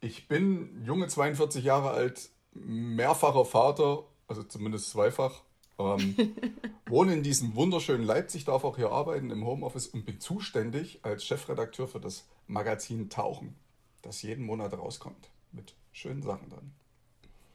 ich 0.00 0.28
bin 0.28 0.82
junge 0.84 1.08
42 1.08 1.64
Jahre 1.64 1.90
alt, 1.90 2.30
mehrfacher 2.52 3.44
Vater, 3.44 4.04
also 4.28 4.42
zumindest 4.42 4.90
zweifach. 4.90 5.42
Ähm, 5.78 6.14
wohne 6.86 7.14
in 7.14 7.22
diesem 7.22 7.54
wunderschönen 7.54 8.04
Leipzig, 8.04 8.44
darf 8.44 8.64
auch 8.64 8.76
hier 8.76 8.90
arbeiten 8.90 9.30
im 9.30 9.44
Homeoffice 9.44 9.88
und 9.88 10.04
bin 10.04 10.20
zuständig 10.20 11.00
als 11.02 11.24
Chefredakteur 11.24 11.88
für 11.88 12.00
das 12.00 12.26
Magazin 12.46 13.08
Tauchen, 13.08 13.56
das 14.02 14.22
jeden 14.22 14.44
Monat 14.44 14.72
rauskommt. 14.72 15.30
Mit 15.52 15.74
schönen 15.92 16.22
Sachen 16.22 16.48
dann. 16.50 16.72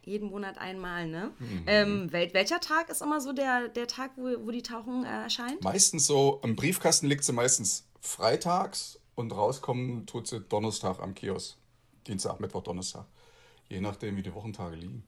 Jeden 0.02 0.30
Monat 0.30 0.60
einmal, 0.60 1.08
ne? 1.08 1.32
Mhm. 1.40 1.64
Ähm, 1.66 2.12
wel 2.12 2.32
welcher 2.34 2.60
Tag 2.60 2.90
ist 2.90 3.02
immer 3.02 3.20
so 3.22 3.34
der, 3.34 3.70
der 3.70 3.88
Tag, 3.88 4.12
wo, 4.18 4.46
wo 4.46 4.52
die 4.52 4.62
Tauchen 4.62 5.04
äh, 5.04 5.24
erscheint? 5.24 5.64
Meistens 5.64 6.06
so, 6.06 6.40
im 6.44 6.56
Briefkasten 6.56 7.08
liegt 7.08 7.24
sie 7.24 7.34
meistens 7.34 7.88
freitags 8.02 9.00
und 9.16 9.36
rauskommen 9.36 10.06
tut 10.06 10.28
sie 10.28 10.42
Donnerstag 10.42 11.00
am 11.00 11.16
Kiosk. 11.16 11.58
Dienstag, 12.08 12.40
Mittwoch, 12.40 12.64
Donnerstag. 12.64 13.06
Je 13.70 13.82
nachdem, 13.82 14.16
wie 14.18 14.22
die 14.22 14.34
Wochentage 14.34 14.76
liegen. 14.76 15.08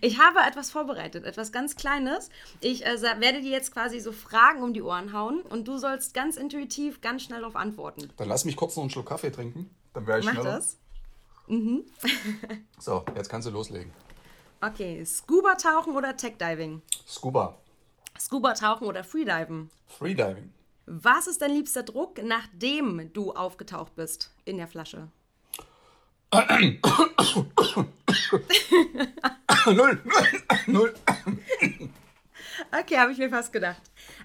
Ich 0.00 0.18
habe 0.18 0.40
etwas 0.40 0.70
vorbereitet, 0.70 1.24
etwas 1.24 1.52
ganz 1.52 1.76
Kleines. 1.76 2.30
Ich 2.60 2.84
äh, 2.84 3.00
werde 3.02 3.40
dir 3.40 3.50
jetzt 3.50 3.72
quasi 3.72 4.00
so 4.00 4.12
Fragen 4.12 4.62
um 4.62 4.72
die 4.72 4.82
Ohren 4.82 5.12
hauen 5.12 5.42
und 5.42 5.68
du 5.68 5.78
sollst 5.78 6.14
ganz 6.14 6.36
intuitiv, 6.36 7.00
ganz 7.00 7.22
schnell 7.22 7.40
darauf 7.40 7.56
antworten. 7.56 8.10
Dann 8.16 8.28
lass 8.28 8.44
mich 8.44 8.56
kurz 8.56 8.76
noch 8.76 8.82
einen 8.82 8.90
Schluck 8.90 9.06
Kaffee 9.06 9.30
trinken. 9.30 9.70
Dann 9.92 10.06
wäre 10.06 10.20
ich 10.20 10.24
Mach 10.24 10.32
schneller. 10.32 10.56
das. 10.56 10.78
Mhm. 11.46 11.84
so, 12.78 13.04
jetzt 13.14 13.28
kannst 13.28 13.48
du 13.48 13.52
loslegen. 13.52 13.92
Okay, 14.60 15.04
Scuba-Tauchen 15.04 15.94
oder 15.94 16.16
Tech-Diving? 16.16 16.82
Scuba. 17.06 17.58
Scuba-Tauchen 18.18 18.86
oder 18.86 19.04
Freediven? 19.04 19.70
Freediving. 19.86 20.52
Was 20.86 21.26
ist 21.26 21.42
dein 21.42 21.50
liebster 21.52 21.82
Druck, 21.82 22.22
nachdem 22.22 23.12
du 23.12 23.32
aufgetaucht 23.32 23.94
bist 23.96 24.32
in 24.44 24.56
der 24.56 24.68
Flasche? 24.68 25.08
Null, 29.66 30.02
null, 30.66 30.94
Okay, 32.80 32.98
habe 32.98 33.12
ich 33.12 33.18
mir 33.18 33.30
fast 33.30 33.52
gedacht. 33.52 33.82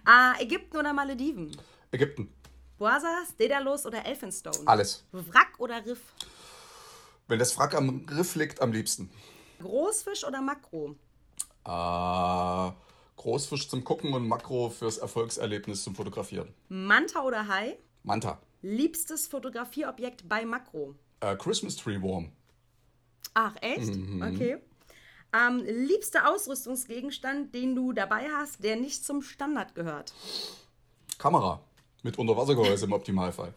Äh, 0.07 0.43
Ägypten 0.43 0.77
oder 0.77 0.93
Malediven? 0.93 1.55
Ägypten. 1.91 2.33
Boisas, 2.77 3.35
Daedalus 3.37 3.85
oder 3.85 4.05
Elphinstone? 4.05 4.57
Alles. 4.65 5.03
Wrack 5.11 5.53
oder 5.59 5.85
Riff? 5.85 6.01
Wenn 7.27 7.39
das 7.39 7.57
Wrack 7.57 7.75
am 7.75 8.05
Riff 8.09 8.35
liegt, 8.35 8.61
am 8.61 8.71
liebsten. 8.71 9.11
Großfisch 9.61 10.23
oder 10.25 10.41
Makro? 10.41 10.95
Äh, 11.65 12.71
Großfisch 13.17 13.69
zum 13.69 13.83
Gucken 13.83 14.13
und 14.13 14.27
Makro 14.27 14.69
fürs 14.69 14.97
Erfolgserlebnis 14.97 15.83
zum 15.83 15.95
Fotografieren. 15.95 16.53
Manta 16.69 17.21
oder 17.21 17.47
Hai? 17.47 17.77
Manta. 18.03 18.39
Liebstes 18.63 19.27
Fotografieobjekt 19.27 20.27
bei 20.27 20.43
Makro? 20.45 20.95
Äh, 21.21 21.35
Christmas 21.37 21.75
Tree 21.77 22.01
Worm. 22.01 22.31
Ach, 23.33 23.55
echt? 23.61 23.95
Mhm. 23.95 24.21
Okay. 24.21 24.57
Ähm, 25.33 25.63
liebster 25.65 26.29
Ausrüstungsgegenstand, 26.29 27.55
den 27.55 27.75
du 27.75 27.93
dabei 27.93 28.27
hast, 28.29 28.63
der 28.63 28.75
nicht 28.75 29.05
zum 29.05 29.21
Standard 29.21 29.75
gehört? 29.75 30.13
Kamera. 31.17 31.61
Mit 32.03 32.17
Unterwassergehäuse 32.17 32.85
im 32.85 32.93
Optimalfall. 32.93 33.53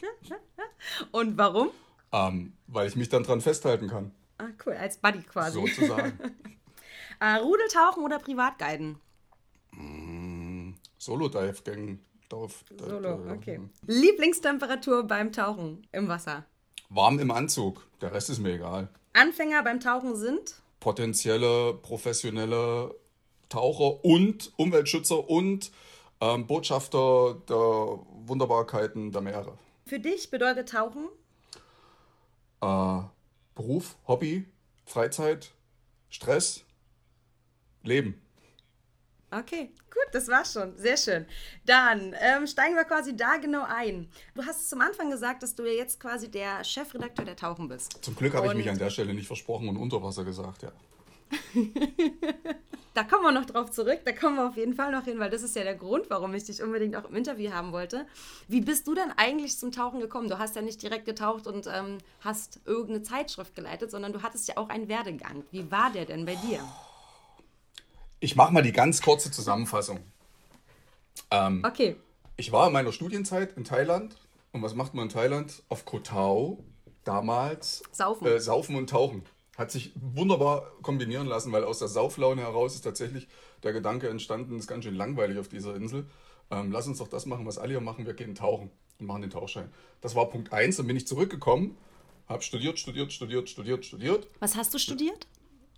Und 1.10 1.36
warum? 1.36 1.70
Ähm, 2.12 2.52
weil 2.66 2.86
ich 2.86 2.94
mich 2.94 3.08
dann 3.08 3.22
dran 3.22 3.40
festhalten 3.40 3.88
kann. 3.88 4.12
Ah, 4.36 4.48
cool, 4.64 4.74
als 4.74 4.98
Buddy 4.98 5.22
quasi. 5.22 5.58
Sozusagen. 5.58 6.18
äh, 7.20 7.36
Rudeltauchen 7.36 8.04
oder 8.04 8.18
Privatguiden? 8.18 8.98
Mm, 9.72 10.74
Solo-Dive-Gang. 10.98 11.98
Solo, 12.30 13.32
okay. 13.32 13.58
Lieblingstemperatur 13.86 15.04
beim 15.04 15.32
Tauchen 15.32 15.86
im 15.92 16.08
Wasser? 16.08 16.44
Warm 16.90 17.18
im 17.18 17.30
Anzug. 17.30 17.86
Der 18.00 18.12
Rest 18.14 18.30
ist 18.30 18.38
mir 18.38 18.54
egal. 18.54 18.88
Anfänger 19.12 19.62
beim 19.62 19.80
Tauchen 19.80 20.16
sind? 20.16 20.54
Potenzielle, 20.80 21.74
professionelle 21.74 22.94
Taucher 23.48 24.04
und 24.04 24.52
Umweltschützer 24.56 25.28
und 25.28 25.70
ähm, 26.20 26.46
Botschafter 26.46 27.36
der 27.48 27.56
Wunderbarkeiten 28.26 29.12
der 29.12 29.20
Meere. 29.20 29.58
Für 29.86 29.98
dich 29.98 30.30
bedeutet 30.30 30.70
Tauchen? 30.70 31.08
Äh, 32.62 33.02
Beruf, 33.54 33.96
Hobby, 34.06 34.46
Freizeit, 34.86 35.52
Stress, 36.08 36.64
Leben. 37.82 38.20
Okay, 39.30 39.70
gut, 39.90 40.06
das 40.12 40.28
war's 40.28 40.54
schon. 40.54 40.76
Sehr 40.78 40.96
schön. 40.96 41.26
Dann 41.66 42.14
ähm, 42.18 42.46
steigen 42.46 42.76
wir 42.76 42.84
quasi 42.84 43.14
da 43.14 43.36
genau 43.36 43.64
ein. 43.64 44.08
Du 44.34 44.44
hast 44.44 44.70
zum 44.70 44.80
Anfang 44.80 45.10
gesagt, 45.10 45.42
dass 45.42 45.54
du 45.54 45.64
ja 45.64 45.72
jetzt 45.72 46.00
quasi 46.00 46.30
der 46.30 46.64
Chefredakteur 46.64 47.26
der 47.26 47.36
Tauchen 47.36 47.68
bist. 47.68 47.98
Zum 48.02 48.16
Glück 48.16 48.34
habe 48.34 48.46
ich 48.46 48.54
mich 48.54 48.70
an 48.70 48.78
der 48.78 48.88
Stelle 48.88 49.12
nicht 49.12 49.26
versprochen 49.26 49.68
und 49.68 49.76
unter 49.76 50.02
Wasser 50.02 50.24
gesagt, 50.24 50.62
ja. 50.62 50.72
da 52.94 53.04
kommen 53.04 53.24
wir 53.24 53.32
noch 53.32 53.44
drauf 53.44 53.70
zurück, 53.70 54.00
da 54.06 54.12
kommen 54.12 54.36
wir 54.36 54.48
auf 54.48 54.56
jeden 54.56 54.72
Fall 54.74 54.90
noch 54.90 55.04
hin, 55.04 55.18
weil 55.18 55.28
das 55.28 55.42
ist 55.42 55.54
ja 55.54 55.62
der 55.62 55.74
Grund, 55.74 56.08
warum 56.08 56.32
ich 56.32 56.44
dich 56.44 56.62
unbedingt 56.62 56.96
auch 56.96 57.04
im 57.10 57.14
Interview 57.14 57.52
haben 57.52 57.72
wollte. 57.72 58.06
Wie 58.48 58.62
bist 58.62 58.86
du 58.86 58.94
denn 58.94 59.12
eigentlich 59.18 59.58
zum 59.58 59.72
Tauchen 59.72 60.00
gekommen? 60.00 60.30
Du 60.30 60.38
hast 60.38 60.56
ja 60.56 60.62
nicht 60.62 60.80
direkt 60.80 61.04
getaucht 61.04 61.46
und 61.46 61.66
ähm, 61.66 61.98
hast 62.20 62.60
irgendeine 62.64 63.02
Zeitschrift 63.02 63.54
geleitet, 63.54 63.90
sondern 63.90 64.14
du 64.14 64.22
hattest 64.22 64.48
ja 64.48 64.56
auch 64.56 64.70
einen 64.70 64.88
Werdegang. 64.88 65.44
Wie 65.50 65.70
war 65.70 65.90
der 65.92 66.06
denn 66.06 66.24
bei 66.24 66.36
dir? 66.36 66.60
Ich 68.20 68.34
mache 68.34 68.52
mal 68.52 68.62
die 68.62 68.72
ganz 68.72 69.00
kurze 69.00 69.30
Zusammenfassung. 69.30 70.00
Ähm, 71.30 71.62
okay. 71.64 71.96
Ich 72.36 72.50
war 72.50 72.66
in 72.66 72.72
meiner 72.72 72.92
Studienzeit 72.92 73.56
in 73.56 73.64
Thailand. 73.64 74.16
Und 74.52 74.62
was 74.62 74.74
macht 74.74 74.94
man 74.94 75.04
in 75.04 75.08
Thailand? 75.10 75.62
Auf 75.68 75.84
Koh 75.84 76.00
Tao 76.00 76.64
damals. 77.04 77.82
Saufen. 77.92 78.26
Äh, 78.26 78.40
saufen 78.40 78.76
und 78.76 78.90
Tauchen. 78.90 79.22
Hat 79.56 79.70
sich 79.70 79.92
wunderbar 79.94 80.70
kombinieren 80.82 81.26
lassen, 81.26 81.52
weil 81.52 81.64
aus 81.64 81.78
der 81.78 81.88
Sauflaune 81.88 82.42
heraus 82.42 82.74
ist 82.74 82.82
tatsächlich 82.82 83.28
der 83.62 83.72
Gedanke 83.72 84.08
entstanden, 84.08 84.54
es 84.54 84.62
ist 84.62 84.68
ganz 84.68 84.84
schön 84.84 84.94
langweilig 84.94 85.38
auf 85.38 85.48
dieser 85.48 85.74
Insel. 85.74 86.06
Ähm, 86.50 86.70
lass 86.72 86.86
uns 86.86 86.98
doch 86.98 87.08
das 87.08 87.26
machen, 87.26 87.46
was 87.46 87.58
alle 87.58 87.70
hier 87.70 87.80
machen. 87.80 88.06
Wir 88.06 88.14
gehen 88.14 88.34
tauchen 88.34 88.70
und 88.98 89.06
machen 89.06 89.22
den 89.22 89.30
Tauchschein. 89.30 89.70
Das 90.00 90.14
war 90.14 90.28
Punkt 90.28 90.52
1. 90.52 90.76
Dann 90.76 90.86
bin 90.86 90.96
ich 90.96 91.06
zurückgekommen, 91.06 91.76
habe 92.28 92.42
studiert, 92.42 92.78
studiert, 92.78 93.12
studiert, 93.12 93.48
studiert, 93.48 93.84
studiert. 93.84 94.28
Was 94.40 94.56
hast 94.56 94.74
du 94.74 94.78
studiert? 94.78 95.26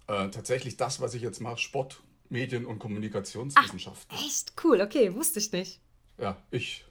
Äh, 0.06 0.28
tatsächlich 0.30 0.76
das, 0.76 1.00
was 1.00 1.14
ich 1.14 1.22
jetzt 1.22 1.40
mache, 1.40 1.58
Sport 1.58 2.02
Medien- 2.30 2.66
und 2.66 2.78
Kommunikationswissenschaften. 2.78 4.16
Ach, 4.16 4.24
echt 4.24 4.54
cool, 4.64 4.80
okay, 4.80 5.14
wusste 5.14 5.40
ich 5.40 5.52
nicht. 5.52 5.80
Ja, 6.18 6.36
ich 6.50 6.84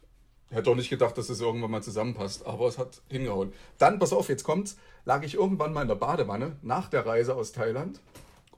hätte 0.51 0.69
auch 0.69 0.75
nicht 0.75 0.89
gedacht, 0.89 1.17
dass 1.17 1.29
es 1.29 1.41
irgendwann 1.41 1.71
mal 1.71 1.83
zusammenpasst, 1.83 2.45
aber 2.45 2.67
es 2.67 2.77
hat 2.77 3.01
hingehauen. 3.09 3.53
Dann, 3.77 3.99
pass 3.99 4.13
auf, 4.13 4.29
jetzt 4.29 4.43
kommt's, 4.43 4.77
lag 5.05 5.23
ich 5.23 5.35
irgendwann 5.35 5.73
mal 5.73 5.81
in 5.81 5.87
der 5.87 5.95
Badewanne 5.95 6.57
nach 6.61 6.89
der 6.89 7.05
Reise 7.05 7.35
aus 7.35 7.51
Thailand 7.51 7.99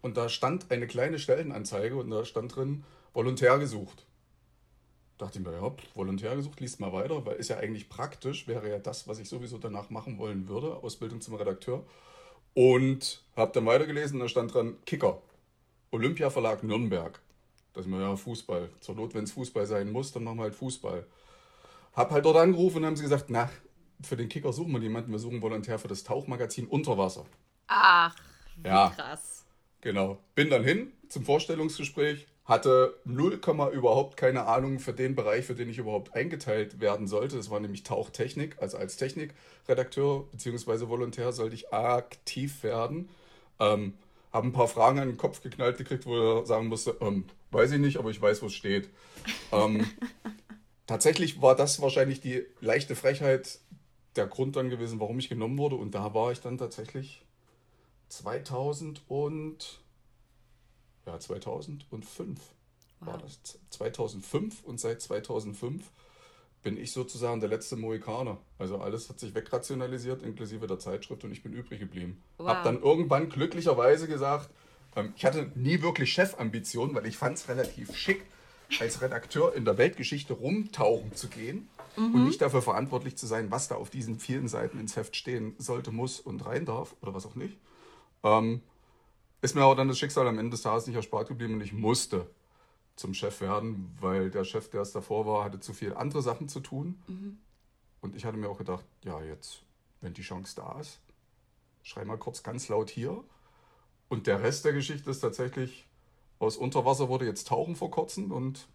und 0.01 0.17
da 0.17 0.29
stand 0.29 0.71
eine 0.71 0.87
kleine 0.87 1.19
Stellenanzeige 1.19 1.95
und 1.95 2.09
da 2.09 2.25
stand 2.25 2.55
drin, 2.55 2.83
Volontär 3.13 3.57
gesucht. 3.59 4.05
Dachte 5.17 5.37
ich 5.37 5.45
mir, 5.45 5.53
ja, 5.53 5.75
Volontär 5.93 6.35
gesucht, 6.35 6.59
liest 6.59 6.79
mal 6.79 6.93
weiter, 6.93 7.25
weil 7.25 7.35
ist 7.35 7.49
ja 7.49 7.57
eigentlich 7.57 7.89
praktisch, 7.89 8.47
wäre 8.47 8.69
ja 8.69 8.79
das, 8.79 9.07
was 9.07 9.19
ich 9.19 9.29
sowieso 9.29 9.59
danach 9.59 9.91
machen 9.91 10.17
wollen 10.17 10.47
würde, 10.47 10.77
Ausbildung 10.77 11.21
zum 11.21 11.35
Redakteur. 11.35 11.85
Und 12.53 13.23
habe 13.35 13.51
dann 13.53 13.65
weitergelesen 13.65 14.15
und 14.15 14.21
da 14.21 14.29
stand 14.29 14.53
dran 14.53 14.77
Kicker. 14.85 15.21
Olympiaverlag 15.91 16.63
Nürnberg. 16.63 17.19
Das 17.73 17.85
ist 17.85 17.91
mir 17.91 18.01
ja 18.01 18.15
Fußball. 18.15 18.69
Zur 18.79 18.95
Not, 18.95 19.13
wenn 19.13 19.23
es 19.23 19.31
Fußball 19.33 19.65
sein 19.65 19.91
muss, 19.91 20.11
dann 20.11 20.23
machen 20.23 20.37
wir 20.37 20.43
halt 20.43 20.55
Fußball. 20.55 21.05
Hab 21.93 22.11
halt 22.11 22.25
dort 22.25 22.37
angerufen 22.37 22.77
und 22.77 22.85
haben 22.85 22.95
sie 22.95 23.03
gesagt, 23.03 23.25
na, 23.29 23.49
für 24.01 24.17
den 24.17 24.29
Kicker 24.29 24.53
suchen 24.53 24.71
wir 24.71 24.81
jemanden, 24.81 25.11
wir 25.11 25.19
suchen 25.19 25.41
Volontär 25.41 25.79
für 25.79 25.87
das 25.87 26.03
Tauchmagazin 26.03 26.67
Unterwasser. 26.67 27.25
Ach, 27.67 28.15
wie 28.57 28.67
ja, 28.67 28.89
krass. 28.95 29.45
Genau. 29.81 30.19
Bin 30.35 30.49
dann 30.49 30.63
hin 30.63 30.91
zum 31.09 31.23
Vorstellungsgespräch, 31.23 32.27
hatte 32.45 32.95
0, 33.05 33.39
überhaupt 33.73 34.17
keine 34.17 34.45
Ahnung 34.45 34.79
für 34.79 34.93
den 34.93 35.15
Bereich, 35.15 35.45
für 35.45 35.55
den 35.55 35.69
ich 35.69 35.77
überhaupt 35.77 36.15
eingeteilt 36.15 36.79
werden 36.79 37.07
sollte. 37.07 37.37
Das 37.37 37.49
war 37.49 37.59
nämlich 37.59 37.83
Tauchtechnik. 37.83 38.57
Also 38.61 38.77
als 38.77 38.97
Technikredakteur 38.97 40.27
bzw. 40.31 40.87
Volontär 40.87 41.33
sollte 41.33 41.55
ich 41.55 41.73
aktiv 41.73 42.63
werden. 42.63 43.09
Ähm, 43.59 43.93
habe 44.31 44.47
ein 44.47 44.53
paar 44.53 44.67
Fragen 44.67 44.99
an 44.99 45.07
den 45.07 45.17
Kopf 45.17 45.41
geknallt 45.41 45.77
gekriegt, 45.77 46.05
wo 46.05 46.15
er 46.15 46.45
sagen 46.45 46.67
musste, 46.67 46.97
ähm, 47.01 47.25
weiß 47.51 47.71
ich 47.71 47.79
nicht, 47.79 47.97
aber 47.97 48.09
ich 48.09 48.21
weiß, 48.21 48.41
wo 48.41 48.47
es 48.47 48.53
steht. 48.53 48.89
ähm, 49.51 49.85
tatsächlich 50.87 51.41
war 51.41 51.55
das 51.55 51.81
wahrscheinlich 51.81 52.21
die 52.21 52.45
leichte 52.59 52.95
Frechheit 52.95 53.59
der 54.15 54.27
Grund 54.27 54.55
dann 54.55 54.69
gewesen, 54.69 54.99
warum 54.99 55.19
ich 55.19 55.29
genommen 55.29 55.57
wurde. 55.57 55.75
Und 55.75 55.91
da 55.91 56.13
war 56.13 56.31
ich 56.31 56.41
dann 56.41 56.57
tatsächlich 56.57 57.25
2000 58.09 59.01
und 59.07 59.79
ja, 61.05 61.19
2005 61.19 62.39
wow. 62.99 63.07
war 63.07 63.17
das. 63.17 63.39
2005 63.69 64.63
und 64.63 64.79
seit 64.79 65.01
2005 65.01 65.89
bin 66.63 66.77
ich 66.77 66.91
sozusagen 66.91 67.39
der 67.39 67.49
letzte 67.49 67.75
Mohikaner. 67.75 68.37
Also 68.59 68.77
alles 68.77 69.09
hat 69.09 69.19
sich 69.19 69.33
wegrationalisiert, 69.33 70.21
inklusive 70.23 70.67
der 70.67 70.79
Zeitschrift 70.79 71.23
und 71.23 71.31
ich 71.31 71.43
bin 71.43 71.53
übrig 71.53 71.79
geblieben. 71.79 72.21
Wow. 72.37 72.47
Hab 72.47 72.63
dann 72.63 72.81
irgendwann 72.81 73.29
glücklicherweise 73.29 74.07
gesagt, 74.07 74.49
ähm, 74.95 75.13
ich 75.15 75.25
hatte 75.25 75.51
nie 75.55 75.81
wirklich 75.81 76.13
Chefambitionen, 76.13 76.95
weil 76.95 77.07
ich 77.07 77.17
fand 77.17 77.37
es 77.37 77.47
relativ 77.47 77.95
schick, 77.95 78.25
als 78.79 79.01
Redakteur 79.01 79.53
in 79.55 79.65
der 79.65 79.77
Weltgeschichte 79.77 80.33
rumtauchen 80.33 81.13
zu 81.13 81.27
gehen 81.27 81.67
mhm. 81.97 82.15
und 82.15 82.25
nicht 82.25 82.41
dafür 82.41 82.61
verantwortlich 82.61 83.17
zu 83.17 83.27
sein, 83.27 83.51
was 83.51 83.67
da 83.67 83.75
auf 83.75 83.89
diesen 83.89 84.19
vielen 84.19 84.47
Seiten 84.47 84.79
ins 84.79 84.95
Heft 84.95 85.15
stehen 85.15 85.55
sollte, 85.57 85.91
muss 85.91 86.19
und 86.19 86.45
rein 86.45 86.65
darf 86.65 86.95
oder 87.01 87.13
was 87.13 87.25
auch 87.25 87.35
nicht. 87.35 87.57
Ähm, 88.23 88.61
ist 89.41 89.55
mir 89.55 89.63
aber 89.63 89.75
dann 89.75 89.87
das 89.87 89.97
Schicksal 89.97 90.27
am 90.27 90.37
Ende 90.39 90.51
des 90.51 90.61
Tages 90.61 90.87
nicht 90.87 90.95
erspart 90.95 91.27
geblieben 91.27 91.55
und 91.55 91.61
ich 91.61 91.73
musste 91.73 92.27
zum 93.01 93.13
Chef 93.13 93.41
werden, 93.41 93.95
weil 93.99 94.29
der 94.29 94.45
Chef, 94.45 94.69
der 94.69 94.81
es 94.81 94.91
davor 94.91 95.25
war, 95.25 95.43
hatte 95.43 95.59
zu 95.59 95.73
viel 95.73 95.93
andere 95.93 96.21
Sachen 96.21 96.47
zu 96.47 96.59
tun. 96.61 97.01
Mhm. 97.07 97.39
Und 97.99 98.15
ich 98.15 98.25
hatte 98.25 98.37
mir 98.37 98.49
auch 98.49 98.57
gedacht, 98.57 98.85
ja, 99.03 99.21
jetzt, 99.21 99.63
wenn 99.99 100.13
die 100.13 100.21
Chance 100.21 100.55
da 100.55 100.79
ist, 100.79 100.99
schrei 101.83 102.05
mal 102.05 102.17
kurz 102.17 102.43
ganz 102.43 102.69
laut 102.69 102.89
hier. 102.89 103.23
Und 104.07 104.27
der 104.27 104.41
Rest 104.41 104.65
der 104.65 104.73
Geschichte 104.73 105.09
ist 105.09 105.19
tatsächlich, 105.19 105.87
aus 106.39 106.57
Unterwasser 106.57 107.09
wurde 107.09 107.25
jetzt 107.25 107.47
Tauchen 107.47 107.75
vor 107.75 107.91
kurzem 107.91 108.31
und 108.31 108.67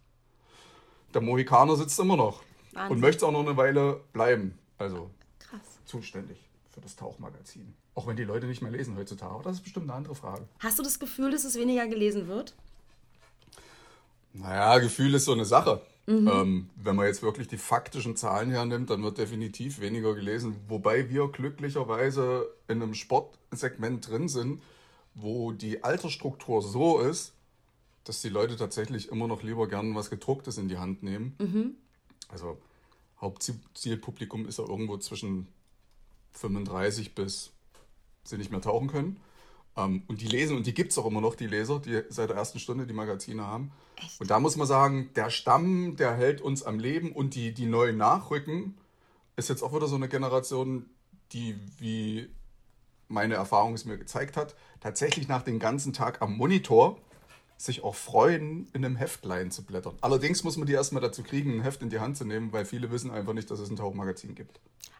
der 1.13 1.21
Mohikaner 1.21 1.75
sitzt 1.75 1.99
immer 1.99 2.17
noch 2.17 2.43
Wahnsinn. 2.71 2.95
und 2.95 3.01
möchte 3.01 3.25
auch 3.25 3.31
noch 3.31 3.45
eine 3.45 3.57
Weile 3.57 4.01
bleiben. 4.13 4.57
Also 4.77 5.09
Krass. 5.39 5.79
zuständig 5.85 6.37
für 6.69 6.81
das 6.81 6.95
Tauchmagazin. 6.95 7.73
Auch 7.95 8.07
wenn 8.07 8.15
die 8.15 8.23
Leute 8.23 8.45
nicht 8.45 8.61
mehr 8.61 8.71
lesen 8.71 8.95
heutzutage. 8.97 9.33
Aber 9.33 9.43
das 9.43 9.57
ist 9.57 9.63
bestimmt 9.63 9.85
eine 9.89 9.93
andere 9.93 10.15
Frage. 10.15 10.47
Hast 10.59 10.77
du 10.79 10.83
das 10.83 10.99
Gefühl, 10.99 11.31
dass 11.31 11.43
es 11.43 11.55
weniger 11.55 11.87
gelesen 11.87 12.27
wird? 12.27 12.55
Naja, 14.39 14.79
Gefühl 14.79 15.13
ist 15.13 15.25
so 15.25 15.33
eine 15.33 15.45
Sache. 15.45 15.81
Mhm. 16.05 16.27
Ähm, 16.27 16.69
wenn 16.75 16.95
man 16.95 17.07
jetzt 17.07 17.21
wirklich 17.21 17.47
die 17.47 17.57
faktischen 17.57 18.15
Zahlen 18.15 18.49
hernimmt, 18.49 18.89
dann 18.89 19.03
wird 19.03 19.17
definitiv 19.17 19.81
weniger 19.81 20.15
gelesen. 20.15 20.55
Wobei 20.67 21.09
wir 21.09 21.27
glücklicherweise 21.27 22.47
in 22.67 22.81
einem 22.81 22.93
Sportsegment 22.93 24.07
drin 24.07 24.29
sind, 24.29 24.61
wo 25.15 25.51
die 25.51 25.83
Altersstruktur 25.83 26.61
so 26.61 26.99
ist, 26.99 27.33
dass 28.05 28.21
die 28.21 28.29
Leute 28.29 28.55
tatsächlich 28.55 29.09
immer 29.11 29.27
noch 29.27 29.43
lieber 29.43 29.67
gern 29.67 29.95
was 29.95 30.09
gedrucktes 30.09 30.57
in 30.57 30.69
die 30.69 30.77
Hand 30.77 31.03
nehmen. 31.03 31.35
Mhm. 31.39 31.75
Also 32.29 32.57
Hauptzielpublikum 33.19 34.47
ist 34.47 34.59
ja 34.59 34.65
irgendwo 34.65 34.97
zwischen 34.97 35.47
35 36.31 37.15
bis 37.15 37.51
sie 38.23 38.37
nicht 38.37 38.51
mehr 38.51 38.61
tauchen 38.61 38.87
können. 38.87 39.19
Ähm, 39.77 40.03
und 40.07 40.21
die 40.21 40.27
lesen, 40.27 40.57
und 40.57 40.65
die 40.65 40.73
gibt 40.73 40.91
es 40.91 40.97
auch 40.97 41.05
immer 41.05 41.21
noch, 41.21 41.35
die 41.35 41.47
Leser, 41.47 41.79
die 41.79 42.01
seit 42.09 42.29
der 42.29 42.37
ersten 42.37 42.59
Stunde 42.59 42.87
die 42.87 42.93
Magazine 42.93 43.45
haben. 43.45 43.71
Echt? 43.95 44.19
Und 44.19 44.29
da 44.29 44.39
muss 44.39 44.55
man 44.55 44.67
sagen, 44.67 45.11
der 45.15 45.29
Stamm, 45.29 45.95
der 45.95 46.15
hält 46.15 46.41
uns 46.41 46.63
am 46.63 46.79
Leben 46.79 47.11
und 47.11 47.35
die, 47.35 47.53
die 47.53 47.67
neuen 47.67 47.97
Nachrücken 47.97 48.75
ist 49.35 49.49
jetzt 49.49 49.61
auch 49.61 49.73
wieder 49.73 49.87
so 49.87 49.95
eine 49.95 50.09
Generation, 50.09 50.89
die, 51.31 51.55
wie 51.77 52.27
meine 53.07 53.35
Erfahrung 53.35 53.75
es 53.75 53.85
mir 53.85 53.97
gezeigt 53.97 54.35
hat, 54.35 54.55
tatsächlich 54.81 55.27
nach 55.27 55.43
dem 55.43 55.59
ganzen 55.59 55.93
Tag 55.93 56.21
am 56.21 56.35
Monitor 56.35 56.99
sich 57.57 57.83
auch 57.83 57.95
freuen, 57.95 58.67
in 58.73 58.85
einem 58.85 58.95
Heftlein 58.95 59.49
zu 59.51 59.63
blättern. 59.63 59.97
Allerdings 60.01 60.43
muss 60.43 60.57
man 60.57 60.67
die 60.67 60.73
erstmal 60.73 61.01
dazu 61.01 61.23
kriegen, 61.23 61.55
ein 61.55 61.61
Heft 61.61 61.81
in 61.81 61.89
die 61.89 61.99
Hand 61.99 62.17
zu 62.17 62.25
nehmen, 62.25 62.51
weil 62.51 62.65
viele 62.65 62.91
wissen 62.91 63.09
einfach 63.09 63.33
nicht, 63.33 63.49
dass 63.49 63.59
es 63.59 63.69
ein 63.69 63.75
Tauchmagazin 63.75 64.35
gibt. 64.35 64.59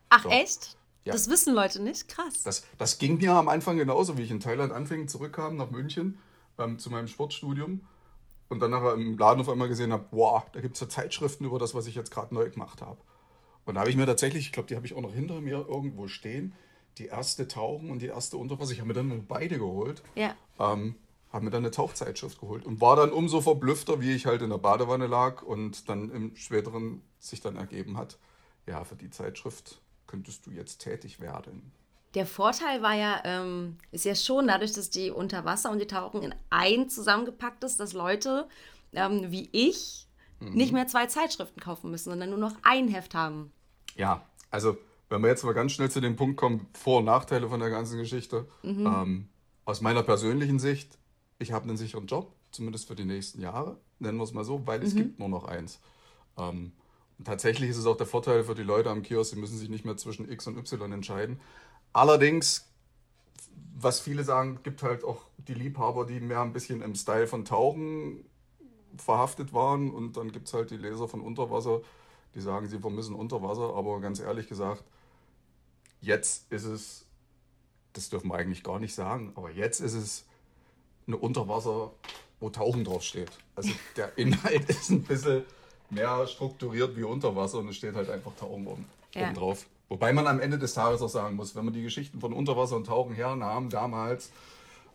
Ach 0.09 0.23
so. 0.23 0.29
echt? 0.29 0.77
Ja. 1.07 1.13
Das 1.13 1.29
wissen 1.29 1.53
Leute 1.53 1.81
nicht? 1.81 2.09
Krass. 2.09 2.43
Das, 2.43 2.65
das 2.77 2.97
ging 2.97 3.17
mir 3.17 3.31
am 3.33 3.47
Anfang 3.47 3.77
genauso, 3.77 4.17
wie 4.17 4.23
ich 4.23 4.31
in 4.31 4.41
Thailand 4.41 4.73
anfing, 4.73 5.07
zurückkam 5.07 5.55
nach 5.55 5.71
München 5.71 6.19
ähm, 6.57 6.79
zu 6.79 6.89
meinem 6.89 7.07
Sportstudium 7.07 7.81
und 8.49 8.59
dann 8.59 8.71
nachher 8.71 8.93
im 8.93 9.17
Laden 9.17 9.39
auf 9.39 9.47
einmal 9.47 9.69
gesehen 9.69 9.93
habe, 9.93 10.05
wow, 10.11 10.43
da 10.51 10.59
gibt 10.59 10.75
es 10.75 10.81
ja 10.81 10.89
Zeitschriften 10.89 11.45
über 11.45 11.59
das, 11.59 11.73
was 11.73 11.87
ich 11.87 11.95
jetzt 11.95 12.11
gerade 12.11 12.33
neu 12.33 12.49
gemacht 12.49 12.81
habe. 12.81 12.99
Und 13.65 13.75
da 13.75 13.81
habe 13.81 13.89
ich 13.89 13.95
mir 13.95 14.05
tatsächlich, 14.05 14.47
ich 14.47 14.51
glaube, 14.51 14.67
die 14.67 14.75
habe 14.75 14.85
ich 14.85 14.95
auch 14.95 15.01
noch 15.01 15.13
hinter 15.13 15.39
mir 15.39 15.65
irgendwo 15.67 16.07
stehen, 16.07 16.53
die 16.97 17.05
erste 17.05 17.47
Tauchen 17.47 17.89
und 17.89 18.01
die 18.01 18.07
erste 18.07 18.35
Unterwasser. 18.35 18.71
Ich 18.71 18.79
habe 18.79 18.89
mir 18.89 18.93
dann 18.93 19.07
nur 19.07 19.19
beide 19.19 19.57
geholt. 19.57 20.03
Ja. 20.15 20.35
Ähm, 20.59 20.95
habe 21.31 21.45
mir 21.45 21.51
dann 21.51 21.63
eine 21.63 21.71
Tauchzeitschrift 21.71 22.39
geholt 22.39 22.65
und 22.65 22.81
war 22.81 22.95
dann 22.95 23.11
umso 23.11 23.41
verblüffter, 23.41 24.01
wie 24.01 24.13
ich 24.13 24.25
halt 24.25 24.41
in 24.41 24.49
der 24.49 24.57
Badewanne 24.57 25.07
lag 25.07 25.43
und 25.43 25.89
dann 25.89 26.09
im 26.09 26.35
späteren 26.35 27.01
sich 27.19 27.41
dann 27.41 27.55
ergeben 27.55 27.97
hat, 27.97 28.17
ja, 28.65 28.83
für 28.83 28.95
die 28.95 29.09
Zeitschrift 29.09 29.81
könntest 30.07 30.45
du 30.45 30.51
jetzt 30.51 30.79
tätig 30.79 31.19
werden. 31.19 31.71
Der 32.13 32.25
Vorteil 32.25 32.81
war 32.81 32.95
ja, 32.95 33.21
ähm, 33.25 33.77
ist 33.91 34.05
ja 34.05 34.15
schon 34.15 34.47
dadurch, 34.47 34.71
dass 34.71 34.89
die 34.89 35.11
Unterwasser 35.11 35.69
und 35.69 35.79
die 35.79 35.87
Tauchen 35.87 36.23
in 36.23 36.33
ein 36.49 36.89
zusammengepackt 36.89 37.63
ist, 37.63 37.79
dass 37.79 37.93
Leute 37.93 38.47
ähm, 38.93 39.31
wie 39.31 39.49
ich 39.51 40.07
mhm. 40.39 40.53
nicht 40.53 40.73
mehr 40.73 40.87
zwei 40.87 41.05
Zeitschriften 41.07 41.59
kaufen 41.59 41.91
müssen, 41.91 42.09
sondern 42.09 42.29
nur 42.29 42.39
noch 42.39 42.55
ein 42.63 42.87
Heft 42.87 43.13
haben. 43.13 43.51
Ja, 43.95 44.25
also 44.49 44.77
wenn 45.09 45.21
wir 45.21 45.29
jetzt 45.29 45.43
mal 45.43 45.53
ganz 45.53 45.71
schnell 45.71 45.89
zu 45.89 46.01
dem 46.01 46.15
Punkt 46.15 46.37
kommen, 46.37 46.67
Vor- 46.73 46.99
und 46.99 47.05
Nachteile 47.05 47.49
von 47.49 47.59
der 47.59 47.69
ganzen 47.69 47.97
Geschichte. 47.97 48.47
Mhm. 48.63 48.85
Ähm, 48.85 49.29
aus 49.65 49.81
meiner 49.81 50.03
persönlichen 50.03 50.59
Sicht, 50.59 50.97
ich 51.39 51.51
habe 51.51 51.67
einen 51.67 51.77
sicheren 51.77 52.07
Job, 52.07 52.33
zumindest 52.51 52.87
für 52.87 52.95
die 52.95 53.05
nächsten 53.05 53.41
Jahre, 53.41 53.77
nennen 53.99 54.17
wir 54.17 54.23
es 54.23 54.33
mal 54.33 54.43
so, 54.43 54.65
weil 54.65 54.81
es 54.83 54.93
mhm. 54.93 54.97
gibt 54.97 55.19
nur 55.19 55.29
noch 55.29 55.45
eins. 55.45 55.79
Ähm, 56.37 56.71
tatsächlich 57.23 57.69
ist 57.69 57.77
es 57.77 57.85
auch 57.85 57.97
der 57.97 58.07
Vorteil 58.07 58.43
für 58.43 58.55
die 58.55 58.63
Leute 58.63 58.89
am 58.89 59.03
Kiosk, 59.03 59.33
sie 59.33 59.39
müssen 59.39 59.57
sich 59.57 59.69
nicht 59.69 59.85
mehr 59.85 59.97
zwischen 59.97 60.29
X 60.29 60.47
und 60.47 60.57
Y 60.57 60.91
entscheiden. 60.91 61.39
Allerdings, 61.93 62.69
was 63.75 63.99
viele 63.99 64.23
sagen, 64.23 64.59
gibt 64.63 64.83
halt 64.83 65.03
auch 65.03 65.21
die 65.37 65.53
Liebhaber, 65.53 66.05
die 66.05 66.19
mehr 66.19 66.41
ein 66.41 66.53
bisschen 66.53 66.81
im 66.81 66.95
Style 66.95 67.27
von 67.27 67.45
Tauchen 67.45 68.25
verhaftet 68.97 69.53
waren. 69.53 69.91
Und 69.91 70.17
dann 70.17 70.31
gibt 70.31 70.47
es 70.47 70.53
halt 70.53 70.71
die 70.71 70.77
Leser 70.77 71.07
von 71.07 71.21
Unterwasser, 71.21 71.81
die 72.35 72.41
sagen, 72.41 72.67
sie 72.67 72.79
vermissen 72.79 73.15
Unterwasser. 73.15 73.75
Aber 73.75 73.99
ganz 73.99 74.19
ehrlich 74.19 74.47
gesagt, 74.47 74.83
Jetzt 76.01 76.51
ist 76.51 76.65
es, 76.65 77.05
das 77.93 78.09
dürfen 78.09 78.29
wir 78.29 78.35
eigentlich 78.35 78.63
gar 78.63 78.79
nicht 78.79 78.93
sagen, 78.93 79.31
aber 79.35 79.51
jetzt 79.51 79.79
ist 79.79 79.93
es 79.93 80.25
eine 81.07 81.17
Unterwasser, 81.17 81.91
wo 82.39 82.49
Tauchen 82.49 82.83
draufsteht. 82.83 83.31
Also 83.55 83.71
der 83.95 84.17
Inhalt 84.17 84.65
ist 84.69 84.89
ein 84.89 85.03
bisschen 85.03 85.43
mehr 85.89 86.27
strukturiert 86.27 86.95
wie 86.95 87.03
Unterwasser 87.03 87.59
und 87.59 87.69
es 87.69 87.75
steht 87.75 87.95
halt 87.95 88.09
einfach 88.09 88.31
Tauchen 88.35 88.67
oben, 88.67 88.85
ja. 89.13 89.27
oben 89.27 89.35
drauf. 89.35 89.65
Wobei 89.89 90.11
man 90.11 90.27
am 90.27 90.39
Ende 90.39 90.57
des 90.57 90.73
Tages 90.73 91.01
auch 91.01 91.09
sagen 91.09 91.35
muss, 91.35 91.55
wenn 91.55 91.65
man 91.65 91.73
die 91.73 91.83
Geschichten 91.83 92.19
von 92.19 92.33
Unterwasser 92.33 92.75
und 92.75 92.87
Tauchen 92.87 93.15
hernahm 93.15 93.69
damals, 93.69 94.31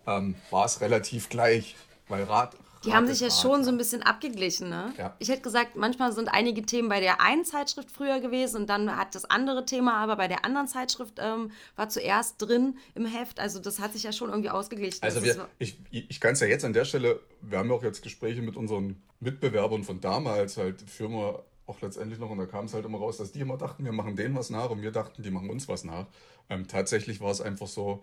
ähm, 0.06 0.34
war 0.50 0.66
es 0.66 0.80
relativ 0.80 1.28
gleich. 1.28 1.76
Weil 2.08 2.24
Rad, 2.24 2.56
die 2.84 2.92
haben 2.92 3.06
sich 3.06 3.20
ja 3.20 3.30
schon 3.30 3.64
so 3.64 3.70
ein 3.70 3.78
bisschen 3.78 4.02
abgeglichen, 4.02 4.68
ne? 4.68 4.92
Ja. 4.98 5.14
Ich 5.18 5.28
hätte 5.28 5.42
gesagt, 5.42 5.76
manchmal 5.76 6.12
sind 6.12 6.28
einige 6.28 6.62
Themen 6.62 6.88
bei 6.88 7.00
der 7.00 7.20
einen 7.20 7.44
Zeitschrift 7.44 7.90
früher 7.90 8.20
gewesen 8.20 8.62
und 8.62 8.66
dann 8.68 8.96
hat 8.96 9.14
das 9.14 9.24
andere 9.24 9.64
Thema 9.64 9.98
aber 9.98 10.16
bei 10.16 10.28
der 10.28 10.44
anderen 10.44 10.68
Zeitschrift 10.68 11.14
ähm, 11.18 11.50
war 11.76 11.88
zuerst 11.88 12.40
drin 12.40 12.78
im 12.94 13.06
Heft. 13.06 13.40
Also 13.40 13.60
das 13.60 13.78
hat 13.78 13.92
sich 13.92 14.02
ja 14.02 14.12
schon 14.12 14.30
irgendwie 14.30 14.50
ausgeglichen. 14.50 15.02
Also 15.02 15.22
wir, 15.22 15.48
ich, 15.58 15.78
ich 15.90 16.20
kann 16.20 16.32
es 16.32 16.40
ja 16.40 16.46
jetzt 16.46 16.64
an 16.64 16.72
der 16.72 16.84
Stelle, 16.84 17.20
wir 17.40 17.58
haben 17.58 17.68
ja 17.68 17.74
auch 17.74 17.82
jetzt 17.82 18.02
Gespräche 18.02 18.42
mit 18.42 18.56
unseren 18.56 19.00
Mitbewerbern 19.20 19.84
von 19.84 20.00
damals, 20.00 20.56
halt 20.56 20.82
führen 20.82 21.12
wir 21.12 21.44
auch 21.66 21.80
letztendlich 21.80 22.18
noch 22.18 22.30
und 22.30 22.38
da 22.38 22.46
kam 22.46 22.64
es 22.64 22.74
halt 22.74 22.84
immer 22.84 22.98
raus, 22.98 23.18
dass 23.18 23.32
die 23.32 23.40
immer 23.40 23.56
dachten, 23.56 23.84
wir 23.84 23.92
machen 23.92 24.16
denen 24.16 24.34
was 24.34 24.50
nach 24.50 24.70
und 24.70 24.82
wir 24.82 24.90
dachten, 24.90 25.22
die 25.22 25.30
machen 25.30 25.50
uns 25.50 25.68
was 25.68 25.84
nach. 25.84 26.06
Ähm, 26.50 26.66
tatsächlich 26.66 27.20
war 27.20 27.30
es 27.30 27.40
einfach 27.40 27.68
so, 27.68 28.02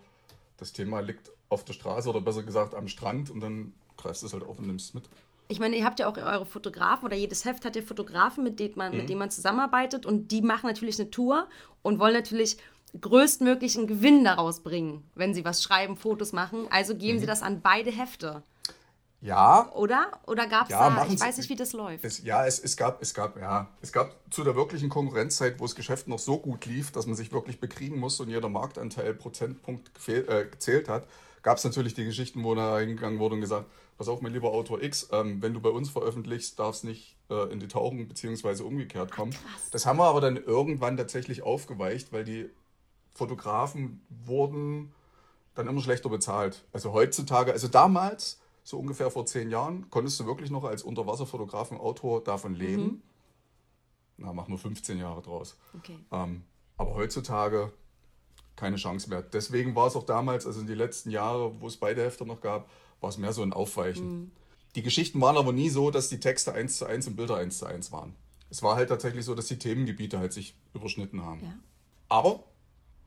das 0.56 0.72
Thema 0.72 1.00
liegt 1.00 1.30
auf 1.48 1.64
der 1.64 1.72
Straße 1.72 2.08
oder 2.08 2.20
besser 2.20 2.42
gesagt 2.42 2.74
am 2.74 2.88
Strand 2.88 3.30
und 3.30 3.40
dann 3.40 3.72
greifst 4.02 4.22
es 4.22 4.32
halt 4.32 4.42
auf 4.42 4.58
und 4.58 4.66
nimmst 4.66 4.88
es 4.88 4.94
mit. 4.94 5.04
Ich 5.48 5.58
meine, 5.58 5.76
ihr 5.76 5.84
habt 5.84 5.98
ja 5.98 6.08
auch 6.08 6.16
eure 6.16 6.46
Fotografen 6.46 7.06
oder 7.06 7.16
jedes 7.16 7.44
Heft 7.44 7.64
hat 7.64 7.74
ja 7.74 7.82
Fotografen, 7.82 8.44
mit 8.44 8.60
denen 8.60 8.74
man, 8.76 8.92
mhm. 8.92 8.98
mit 8.98 9.08
denen 9.08 9.18
man 9.18 9.30
zusammenarbeitet 9.30 10.06
und 10.06 10.28
die 10.28 10.42
machen 10.42 10.68
natürlich 10.68 11.00
eine 11.00 11.10
Tour 11.10 11.48
und 11.82 11.98
wollen 11.98 12.14
natürlich 12.14 12.56
größtmöglichen 13.00 13.86
Gewinn 13.86 14.24
daraus 14.24 14.60
bringen, 14.60 15.04
wenn 15.14 15.34
sie 15.34 15.44
was 15.44 15.62
schreiben, 15.62 15.96
Fotos 15.96 16.32
machen. 16.32 16.66
Also 16.70 16.96
geben 16.96 17.16
mhm. 17.16 17.20
sie 17.20 17.26
das 17.26 17.42
an 17.42 17.60
beide 17.62 17.90
Hefte. 17.90 18.42
Ja. 19.22 19.70
Oder? 19.72 20.12
Oder 20.26 20.46
gab 20.46 20.64
es 20.64 20.70
ja, 20.70 20.88
da, 20.88 21.06
ich 21.06 21.20
weiß 21.20 21.36
nicht, 21.36 21.50
wie 21.50 21.56
das 21.56 21.72
läuft. 21.72 22.04
Es, 22.04 22.22
ja, 22.22 22.46
es, 22.46 22.58
es, 22.58 22.76
gab, 22.76 23.02
es, 23.02 23.12
gab, 23.12 23.38
ja, 23.38 23.68
es 23.82 23.92
gab 23.92 24.16
zu 24.30 24.44
der 24.44 24.56
wirklichen 24.56 24.88
Konkurrenzzeit, 24.88 25.60
wo 25.60 25.64
das 25.64 25.74
Geschäft 25.74 26.08
noch 26.08 26.18
so 26.18 26.38
gut 26.38 26.64
lief, 26.64 26.90
dass 26.90 27.06
man 27.06 27.16
sich 27.16 27.30
wirklich 27.30 27.60
bekriegen 27.60 27.98
musste 27.98 28.22
und 28.22 28.30
jeder 28.30 28.48
Marktanteil 28.48 29.14
Prozentpunkt 29.14 29.94
gefehl, 29.94 30.26
äh, 30.28 30.46
gezählt 30.46 30.88
hat, 30.88 31.06
gab 31.42 31.58
es 31.58 31.64
natürlich 31.64 31.94
die 31.94 32.04
Geschichten, 32.04 32.42
wo 32.44 32.54
da 32.54 32.78
hingegangen 32.78 33.18
wurde 33.18 33.34
und 33.34 33.42
gesagt, 33.42 33.66
pass 34.00 34.08
auf, 34.08 34.22
mein 34.22 34.32
lieber 34.32 34.50
Autor 34.52 34.82
X, 34.82 35.10
ähm, 35.12 35.42
wenn 35.42 35.52
du 35.52 35.60
bei 35.60 35.68
uns 35.68 35.90
veröffentlichst, 35.90 36.58
darf 36.58 36.76
es 36.76 36.84
nicht 36.84 37.18
äh, 37.28 37.52
in 37.52 37.60
die 37.60 37.68
Tauchen 37.68 38.08
bzw. 38.08 38.62
umgekehrt 38.62 39.12
kommen. 39.12 39.34
Ach, 39.46 39.70
das 39.72 39.84
haben 39.84 39.98
wir 39.98 40.06
aber 40.06 40.22
dann 40.22 40.38
irgendwann 40.38 40.96
tatsächlich 40.96 41.42
aufgeweicht, 41.42 42.10
weil 42.10 42.24
die 42.24 42.48
Fotografen 43.12 44.00
wurden 44.08 44.94
dann 45.54 45.66
immer 45.66 45.82
schlechter 45.82 46.08
bezahlt. 46.08 46.64
Also 46.72 46.94
heutzutage, 46.94 47.52
also 47.52 47.68
damals, 47.68 48.40
so 48.64 48.78
ungefähr 48.78 49.10
vor 49.10 49.26
zehn 49.26 49.50
Jahren, 49.50 49.90
konntest 49.90 50.18
du 50.18 50.24
wirklich 50.24 50.50
noch 50.50 50.64
als 50.64 50.82
Unterwasserfotografen, 50.82 51.76
Autor 51.76 52.24
davon 52.24 52.54
leben. 52.54 52.82
Mhm. 52.82 53.02
Na, 54.16 54.32
machen 54.32 54.54
wir 54.54 54.58
15 54.58 54.96
Jahre 54.96 55.20
draus. 55.20 55.58
Okay. 55.76 55.98
Ähm, 56.10 56.44
aber 56.78 56.94
heutzutage 56.94 57.70
keine 58.56 58.76
Chance 58.76 59.10
mehr. 59.10 59.20
Deswegen 59.20 59.74
war 59.74 59.88
es 59.88 59.96
auch 59.96 60.04
damals, 60.04 60.46
also 60.46 60.62
in 60.62 60.66
die 60.66 60.74
letzten 60.74 61.10
Jahre, 61.10 61.60
wo 61.60 61.66
es 61.66 61.76
beide 61.76 62.02
Hefte 62.02 62.24
noch 62.24 62.40
gab, 62.40 62.66
war 63.00 63.10
es 63.10 63.18
mehr 63.18 63.32
so 63.32 63.42
ein 63.42 63.52
Aufweichen. 63.52 64.08
Mhm. 64.08 64.30
Die 64.76 64.82
Geschichten 64.82 65.20
waren 65.20 65.36
aber 65.36 65.52
nie 65.52 65.68
so, 65.68 65.90
dass 65.90 66.08
die 66.08 66.20
Texte 66.20 66.52
eins 66.52 66.78
zu 66.78 66.86
eins 66.86 67.06
und 67.06 67.16
Bilder 67.16 67.36
eins 67.36 67.58
zu 67.58 67.66
eins 67.66 67.90
waren. 67.90 68.14
Es 68.50 68.62
war 68.62 68.76
halt 68.76 68.88
tatsächlich 68.88 69.24
so, 69.24 69.34
dass 69.34 69.46
die 69.46 69.58
Themengebiete 69.58 70.18
halt 70.18 70.32
sich 70.32 70.54
überschnitten 70.74 71.24
haben. 71.24 71.40
Ja. 71.42 71.54
Aber 72.08 72.44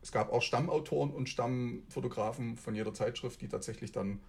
es 0.02 0.12
gab 0.12 0.32
auch 0.32 0.42
Stammautoren 0.42 1.10
und 1.10 1.28
Stammfotografen 1.28 2.56
von 2.56 2.74
jeder 2.74 2.92
Zeitschrift, 2.92 3.40
die 3.40 3.48
tatsächlich 3.48 3.92
dann 3.92 4.20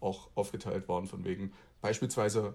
auch 0.00 0.28
aufgeteilt 0.34 0.88
waren, 0.88 1.06
von 1.06 1.24
wegen 1.24 1.52
beispielsweise 1.80 2.54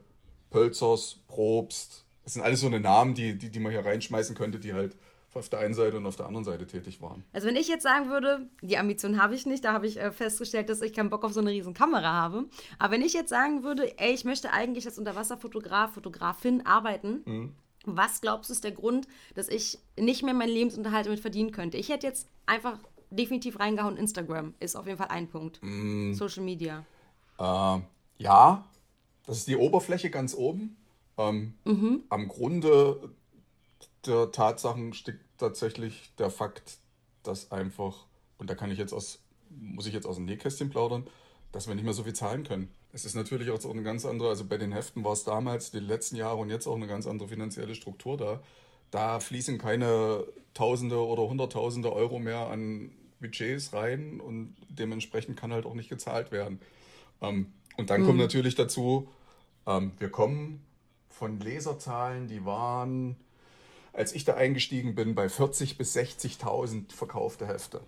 Pölzers, 0.49 1.19
Probst. 1.27 2.05
Das 2.23 2.33
sind 2.33 2.43
alles 2.43 2.59
so 2.59 2.67
eine 2.67 2.79
Namen, 2.79 3.13
die, 3.13 3.37
die, 3.37 3.49
die 3.49 3.59
man 3.59 3.71
hier 3.71 3.85
reinschmeißen 3.85 4.35
könnte, 4.35 4.59
die 4.59 4.73
halt 4.73 4.95
auf 5.37 5.49
der 5.49 5.59
einen 5.59 5.73
Seite 5.73 5.97
und 5.97 6.05
auf 6.05 6.15
der 6.15 6.25
anderen 6.25 6.43
Seite 6.43 6.67
tätig 6.67 7.01
waren. 7.01 7.23
Also 7.33 7.47
wenn 7.47 7.55
ich 7.55 7.67
jetzt 7.67 7.83
sagen 7.83 8.09
würde, 8.09 8.47
die 8.61 8.77
Ambition 8.77 9.21
habe 9.21 9.35
ich 9.35 9.45
nicht, 9.45 9.63
da 9.63 9.73
habe 9.73 9.87
ich 9.87 9.99
äh, 9.99 10.11
festgestellt, 10.11 10.69
dass 10.69 10.81
ich 10.81 10.93
keinen 10.93 11.09
Bock 11.09 11.23
auf 11.23 11.33
so 11.33 11.39
eine 11.39 11.51
riesen 11.51 11.73
Kamera 11.73 12.11
habe. 12.11 12.45
Aber 12.79 12.93
wenn 12.93 13.01
ich 13.01 13.13
jetzt 13.13 13.29
sagen 13.29 13.63
würde, 13.63 13.97
ey, 13.99 14.13
ich 14.13 14.25
möchte 14.25 14.51
eigentlich 14.51 14.85
als 14.85 14.97
Unterwasserfotograf, 14.97 15.93
Fotografin 15.93 16.65
arbeiten, 16.65 17.21
mhm. 17.25 17.55
was 17.85 18.21
glaubst 18.21 18.49
du 18.49 18.53
ist 18.53 18.63
der 18.63 18.71
Grund, 18.71 19.07
dass 19.35 19.47
ich 19.49 19.79
nicht 19.99 20.23
mehr 20.23 20.33
meinen 20.33 20.49
Lebensunterhalt 20.49 21.05
damit 21.05 21.19
verdienen 21.19 21.51
könnte? 21.51 21.77
Ich 21.77 21.89
hätte 21.89 22.07
jetzt 22.07 22.27
einfach 22.45 22.77
definitiv 23.09 23.59
reingehauen, 23.59 23.97
Instagram 23.97 24.53
ist 24.59 24.75
auf 24.75 24.85
jeden 24.85 24.97
Fall 24.97 25.09
ein 25.09 25.27
Punkt. 25.27 25.61
Mhm. 25.63 26.13
Social 26.13 26.43
Media. 26.43 26.85
Äh, 27.39 27.79
ja, 28.17 28.65
das 29.25 29.39
ist 29.39 29.47
die 29.47 29.57
Oberfläche 29.57 30.09
ganz 30.09 30.33
oben. 30.35 30.77
Ähm, 31.17 31.53
mhm. 31.65 32.03
Am 32.09 32.27
Grunde 32.27 33.11
der 34.05 34.31
Tatsachen 34.31 34.93
steckt 34.93 35.23
tatsächlich 35.37 36.13
der 36.17 36.29
Fakt, 36.29 36.77
dass 37.23 37.51
einfach, 37.51 38.05
und 38.37 38.49
da 38.49 38.55
kann 38.55 38.71
ich 38.71 38.77
jetzt 38.77 38.93
aus, 38.93 39.19
muss 39.49 39.87
ich 39.87 39.93
jetzt 39.93 40.05
aus 40.05 40.15
dem 40.15 40.25
Nähkästchen 40.25 40.69
plaudern, 40.69 41.07
dass 41.51 41.67
wir 41.67 41.75
nicht 41.75 41.83
mehr 41.83 41.93
so 41.93 42.03
viel 42.03 42.13
zahlen 42.13 42.43
können. 42.43 42.69
Es 42.91 43.05
ist 43.05 43.15
natürlich 43.15 43.49
auch 43.51 43.59
so 43.59 43.71
eine 43.71 43.83
ganz 43.83 44.05
andere, 44.05 44.29
also 44.29 44.45
bei 44.45 44.57
den 44.57 44.71
Heften 44.71 45.03
war 45.03 45.13
es 45.13 45.23
damals, 45.23 45.71
die 45.71 45.79
letzten 45.79 46.15
Jahre 46.15 46.37
und 46.37 46.49
jetzt 46.49 46.67
auch 46.67 46.75
eine 46.75 46.87
ganz 46.87 47.07
andere 47.07 47.29
finanzielle 47.29 47.75
Struktur 47.75 48.17
da. 48.17 48.41
Da 48.91 49.19
fließen 49.19 49.57
keine 49.57 50.25
Tausende 50.53 51.05
oder 51.05 51.27
Hunderttausende 51.27 51.91
Euro 51.91 52.19
mehr 52.19 52.47
an 52.47 52.91
Budgets 53.19 53.73
rein 53.73 54.19
und 54.19 54.55
dementsprechend 54.69 55.37
kann 55.37 55.51
halt 55.51 55.65
auch 55.65 55.73
nicht 55.73 55.89
gezahlt 55.89 56.31
werden. 56.31 56.59
Ähm, 57.21 57.53
und 57.77 57.89
dann 57.89 58.01
mhm. 58.01 58.05
kommt 58.05 58.19
natürlich 58.19 58.55
dazu, 58.55 59.09
ähm, 59.65 59.91
wir 59.99 60.09
kommen 60.09 60.65
von 61.09 61.39
Leserzahlen, 61.39 62.27
die 62.27 62.45
waren, 62.45 63.17
als 63.97 64.13
ich 64.13 64.25
da 64.25 64.35
eingestiegen 64.35 64.93
bin, 64.93 65.15
bei 65.15 65.25
40.000 65.25 65.77
bis 65.77 65.97
60.000 65.97 66.93
verkaufte 66.93 67.47
Hefte. 67.47 67.81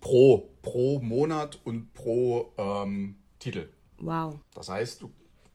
Pro, 0.00 0.48
pro 0.62 1.00
Monat 1.00 1.58
und 1.64 1.92
pro 1.92 2.52
ähm, 2.56 3.16
Titel. 3.40 3.68
Wow. 3.98 4.38
Das 4.54 4.68
heißt, 4.68 5.04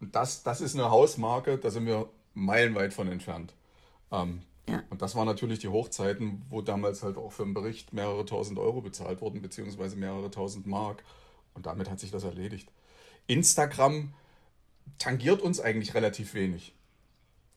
das, 0.02 0.44
das 0.44 0.60
ist 0.60 0.76
eine 0.76 0.92
Hausmarke, 0.92 1.58
da 1.58 1.70
sind 1.70 1.86
wir 1.86 2.10
meilenweit 2.34 2.94
von 2.94 3.08
entfernt. 3.08 3.54
Ähm, 4.12 4.42
ja. 4.68 4.84
Und 4.90 5.02
das 5.02 5.16
waren 5.16 5.28
natürlich 5.28 5.60
die 5.60 5.70
Hochzeiten, 5.70 6.42
wo 6.50 6.62
damals 6.62 7.02
halt 7.02 7.16
auch 7.16 7.32
für 7.32 7.44
einen 7.44 7.54
Bericht 7.54 7.94
mehrere 7.94 8.26
tausend 8.26 8.60
Euro 8.60 8.82
bezahlt 8.82 9.22
wurden, 9.22 9.42
beziehungsweise 9.42 9.96
mehrere 9.96 10.30
tausend 10.30 10.68
Mark. 10.68 11.06
Und 11.54 11.68
damit 11.68 11.90
hat 11.90 12.02
sich 12.02 12.12
das 12.12 12.26
erledigt. 12.26 12.70
Instagram 13.28 14.14
tangiert 14.98 15.42
uns 15.42 15.62
eigentlich 15.62 15.94
relativ 15.94 16.34
wenig. 16.34 16.74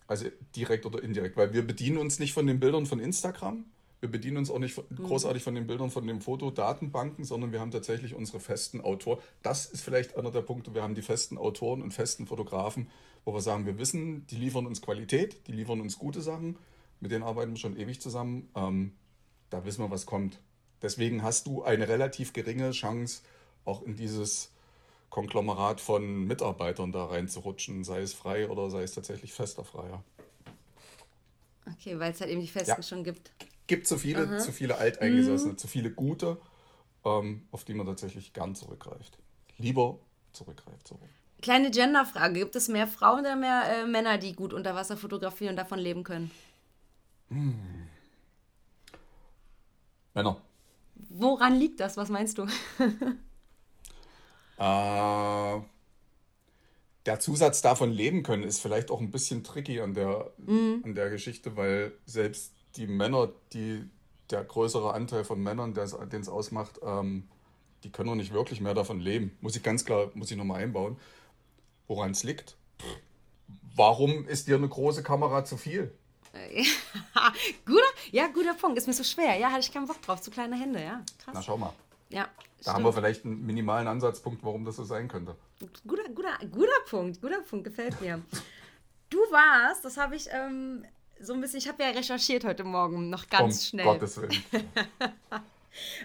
Also 0.06 0.26
direkt 0.54 0.86
oder 0.86 1.02
indirekt, 1.02 1.36
weil 1.36 1.52
wir 1.52 1.66
bedienen 1.66 1.98
uns 1.98 2.18
nicht 2.18 2.32
von 2.32 2.46
den 2.46 2.60
Bildern 2.60 2.86
von 2.86 3.00
Instagram. 3.00 3.64
Wir 4.00 4.10
bedienen 4.10 4.36
uns 4.36 4.50
auch 4.50 4.58
nicht 4.58 4.76
mhm. 4.76 4.96
großartig 4.96 5.42
von 5.42 5.54
den 5.54 5.66
Bildern 5.66 5.90
von 5.90 6.06
den 6.06 6.20
Fotodatenbanken, 6.20 7.24
sondern 7.24 7.52
wir 7.52 7.60
haben 7.60 7.70
tatsächlich 7.70 8.14
unsere 8.14 8.40
festen 8.40 8.80
Autoren. 8.80 9.18
Das 9.42 9.66
ist 9.66 9.82
vielleicht 9.82 10.16
einer 10.16 10.30
der 10.30 10.42
Punkte. 10.42 10.74
Wir 10.74 10.82
haben 10.82 10.94
die 10.94 11.02
festen 11.02 11.38
Autoren 11.38 11.82
und 11.82 11.92
festen 11.92 12.26
Fotografen, 12.26 12.88
wo 13.24 13.34
wir 13.34 13.40
sagen, 13.40 13.66
wir 13.66 13.78
wissen, 13.78 14.26
die 14.28 14.36
liefern 14.36 14.66
uns 14.66 14.82
Qualität, 14.82 15.46
die 15.48 15.52
liefern 15.52 15.80
uns 15.80 15.98
gute 15.98 16.20
Sachen. 16.20 16.56
Mit 17.00 17.10
denen 17.10 17.24
arbeiten 17.24 17.52
wir 17.52 17.58
schon 17.58 17.76
ewig 17.76 18.00
zusammen. 18.00 18.48
Ähm, 18.54 18.92
da 19.50 19.64
wissen 19.64 19.82
wir, 19.82 19.90
was 19.90 20.06
kommt. 20.06 20.40
Deswegen 20.82 21.22
hast 21.22 21.46
du 21.46 21.62
eine 21.62 21.88
relativ 21.88 22.32
geringe 22.32 22.70
Chance, 22.72 23.22
auch 23.64 23.82
in 23.82 23.96
dieses 23.96 24.52
Konglomerat 25.10 25.80
von 25.80 26.24
Mitarbeitern 26.24 26.92
da 26.92 27.06
reinzurutschen, 27.06 27.84
sei 27.84 28.02
es 28.02 28.12
frei 28.12 28.48
oder 28.48 28.70
sei 28.70 28.82
es 28.82 28.92
tatsächlich 28.92 29.32
fester 29.32 29.64
Freier. 29.64 30.02
Okay, 31.72 31.98
weil 31.98 32.12
es 32.12 32.20
halt 32.20 32.30
eben 32.30 32.40
die 32.40 32.48
Festen 32.48 32.70
ja. 32.70 32.82
schon 32.82 33.04
gibt. 33.04 33.32
Gibt 33.66 33.86
zu 33.86 33.98
viele, 33.98 34.28
Aha. 34.28 34.38
zu 34.38 34.52
viele 34.52 34.78
Alteingesessene, 34.78 35.52
mhm. 35.52 35.58
zu 35.58 35.66
viele 35.66 35.90
gute, 35.90 36.36
ähm, 37.04 37.46
auf 37.50 37.64
die 37.64 37.74
man 37.74 37.86
tatsächlich 37.86 38.32
gern 38.32 38.54
zurückgreift. 38.54 39.18
Lieber 39.58 39.98
zurückgreift. 40.32 40.86
So. 40.86 40.98
Kleine 41.42 41.70
Genderfrage: 41.70 42.34
Gibt 42.34 42.56
es 42.56 42.68
mehr 42.68 42.86
Frauen 42.86 43.20
oder 43.20 43.36
mehr 43.36 43.64
äh, 43.68 43.86
Männer, 43.86 44.18
die 44.18 44.34
gut 44.34 44.52
unter 44.52 44.74
Wasser 44.74 44.96
fotografieren 44.96 45.52
und 45.52 45.56
davon 45.56 45.78
leben 45.78 46.04
können? 46.04 46.30
Hm. 47.28 47.88
Männer. 50.14 50.40
Woran 50.94 51.58
liegt 51.58 51.80
das? 51.80 51.96
Was 51.96 52.08
meinst 52.08 52.38
du? 52.38 52.46
Äh, 54.58 55.60
der 57.06 57.20
Zusatz 57.20 57.62
davon 57.62 57.90
leben 57.90 58.22
können 58.22 58.42
ist 58.42 58.60
vielleicht 58.60 58.90
auch 58.90 59.00
ein 59.00 59.10
bisschen 59.10 59.44
tricky 59.44 59.80
an 59.80 59.94
der, 59.94 60.30
mhm. 60.38 60.82
an 60.84 60.94
der 60.94 61.10
Geschichte, 61.10 61.56
weil 61.56 61.92
selbst 62.04 62.52
die 62.76 62.86
Männer, 62.86 63.30
die 63.52 63.88
der 64.30 64.42
größere 64.42 64.92
Anteil 64.92 65.24
von 65.24 65.40
Männern, 65.40 65.74
den 65.74 66.20
es 66.20 66.28
ausmacht, 66.28 66.80
ähm, 66.82 67.28
die 67.84 67.92
können 67.92 68.08
noch 68.08 68.16
nicht 68.16 68.32
wirklich 68.32 68.60
mehr 68.60 68.74
davon 68.74 68.98
leben. 68.98 69.36
Muss 69.40 69.54
ich 69.54 69.62
ganz 69.62 69.84
klar, 69.84 70.10
muss 70.14 70.30
ich 70.30 70.36
nochmal 70.36 70.62
einbauen. 70.62 70.96
Woran 71.86 72.10
es 72.10 72.24
liegt? 72.24 72.56
Warum 73.76 74.26
ist 74.26 74.48
dir 74.48 74.56
eine 74.56 74.68
große 74.68 75.02
Kamera 75.02 75.44
zu 75.44 75.56
viel? 75.56 75.92
guter, 77.64 77.82
ja, 78.10 78.26
guter 78.26 78.54
Punkt. 78.54 78.76
Ist 78.78 78.86
mir 78.86 78.92
so 78.92 79.04
schwer. 79.04 79.36
Ja, 79.38 79.50
hatte 79.50 79.60
ich 79.60 79.72
keinen 79.72 79.86
Bock 79.86 80.02
drauf. 80.02 80.20
Zu 80.20 80.30
kleine 80.30 80.58
Hände, 80.58 80.82
ja. 80.82 81.02
Krass. 81.18 81.34
Na, 81.34 81.42
schau 81.42 81.56
mal. 81.56 81.72
Ja. 82.08 82.28
Da 82.58 82.62
stimmt. 82.62 82.76
haben 82.76 82.84
wir 82.84 82.92
vielleicht 82.92 83.24
einen 83.24 83.44
minimalen 83.44 83.86
Ansatzpunkt, 83.86 84.42
warum 84.42 84.64
das 84.64 84.76
so 84.76 84.84
sein 84.84 85.08
könnte. 85.08 85.36
Guter, 85.86 86.08
guter, 86.08 86.38
guter 86.50 86.80
Punkt, 86.88 87.20
guter 87.20 87.40
Punkt, 87.42 87.64
gefällt 87.64 88.00
mir. 88.00 88.22
Du 89.10 89.18
warst, 89.30 89.84
das 89.84 89.96
habe 89.96 90.16
ich 90.16 90.28
ähm, 90.32 90.84
so 91.20 91.34
ein 91.34 91.40
bisschen, 91.40 91.58
ich 91.58 91.68
habe 91.68 91.82
ja 91.82 91.90
recherchiert 91.90 92.44
heute 92.44 92.64
Morgen, 92.64 93.10
noch 93.10 93.28
ganz 93.28 93.56
um 93.56 93.60
schnell. 93.62 93.84
Gottes 93.84 94.20
Willen. 94.20 94.42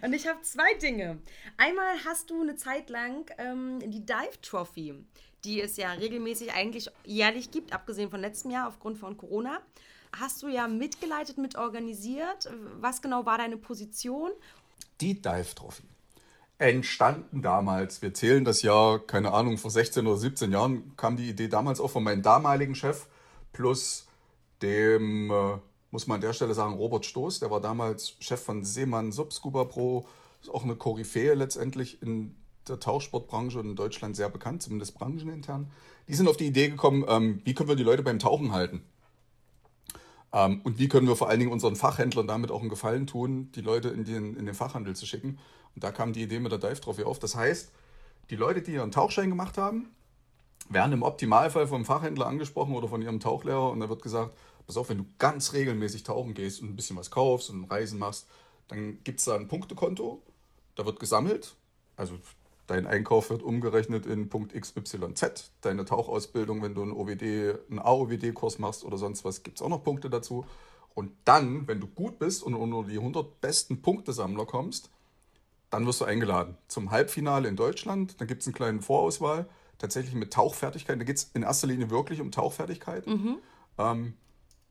Und 0.02 0.14
ich 0.14 0.28
habe 0.28 0.42
zwei 0.42 0.74
Dinge. 0.76 1.20
Einmal 1.58 1.96
hast 2.06 2.30
du 2.30 2.42
eine 2.42 2.56
Zeit 2.58 2.90
lang 2.90 3.32
ähm, 3.38 3.80
die 3.80 4.06
Dive 4.06 4.42
Trophy, 4.42 4.94
die 5.46 5.62
es 5.62 5.78
ja 5.78 5.94
regelmäßig 5.94 6.54
eigentlich 6.54 6.90
jährlich 7.06 7.52
gibt, 7.52 7.74
abgesehen 7.74 8.10
von 8.10 8.20
letztem 8.20 8.52
Jahr 8.52 8.68
aufgrund 8.68 8.98
von 8.98 9.18
Corona. 9.18 9.62
Hast 10.14 10.44
du 10.44 10.50
ja 10.50 10.68
mitgeleitet, 10.68 11.38
mitorganisiert. 11.38 12.50
Was 12.80 13.02
genau 13.02 13.26
war 13.26 13.38
deine 13.38 13.56
Position? 13.56 14.32
Die 15.00 15.22
Dive 15.22 15.56
Trophy 15.56 15.84
entstanden 16.62 17.42
damals. 17.42 18.02
Wir 18.04 18.14
zählen 18.14 18.46
das 18.46 18.62
Jahr, 18.62 19.00
keine 19.00 19.34
Ahnung, 19.34 19.58
vor 19.58 19.72
16 19.72 20.06
oder 20.06 20.18
17 20.18 20.52
Jahren 20.52 20.96
kam 20.96 21.18
die 21.18 21.28
Idee 21.28 21.48
damals 21.48 21.80
auch 21.80 21.90
von 21.90 22.04
meinem 22.04 22.22
damaligen 22.22 22.76
Chef 22.76 23.08
plus 23.52 24.08
dem, 24.62 25.32
äh, 25.32 25.58
muss 25.90 26.06
man 26.06 26.16
an 26.16 26.22
der 26.22 26.34
Stelle 26.34 26.54
sagen, 26.54 26.76
Robert 26.76 27.06
Stoß. 27.06 27.40
Der 27.40 27.50
war 27.50 27.62
damals 27.62 28.16
Chef 28.20 28.42
von 28.42 28.64
Seemann 28.64 29.12
Sub 29.12 29.34
Scuba 29.34 29.66
Pro. 29.66 30.06
Ist 30.40 30.52
auch 30.52 30.64
eine 30.64 30.76
Koryphäe 30.76 31.34
letztendlich 31.34 32.02
in 32.04 32.36
der 32.68 32.80
Tauchsportbranche 32.80 33.60
und 33.60 33.72
in 33.72 33.76
Deutschland 33.76 34.16
sehr 34.16 34.30
bekannt, 34.30 34.62
zumindest 34.62 34.94
branchenintern. 34.94 35.72
Die 36.08 36.14
sind 36.14 36.28
auf 36.28 36.38
die 36.38 36.46
Idee 36.46 36.70
gekommen, 36.70 37.04
ähm, 37.08 37.42
wie 37.44 37.56
können 37.56 37.70
wir 37.70 37.76
die 37.76 37.84
Leute 37.84 38.04
beim 38.04 38.20
Tauchen 38.20 38.52
halten? 38.52 38.84
Ähm, 40.34 40.62
und 40.64 40.80
wie 40.80 40.88
können 40.88 41.08
wir 41.08 41.16
vor 41.16 41.30
allen 41.30 41.40
Dingen 41.40 41.52
unseren 41.52 41.76
Fachhändlern 41.76 42.28
damit 42.28 42.52
auch 42.52 42.62
einen 42.62 42.70
Gefallen 42.70 43.08
tun, 43.08 43.52
die 43.54 43.62
Leute 43.62 43.90
in 43.90 44.06
den, 44.06 44.36
in 44.36 44.46
den 44.46 44.56
Fachhandel 44.56 44.96
zu 44.96 45.06
schicken? 45.06 45.40
Und 45.76 45.84
da 45.84 45.92
kam 45.92 46.14
die 46.14 46.24
Idee 46.24 46.40
mit 46.40 46.52
der 46.52 46.60
Dive 46.60 46.82
Trophy 46.82 47.04
auf. 47.04 47.20
Das 47.20 47.36
heißt, 47.36 47.72
die 48.30 48.36
Leute, 48.36 48.62
die 48.62 48.74
ihren 48.74 48.92
Tauchschein 48.92 49.30
gemacht 49.30 49.58
haben, 49.58 49.90
werden 50.70 50.94
im 50.94 51.04
Optimalfall 51.04 51.68
vom 51.68 51.86
Fachhändler 51.86 52.28
angesprochen 52.28 52.76
oder 52.76 52.88
von 52.88 53.02
ihrem 53.02 53.20
Tauchlehrer 53.20 53.72
und 53.72 53.80
da 53.80 53.90
wird 53.90 54.02
gesagt, 54.02 54.38
pass 54.66 54.78
auf, 54.78 54.90
wenn 54.90 55.00
du 55.00 55.06
ganz 55.18 55.54
regelmäßig 55.54 56.04
tauchen 56.04 56.34
gehst 56.34 56.62
und 56.62 56.70
ein 56.70 56.76
bisschen 56.76 56.98
was 56.98 57.12
kaufst 57.12 57.50
und 57.50 57.66
Reisen 57.66 58.00
machst, 58.00 58.28
dann 58.68 59.04
gibt 59.04 59.20
es 59.20 59.26
da 59.26 59.36
ein 59.36 59.48
Punktekonto, 59.48 60.22
da 60.76 60.86
wird 60.86 61.00
gesammelt, 61.00 61.56
also 61.98 62.18
dein 62.72 62.88
Einkauf 62.88 63.30
wird 63.30 63.44
umgerechnet 63.44 64.06
in 64.06 64.30
Punkt 64.30 64.54
XYZ, 64.54 65.52
deine 65.60 65.84
Tauchausbildung, 65.84 66.62
wenn 66.62 66.74
du 66.74 66.84
einen 66.84 66.94
OWD, 66.94 67.22
einen 67.70 67.80
AOWD-Kurs 67.80 68.60
machst 68.60 68.86
oder 68.86 68.98
sonst 68.98 69.26
was, 69.26 69.44
gibt 69.44 69.58
es 69.58 69.62
auch 69.62 69.68
noch 69.68 69.84
Punkte 69.84 70.10
dazu. 70.10 70.46
Und 70.94 71.12
dann, 71.26 71.68
wenn 71.68 71.82
du 71.82 71.88
gut 71.88 72.18
bist 72.18 72.44
und 72.44 72.54
unter 72.54 72.90
die 72.90 72.98
100 72.98 73.42
besten 73.42 73.82
Punktesammler 73.82 74.46
kommst, 74.46 74.90
dann 75.70 75.86
wirst 75.86 76.00
du 76.00 76.06
eingeladen 76.06 76.58
zum 76.70 76.92
Halbfinale 76.92 77.50
in 77.50 77.58
Deutschland. 77.58 78.20
Dann 78.22 78.28
gibt 78.28 78.42
es 78.42 78.48
eine 78.48 78.54
kleine 78.54 78.82
Vorauswahl, 78.82 79.50
tatsächlich 79.78 80.16
mit 80.16 80.32
Tauchfertigkeiten. 80.32 81.00
Da 81.00 81.06
geht 81.06 81.18
es 81.18 81.32
in 81.34 81.44
erster 81.44 81.68
Linie 81.68 81.90
wirklich 81.90 82.22
um 82.22 82.32
Tauchfertigkeiten. 82.32 83.14
Mhm. 83.14 83.38
Ähm, 83.80 84.14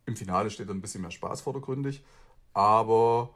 Im 0.07 0.17
Finale 0.17 0.49
steht 0.49 0.71
dann 0.71 0.79
ein 0.79 0.83
bisschen 0.83 1.03
mehr 1.03 1.11
Spaß 1.11 1.43
vordergründig. 1.43 2.03
Aber 2.55 3.35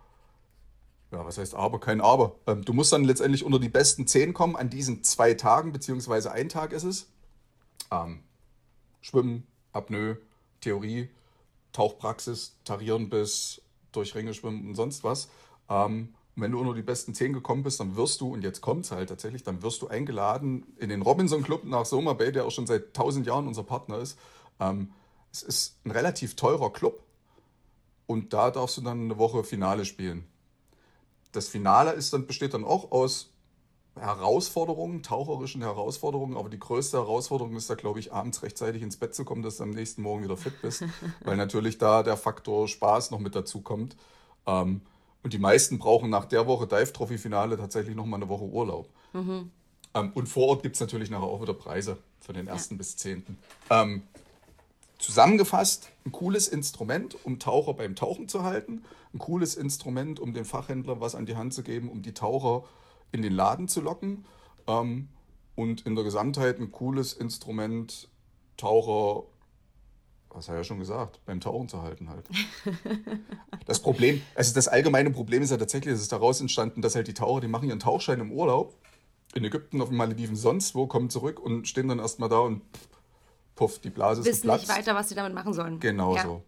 ja, 1.15 1.25
was 1.25 1.39
heißt 1.39 1.55
aber? 1.55 1.79
Kein 1.79 2.01
Aber. 2.01 2.35
Ähm, 2.47 2.65
du 2.65 2.73
musst 2.73 2.93
dann 2.93 3.05
letztendlich 3.05 3.45
unter 3.45 3.61
die 3.61 3.69
besten 3.69 4.07
zehn 4.07 4.35
kommen 4.35 4.57
an 4.57 4.69
diesen 4.69 5.05
zwei 5.05 5.35
Tagen, 5.35 5.73
beziehungsweise 5.73 6.33
ein 6.33 6.49
Tag 6.49 6.73
ist 6.73 6.83
es. 6.83 7.09
Ähm, 7.93 8.25
Schwimmen, 9.01 9.47
Apnoe, 9.73 10.19
Theorie, 10.61 11.09
Tauchpraxis, 11.73 12.57
Tarieren 12.65 13.11
bis 13.11 13.63
durch 13.93 14.15
Ringe 14.17 14.35
schwimmen 14.35 14.67
und 14.67 14.75
sonst 14.75 15.05
was. 15.05 15.29
Ähm, 15.69 16.15
wenn 16.35 16.51
du 16.51 16.59
unter 16.59 16.75
die 16.75 16.83
besten 16.83 17.15
zehn 17.15 17.33
gekommen 17.33 17.63
bist, 17.63 17.79
dann 17.79 17.95
wirst 17.95 18.21
du, 18.21 18.33
und 18.33 18.43
jetzt 18.43 18.61
kommt 18.61 18.85
es 18.85 18.91
halt 18.91 19.09
tatsächlich, 19.09 19.45
dann 19.45 19.63
wirst 19.63 19.83
du 19.83 19.87
eingeladen 19.87 20.67
in 20.79 20.89
den 20.89 21.03
Robinson 21.03 21.45
Club 21.45 21.63
nach 21.65 21.87
Soma 21.87 22.15
Bay, 22.15 22.33
der 22.33 22.45
auch 22.45 22.51
schon 22.51 22.67
seit 22.67 22.93
tausend 22.93 23.25
Jahren 23.25 23.47
unser 23.47 23.63
Partner 23.63 23.99
ist. 23.99 24.19
Ähm, 24.59 24.91
es 25.31 25.45
ist 25.45 25.77
ein 25.85 25.93
relativ 25.93 26.35
teurer 26.35 26.73
Club 26.73 27.05
und 28.07 28.33
da 28.33 28.51
darfst 28.51 28.79
du 28.79 28.81
dann 28.81 29.03
eine 29.03 29.19
Woche 29.19 29.45
Finale 29.45 29.85
spielen. 29.85 30.27
Das 31.35 31.49
Finale 31.49 31.93
ist 31.93 32.13
dann, 32.13 32.27
besteht 32.27 32.55
dann 32.55 32.65
auch 32.65 32.93
aus 32.93 33.31
Herausforderungen, 33.97 35.03
taucherischen 35.03 35.63
Herausforderungen, 35.63 36.37
aber 36.37 36.49
die 36.49 36.59
größte 36.59 36.97
Herausforderung 36.97 37.55
ist 37.57 37.71
da, 37.71 37.75
glaube 37.75 38.01
ich, 38.01 38.13
abends 38.13 38.43
rechtzeitig 38.43 38.83
ins 38.83 38.97
Bett 38.97 39.15
zu 39.15 39.25
kommen, 39.25 39.43
dass 39.43 39.59
du 39.59 39.63
am 39.63 39.71
nächsten 39.71 40.03
Morgen 40.03 40.25
wieder 40.25 40.37
fit 40.37 40.61
bist, 40.63 40.85
weil 41.25 41.37
natürlich 41.37 41.79
da 41.79 42.03
der 42.03 42.17
Faktor 42.17 42.67
Spaß 42.67 43.11
noch 43.13 43.21
mit 43.21 43.35
dazu 43.35 43.61
kommt. 43.61 43.97
Ähm, 44.47 44.81
und 45.23 45.33
die 45.33 45.39
meisten 45.39 45.79
brauchen 45.79 46.11
nach 46.11 46.25
der 46.25 46.47
Woche 46.47 46.67
Dive-Trophy-Finale 46.67 47.57
tatsächlich 47.57 47.95
noch 47.97 48.05
mal 48.05 48.17
eine 48.17 48.29
Woche 48.29 48.45
Urlaub. 48.45 48.89
Mhm. 49.13 49.51
Ähm, 49.95 50.13
und 50.15 50.29
vor 50.29 50.49
Ort 50.49 50.63
gibt 50.63 50.75
es 50.75 50.81
natürlich 50.81 51.09
nachher 51.09 51.25
auch 51.25 51.41
wieder 51.41 51.55
Preise 51.55 51.97
für 52.21 52.33
den 52.33 52.49
ersten 52.49 52.75
ja. 52.75 52.79
bis 52.79 52.97
zehnten. 52.97 53.39
Zusammengefasst, 55.05 55.91
ein 56.07 56.13
cooles 56.13 56.49
Instrument, 56.49 57.15
um 57.25 57.39
Taucher 57.39 57.75
beim 57.75 57.95
Tauchen 57.95 58.27
zu 58.27 58.43
halten. 58.43 58.85
Ein 59.13 59.19
cooles 59.19 59.55
Instrument, 59.55 60.19
um 60.19 60.33
den 60.33 60.47
Fachhändler 60.47 60.99
was 60.99 61.15
an 61.15 61.27
die 61.27 61.37
Hand 61.37 61.53
zu 61.53 61.63
geben, 61.63 61.91
um 61.91 62.01
die 62.01 62.15
Taucher 62.15 62.65
in 63.13 63.21
den 63.21 63.35
Laden 63.35 63.69
zu 63.69 63.83
locken. 63.83 64.25
Ähm, 64.67 65.09
und 65.57 65.83
in 65.83 65.95
der 65.95 66.05
Gesamtheit 66.05 66.59
ein 66.59 66.73
cooles 66.73 67.13
Instrument, 67.13 68.09
Taucher 68.57 69.25
was 70.31 70.49
hat 70.49 70.55
er 70.55 70.61
ja 70.61 70.65
schon 70.65 70.79
gesagt, 70.79 71.21
beim 71.27 71.39
Tauchen 71.41 71.69
zu 71.69 71.83
halten 71.83 72.09
halt. 72.09 72.27
Das 73.67 73.81
Problem, 73.81 74.21
also 74.35 74.53
das 74.53 74.69
allgemeine 74.69 75.11
Problem 75.11 75.43
ist 75.43 75.51
ja 75.51 75.57
tatsächlich, 75.57 75.95
es 75.95 76.03
ist 76.03 76.13
daraus 76.13 76.41
entstanden, 76.41 76.83
dass 76.83 76.95
halt 76.95 77.09
die 77.09 77.15
Taucher, 77.15 77.41
die 77.41 77.49
machen 77.49 77.69
ihren 77.69 77.79
Tauchschein 77.79 78.21
im 78.21 78.31
Urlaub, 78.31 78.75
in 79.35 79.43
Ägypten, 79.43 79.81
auf 79.81 79.89
den 79.89 79.97
Malediven, 79.97 80.37
sonst 80.37 80.75
wo, 80.75 80.87
kommen 80.87 81.09
zurück 81.09 81.41
und 81.41 81.67
stehen 81.67 81.89
dann 81.89 81.99
erstmal 81.99 82.29
da 82.29 82.41
und 82.41 82.61
puff, 83.55 83.79
die 83.79 83.91
Blase 83.91 84.21
ist 84.21 84.27
Wissen 84.27 84.51
nicht 84.51 84.69
weiter, 84.69 84.95
was 84.95 85.09
sie 85.09 85.15
damit 85.15 85.35
machen 85.35 85.53
sollen. 85.53 85.81
Genau 85.81 86.17
ja. 86.17 86.23
so. 86.23 86.43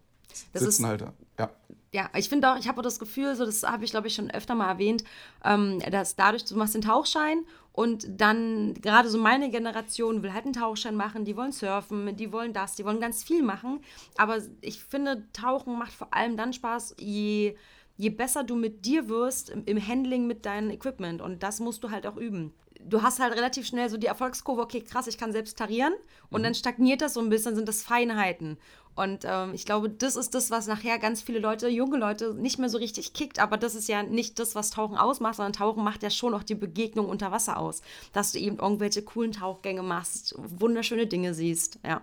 Das 0.53 0.63
Sitzen 0.63 0.83
ist, 0.83 0.89
halt, 0.89 1.05
ja. 1.39 1.49
Ja, 1.93 2.09
ich 2.15 2.29
finde 2.29 2.51
auch, 2.51 2.57
ich 2.57 2.67
habe 2.67 2.81
das 2.81 2.99
Gefühl, 2.99 3.35
so 3.35 3.45
das 3.45 3.63
habe 3.63 3.85
ich 3.85 3.91
glaube 3.91 4.07
ich 4.07 4.15
schon 4.15 4.29
öfter 4.29 4.55
mal 4.55 4.67
erwähnt, 4.67 5.03
ähm, 5.43 5.79
dass 5.89 6.15
dadurch, 6.15 6.45
du 6.45 6.55
machst 6.55 6.75
den 6.75 6.81
Tauchschein 6.81 7.45
und 7.71 8.07
dann, 8.19 8.73
gerade 8.75 9.09
so 9.09 9.17
meine 9.17 9.49
Generation 9.49 10.21
will 10.21 10.33
halt 10.33 10.45
einen 10.45 10.53
Tauchschein 10.53 10.95
machen, 10.95 11.25
die 11.25 11.37
wollen 11.37 11.51
surfen, 11.51 12.15
die 12.15 12.31
wollen 12.31 12.51
das, 12.51 12.75
die 12.75 12.83
wollen 12.83 12.99
ganz 12.99 13.23
viel 13.23 13.41
machen. 13.41 13.79
Aber 14.17 14.41
ich 14.61 14.83
finde, 14.83 15.23
Tauchen 15.31 15.77
macht 15.77 15.93
vor 15.93 16.13
allem 16.13 16.37
dann 16.37 16.53
Spaß, 16.53 16.95
je, 16.99 17.55
je 17.95 18.09
besser 18.09 18.43
du 18.43 18.55
mit 18.55 18.85
dir 18.85 19.07
wirst 19.07 19.49
im 19.49 19.87
Handling 19.87 20.27
mit 20.27 20.45
deinem 20.45 20.71
Equipment. 20.71 21.21
Und 21.21 21.41
das 21.41 21.59
musst 21.59 21.83
du 21.83 21.89
halt 21.89 22.05
auch 22.05 22.17
üben 22.17 22.53
du 22.89 23.01
hast 23.01 23.19
halt 23.19 23.33
relativ 23.33 23.67
schnell 23.67 23.89
so 23.89 23.97
die 23.97 24.07
Erfolgskurve, 24.07 24.61
okay, 24.61 24.81
krass, 24.81 25.07
ich 25.07 25.17
kann 25.17 25.31
selbst 25.31 25.57
tarieren. 25.57 25.93
Und 26.29 26.41
mhm. 26.41 26.45
dann 26.45 26.55
stagniert 26.55 27.01
das 27.01 27.13
so 27.13 27.19
ein 27.19 27.29
bisschen, 27.29 27.55
sind 27.55 27.67
das 27.67 27.83
Feinheiten. 27.83 28.57
Und 28.95 29.25
ähm, 29.25 29.53
ich 29.53 29.65
glaube, 29.65 29.89
das 29.91 30.15
ist 30.15 30.33
das, 30.33 30.49
was 30.49 30.65
nachher 30.65 30.97
ganz 30.97 31.21
viele 31.21 31.37
Leute, 31.37 31.67
junge 31.67 31.97
Leute, 31.97 32.33
nicht 32.33 32.57
mehr 32.57 32.69
so 32.69 32.79
richtig 32.79 33.13
kickt. 33.13 33.37
Aber 33.37 33.55
das 33.55 33.75
ist 33.75 33.87
ja 33.87 34.01
nicht 34.01 34.39
das, 34.39 34.55
was 34.55 34.71
Tauchen 34.71 34.97
ausmacht, 34.97 35.35
sondern 35.35 35.53
Tauchen 35.53 35.83
macht 35.83 36.01
ja 36.01 36.09
schon 36.09 36.33
auch 36.33 36.41
die 36.41 36.55
Begegnung 36.55 37.07
unter 37.07 37.31
Wasser 37.31 37.57
aus. 37.57 37.81
Dass 38.11 38.31
du 38.31 38.39
eben 38.39 38.57
irgendwelche 38.57 39.03
coolen 39.03 39.33
Tauchgänge 39.33 39.83
machst, 39.83 40.33
wunderschöne 40.37 41.05
Dinge 41.05 41.35
siehst. 41.35 41.77
Ja. 41.85 42.01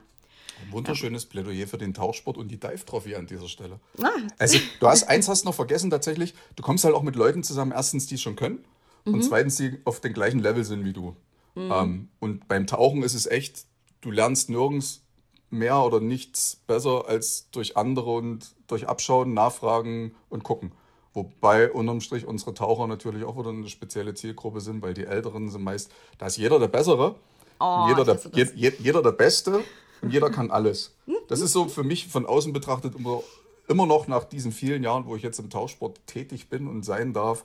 Ein 0.65 0.73
wunderschönes 0.73 1.25
ja. 1.25 1.31
Plädoyer 1.31 1.67
für 1.67 1.79
den 1.79 1.95
Tauchsport 1.95 2.39
und 2.39 2.47
die 2.47 2.61
Dive-Trophy 2.61 3.17
an 3.17 3.27
dieser 3.27 3.49
Stelle. 3.49 3.81
Ah. 4.01 4.11
Also, 4.39 4.59
du 4.79 4.87
hast 4.87 5.03
eins 5.05 5.27
hast 5.27 5.45
noch 5.45 5.55
vergessen 5.55 5.91
tatsächlich. 5.91 6.33
Du 6.55 6.63
kommst 6.63 6.85
halt 6.85 6.95
auch 6.95 7.03
mit 7.03 7.17
Leuten 7.17 7.43
zusammen, 7.43 7.73
erstens, 7.73 8.07
die 8.07 8.15
es 8.15 8.23
schon 8.23 8.37
können 8.37 8.65
mhm. 9.05 9.15
und 9.15 9.23
zweitens, 9.23 9.57
die 9.57 9.79
auf 9.85 10.01
dem 10.01 10.13
gleichen 10.13 10.41
Level 10.41 10.65
sind 10.65 10.85
wie 10.85 10.93
du. 10.93 11.17
Mhm. 11.55 11.73
Ähm, 11.73 12.09
und 12.21 12.49
beim 12.49 12.67
Tauchen 12.67 13.03
ist 13.03 13.15
es 13.15 13.27
echt, 13.27 13.67
du 14.01 14.11
lernst 14.11 14.51
nirgends 14.51 15.03
mehr 15.51 15.83
oder 15.83 16.01
nichts 16.01 16.61
besser 16.67 17.05
als 17.07 17.49
durch 17.51 17.77
andere 17.77 18.11
und 18.11 18.55
durch 18.67 18.89
Abschauen, 18.89 19.35
Nachfragen 19.35 20.15
und 20.29 20.43
Gucken. 20.43 20.73
Wobei 21.13 21.71
unterm 21.71 22.01
Strich 22.01 22.27
unsere 22.27 22.55
Taucher 22.55 22.89
natürlich 22.89 23.25
auch 23.25 23.39
wieder 23.39 23.51
eine 23.51 23.69
spezielle 23.69 24.15
Zielgruppe 24.15 24.61
sind, 24.61 24.83
weil 24.83 24.95
die 24.95 25.05
Älteren 25.05 25.49
sind 25.49 25.63
meist, 25.63 25.93
da 26.19 26.27
ist 26.27 26.37
jeder 26.37 26.59
der 26.59 26.67
Bessere, 26.67 27.15
oh, 27.61 27.87
jeder, 27.89 28.05
der, 28.05 28.21
je, 28.33 28.73
jeder 28.81 29.01
der 29.01 29.13
Beste 29.13 29.61
und 30.03 30.13
jeder 30.13 30.29
kann 30.29 30.51
alles. 30.51 30.97
Das 31.29 31.41
ist 31.41 31.53
so 31.53 31.69
für 31.69 31.85
mich 31.85 32.09
von 32.09 32.27
außen 32.27 32.53
betrachtet 32.53 32.97
immer, 32.97 33.23
immer 33.69 33.87
noch 33.87 34.09
nach 34.09 34.25
diesen 34.25 34.51
vielen 34.51 34.83
Jahren, 34.83 35.07
wo 35.07 35.15
ich 35.15 35.23
jetzt 35.23 35.39
im 35.39 35.51
Tauchsport 35.51 36.01
tätig 36.07 36.49
bin 36.49 36.67
und 36.67 36.85
sein 36.85 37.13
darf, 37.13 37.45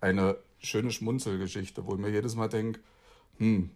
eine 0.00 0.36
schöne 0.58 0.90
Schmunzelgeschichte, 0.90 1.86
wo 1.86 1.94
ich 1.94 2.00
mir 2.00 2.10
jedes 2.10 2.34
Mal 2.34 2.48
denke, 2.48 2.80
hm, 3.38 3.70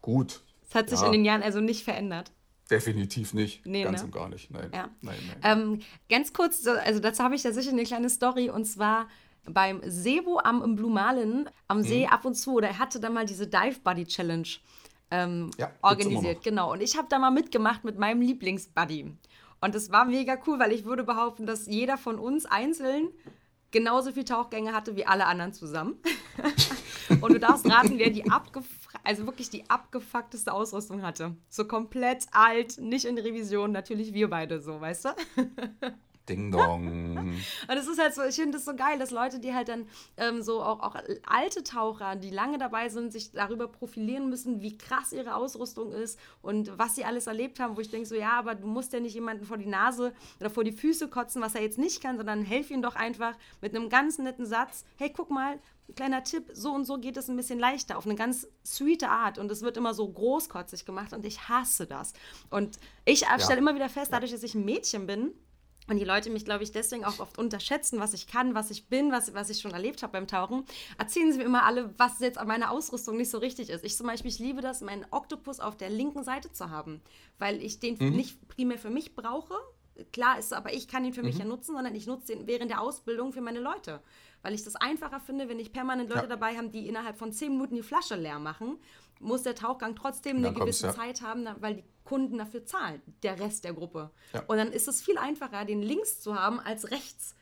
gut. 0.00 0.42
Es 0.68 0.74
hat 0.74 0.90
sich 0.90 1.00
ja. 1.00 1.06
in 1.06 1.12
den 1.12 1.24
Jahren 1.24 1.42
also 1.42 1.60
nicht 1.60 1.84
verändert. 1.84 2.32
Definitiv 2.70 3.34
nicht. 3.34 3.64
Nee, 3.66 3.84
ganz 3.84 4.00
ne? 4.00 4.06
und 4.06 4.12
gar 4.12 4.28
nicht. 4.28 4.50
Nein. 4.50 4.70
Ja. 4.72 4.88
nein, 5.02 5.16
nein. 5.42 5.58
Ähm, 5.58 5.80
ganz 6.08 6.32
kurz, 6.32 6.66
also 6.66 7.00
dazu 7.00 7.22
habe 7.22 7.34
ich 7.34 7.42
ja 7.42 7.52
sicher 7.52 7.70
eine 7.70 7.84
kleine 7.84 8.08
Story 8.08 8.48
und 8.48 8.64
zwar 8.64 9.08
beim 9.46 9.82
Sebo 9.84 10.40
am 10.42 10.74
Marlin 10.76 11.48
am 11.68 11.82
See 11.82 12.06
mhm. 12.06 12.12
ab 12.12 12.24
und 12.24 12.34
zu, 12.34 12.54
oder 12.54 12.68
er 12.68 12.78
hatte 12.78 13.00
da 13.00 13.10
mal 13.10 13.26
diese 13.26 13.46
Dive 13.46 13.80
Buddy 13.82 14.06
Challenge 14.06 14.48
ähm, 15.10 15.50
ja, 15.58 15.70
organisiert. 15.82 16.42
Genau. 16.42 16.72
Und 16.72 16.80
ich 16.80 16.96
habe 16.96 17.08
da 17.10 17.18
mal 17.18 17.30
mitgemacht 17.30 17.84
mit 17.84 17.98
meinem 17.98 18.22
Lieblingsbuddy. 18.22 19.12
Und 19.60 19.74
das 19.74 19.90
war 19.90 20.04
mega 20.04 20.38
cool, 20.46 20.58
weil 20.58 20.72
ich 20.72 20.84
würde 20.84 21.04
behaupten, 21.04 21.46
dass 21.46 21.66
jeder 21.66 21.98
von 21.98 22.18
uns 22.18 22.46
einzeln 22.46 23.08
genauso 23.74 24.12
viel 24.12 24.24
Tauchgänge 24.24 24.72
hatte 24.72 24.96
wie 24.96 25.04
alle 25.04 25.26
anderen 25.26 25.52
zusammen. 25.52 25.96
und 27.20 27.32
du 27.32 27.38
darfst 27.38 27.68
raten, 27.70 27.98
wer 27.98 28.08
die 28.08 28.30
also 29.02 29.26
wirklich 29.26 29.50
die 29.50 29.68
abgefuckteste 29.68 30.50
Ausrüstung 30.52 31.02
hatte. 31.02 31.36
So 31.50 31.66
komplett 31.66 32.26
alt, 32.32 32.78
nicht 32.78 33.04
in 33.04 33.18
Revision, 33.18 33.72
natürlich 33.72 34.14
wir 34.14 34.30
beide 34.30 34.60
so, 34.60 34.80
weißt 34.80 35.06
du? 35.06 35.08
Ding 36.28 36.50
Dong. 36.50 37.28
und 37.68 37.76
es 37.76 37.86
ist 37.86 38.00
halt 38.00 38.14
so, 38.14 38.22
ich 38.22 38.36
finde 38.36 38.52
das 38.58 38.64
so 38.64 38.74
geil, 38.74 38.98
dass 38.98 39.10
Leute, 39.10 39.38
die 39.38 39.54
halt 39.54 39.68
dann 39.68 39.86
ähm, 40.16 40.42
so 40.42 40.62
auch, 40.62 40.80
auch 40.80 40.96
alte 41.26 41.62
Taucher, 41.62 42.16
die 42.16 42.30
lange 42.30 42.58
dabei 42.58 42.88
sind, 42.88 43.12
sich 43.12 43.32
darüber 43.32 43.68
profilieren 43.68 44.28
müssen, 44.28 44.62
wie 44.62 44.76
krass 44.76 45.12
ihre 45.12 45.34
Ausrüstung 45.34 45.92
ist 45.92 46.18
und 46.42 46.76
was 46.78 46.94
sie 46.94 47.04
alles 47.04 47.26
erlebt 47.26 47.60
haben, 47.60 47.76
wo 47.76 47.80
ich 47.80 47.90
denke 47.90 48.06
so, 48.06 48.14
ja, 48.14 48.32
aber 48.38 48.54
du 48.54 48.66
musst 48.66 48.92
ja 48.92 49.00
nicht 49.00 49.14
jemanden 49.14 49.44
vor 49.44 49.58
die 49.58 49.66
Nase 49.66 50.14
oder 50.40 50.50
vor 50.50 50.64
die 50.64 50.72
Füße 50.72 51.08
kotzen, 51.08 51.42
was 51.42 51.54
er 51.54 51.62
jetzt 51.62 51.78
nicht 51.78 52.02
kann, 52.02 52.16
sondern 52.16 52.42
helf 52.42 52.70
ihm 52.70 52.82
doch 52.82 52.94
einfach 52.94 53.36
mit 53.60 53.74
einem 53.74 53.88
ganz 53.88 54.18
netten 54.18 54.46
Satz, 54.46 54.84
hey, 54.96 55.12
guck 55.14 55.30
mal, 55.30 55.58
kleiner 55.96 56.24
Tipp, 56.24 56.50
so 56.52 56.72
und 56.72 56.84
so 56.84 56.98
geht 56.98 57.16
es 57.16 57.28
ein 57.28 57.36
bisschen 57.36 57.58
leichter, 57.58 57.98
auf 57.98 58.06
eine 58.06 58.14
ganz 58.14 58.48
sweete 58.64 59.08
Art. 59.08 59.38
Und 59.38 59.50
es 59.50 59.62
wird 59.62 59.76
immer 59.76 59.94
so 59.94 60.08
großkotzig 60.08 60.86
gemacht 60.86 61.12
und 61.12 61.24
ich 61.26 61.48
hasse 61.48 61.86
das. 61.86 62.14
Und 62.50 62.78
ich 63.04 63.22
ja. 63.22 63.38
stelle 63.38 63.58
immer 63.58 63.74
wieder 63.74 63.88
fest, 63.88 64.12
dadurch, 64.12 64.32
dass 64.32 64.42
ich 64.42 64.54
ein 64.54 64.64
Mädchen 64.64 65.06
bin, 65.06 65.32
und 65.88 65.98
die 65.98 66.04
Leute 66.04 66.30
mich, 66.30 66.44
glaube 66.44 66.64
ich, 66.64 66.72
deswegen 66.72 67.04
auch 67.04 67.18
oft 67.18 67.38
unterschätzen, 67.38 68.00
was 68.00 68.14
ich 68.14 68.26
kann, 68.26 68.54
was 68.54 68.70
ich 68.70 68.86
bin, 68.88 69.12
was, 69.12 69.34
was 69.34 69.50
ich 69.50 69.60
schon 69.60 69.72
erlebt 69.72 70.02
habe 70.02 70.12
beim 70.12 70.26
Tauchen, 70.26 70.64
erzählen 70.98 71.30
sie 71.30 71.38
mir 71.38 71.44
immer 71.44 71.64
alle, 71.64 71.92
was 71.98 72.20
jetzt 72.20 72.38
an 72.38 72.48
meiner 72.48 72.70
Ausrüstung 72.70 73.16
nicht 73.16 73.30
so 73.30 73.38
richtig 73.38 73.68
ist. 73.68 73.84
Ich 73.84 73.96
zum 73.96 74.06
Beispiel, 74.06 74.30
ich 74.30 74.38
liebe 74.38 74.62
das, 74.62 74.80
meinen 74.80 75.06
Oktopus 75.10 75.60
auf 75.60 75.76
der 75.76 75.90
linken 75.90 76.24
Seite 76.24 76.50
zu 76.52 76.70
haben, 76.70 77.02
weil 77.38 77.62
ich 77.62 77.80
den 77.80 77.96
mhm. 77.98 78.16
nicht 78.16 78.48
primär 78.48 78.78
für 78.78 78.90
mich 78.90 79.14
brauche. 79.14 79.54
Klar 80.12 80.38
ist 80.38 80.52
aber, 80.52 80.72
ich 80.72 80.88
kann 80.88 81.04
ihn 81.04 81.12
für 81.12 81.20
mhm. 81.20 81.28
mich 81.28 81.38
ja 81.38 81.44
nutzen, 81.44 81.74
sondern 81.74 81.94
ich 81.94 82.06
nutze 82.06 82.34
den 82.34 82.46
während 82.46 82.70
der 82.70 82.80
Ausbildung 82.80 83.32
für 83.32 83.42
meine 83.42 83.60
Leute. 83.60 84.00
Weil 84.42 84.54
ich 84.54 84.64
das 84.64 84.76
einfacher 84.76 85.20
finde, 85.20 85.48
wenn 85.48 85.58
ich 85.58 85.72
permanent 85.72 86.08
Leute 86.08 86.22
ja. 86.22 86.28
dabei 86.28 86.56
habe, 86.56 86.68
die 86.68 86.88
innerhalb 86.88 87.16
von 87.16 87.32
zehn 87.32 87.52
Minuten 87.52 87.76
die 87.76 87.82
Flasche 87.82 88.16
leer 88.16 88.38
machen, 88.38 88.78
muss 89.20 89.42
der 89.42 89.54
Tauchgang 89.54 89.94
trotzdem 89.94 90.38
eine 90.38 90.52
gewisse 90.52 90.88
ja. 90.88 90.94
Zeit 90.94 91.22
haben, 91.22 91.46
weil 91.60 91.76
die 91.76 91.84
Kunden 92.04 92.38
dafür 92.38 92.64
zahlen, 92.64 93.02
der 93.22 93.40
Rest 93.40 93.64
der 93.64 93.72
Gruppe. 93.72 94.10
Ja. 94.32 94.42
Und 94.46 94.58
dann 94.58 94.70
ist 94.72 94.88
es 94.88 95.02
viel 95.02 95.18
einfacher, 95.18 95.64
den 95.64 95.82
links 95.82 96.20
zu 96.20 96.34
haben 96.34 96.60
als 96.60 96.90
rechts. 96.90 97.34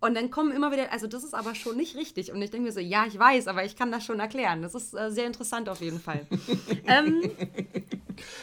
Und 0.00 0.14
dann 0.14 0.30
kommen 0.30 0.52
immer 0.52 0.70
wieder, 0.70 0.92
also 0.92 1.06
das 1.06 1.24
ist 1.24 1.34
aber 1.34 1.54
schon 1.54 1.76
nicht 1.76 1.96
richtig. 1.96 2.32
Und 2.32 2.40
ich 2.40 2.50
denke 2.50 2.66
mir 2.66 2.72
so, 2.72 2.80
ja, 2.80 3.04
ich 3.06 3.18
weiß, 3.18 3.48
aber 3.48 3.64
ich 3.64 3.76
kann 3.76 3.90
das 3.90 4.04
schon 4.04 4.20
erklären. 4.20 4.62
Das 4.62 4.74
ist 4.74 4.94
äh, 4.94 5.10
sehr 5.10 5.26
interessant 5.26 5.68
auf 5.68 5.80
jeden 5.80 6.00
Fall. 6.00 6.26
ähm, 6.86 7.30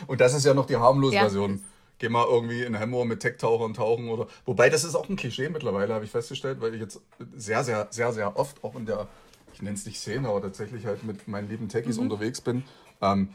und 0.08 0.19
das 0.19 0.34
ist 0.34 0.45
ja 0.45 0.54
noch 0.54 0.65
die 0.65 0.75
harmlose 0.75 1.15
ja. 1.15 1.21
Version. 1.21 1.63
Geh 1.97 2.10
mal 2.10 2.25
irgendwie 2.30 2.63
in 2.63 2.78
Hamburg 2.78 3.08
mit 3.08 3.21
Tech-Tauchern 3.21 3.73
tauchen 3.73 4.10
oder. 4.10 4.28
Wobei, 4.45 4.69
das 4.69 4.84
ist 4.84 4.95
auch 4.95 5.08
ein 5.08 5.15
Klischee 5.15 5.47
mittlerweile, 5.47 5.93
habe 5.93 6.04
ich 6.04 6.12
festgestellt, 6.12 6.60
weil 6.60 6.73
ich 6.73 6.82
jetzt 6.82 6.99
sehr, 7.36 7.63
sehr, 7.63 7.88
sehr, 7.89 8.12
sehr 8.12 8.38
oft 8.38 8.62
auch 8.65 8.75
in 8.75 8.86
der, 8.86 9.08
ich 9.54 9.62
nenne 9.62 9.75
es 9.75 9.86
nicht 9.86 9.97
Szene, 9.97 10.28
aber 10.28 10.41
tatsächlich 10.41 10.86
halt 10.86 11.06
mit 11.06 11.30
meinen 11.30 11.47
lieben 11.47 11.69
Techies 11.69 11.95
mhm. 11.95 12.04
unterwegs 12.04 12.41
bin. 12.41 12.63
Ähm, 13.01 13.30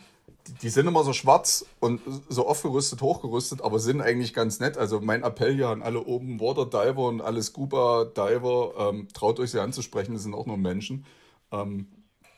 die 0.62 0.69
sind 0.69 0.87
immer 0.87 1.05
so 1.05 1.12
schwarz 1.12 1.64
und 1.81 2.01
so 2.29 2.47
aufgerüstet, 2.47 3.03
hochgerüstet, 3.03 3.62
aber 3.62 3.79
sind 3.79 4.01
eigentlich 4.01 4.35
ganz 4.35 4.61
nett. 4.61 4.77
Also 4.77 5.01
mein 5.01 5.23
Appell 5.23 5.55
hier 5.55 5.69
an 5.69 5.83
alle 5.83 6.05
oben 6.05 6.40
Water 6.40 6.66
Diver 6.66 7.09
und 7.09 7.21
alle 7.21 7.43
Scuba 7.43 8.05
Diver, 8.05 8.75
ähm, 8.79 9.09
traut 9.12 9.38
euch 9.40 9.51
sie 9.51 9.61
anzusprechen, 9.61 10.14
das 10.14 10.23
sind 10.23 10.35
auch 10.35 10.47
nur 10.47 10.57
Menschen, 10.57 11.05
ähm, 11.53 11.87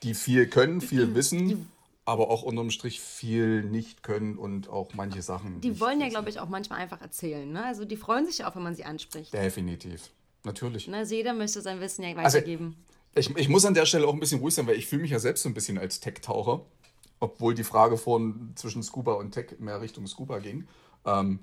die 0.03 0.15
viel 0.15 0.47
können, 0.47 0.81
viel 0.81 1.15
wissen, 1.15 1.71
aber 2.05 2.31
auch 2.31 2.43
unterm 2.43 2.71
Strich 2.71 3.01
viel 3.01 3.63
nicht 3.63 4.03
können 4.03 4.37
und 4.37 4.69
auch 4.69 4.95
manche 4.95 5.23
Sachen. 5.23 5.61
Die 5.61 5.79
wollen 5.81 6.01
ja, 6.01 6.09
glaube 6.09 6.29
ich, 6.29 6.41
auch 6.41 6.49
manchmal 6.49 6.81
einfach 6.81 7.01
erzählen. 7.01 7.51
Ne? 7.51 7.65
Also 7.65 7.85
die 7.85 7.97
freuen 7.97 8.27
sich 8.27 8.45
auch, 8.45 8.57
wenn 8.57 8.63
man 8.63 8.75
sie 8.75 8.85
anspricht. 8.85 9.33
Definitiv. 9.33 10.11
Natürlich. 10.45 10.93
Also 10.93 11.15
jeder 11.15 11.35
möchte 11.35 11.61
sein 11.61 11.81
Wissen 11.81 12.03
ja 12.03 12.17
also 12.17 12.39
weitergeben. 12.39 12.77
Also, 13.15 13.31
ich, 13.31 13.37
ich 13.37 13.49
muss 13.49 13.65
an 13.65 13.75
der 13.75 13.87
Stelle 13.87 14.07
auch 14.07 14.15
ein 14.15 14.21
bisschen 14.21 14.41
ruhig 14.41 14.55
sein, 14.55 14.67
weil 14.67 14.77
ich 14.77 14.87
fühle 14.87 15.03
mich 15.03 15.11
ja 15.11 15.19
selbst 15.19 15.43
so 15.43 15.49
ein 15.49 15.55
bisschen 15.55 15.79
als 15.79 16.01
Tech-Taucher 16.01 16.65
obwohl 17.23 17.55
die 17.55 17.63
Frage 17.63 17.97
von 17.97 18.51
zwischen 18.57 18.83
Scuba 18.83 19.13
und 19.13 19.31
Tech 19.31 19.61
mehr 19.61 19.81
Richtung 19.81 20.09
Scuba 20.09 20.41
ging. 20.41 20.67
Ähm, 21.07 21.39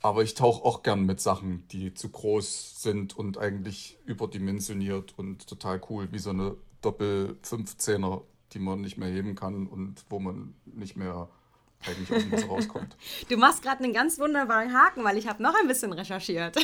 aber 0.00 0.22
ich 0.22 0.34
tauche 0.34 0.64
auch 0.64 0.84
gern 0.84 1.06
mit 1.06 1.20
Sachen, 1.20 1.66
die 1.72 1.92
zu 1.92 2.08
groß 2.08 2.80
sind 2.80 3.18
und 3.18 3.36
eigentlich 3.36 3.98
überdimensioniert 4.04 5.18
und 5.18 5.48
total 5.48 5.80
cool, 5.90 6.12
wie 6.12 6.20
so 6.20 6.30
eine 6.30 6.54
Doppel-15er, 6.82 8.22
die 8.52 8.60
man 8.60 8.80
nicht 8.80 8.96
mehr 8.96 9.08
heben 9.08 9.34
kann 9.34 9.66
und 9.66 10.04
wo 10.08 10.20
man 10.20 10.54
nicht 10.66 10.96
mehr 10.96 11.28
eigentlich 11.86 12.12
aus 12.12 12.32
Wasser 12.32 12.46
rauskommt. 12.46 12.96
Du 13.28 13.36
machst 13.36 13.62
gerade 13.62 13.84
einen 13.84 13.92
ganz 13.92 14.18
wunderbaren 14.18 14.72
Haken, 14.72 15.04
weil 15.04 15.16
ich 15.16 15.28
habe 15.28 15.42
noch 15.42 15.54
ein 15.54 15.68
bisschen 15.68 15.92
recherchiert. 15.92 16.56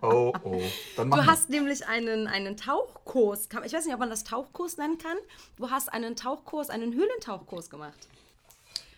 Oh, 0.00 0.32
oh. 0.42 0.62
Dann 0.96 1.10
du 1.10 1.26
hast 1.26 1.48
wir. 1.48 1.60
nämlich 1.60 1.86
einen, 1.86 2.26
einen 2.26 2.56
Tauchkurs, 2.56 3.48
ich 3.64 3.72
weiß 3.72 3.84
nicht, 3.84 3.94
ob 3.94 4.00
man 4.00 4.10
das 4.10 4.24
Tauchkurs 4.24 4.76
nennen 4.76 4.98
kann. 4.98 5.16
Du 5.56 5.70
hast 5.70 5.92
einen 5.92 6.16
Tauchkurs, 6.16 6.70
einen 6.70 6.92
Höhlentauchkurs 6.92 7.70
gemacht. 7.70 8.08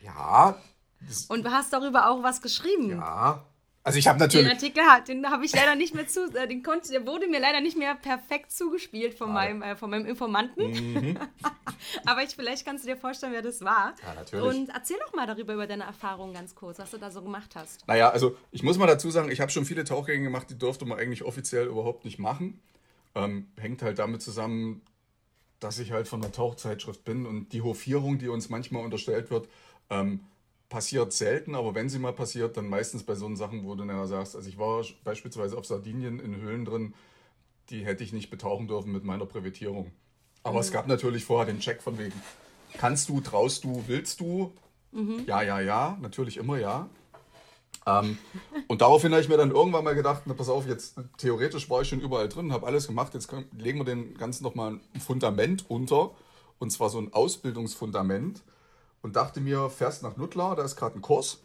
Ja. 0.03 0.59
Und 1.29 1.45
du 1.45 1.51
hast 1.51 1.73
darüber 1.73 2.11
auch 2.11 2.23
was 2.23 2.41
geschrieben. 2.41 2.91
Ja, 2.91 3.45
also 3.85 3.99
ich 3.99 4.09
habe 4.09 4.18
natürlich. 4.18 4.47
Den 4.47 4.57
Artikel 4.57 4.83
den 5.07 5.31
habe 5.31 5.44
ich 5.44 5.55
leider 5.55 5.75
nicht 5.75 5.94
mehr 5.94 6.09
zu, 6.09 6.35
äh, 6.35 6.49
den 6.49 6.62
konnte, 6.62 6.90
der 6.90 7.07
wurde 7.07 7.29
mir 7.29 7.38
leider 7.38 7.61
nicht 7.61 7.77
mehr 7.77 7.94
perfekt 7.94 8.51
zugespielt 8.51 9.12
von, 9.12 9.31
meinem, 9.31 9.61
äh, 9.61 9.77
von 9.77 9.90
meinem 9.90 10.07
Informanten. 10.07 10.70
Mhm. 10.70 11.18
Aber 12.07 12.23
ich, 12.23 12.31
vielleicht 12.31 12.64
kannst 12.64 12.85
du 12.85 12.88
dir 12.88 12.97
vorstellen, 12.97 13.35
wer 13.35 13.42
das 13.42 13.61
war. 13.61 13.94
Ja, 14.03 14.14
natürlich. 14.14 14.44
Und 14.47 14.70
erzähl 14.70 14.97
doch 15.05 15.12
mal 15.12 15.27
darüber, 15.27 15.53
über 15.53 15.66
deine 15.66 15.85
Erfahrungen 15.85 16.33
ganz 16.33 16.55
kurz, 16.55 16.79
was 16.79 16.92
du 16.92 16.97
da 16.97 17.11
so 17.11 17.20
gemacht 17.20 17.55
hast. 17.57 17.87
Naja, 17.87 18.09
also 18.09 18.37
ich 18.53 18.62
muss 18.62 18.79
mal 18.79 18.87
dazu 18.87 19.11
sagen, 19.11 19.31
ich 19.31 19.42
habe 19.42 19.53
schon 19.53 19.66
viele 19.66 19.85
Tauchgänge 19.85 20.25
gemacht, 20.25 20.49
die 20.49 20.59
durfte 20.59 20.87
man 20.87 20.99
eigentlich 20.99 21.23
offiziell 21.23 21.66
überhaupt 21.66 22.07
nicht 22.07 22.18
machen. 22.18 22.62
Ähm, 23.14 23.49
hängt 23.59 23.83
halt 23.83 23.99
damit 23.99 24.23
zusammen, 24.23 24.81
dass 25.61 25.79
ich 25.79 25.92
halt 25.92 26.09
von 26.09 26.23
der 26.23 26.33
Tauchzeitschrift 26.33 27.05
bin 27.05 27.27
und 27.27 27.53
die 27.53 27.61
Hofierung, 27.61 28.18
die 28.18 28.29
uns 28.29 28.49
manchmal 28.49 28.83
unterstellt 28.83 29.31
wird, 29.31 29.47
ähm, 29.90 30.20
passiert 30.68 31.12
selten, 31.12 31.55
aber 31.55 31.74
wenn 31.74 31.88
sie 31.88 31.98
mal 31.98 32.12
passiert, 32.12 32.57
dann 32.57 32.68
meistens 32.68 33.05
bei 33.05 33.14
so 33.14 33.33
Sachen, 33.37 33.64
wo 33.64 33.74
du 33.74 33.85
nachher 33.85 34.07
sagst, 34.07 34.37
also 34.37 34.48
ich 34.48 34.59
war 34.59 34.85
beispielsweise 35.05 35.57
auf 35.57 35.66
Sardinien 35.66 36.18
in 36.18 36.37
Höhlen 36.37 36.64
drin, 36.64 36.94
die 37.70 37.85
hätte 37.85 38.05
ich 38.05 38.12
nicht 38.12 38.31
betauchen 38.31 38.68
dürfen 38.68 38.92
mit 38.92 39.05
meiner 39.05 39.27
Privatierung. 39.27 39.92
Aber 40.42 40.55
mhm. 40.55 40.61
es 40.61 40.72
gab 40.72 40.87
natürlich 40.87 41.24
vorher 41.24 41.46
den 41.46 41.61
Check 41.61 41.83
von 41.83 41.98
wegen, 41.98 42.14
kannst 42.74 43.09
du, 43.09 43.20
traust 43.20 43.64
du, 43.64 43.85
willst 43.87 44.20
du? 44.20 44.53
Mhm. 44.92 45.24
Ja, 45.27 45.42
ja, 45.42 45.61
ja, 45.61 45.98
natürlich 46.00 46.37
immer 46.37 46.59
ja. 46.59 46.88
Ähm, 47.87 48.18
und 48.68 48.81
daraufhin 48.81 49.12
habe 49.12 49.22
ich 49.22 49.29
mir 49.29 49.37
dann 49.37 49.50
irgendwann 49.50 49.85
mal 49.85 49.94
gedacht, 49.94 50.22
na, 50.27 50.35
pass 50.35 50.48
auf, 50.48 50.66
jetzt 50.66 50.96
theoretisch 51.18 51.68
war 51.68 51.83
ich 51.83 51.88
schon 51.88 52.00
überall 52.00 52.29
drin, 52.29 52.53
habe 52.53 52.66
alles 52.66 52.87
gemacht, 52.87 53.14
jetzt 53.14 53.29
können, 53.29 53.46
legen 53.57 53.79
wir 53.79 53.85
den 53.85 54.14
Ganzen 54.16 54.42
nochmal 54.42 54.81
ein 54.94 55.00
Fundament 55.00 55.66
unter, 55.68 56.12
und 56.59 56.70
zwar 56.70 56.88
so 56.88 56.98
ein 56.98 57.12
Ausbildungsfundament 57.12 58.42
und 59.05 59.17
dachte 59.17 59.43
mir, 59.43 59.69
fährst 59.69 60.03
nach 60.03 60.17
Nuttlar, 60.17 60.57
da 60.57 60.64
ist 60.64 60.77
gerade 60.77 60.99
ein 60.99 61.03
Kurs 61.03 61.43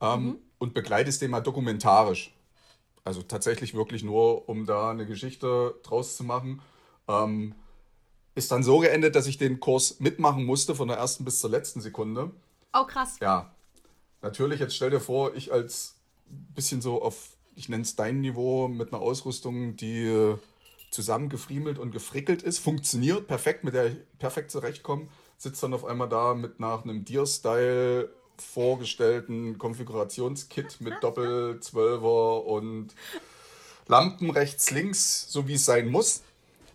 ähm, 0.00 0.24
mhm. 0.24 0.38
und 0.58 0.74
begleitest 0.74 1.22
den 1.22 1.30
mal 1.30 1.40
dokumentarisch. 1.40 2.36
Also 3.04 3.22
tatsächlich 3.22 3.74
wirklich 3.74 4.02
nur, 4.02 4.48
um 4.48 4.66
da 4.66 4.90
eine 4.90 5.06
Geschichte 5.06 5.76
draus 5.84 6.16
zu 6.16 6.24
machen. 6.24 6.60
Ähm, 7.06 7.54
ist 8.34 8.50
dann 8.50 8.64
so 8.64 8.80
geendet, 8.80 9.14
dass 9.14 9.28
ich 9.28 9.38
den 9.38 9.60
Kurs 9.60 10.00
mitmachen 10.00 10.44
musste, 10.44 10.74
von 10.74 10.88
der 10.88 10.96
ersten 10.96 11.24
bis 11.24 11.38
zur 11.38 11.50
letzten 11.50 11.80
Sekunde. 11.80 12.32
Oh, 12.74 12.84
krass. 12.84 13.18
Ja. 13.20 13.54
Natürlich, 14.20 14.58
jetzt 14.58 14.74
stell 14.74 14.90
dir 14.90 15.00
vor, 15.00 15.36
ich 15.36 15.52
als 15.52 15.94
bisschen 16.26 16.82
so 16.82 17.02
auf, 17.02 17.36
ich 17.54 17.68
nenne 17.68 17.84
es 17.84 17.94
dein 17.94 18.20
Niveau, 18.20 18.66
mit 18.66 18.92
einer 18.92 19.00
Ausrüstung, 19.00 19.76
die 19.76 20.08
äh, 20.08 20.36
zusammengefriemelt 20.90 21.78
und 21.78 21.92
gefrickelt 21.92 22.42
ist, 22.42 22.58
funktioniert 22.58 23.28
perfekt, 23.28 23.62
mit 23.62 23.74
der 23.74 23.86
ich 23.92 23.96
perfekt 24.18 24.50
zurechtkomme 24.50 25.06
sitzt 25.40 25.62
dann 25.62 25.72
auf 25.72 25.86
einmal 25.86 26.08
da 26.08 26.34
mit 26.34 26.60
nach 26.60 26.84
einem 26.84 27.02
Deer-Style 27.06 28.10
vorgestellten 28.36 29.56
Konfigurationskit 29.56 30.82
mit 30.82 30.94
Doppel-Zwölfer 31.02 32.44
und 32.44 32.88
Lampen 33.88 34.30
rechts, 34.30 34.70
links, 34.70 35.26
so 35.30 35.48
wie 35.48 35.54
es 35.54 35.64
sein 35.64 35.88
muss. 35.88 36.22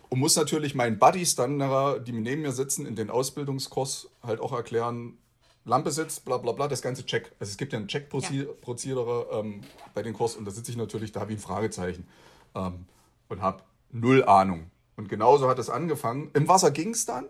Und 0.10 0.20
muss 0.20 0.36
natürlich 0.36 0.74
meinen 0.74 0.98
Buddies 0.98 1.36
dann, 1.36 1.60
die 2.06 2.12
neben 2.12 2.42
mir 2.42 2.52
sitzen, 2.52 2.88
in 2.88 2.96
den 2.96 3.12
Ausbildungskurs 3.12 4.10
halt 4.24 4.40
auch 4.40 4.52
erklären, 4.52 5.20
Lampe 5.64 5.92
sitzt, 5.92 6.26
bla 6.26 6.38
bla 6.38 6.52
bla, 6.52 6.68
das 6.68 6.82
ganze 6.82 7.06
Check. 7.06 7.34
Also 7.40 7.52
es 7.52 7.58
gibt 7.58 7.72
ja 7.72 7.80
einen 7.80 7.88
Check-Prozedere 7.88 9.28
ja. 9.32 9.40
ähm, 9.40 9.62
bei 9.94 10.02
den 10.02 10.14
Kurs 10.14 10.36
und 10.36 10.46
da 10.46 10.52
sitze 10.52 10.72
ich 10.72 10.78
natürlich 10.78 11.12
da 11.12 11.30
wie 11.30 11.34
ein 11.34 11.40
Fragezeichen 11.40 12.08
ähm, 12.56 12.86
und 13.30 13.42
habe 13.44 13.62
null 13.92 14.24
Ahnung. 14.26 14.72
Und 14.96 15.08
genauso 15.08 15.48
hat 15.50 15.60
es 15.60 15.70
angefangen. 15.70 16.32
Im 16.34 16.48
Wasser 16.48 16.72
ging 16.72 16.92
es 16.92 17.06
dann. 17.06 17.28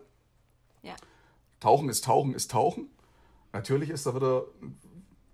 Tauchen 1.65 1.89
ist 1.89 2.05
Tauchen 2.05 2.35
ist 2.35 2.51
Tauchen. 2.51 2.89
Natürlich 3.51 3.89
ist 3.89 4.05
da 4.05 4.13
wieder, 4.13 4.43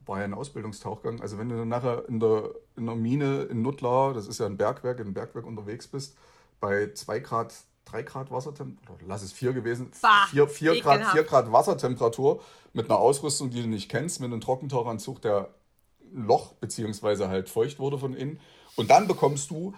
war 0.05 0.19
ja 0.19 0.23
ein 0.23 0.33
Ausbildungstauchgang. 0.33 1.19
Also 1.19 1.37
wenn 1.37 1.49
du 1.49 1.57
dann 1.57 1.67
nachher 1.67 2.07
in 2.07 2.21
der, 2.21 2.51
in 2.77 2.85
der 2.85 2.95
Mine 2.95 3.41
in 3.51 3.61
Nuttlar, 3.61 4.13
das 4.13 4.27
ist 4.27 4.39
ja 4.39 4.45
ein 4.45 4.55
Bergwerk, 4.55 4.99
in 4.99 5.07
einem 5.07 5.13
Bergwerk 5.13 5.45
unterwegs 5.45 5.89
bist, 5.89 6.15
bei 6.61 6.93
2 6.93 7.19
Grad, 7.19 7.53
3 7.83 8.03
Grad 8.03 8.31
Wassertemperatur, 8.31 9.09
lass 9.09 9.23
es 9.23 9.33
4 9.33 9.51
gewesen, 9.51 9.91
4 10.47 10.79
Grad, 10.79 11.05
4 11.11 11.23
Grad 11.25 11.51
Wassertemperatur 11.51 12.41
mit 12.71 12.85
einer 12.85 12.99
Ausrüstung, 12.99 13.49
die 13.49 13.61
du 13.63 13.67
nicht 13.67 13.91
kennst, 13.91 14.21
mit 14.21 14.31
einem 14.31 14.39
Trockentauchanzug, 14.39 15.21
der 15.21 15.53
Loch 16.13 16.53
beziehungsweise 16.53 17.27
halt 17.27 17.49
feucht 17.49 17.77
wurde 17.77 17.97
von 17.97 18.13
innen. 18.13 18.39
Und 18.77 18.89
dann 18.89 19.05
bekommst 19.09 19.51
du 19.51 19.73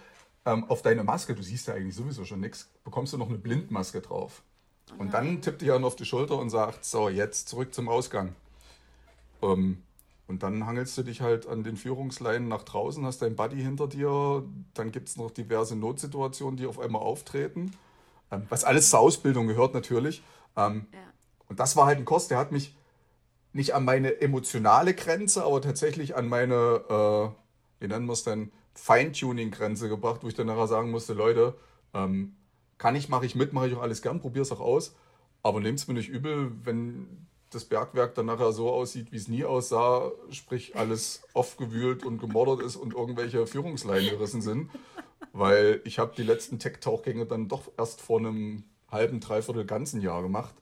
ähm, 0.45 0.65
auf 0.69 0.83
deine 0.83 1.03
Maske, 1.03 1.33
du 1.33 1.41
siehst 1.41 1.67
ja 1.67 1.73
eigentlich 1.73 1.95
sowieso 1.95 2.25
schon 2.25 2.41
nichts, 2.41 2.69
bekommst 2.83 3.11
du 3.11 3.17
noch 3.17 3.29
eine 3.29 3.39
Blindmaske 3.39 4.01
drauf. 4.01 4.43
Und 4.97 5.13
dann 5.13 5.41
tippt 5.41 5.61
die 5.61 5.67
dann 5.67 5.83
auf 5.83 5.95
die 5.95 6.05
Schulter 6.05 6.37
und 6.37 6.49
sagt, 6.49 6.85
so, 6.85 7.09
jetzt 7.09 7.49
zurück 7.49 7.73
zum 7.73 7.89
Ausgang. 7.89 8.35
Ähm, 9.41 9.81
und 10.27 10.43
dann 10.43 10.65
hangelst 10.65 10.97
du 10.97 11.03
dich 11.03 11.21
halt 11.21 11.47
an 11.47 11.63
den 11.63 11.77
Führungsleinen 11.77 12.47
nach 12.47 12.63
draußen, 12.63 13.05
hast 13.05 13.21
dein 13.21 13.35
Buddy 13.35 13.61
hinter 13.61 13.87
dir, 13.87 14.43
dann 14.73 14.91
gibt 14.91 15.09
es 15.09 15.17
noch 15.17 15.31
diverse 15.31 15.75
Notsituationen, 15.75 16.57
die 16.57 16.65
auf 16.65 16.79
einmal 16.79 17.01
auftreten. 17.01 17.73
Ähm, 18.31 18.45
was 18.49 18.63
alles 18.63 18.89
zur 18.89 18.99
Ausbildung 18.99 19.47
gehört 19.47 19.73
natürlich. 19.73 20.23
Ähm, 20.55 20.87
ja. 20.91 20.99
Und 21.49 21.59
das 21.59 21.75
war 21.75 21.85
halt 21.85 21.97
ein 21.97 22.05
Kurs, 22.05 22.27
der 22.27 22.37
hat 22.37 22.51
mich 22.51 22.75
nicht 23.51 23.75
an 23.75 23.85
meine 23.85 24.21
emotionale 24.21 24.93
Grenze, 24.93 25.43
aber 25.43 25.61
tatsächlich 25.61 26.15
an 26.15 26.27
meine, 26.27 26.55
äh, 26.89 27.83
wie 27.83 27.87
nennen 27.87 28.07
wir 28.07 28.13
es 28.13 28.23
denn, 28.23 28.51
Feintuning-Grenze 28.75 29.87
gebracht, 29.87 30.23
wo 30.23 30.27
ich 30.27 30.33
dann 30.33 30.47
nachher 30.47 30.67
sagen 30.67 30.89
musste, 30.89 31.13
Leute, 31.13 31.53
ähm, 31.93 32.35
kann 32.83 32.97
ich, 32.97 33.07
mache 33.07 33.25
ich 33.25 33.33
mit, 33.33 33.53
mache 33.53 33.69
ich 33.69 33.75
auch 33.77 33.81
alles 33.81 34.01
gern, 34.01 34.19
probiere 34.19 34.41
es 34.41 34.51
auch 34.51 34.59
aus. 34.59 34.93
Aber 35.41 35.61
nehmt 35.61 35.79
es 35.79 35.87
mir 35.87 35.93
nicht 35.93 36.09
übel, 36.09 36.51
wenn 36.65 37.27
das 37.49 37.63
Bergwerk 37.63 38.13
dann 38.15 38.25
nachher 38.25 38.51
so 38.51 38.69
aussieht, 38.69 39.13
wie 39.13 39.15
es 39.15 39.29
nie 39.29 39.45
aussah, 39.45 40.11
sprich 40.31 40.75
alles 40.75 41.23
aufgewühlt 41.33 42.03
und 42.03 42.17
gemordert 42.17 42.59
ist 42.59 42.75
und 42.75 42.93
irgendwelche 42.93 43.47
Führungsleinen 43.47 44.09
gerissen 44.09 44.41
sind. 44.41 44.69
Weil 45.31 45.79
ich 45.85 45.97
habe 45.97 46.11
die 46.17 46.23
letzten 46.23 46.59
Tech-Tauchgänge 46.59 47.25
dann 47.25 47.47
doch 47.47 47.71
erst 47.77 48.01
vor 48.01 48.19
einem 48.19 48.65
halben, 48.91 49.21
dreiviertel 49.21 49.63
ganzen 49.63 50.01
Jahr 50.01 50.21
gemacht 50.21 50.53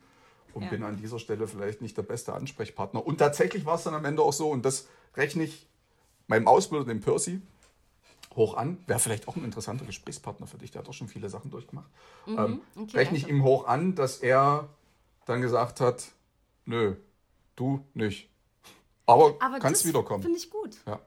und 0.54 0.66
ja. 0.66 0.70
bin 0.70 0.84
an 0.84 0.98
dieser 0.98 1.18
Stelle 1.18 1.48
vielleicht 1.48 1.82
nicht 1.82 1.98
der 1.98 2.04
beste 2.04 2.34
Ansprechpartner. 2.34 3.04
Und 3.04 3.18
tatsächlich 3.18 3.66
war 3.66 3.78
es 3.78 3.84
dann 3.84 3.96
am 3.96 4.06
Ende 4.06 4.22
auch 4.22 4.34
so, 4.34 4.52
und 4.52 4.64
das 4.64 4.88
rechne 5.16 5.46
ich 5.46 5.68
meinem 6.28 6.48
Ausbilder, 6.48 6.86
dem 6.86 7.02
Percy, 7.02 7.42
hoch 8.36 8.56
an. 8.56 8.78
Wäre 8.88 9.00
vielleicht 9.00 9.28
auch 9.28 9.36
ein 9.36 9.44
interessanter 9.44 9.86
Gesprächspartner 9.86 10.48
für 10.48 10.58
dich. 10.58 10.72
Der 10.72 10.82
hat 10.82 10.90
auch 10.90 10.94
schon 10.94 11.08
viele 11.08 11.30
Sachen 11.30 11.52
durchgemacht. 11.52 11.90
Mhm, 12.26 12.38
ähm, 12.38 12.62
okay, 12.76 12.98
rechne 12.98 13.18
ich 13.18 13.26
also. 13.26 13.36
ihm 13.36 13.44
hoch 13.44 13.68
an, 13.68 13.96
dass 13.96 14.18
er 14.18 14.70
dann 15.26 15.42
gesagt 15.42 15.82
hat, 15.82 16.12
nö, 16.66 16.96
du 17.56 17.86
nicht. 17.94 18.30
Aber, 19.06 19.36
Aber 19.40 19.60
kannst 19.60 19.86
wiederkommen. 19.86 20.24
Finde 20.24 20.38
ich 20.38 20.50
gut. 20.50 20.78
Ja. 20.86 21.00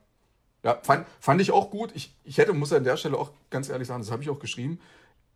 Ja, 0.63 0.81
fand, 0.83 1.07
fand 1.21 1.41
ich 1.43 1.53
auch 1.53 1.71
gut. 1.71 1.93
Ich, 1.95 2.17
ich 2.25 2.39
hätte, 2.39 2.55
muss 2.55 2.73
an 2.73 2.85
der 2.85 2.97
Stelle 2.97 3.19
auch 3.19 3.33
ganz 3.51 3.69
ehrlich 3.69 3.87
sagen, 3.87 4.01
das 4.03 4.11
habe 4.11 4.23
ich 4.23 4.31
auch 4.31 4.39
geschrieben. 4.39 4.81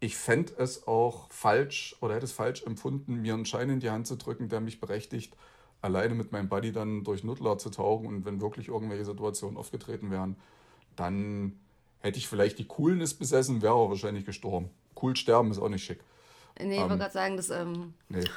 Ich 0.01 0.17
fände 0.17 0.55
es 0.57 0.87
auch 0.87 1.31
falsch 1.31 1.97
oder 2.01 2.15
hätte 2.15 2.25
es 2.25 2.33
falsch 2.33 2.63
empfunden, 2.63 3.21
mir 3.21 3.35
einen 3.35 3.45
Schein 3.45 3.69
in 3.69 3.81
die 3.81 3.91
Hand 3.91 4.07
zu 4.07 4.17
drücken, 4.17 4.49
der 4.49 4.61
mich 4.61 4.81
berechtigt, 4.81 5.37
alleine 5.83 6.15
mit 6.15 6.33
meinem 6.33 6.49
Buddy 6.49 6.73
dann 6.73 7.05
durch 7.05 7.25
Nuttler 7.25 7.59
zu 7.59 7.69
tauchen. 7.69 8.07
Und 8.07 8.25
wenn 8.25 8.41
wirklich 8.41 8.69
irgendwelche 8.69 9.05
Situationen 9.05 9.59
aufgetreten 9.59 10.11
wären, 10.11 10.37
dann 10.97 11.61
Hätte 12.01 12.19
ich 12.19 12.29
vielleicht 12.29 12.59
die 12.59 12.67
Coolness 12.67 13.15
besessen, 13.15 13.63
wäre 13.63 13.75
er 13.75 13.91
wahrscheinlich 13.91 14.25
gestorben. 14.25 14.71
Cool 15.01 15.17
sterben 15.17 15.51
ist 15.51 15.59
auch 15.59 15.69
nicht 15.69 15.85
schick. 15.85 16.01
Nee, 16.59 16.73
ich 16.73 16.77
ähm, 16.77 16.83
wollte 16.83 16.99
gerade 16.99 17.13
sagen, 17.13 17.37
das. 17.37 17.51
Ähm, 17.51 17.95
nee. 18.09 18.25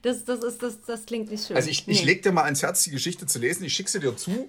Das, 0.00 0.24
das, 0.24 0.42
ist, 0.42 0.62
das, 0.62 0.80
das 0.86 1.04
klingt 1.04 1.30
nicht 1.30 1.46
schön. 1.46 1.54
Also 1.54 1.68
ich, 1.68 1.86
ich 1.86 2.02
leg 2.02 2.22
dir 2.22 2.32
mal 2.32 2.44
ans 2.44 2.62
Herz, 2.62 2.82
die 2.84 2.90
Geschichte 2.90 3.26
zu 3.26 3.38
lesen. 3.38 3.62
Ich 3.64 3.74
schicke 3.74 3.90
sie 3.90 4.00
dir 4.00 4.16
zu. 4.16 4.48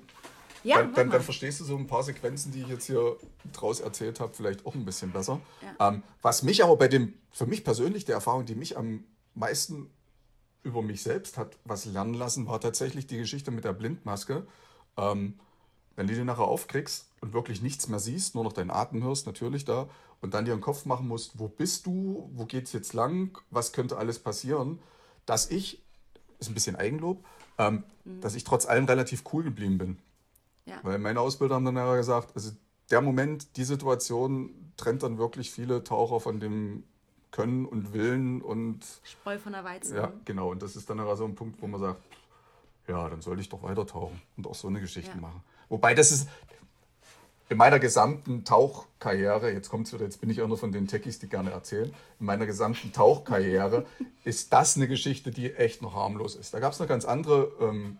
Ja, 0.64 0.78
dann, 0.78 0.94
dann, 0.94 1.10
dann 1.10 1.22
verstehst 1.22 1.60
du 1.60 1.66
so 1.66 1.76
ein 1.76 1.86
paar 1.86 2.04
Sequenzen, 2.04 2.54
die 2.54 2.62
ich 2.62 2.68
jetzt 2.68 2.86
hier 2.86 3.18
draus 3.52 3.82
erzählt 3.82 4.22
habe, 4.22 4.34
vielleicht 4.34 4.66
auch 4.66 4.74
ein 4.74 4.86
bisschen 4.86 5.12
besser. 5.12 5.42
Ja. 5.62 5.90
Ähm, 5.90 6.04
was 6.22 6.44
mich 6.44 6.64
aber 6.64 6.78
bei 6.78 6.88
dem, 6.88 7.14
für 7.32 7.46
mich 7.46 7.66
persönlich, 7.66 8.06
die 8.06 8.14
Erfahrung, 8.14 8.46
die 8.46 8.56
mich 8.56 8.78
am 8.78 9.04
meisten 9.34 9.90
über 10.64 10.82
mich 10.82 11.02
selbst 11.02 11.38
hat 11.38 11.58
was 11.66 11.86
lernen 11.86 12.14
lassen, 12.14 12.48
war 12.48 12.62
tatsächlich 12.62 13.08
die 13.08 13.18
Geschichte 13.18 13.52
mit 13.52 13.66
der 13.66 13.74
Blindmaske. 13.74 14.46
Ähm, 14.98 15.40
wenn 15.96 16.08
du 16.08 16.14
die 16.14 16.24
nachher 16.24 16.46
aufkriegst 16.46 17.10
und 17.22 17.34
wirklich 17.34 17.62
nichts 17.62 17.88
mehr 17.88 18.00
siehst, 18.00 18.36
nur 18.36 18.44
noch 18.44 18.54
deinen 18.54 18.72
Atem 18.72 19.04
hörst, 19.04 19.26
natürlich 19.28 19.66
da, 19.66 19.90
und 20.22 20.34
dann 20.34 20.46
dir 20.46 20.54
einen 20.54 20.62
Kopf 20.62 20.86
machen 20.86 21.08
musst, 21.08 21.40
wo 21.40 21.48
bist 21.48 21.86
du, 21.86 22.30
wo 22.34 22.46
geht's 22.46 22.74
jetzt 22.74 22.94
lang, 22.94 23.38
was 23.50 23.74
könnte 23.74 23.98
alles 23.98 24.20
passieren, 24.20 24.80
dass 25.26 25.50
ich, 25.50 25.82
ist 26.40 26.50
ein 26.50 26.54
bisschen 26.54 26.76
Eigenlob, 26.76 27.24
ähm, 27.58 27.84
dass 28.06 28.36
ich 28.36 28.44
trotz 28.44 28.66
allem 28.66 28.86
relativ 28.86 29.24
cool 29.34 29.44
geblieben 29.44 29.78
bin. 29.78 29.98
Ja. 30.66 30.80
Weil 30.84 31.00
meine 31.00 31.20
Ausbilder 31.20 31.56
haben 31.56 31.66
dann 31.66 31.76
ja 31.76 31.96
gesagt, 31.96 32.32
also 32.36 32.52
der 32.90 33.02
Moment, 33.02 33.58
die 33.58 33.64
Situation 33.64 34.72
trennt 34.78 35.04
dann 35.04 35.18
wirklich 35.18 35.52
viele 35.52 35.84
Taucher 35.84 36.20
von 36.20 36.40
dem 36.40 36.84
Können 37.32 37.66
und 37.66 37.94
Willen 37.94 38.42
und 38.42 38.86
Spreu 39.04 39.38
von 39.40 39.54
der 39.54 39.64
Weizen. 39.64 39.96
ja, 39.96 40.12
genau. 40.26 40.52
Und 40.52 40.62
das 40.62 40.76
ist 40.76 40.90
dann 40.90 41.00
aber 41.00 41.16
so 41.16 41.26
ein 41.26 41.36
Punkt, 41.36 41.62
wo 41.62 41.68
man 41.68 41.80
sagt, 41.80 42.02
ja, 42.88 43.10
dann 43.10 43.22
soll 43.22 43.40
ich 43.40 43.50
doch 43.50 43.64
weiter 43.64 43.86
tauchen 43.88 44.22
und 44.38 44.48
auch 44.48 44.56
so 44.56 44.68
eine 44.68 44.82
Geschichte 44.82 45.12
Ja. 45.16 45.22
machen. 45.22 45.44
Wobei 45.72 45.96
das 45.96 46.12
ist 46.12 46.28
in 47.48 47.56
meiner 47.58 47.80
gesamten 47.80 48.44
Tauchkarriere, 48.44 49.52
jetzt 49.54 49.70
kommt's 49.70 49.94
wieder, 49.94 50.04
jetzt 50.04 50.20
bin 50.20 50.30
ich 50.30 50.42
einer 50.42 50.58
von 50.58 50.72
den 50.74 50.86
Techies, 50.88 51.18
die 51.20 51.28
gerne 51.30 51.52
erzählen, 51.52 51.94
in 52.20 52.26
meiner 52.26 52.46
gesamten 52.46 52.92
Tauchkarriere 52.92 53.86
ist 54.26 54.52
das 54.52 54.76
eine 54.76 54.90
Geschichte, 54.90 55.32
die 55.32 55.54
echt 55.54 55.82
noch 55.82 55.96
harmlos 55.96 56.36
ist. 56.36 56.54
Da 56.54 56.60
gab 56.60 56.74
es 56.74 56.80
noch 56.80 56.88
ganz 56.88 57.06
andere, 57.06 57.52
ähm, 57.62 57.98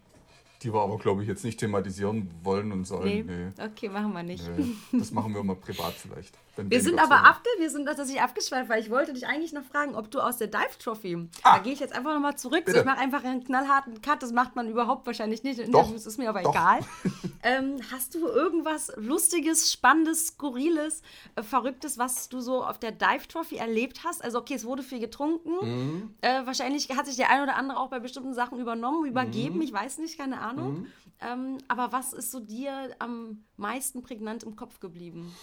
die 0.64 0.74
wir 0.74 0.82
aber, 0.82 0.98
glaube 0.98 1.22
ich, 1.24 1.30
jetzt 1.30 1.46
nicht 1.46 1.60
thematisieren 1.62 2.30
wollen 2.44 2.74
und 2.74 2.82
Nee. 2.82 2.86
sollen. 2.86 3.26
Nee. 3.58 3.64
Okay, 3.64 3.88
machen 3.88 4.12
wir 4.14 4.24
nicht. 4.24 4.44
Nee, 4.58 5.00
das 5.00 5.12
machen 5.12 5.34
wir 5.34 5.42
mal 5.42 5.56
privat 5.56 5.94
vielleicht. 5.94 6.38
Wenn 6.64 6.72
Wir 6.72 6.82
sind 6.82 7.00
aber 7.00 7.24
abge, 7.26 7.50
wir 7.58 7.70
sind 7.70 7.86
tatsächlich 7.86 8.22
abgeschweift, 8.22 8.70
weil 8.70 8.82
ich 8.82 8.90
wollte 8.90 9.14
dich 9.14 9.28
eigentlich 9.28 9.54
noch 9.54 9.64
fragen, 9.64 9.96
ob 9.96 10.12
du 10.12 10.20
aus 10.20 10.38
der 10.38 10.48
Dive 10.48 10.78
Trophy. 10.80 11.28
Ah. 11.44 11.58
Da 11.58 11.64
gehe 11.64 11.74
ich 11.74 11.80
jetzt 11.80 11.94
einfach 11.94 12.14
nochmal 12.14 12.38
zurück. 12.38 12.64
So, 12.68 12.78
ich 12.78 12.86
mache 12.86 13.00
einfach 13.00 13.24
einen 13.24 13.44
knallharten 13.44 14.02
Cut. 14.02 14.24
Das 14.24 14.32
macht 14.32 14.56
man 14.56 14.68
überhaupt 14.68 15.06
wahrscheinlich 15.06 15.44
nicht. 15.44 15.60
In. 15.60 15.68
Interviews 15.68 16.06
ist 16.06 16.18
mir 16.18 16.30
aber 16.30 16.42
Doch. 16.42 16.52
egal. 16.52 16.80
ähm, 17.44 17.78
hast 17.92 18.16
du 18.16 18.28
irgendwas 18.28 18.92
Lustiges, 18.96 19.72
Spannendes, 19.72 20.28
Skurriles, 20.28 21.02
äh, 21.36 21.44
Verrücktes, 21.44 21.98
was 21.98 22.30
du 22.30 22.40
so 22.40 22.64
auf 22.64 22.80
der 22.80 22.92
Dive 22.92 23.28
Trophy 23.28 23.58
erlebt 23.58 24.04
hast? 24.04 24.24
Also, 24.24 24.40
okay, 24.40 24.56
es 24.56 24.66
wurde 24.66 24.84
viel 24.84 25.00
getrunken. 25.00 25.52
Mhm. 25.62 26.16
Äh, 26.22 26.46
wahrscheinlich 26.46 26.90
hat 26.96 27.06
sich 27.06 27.16
der 27.16 27.30
ein 27.30 27.44
oder 27.44 27.56
andere 27.56 27.80
auch 27.80 27.90
bei 27.90 28.00
bestimmten 28.00 28.34
Sachen 28.34 28.60
übernommen, 28.60 29.06
übergeben. 29.06 29.56
Mhm. 29.56 29.62
Ich 29.62 29.74
weiß 29.74 29.98
nicht, 30.00 30.18
keine 30.18 30.40
Ahnung. 30.40 30.88
Ähm, 31.22 31.60
aber 31.68 31.92
was 31.92 32.14
ist 32.14 32.32
so 32.32 32.40
dir 32.40 32.96
am 33.00 33.44
meisten 33.58 34.02
prägnant 34.02 34.44
im 34.44 34.56
Kopf 34.56 34.80
geblieben? 34.80 35.34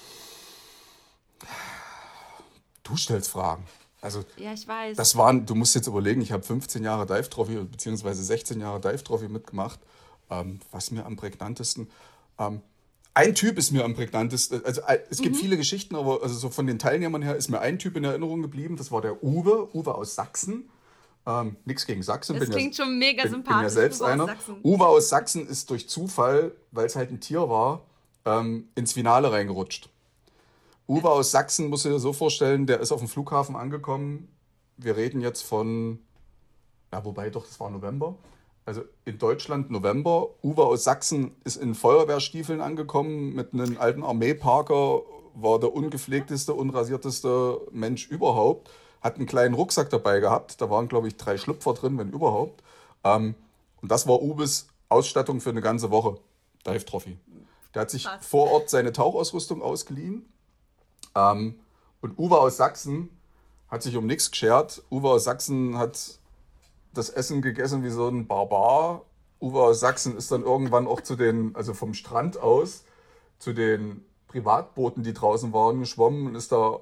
Du 2.83 2.97
stellst 2.97 3.31
Fragen. 3.31 3.65
Also 4.01 4.25
Ja, 4.37 4.53
ich 4.53 4.67
weiß. 4.67 4.97
Das 4.97 5.17
waren, 5.17 5.45
du 5.45 5.55
musst 5.55 5.75
jetzt 5.75 5.87
überlegen, 5.89 6.21
ich 6.21 6.33
habe 6.33 6.43
15 6.43 6.85
Jahre 6.85 7.07
Dive 7.07 7.29
Trophy 7.29 7.57
beziehungsweise 7.57 8.23
16 8.23 8.61
Jahre 8.61 8.81
Dive 8.81 9.03
Trophy 9.03 9.29
mitgemacht. 9.29 9.81
Ähm, 10.31 10.61
was 10.73 10.91
mir 10.91 11.07
am 11.07 11.17
prägnantesten. 11.17 11.91
Ähm, 12.39 12.61
ein 13.15 13.35
Typ 13.35 13.59
ist 13.59 13.73
mir 13.73 13.85
am 13.85 13.95
prägnantesten. 13.95 14.65
Also 14.65 14.83
äh, 14.83 15.01
es 15.11 15.19
Mhm. 15.21 15.25
gibt 15.25 15.37
viele 15.39 15.57
Geschichten, 15.57 15.97
aber 15.97 16.23
also 16.23 16.35
so 16.35 16.51
von 16.51 16.67
den 16.67 16.79
Teilnehmern 16.79 17.23
her 17.23 17.35
ist 17.35 17.49
mir 17.49 17.61
ein 17.61 17.79
Typ 17.79 17.97
in 17.97 18.05
Erinnerung 18.05 18.43
geblieben. 18.43 18.77
Das 18.77 18.93
war 18.93 19.01
der 19.01 19.25
Uwe, 19.25 19.75
Uwe 19.75 19.95
aus 19.95 20.15
Sachsen. 20.15 20.69
Ähm, 21.27 21.57
Nichts 21.65 21.85
gegen 21.87 22.03
Sachsen. 22.03 22.37
Das 22.39 22.45
bin 22.45 22.55
klingt 22.55 22.77
ja, 22.79 22.85
schon 22.85 22.99
mega 22.99 23.23
bin, 23.23 23.33
sympathisch. 23.33 23.57
Bin 23.57 23.63
ja 23.65 23.71
selbst 23.71 24.01
Uwe 24.01 24.07
aus 24.07 24.13
einer. 24.13 24.27
Sachsen. 24.27 24.57
Uwe 24.63 24.87
aus 24.87 25.09
Sachsen 25.09 25.47
ist 25.49 25.71
durch 25.71 25.89
Zufall, 25.89 26.53
weil 26.71 26.87
es 26.87 26.95
halt 26.95 27.11
ein 27.11 27.21
Tier 27.21 27.49
war, 27.49 27.83
ähm, 28.25 28.69
ins 28.77 28.93
Finale 28.93 29.33
reingerutscht. 29.33 29.89
Uwe 30.89 31.11
aus 31.11 31.31
Sachsen, 31.31 31.69
musst 31.69 31.85
du 31.85 31.91
dir 31.91 31.99
so 31.99 32.15
vorstellen, 32.15 32.67
der 32.67 32.81
ist 32.81 32.93
auf 32.93 33.01
dem 33.01 33.09
Flughafen 33.09 33.57
angekommen. 33.57 34.29
Wir 34.79 34.97
reden 34.97 35.21
jetzt 35.21 35.43
von, 35.43 35.99
ja, 36.91 37.05
wobei 37.05 37.29
doch, 37.29 37.45
das 37.45 37.61
war 37.61 37.69
November. 37.69 38.17
Also 38.65 38.83
in 39.05 39.19
Deutschland 39.19 39.71
November. 39.71 40.31
Uwe 40.43 40.65
aus 40.65 40.85
Sachsen 40.85 41.37
ist 41.45 41.57
in 41.57 41.75
Feuerwehrstiefeln 41.75 42.63
angekommen 42.63 43.35
mit 43.35 43.53
einem 43.53 43.77
alten 43.79 44.03
Armeeparker, 44.03 45.03
war 45.35 45.61
der 45.61 45.75
ungepflegteste, 45.75 46.55
unrasierteste 46.55 47.61
Mensch 47.71 48.09
überhaupt. 48.09 48.71
Hat 49.03 49.17
einen 49.17 49.27
kleinen 49.27 49.55
Rucksack 49.55 49.91
dabei 49.91 50.21
gehabt. 50.21 50.61
Da 50.61 50.71
waren, 50.71 50.89
glaube 50.89 51.09
ich, 51.09 51.17
drei 51.17 51.37
Schlüpfer 51.37 51.75
drin, 51.75 51.99
wenn 51.99 52.11
überhaupt. 52.11 52.63
Ähm, 53.05 53.35
und 53.81 53.93
das 53.93 54.09
war 54.09 54.23
Uwes 54.23 54.69
Ausstattung 54.89 55.41
für 55.41 55.51
eine 55.51 55.61
ganze 55.61 55.91
Woche. 55.91 56.19
Dive 56.67 56.85
Trophy. 56.85 57.19
Der 57.75 57.83
hat 57.83 57.91
sich 57.91 58.05
Krass. 58.05 58.27
vor 58.27 58.51
Ort 58.51 58.71
seine 58.71 58.93
Tauchausrüstung 58.93 59.63
ausgeliehen. 59.63 60.27
Ähm, 61.19 61.59
und 62.01 62.19
Uwe 62.19 62.39
aus 62.39 62.57
Sachsen 62.57 63.11
hat 63.69 63.83
sich 63.83 63.97
um 63.97 64.07
nichts 64.07 64.31
geschert. 64.31 64.83
Uwe 64.91 65.11
aus 65.11 65.25
Sachsen 65.25 65.77
hat 65.77 66.19
das 66.95 67.11
Essen 67.11 67.43
gegessen 67.43 67.83
wie 67.83 67.91
so 67.91 68.09
ein 68.09 68.27
Barbar. 68.27 69.03
Uwe 69.41 69.63
aus 69.63 69.81
Sachsen 69.81 70.17
ist 70.17 70.31
dann 70.33 70.43
irgendwann 70.43 70.87
auch 70.87 71.01
zu 71.01 71.17
den, 71.17 71.55
also 71.55 71.75
vom 71.75 71.95
Strand 71.95 72.39
aus, 72.39 72.85
zu 73.39 73.53
den 73.53 74.05
Privatbooten, 74.29 75.03
die 75.03 75.13
draußen 75.13 75.53
waren, 75.53 75.81
geschwommen 75.81 76.27
und 76.27 76.35
ist 76.35 76.53
da 76.53 76.79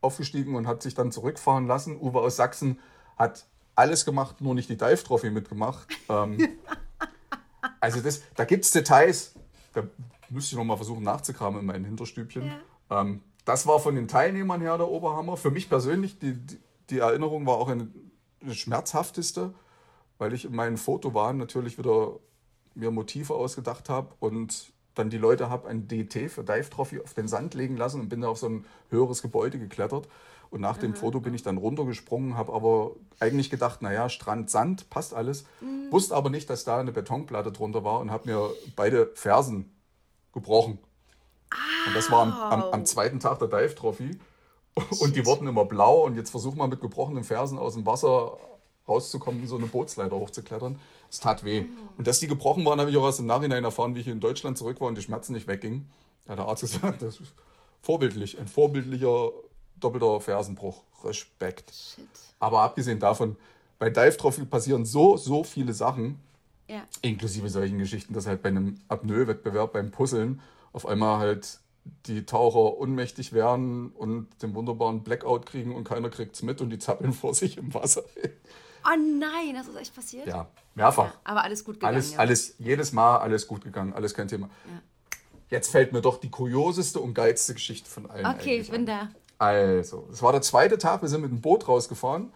aufgestiegen 0.00 0.56
und 0.56 0.66
hat 0.66 0.82
sich 0.82 0.94
dann 0.94 1.12
zurückfahren 1.12 1.66
lassen. 1.66 1.98
Uwe 2.00 2.20
aus 2.20 2.36
Sachsen 2.36 2.78
hat 3.16 3.46
alles 3.74 4.04
gemacht, 4.04 4.40
nur 4.40 4.54
nicht 4.54 4.68
die 4.68 4.76
Dive 4.76 5.02
Trophy 5.02 5.30
mitgemacht. 5.30 5.88
Ähm, 6.08 6.38
also 7.80 8.00
das, 8.00 8.22
da 8.34 8.44
gibt 8.44 8.64
es 8.64 8.70
Details, 8.70 9.34
da 9.72 9.84
müsste 10.28 10.54
ich 10.54 10.58
noch 10.58 10.64
mal 10.64 10.76
versuchen 10.76 11.02
nachzukramen 11.02 11.60
in 11.60 11.66
meinen 11.66 11.84
Hinterstübchen. 11.84 12.52
Ähm, 12.90 13.22
das 13.44 13.66
war 13.66 13.80
von 13.80 13.94
den 13.94 14.08
Teilnehmern 14.08 14.60
her 14.60 14.78
der 14.78 14.88
Oberhammer. 14.88 15.36
Für 15.36 15.50
mich 15.50 15.68
persönlich, 15.68 16.18
die, 16.18 16.38
die, 16.90 16.98
Erinnerung 16.98 17.46
war 17.46 17.56
auch 17.56 17.68
eine, 17.68 17.88
eine 18.40 18.54
schmerzhafteste, 18.54 19.52
weil 20.18 20.32
ich 20.32 20.44
in 20.44 20.54
meinen 20.54 20.76
Fotowahn 20.76 21.36
natürlich 21.36 21.78
wieder 21.78 22.18
mir 22.74 22.90
Motive 22.90 23.34
ausgedacht 23.34 23.88
habe 23.88 24.14
und 24.20 24.72
dann 24.94 25.10
die 25.10 25.18
Leute 25.18 25.48
habe 25.48 25.68
ein 25.68 25.88
DT 25.88 26.30
für 26.30 26.44
Dive 26.44 26.68
Trophy 26.70 27.00
auf 27.00 27.14
den 27.14 27.28
Sand 27.28 27.54
legen 27.54 27.76
lassen 27.76 28.00
und 28.00 28.08
bin 28.08 28.20
da 28.20 28.28
auf 28.28 28.38
so 28.38 28.48
ein 28.48 28.66
höheres 28.90 29.22
Gebäude 29.22 29.58
geklettert. 29.58 30.08
Und 30.50 30.60
nach 30.60 30.76
dem 30.76 30.94
Foto 30.94 31.20
bin 31.20 31.32
ich 31.32 31.42
dann 31.42 31.56
runtergesprungen, 31.56 32.36
habe 32.36 32.52
aber 32.52 32.90
eigentlich 33.18 33.48
gedacht, 33.48 33.80
naja, 33.80 34.10
Strand, 34.10 34.50
Sand, 34.50 34.90
passt 34.90 35.14
alles. 35.14 35.46
Wusste 35.90 36.14
aber 36.14 36.28
nicht, 36.28 36.50
dass 36.50 36.64
da 36.64 36.78
eine 36.78 36.92
Betonplatte 36.92 37.52
drunter 37.52 37.84
war 37.84 38.00
und 38.00 38.10
habe 38.10 38.28
mir 38.30 38.50
beide 38.76 39.10
Fersen 39.14 39.74
gebrochen. 40.34 40.78
Und 41.86 41.94
das 41.96 42.10
war 42.10 42.22
am, 42.22 42.32
am, 42.32 42.62
am 42.72 42.84
zweiten 42.86 43.20
Tag 43.20 43.38
der 43.38 43.48
Dive 43.48 43.74
Trophy. 43.74 44.18
Und 45.00 45.16
die 45.16 45.26
wurden 45.26 45.46
immer 45.46 45.64
blau. 45.64 46.04
Und 46.04 46.16
jetzt 46.16 46.30
versuch 46.30 46.54
mal 46.54 46.66
mit 46.68 46.80
gebrochenen 46.80 47.24
Fersen 47.24 47.58
aus 47.58 47.74
dem 47.74 47.84
Wasser 47.84 48.38
rauszukommen, 48.88 49.46
so 49.46 49.56
eine 49.56 49.66
Bootsleiter 49.66 50.16
hochzuklettern. 50.16 50.78
Es 51.10 51.20
tat 51.20 51.44
weh. 51.44 51.66
Und 51.98 52.06
dass 52.06 52.20
die 52.20 52.26
gebrochen 52.26 52.64
waren, 52.64 52.80
habe 52.80 52.90
ich 52.90 52.96
auch 52.96 53.04
erst 53.04 53.20
im 53.20 53.26
Nachhinein 53.26 53.64
erfahren, 53.64 53.94
wie 53.94 54.00
ich 54.00 54.08
in 54.08 54.20
Deutschland 54.20 54.56
zurück 54.56 54.80
war 54.80 54.88
und 54.88 54.96
die 54.96 55.02
Schmerzen 55.02 55.34
nicht 55.34 55.46
weggingen. 55.46 55.90
Da 56.24 56.32
hat 56.32 56.38
der 56.38 56.46
Arzt 56.46 56.62
gesagt, 56.62 57.02
das 57.02 57.20
ist 57.20 57.32
vorbildlich. 57.82 58.38
Ein 58.38 58.48
vorbildlicher 58.48 59.30
doppelter 59.78 60.20
Fersenbruch. 60.20 60.82
Respekt. 61.04 61.70
Shit. 61.72 62.06
Aber 62.38 62.60
abgesehen 62.62 62.98
davon, 62.98 63.36
bei 63.78 63.90
Dive 63.90 64.16
Trophy 64.16 64.44
passieren 64.44 64.84
so, 64.86 65.16
so 65.16 65.44
viele 65.44 65.72
Sachen, 65.74 66.18
Ja. 66.68 66.82
inklusive 67.02 67.48
solchen 67.50 67.78
Geschichten, 67.78 68.14
dass 68.14 68.26
halt 68.26 68.42
bei 68.42 68.48
einem 68.48 68.80
Apnoe-Wettbewerb, 68.88 69.72
beim 69.72 69.90
Puzzeln, 69.90 70.40
auf 70.72 70.86
einmal 70.86 71.18
halt 71.18 71.60
die 72.06 72.24
Taucher 72.24 72.78
ohnmächtig 72.78 73.32
werden 73.32 73.90
und 73.90 74.28
den 74.42 74.54
wunderbaren 74.54 75.02
Blackout 75.02 75.46
kriegen 75.46 75.74
und 75.74 75.84
keiner 75.84 76.10
kriegt's 76.10 76.42
mit 76.42 76.60
und 76.60 76.70
die 76.70 76.78
zappeln 76.78 77.12
vor 77.12 77.34
sich 77.34 77.58
im 77.58 77.74
Wasser. 77.74 78.02
Oh 78.84 78.96
nein, 78.96 79.54
das 79.54 79.68
ist 79.68 79.76
echt 79.76 79.94
passiert? 79.94 80.26
Ja, 80.26 80.48
mehrfach. 80.74 81.14
Aber 81.24 81.44
alles 81.44 81.64
gut 81.64 81.76
gegangen. 81.76 81.94
Alles, 81.94 82.12
ja. 82.12 82.18
alles, 82.18 82.54
jedes 82.58 82.92
Mal 82.92 83.18
alles 83.18 83.46
gut 83.46 83.62
gegangen, 83.62 83.92
alles 83.92 84.14
kein 84.14 84.28
Thema. 84.28 84.50
Jetzt 85.50 85.70
fällt 85.70 85.92
mir 85.92 86.00
doch 86.00 86.18
die 86.18 86.30
kurioseste 86.30 86.98
und 86.98 87.14
geilste 87.14 87.54
Geschichte 87.54 87.88
von 87.88 88.10
allen. 88.10 88.26
Okay, 88.26 88.58
ich 88.58 88.70
bin 88.70 88.80
an. 88.80 88.86
da. 88.86 89.08
Also, 89.38 90.08
es 90.10 90.22
war 90.22 90.32
der 90.32 90.42
zweite 90.42 90.78
Tag, 90.78 91.02
wir 91.02 91.08
sind 91.08 91.20
mit 91.20 91.30
dem 91.30 91.40
Boot 91.40 91.68
rausgefahren. 91.68 92.32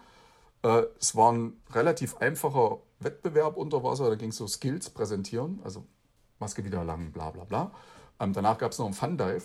Äh, 0.63 0.83
es 0.99 1.15
war 1.15 1.31
ein 1.31 1.59
relativ 1.73 2.17
einfacher 2.17 2.79
Wettbewerb 2.99 3.57
unter 3.57 3.83
Wasser, 3.83 4.09
da 4.09 4.15
ging 4.15 4.29
es 4.29 4.37
so 4.37 4.47
Skills 4.47 4.89
präsentieren, 4.89 5.59
also 5.63 5.85
Maske 6.39 6.63
wieder 6.63 6.83
lang, 6.83 7.11
bla 7.11 7.31
bla 7.31 7.43
bla. 7.43 7.71
Ähm, 8.19 8.33
danach 8.33 8.57
gab 8.57 8.71
es 8.71 8.79
noch 8.79 8.85
einen 8.85 8.93
Fun-Dive. 8.93 9.43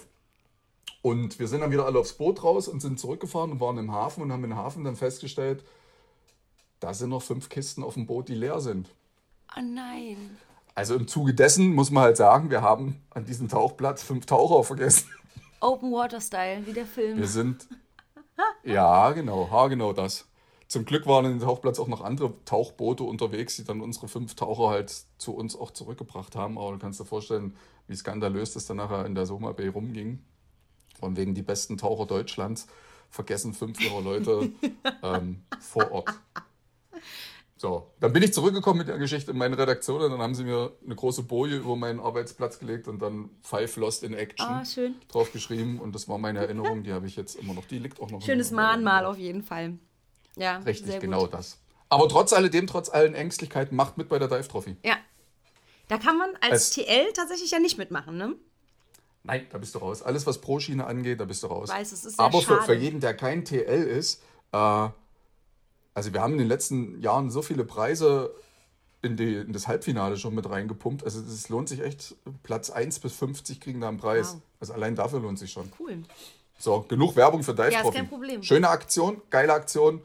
Und 1.02 1.38
wir 1.38 1.48
sind 1.48 1.60
dann 1.60 1.72
wieder 1.72 1.84
alle 1.84 1.98
aufs 1.98 2.12
Boot 2.12 2.44
raus 2.44 2.68
und 2.68 2.80
sind 2.80 2.98
zurückgefahren 2.98 3.50
und 3.50 3.60
waren 3.60 3.78
im 3.78 3.92
Hafen 3.92 4.22
und 4.22 4.32
haben 4.32 4.44
im 4.44 4.56
Hafen 4.56 4.84
dann 4.84 4.96
festgestellt, 4.96 5.64
da 6.78 6.94
sind 6.94 7.10
noch 7.10 7.22
fünf 7.22 7.48
Kisten 7.48 7.82
auf 7.82 7.94
dem 7.94 8.06
Boot, 8.06 8.28
die 8.28 8.34
leer 8.34 8.60
sind. 8.60 8.88
Oh 9.56 9.60
nein. 9.60 10.36
Also 10.74 10.94
im 10.94 11.06
Zuge 11.06 11.34
dessen 11.34 11.74
muss 11.74 11.90
man 11.90 12.04
halt 12.04 12.16
sagen, 12.16 12.50
wir 12.50 12.62
haben 12.62 13.02
an 13.10 13.24
diesem 13.24 13.48
Tauchplatz 13.48 14.02
fünf 14.02 14.26
Taucher 14.26 14.64
vergessen. 14.64 15.08
Open 15.60 15.92
Water 15.92 16.20
Style, 16.20 16.66
wie 16.66 16.72
der 16.72 16.86
Film. 16.86 17.18
Wir 17.18 17.28
sind, 17.28 17.68
ja 18.64 19.10
genau, 19.12 19.48
ha 19.50 19.68
genau 19.68 19.92
das. 19.92 20.26
Zum 20.72 20.86
Glück 20.86 21.06
waren 21.06 21.26
in 21.26 21.32
dem 21.32 21.40
Tauchplatz 21.40 21.78
auch 21.78 21.86
noch 21.86 22.00
andere 22.00 22.32
Tauchboote 22.46 23.04
unterwegs, 23.04 23.56
die 23.56 23.64
dann 23.64 23.82
unsere 23.82 24.08
fünf 24.08 24.34
Taucher 24.36 24.70
halt 24.70 24.90
zu 25.18 25.34
uns 25.34 25.54
auch 25.54 25.70
zurückgebracht 25.70 26.34
haben. 26.34 26.56
Aber 26.56 26.72
du 26.72 26.78
kannst 26.78 26.98
dir 26.98 27.04
vorstellen, 27.04 27.54
wie 27.88 27.94
skandalös 27.94 28.54
das 28.54 28.64
dann 28.64 28.78
nachher 28.78 29.04
in 29.04 29.14
der 29.14 29.26
Soma 29.26 29.52
Bay 29.52 29.68
rumging. 29.68 30.24
Von 30.98 31.14
wegen 31.18 31.34
die 31.34 31.42
besten 31.42 31.76
Taucher 31.76 32.06
Deutschlands 32.06 32.68
vergessen 33.10 33.52
fünf 33.52 33.84
ihrer 33.84 34.00
Leute 34.00 34.50
ähm, 35.02 35.42
vor 35.60 35.92
Ort. 35.92 36.08
So, 37.58 37.90
dann 38.00 38.14
bin 38.14 38.22
ich 38.22 38.32
zurückgekommen 38.32 38.78
mit 38.78 38.88
der 38.88 38.96
Geschichte 38.96 39.32
in 39.32 39.36
meine 39.36 39.58
Redaktion 39.58 40.00
und 40.00 40.10
dann 40.10 40.22
haben 40.22 40.34
sie 40.34 40.44
mir 40.44 40.72
eine 40.86 40.96
große 40.96 41.24
Boje 41.24 41.58
über 41.58 41.76
meinen 41.76 42.00
Arbeitsplatz 42.00 42.58
gelegt 42.58 42.88
und 42.88 43.02
dann 43.02 43.28
Five 43.42 43.76
Lost 43.76 44.04
in 44.04 44.14
Action 44.14 44.48
Ah, 44.48 44.64
drauf 45.08 45.32
geschrieben 45.34 45.80
und 45.80 45.94
das 45.94 46.08
war 46.08 46.16
meine 46.16 46.38
Erinnerung, 46.38 46.82
die 46.82 46.94
habe 46.94 47.06
ich 47.06 47.14
jetzt 47.14 47.34
immer 47.34 47.52
noch, 47.52 47.66
die 47.66 47.78
liegt 47.78 48.00
auch 48.00 48.10
noch. 48.10 48.22
Schönes 48.22 48.52
Mahnmal 48.52 49.04
auf 49.04 49.18
jeden 49.18 49.42
Fall. 49.42 49.76
Ja, 50.36 50.58
Richtig, 50.58 51.00
genau 51.00 51.26
das. 51.26 51.58
Aber 51.88 52.08
trotz 52.08 52.32
alledem, 52.32 52.66
trotz 52.66 52.88
allen 52.88 53.14
Ängstlichkeiten, 53.14 53.76
macht 53.76 53.98
mit 53.98 54.08
bei 54.08 54.18
der 54.18 54.28
Dive 54.28 54.48
Trophy. 54.48 54.76
Ja. 54.82 54.96
Da 55.88 55.98
kann 55.98 56.16
man 56.16 56.30
als 56.40 56.68
Es- 56.68 56.70
TL 56.70 57.12
tatsächlich 57.12 57.50
ja 57.50 57.58
nicht 57.58 57.76
mitmachen, 57.76 58.16
ne? 58.16 58.34
Nein, 59.24 59.46
da 59.50 59.58
bist 59.58 59.74
du 59.74 59.78
raus. 59.78 60.02
Alles, 60.02 60.26
was 60.26 60.38
Pro-Schiene 60.40 60.84
angeht, 60.86 61.20
da 61.20 61.24
bist 61.26 61.42
du 61.42 61.46
raus. 61.48 61.68
Weiß, 61.68 61.92
es 61.92 62.04
ist 62.04 62.16
sehr 62.16 62.24
Aber 62.24 62.40
für, 62.40 62.54
schade. 62.54 62.62
für 62.64 62.74
jeden, 62.74 63.00
der 63.00 63.14
kein 63.14 63.44
TL 63.44 63.84
ist, 63.84 64.22
äh, 64.52 64.56
also 65.94 66.12
wir 66.12 66.22
haben 66.22 66.32
in 66.32 66.38
den 66.38 66.48
letzten 66.48 66.98
Jahren 67.00 67.30
so 67.30 67.42
viele 67.42 67.64
Preise 67.64 68.34
in, 69.02 69.16
die, 69.16 69.34
in 69.36 69.52
das 69.52 69.68
Halbfinale 69.68 70.16
schon 70.16 70.34
mit 70.34 70.48
reingepumpt. 70.48 71.04
Also 71.04 71.20
es 71.20 71.48
lohnt 71.50 71.68
sich 71.68 71.80
echt. 71.82 72.14
Platz 72.42 72.70
1 72.70 72.98
bis 73.00 73.12
50 73.12 73.60
kriegen 73.60 73.80
da 73.80 73.88
einen 73.88 73.98
Preis. 73.98 74.34
Wow. 74.34 74.42
Also 74.60 74.72
allein 74.72 74.94
dafür 74.94 75.20
lohnt 75.20 75.38
sich 75.38 75.52
schon. 75.52 75.70
Cool. 75.78 76.02
So, 76.58 76.80
genug 76.88 77.14
Werbung 77.16 77.42
für 77.42 77.52
Dive 77.54 77.70
Ja, 77.72 77.78
ist 77.78 77.82
Trophy. 77.82 77.98
kein 77.98 78.08
Problem. 78.08 78.42
Schöne 78.42 78.68
Aktion, 78.70 79.20
geile 79.30 79.52
Aktion. 79.52 80.00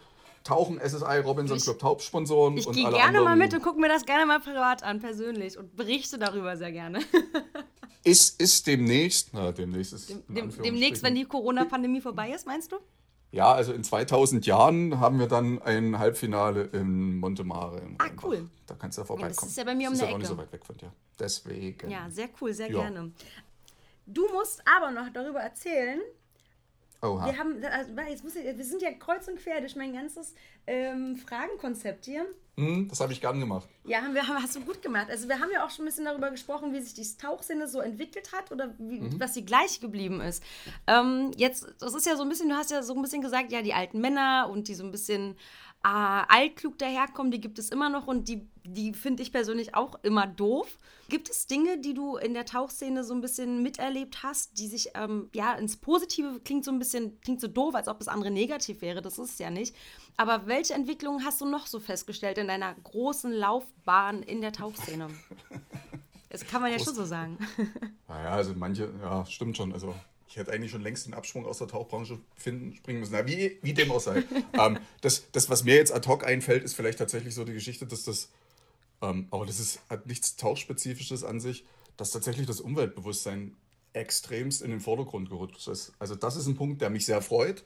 Tauchen, 0.48 0.80
SSI, 0.80 1.20
Robinson 1.24 1.58
Ich- 1.58 1.64
Club 1.64 1.84
Hauptsponsoren 1.84 2.58
Ich 2.58 2.66
und 2.68 2.74
gehe 2.76 2.90
gerne 2.90 3.22
mal 3.22 3.36
mit 3.36 3.54
und 3.54 3.62
gucke 3.62 3.80
mir 3.80 3.90
das 3.90 4.06
gerne 4.06 4.26
mal 4.26 4.40
privat 4.40 4.82
an, 4.84 5.00
persönlich. 5.00 5.58
Und 5.58 5.76
berichte 5.76 6.18
darüber 6.18 6.56
sehr 6.58 6.72
gerne. 6.72 7.00
Ist, 8.04 8.40
ist 8.40 8.66
demnächst, 8.68 9.32
na, 9.34 9.52
demnächst 9.52 9.92
ist 9.92 10.10
Dem, 10.30 10.50
demnächst, 10.64 11.04
wenn 11.04 11.14
die 11.16 11.26
Corona-Pandemie 11.26 12.00
vorbei 12.00 12.30
ist, 12.32 12.46
meinst 12.48 12.72
du? 12.72 12.78
Ja, 13.34 13.52
also 13.52 13.74
in 13.74 13.84
2000 13.84 14.46
Jahren 14.46 15.02
haben 15.02 15.20
wir 15.20 15.28
dann 15.28 15.62
ein 15.62 16.00
Halbfinale 16.00 16.70
in 16.72 17.18
Montemare. 17.18 17.82
Ah, 17.98 18.06
cool. 18.24 18.50
Da 18.66 18.76
kannst 18.76 18.98
du 18.98 19.02
ja 19.02 19.06
vorbeikommen. 19.06 19.36
das 19.36 19.50
ist 19.50 19.58
ja 19.58 19.66
bei 19.66 19.76
mir 19.76 19.90
um 19.90 19.94
das 19.94 20.00
ist 20.00 20.02
der 20.04 20.10
ja 20.12 20.16
auch 20.16 20.20
nicht 20.20 20.30
so 20.30 20.38
weit 20.38 20.54
weg 20.54 20.66
von 20.66 20.78
dir. 20.78 20.94
Deswegen. 21.20 21.90
Ja, 21.90 22.10
sehr 22.10 22.30
cool, 22.40 22.54
sehr 22.54 22.72
Ja. 22.72 22.80
gerne. 22.80 23.12
Du 24.06 24.26
musst 24.32 24.62
aber 24.66 24.92
noch 24.92 25.10
darüber 25.12 25.42
erzählen. 25.42 26.00
Oha. 27.02 27.26
Wir 27.28 27.38
haben, 27.38 27.64
also, 27.64 27.92
jetzt 28.10 28.24
muss 28.24 28.36
ich, 28.36 28.44
wir 28.58 28.66
sind 28.66 28.82
ja 28.82 28.92
kreuz 28.94 29.28
und 29.28 29.38
quer 29.38 29.60
durch 29.60 29.76
mein 29.76 29.94
ganzes 29.94 30.34
ähm, 30.66 31.16
Fragenkonzept 31.16 32.06
hier. 32.06 32.26
Hm, 32.58 32.88
das 32.90 33.00
habe 33.00 33.14
ich 33.14 33.22
gern 33.22 33.40
gemacht. 33.40 33.68
Ja, 33.84 34.02
haben 34.02 34.16
wir, 34.16 34.28
haben, 34.28 34.42
hast 34.42 34.56
du 34.56 34.62
gut 34.62 34.82
gemacht. 34.82 35.08
Also 35.12 35.30
wir 35.30 35.40
haben 35.40 35.52
ja 35.54 35.64
auch 35.64 35.70
schon 35.70 35.86
ein 35.86 35.90
bisschen 35.90 36.06
darüber 36.06 36.32
gesprochen, 36.32 36.74
wie 36.74 36.82
sich 36.82 36.96
die 36.96 37.06
Tauchsinne 37.22 37.68
so 37.68 37.82
entwickelt 37.82 38.32
hat 38.34 38.52
oder 38.52 38.74
wie, 38.80 39.00
Mhm. 39.00 39.20
was 39.20 39.36
sie 39.36 39.46
gleich 39.46 39.80
geblieben 39.80 40.22
ist. 40.22 40.42
Ähm, 40.88 41.30
jetzt, 41.38 41.68
das 41.80 41.94
ist 41.94 42.08
ja 42.08 42.16
so 42.16 42.24
ein 42.24 42.30
bisschen, 42.30 42.50
du 42.50 42.56
hast 42.56 42.72
ja 42.72 42.82
so 42.82 42.96
ein 42.96 43.02
bisschen 43.04 43.22
gesagt, 43.22 43.52
ja, 43.52 43.62
die 43.62 43.76
alten 43.76 44.02
Männer 44.02 44.50
und 44.52 44.68
die 44.68 44.74
so 44.74 44.84
ein 44.84 44.92
bisschen 44.92 45.38
äh, 45.84 45.90
altklug 45.90 46.78
daherkommen, 46.78 47.32
die 47.32 47.40
gibt 47.40 47.60
es 47.60 47.70
immer 47.70 47.90
noch 47.90 48.08
und 48.08 48.28
die, 48.28 48.48
die 48.63 48.94
finde 48.94 49.24
ich 49.24 49.32
persönlich 49.32 49.76
auch 49.76 49.96
immer 50.04 50.28
doof. 50.28 50.80
Gibt 51.08 51.30
es 51.30 51.48
Dinge, 51.48 51.80
die 51.80 51.94
du 51.94 52.18
in 52.18 52.34
der 52.34 52.46
Tauchszene 52.46 53.04
so 53.04 53.13
ein 53.13 53.22
bisschen 53.22 53.63
miterlebt 53.63 54.24
hast, 54.24 54.60
die 54.60 54.68
sich 54.68 54.90
ähm, 54.96 55.30
ja 55.34 55.54
ins 55.54 55.78
Positive 55.78 56.42
klingt 56.44 56.66
so 56.66 56.72
ein 56.72 56.80
bisschen, 56.80 57.22
klingt 57.22 57.40
so 57.40 57.48
doof, 57.48 57.76
als 57.76 57.88
ob 57.88 58.00
das 58.00 58.08
andere 58.08 58.32
negativ 58.32 58.82
wäre, 58.82 59.02
das 59.02 59.18
ist 59.18 59.34
es 59.34 59.40
ja 59.40 59.50
nicht. 59.50 59.76
Aber 60.18 60.48
welche 60.48 60.74
Entwicklungen 60.74 61.24
hast 61.24 61.40
du 61.42 61.46
noch 61.46 61.68
so 61.68 61.80
festgestellt 61.80 62.38
in 62.38 62.48
deiner 62.48 62.74
großen 62.74 63.32
Laufbahn 63.32 64.24
in 64.24 64.42
der 64.42 64.52
Tauchszene? 64.52 65.08
Das 66.30 66.46
kann 66.46 66.62
man 66.62 66.72
ja 66.72 66.78
schon 66.78 66.94
so 66.94 67.06
sagen. 67.06 67.38
Naja, 68.10 68.32
also 68.32 68.54
manche, 68.54 68.94
ja, 69.02 69.26
stimmt 69.26 69.56
schon. 69.56 69.72
Also 69.72 69.96
ich 70.28 70.36
hätte 70.36 70.52
eigentlich 70.52 70.72
schon 70.72 70.82
längst 70.82 71.06
den 71.06 71.13
Absprung 71.13 71.46
aus 71.46 71.60
der 71.60 71.68
Tauchbranche 71.68 72.20
finden, 72.36 72.76
springen 72.76 73.00
müssen. 73.00 73.13
Na, 73.13 73.26
wie, 73.26 73.58
wie 73.62 73.74
dem 73.74 73.92
auch 73.92 74.00
sei. 74.00 74.24
ähm, 74.54 74.80
das, 75.02 75.32
das, 75.32 75.50
was 75.50 75.63
mir 75.63 75.76
jetzt 75.76 75.94
ad 75.94 76.08
hoc 76.08 76.26
einfällt, 76.26 76.63
ist 76.63 76.74
vielleicht 76.74 77.00
tatsächlich 77.00 77.34
so 77.34 77.44
die 77.46 77.54
Geschichte, 77.54 77.86
dass 77.88 78.04
das, 78.04 78.30
ähm, 79.02 79.28
aber 79.32 79.46
das 79.46 79.60
ist, 79.60 79.80
hat 79.90 80.06
nichts 80.06 80.36
Tauchspezifisches 80.36 81.24
an 81.24 81.40
sich, 81.40 81.66
dass 81.96 82.12
tatsächlich 82.12 82.46
das 82.46 82.60
Umweltbewusstsein 82.60 83.56
extremst 83.94 84.62
in 84.62 84.70
den 84.70 84.82
Vordergrund 84.82 85.30
gerückt 85.30 85.66
ist. 85.68 85.94
Also 85.98 86.16
das 86.16 86.36
ist 86.36 86.48
ein 86.48 86.56
Punkt, 86.56 86.82
der 86.82 86.90
mich 86.90 87.06
sehr 87.06 87.22
freut, 87.22 87.63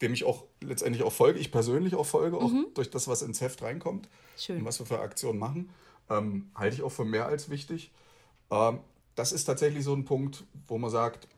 dem 0.00 0.12
ich 0.12 0.24
auch 0.24 0.44
letztendlich 0.60 1.02
auch 1.02 1.12
folge, 1.12 1.38
ich 1.38 1.50
persönlich 1.50 1.94
auch 1.94 2.06
folge, 2.06 2.36
auch 2.36 2.52
durch 2.74 2.90
das, 2.90 3.08
was 3.08 3.22
ins 3.22 3.40
Heft 3.40 3.62
reinkommt 3.62 4.08
Schön. 4.36 4.58
und 4.58 4.64
was 4.64 4.78
wir 4.78 4.86
für 4.86 5.00
Aktionen 5.00 5.38
machen, 5.38 5.70
ähm, 6.10 6.50
halte 6.54 6.76
ich 6.76 6.82
auch 6.82 6.92
für 6.92 7.04
mehr 7.04 7.26
als 7.26 7.48
wichtig. 7.48 7.90
Ähm, 8.50 8.80
das 9.14 9.32
ist 9.32 9.44
tatsächlich 9.44 9.84
so 9.84 9.94
ein 9.94 10.04
Punkt, 10.04 10.44
wo 10.68 10.78
man 10.78 10.90
sagt, 10.90 11.28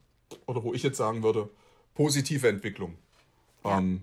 oder 0.46 0.62
wo 0.62 0.74
ich 0.74 0.82
jetzt 0.82 0.96
sagen 0.98 1.22
würde, 1.22 1.48
positive 1.94 2.48
Entwicklung. 2.48 2.96
Ähm, 3.64 4.02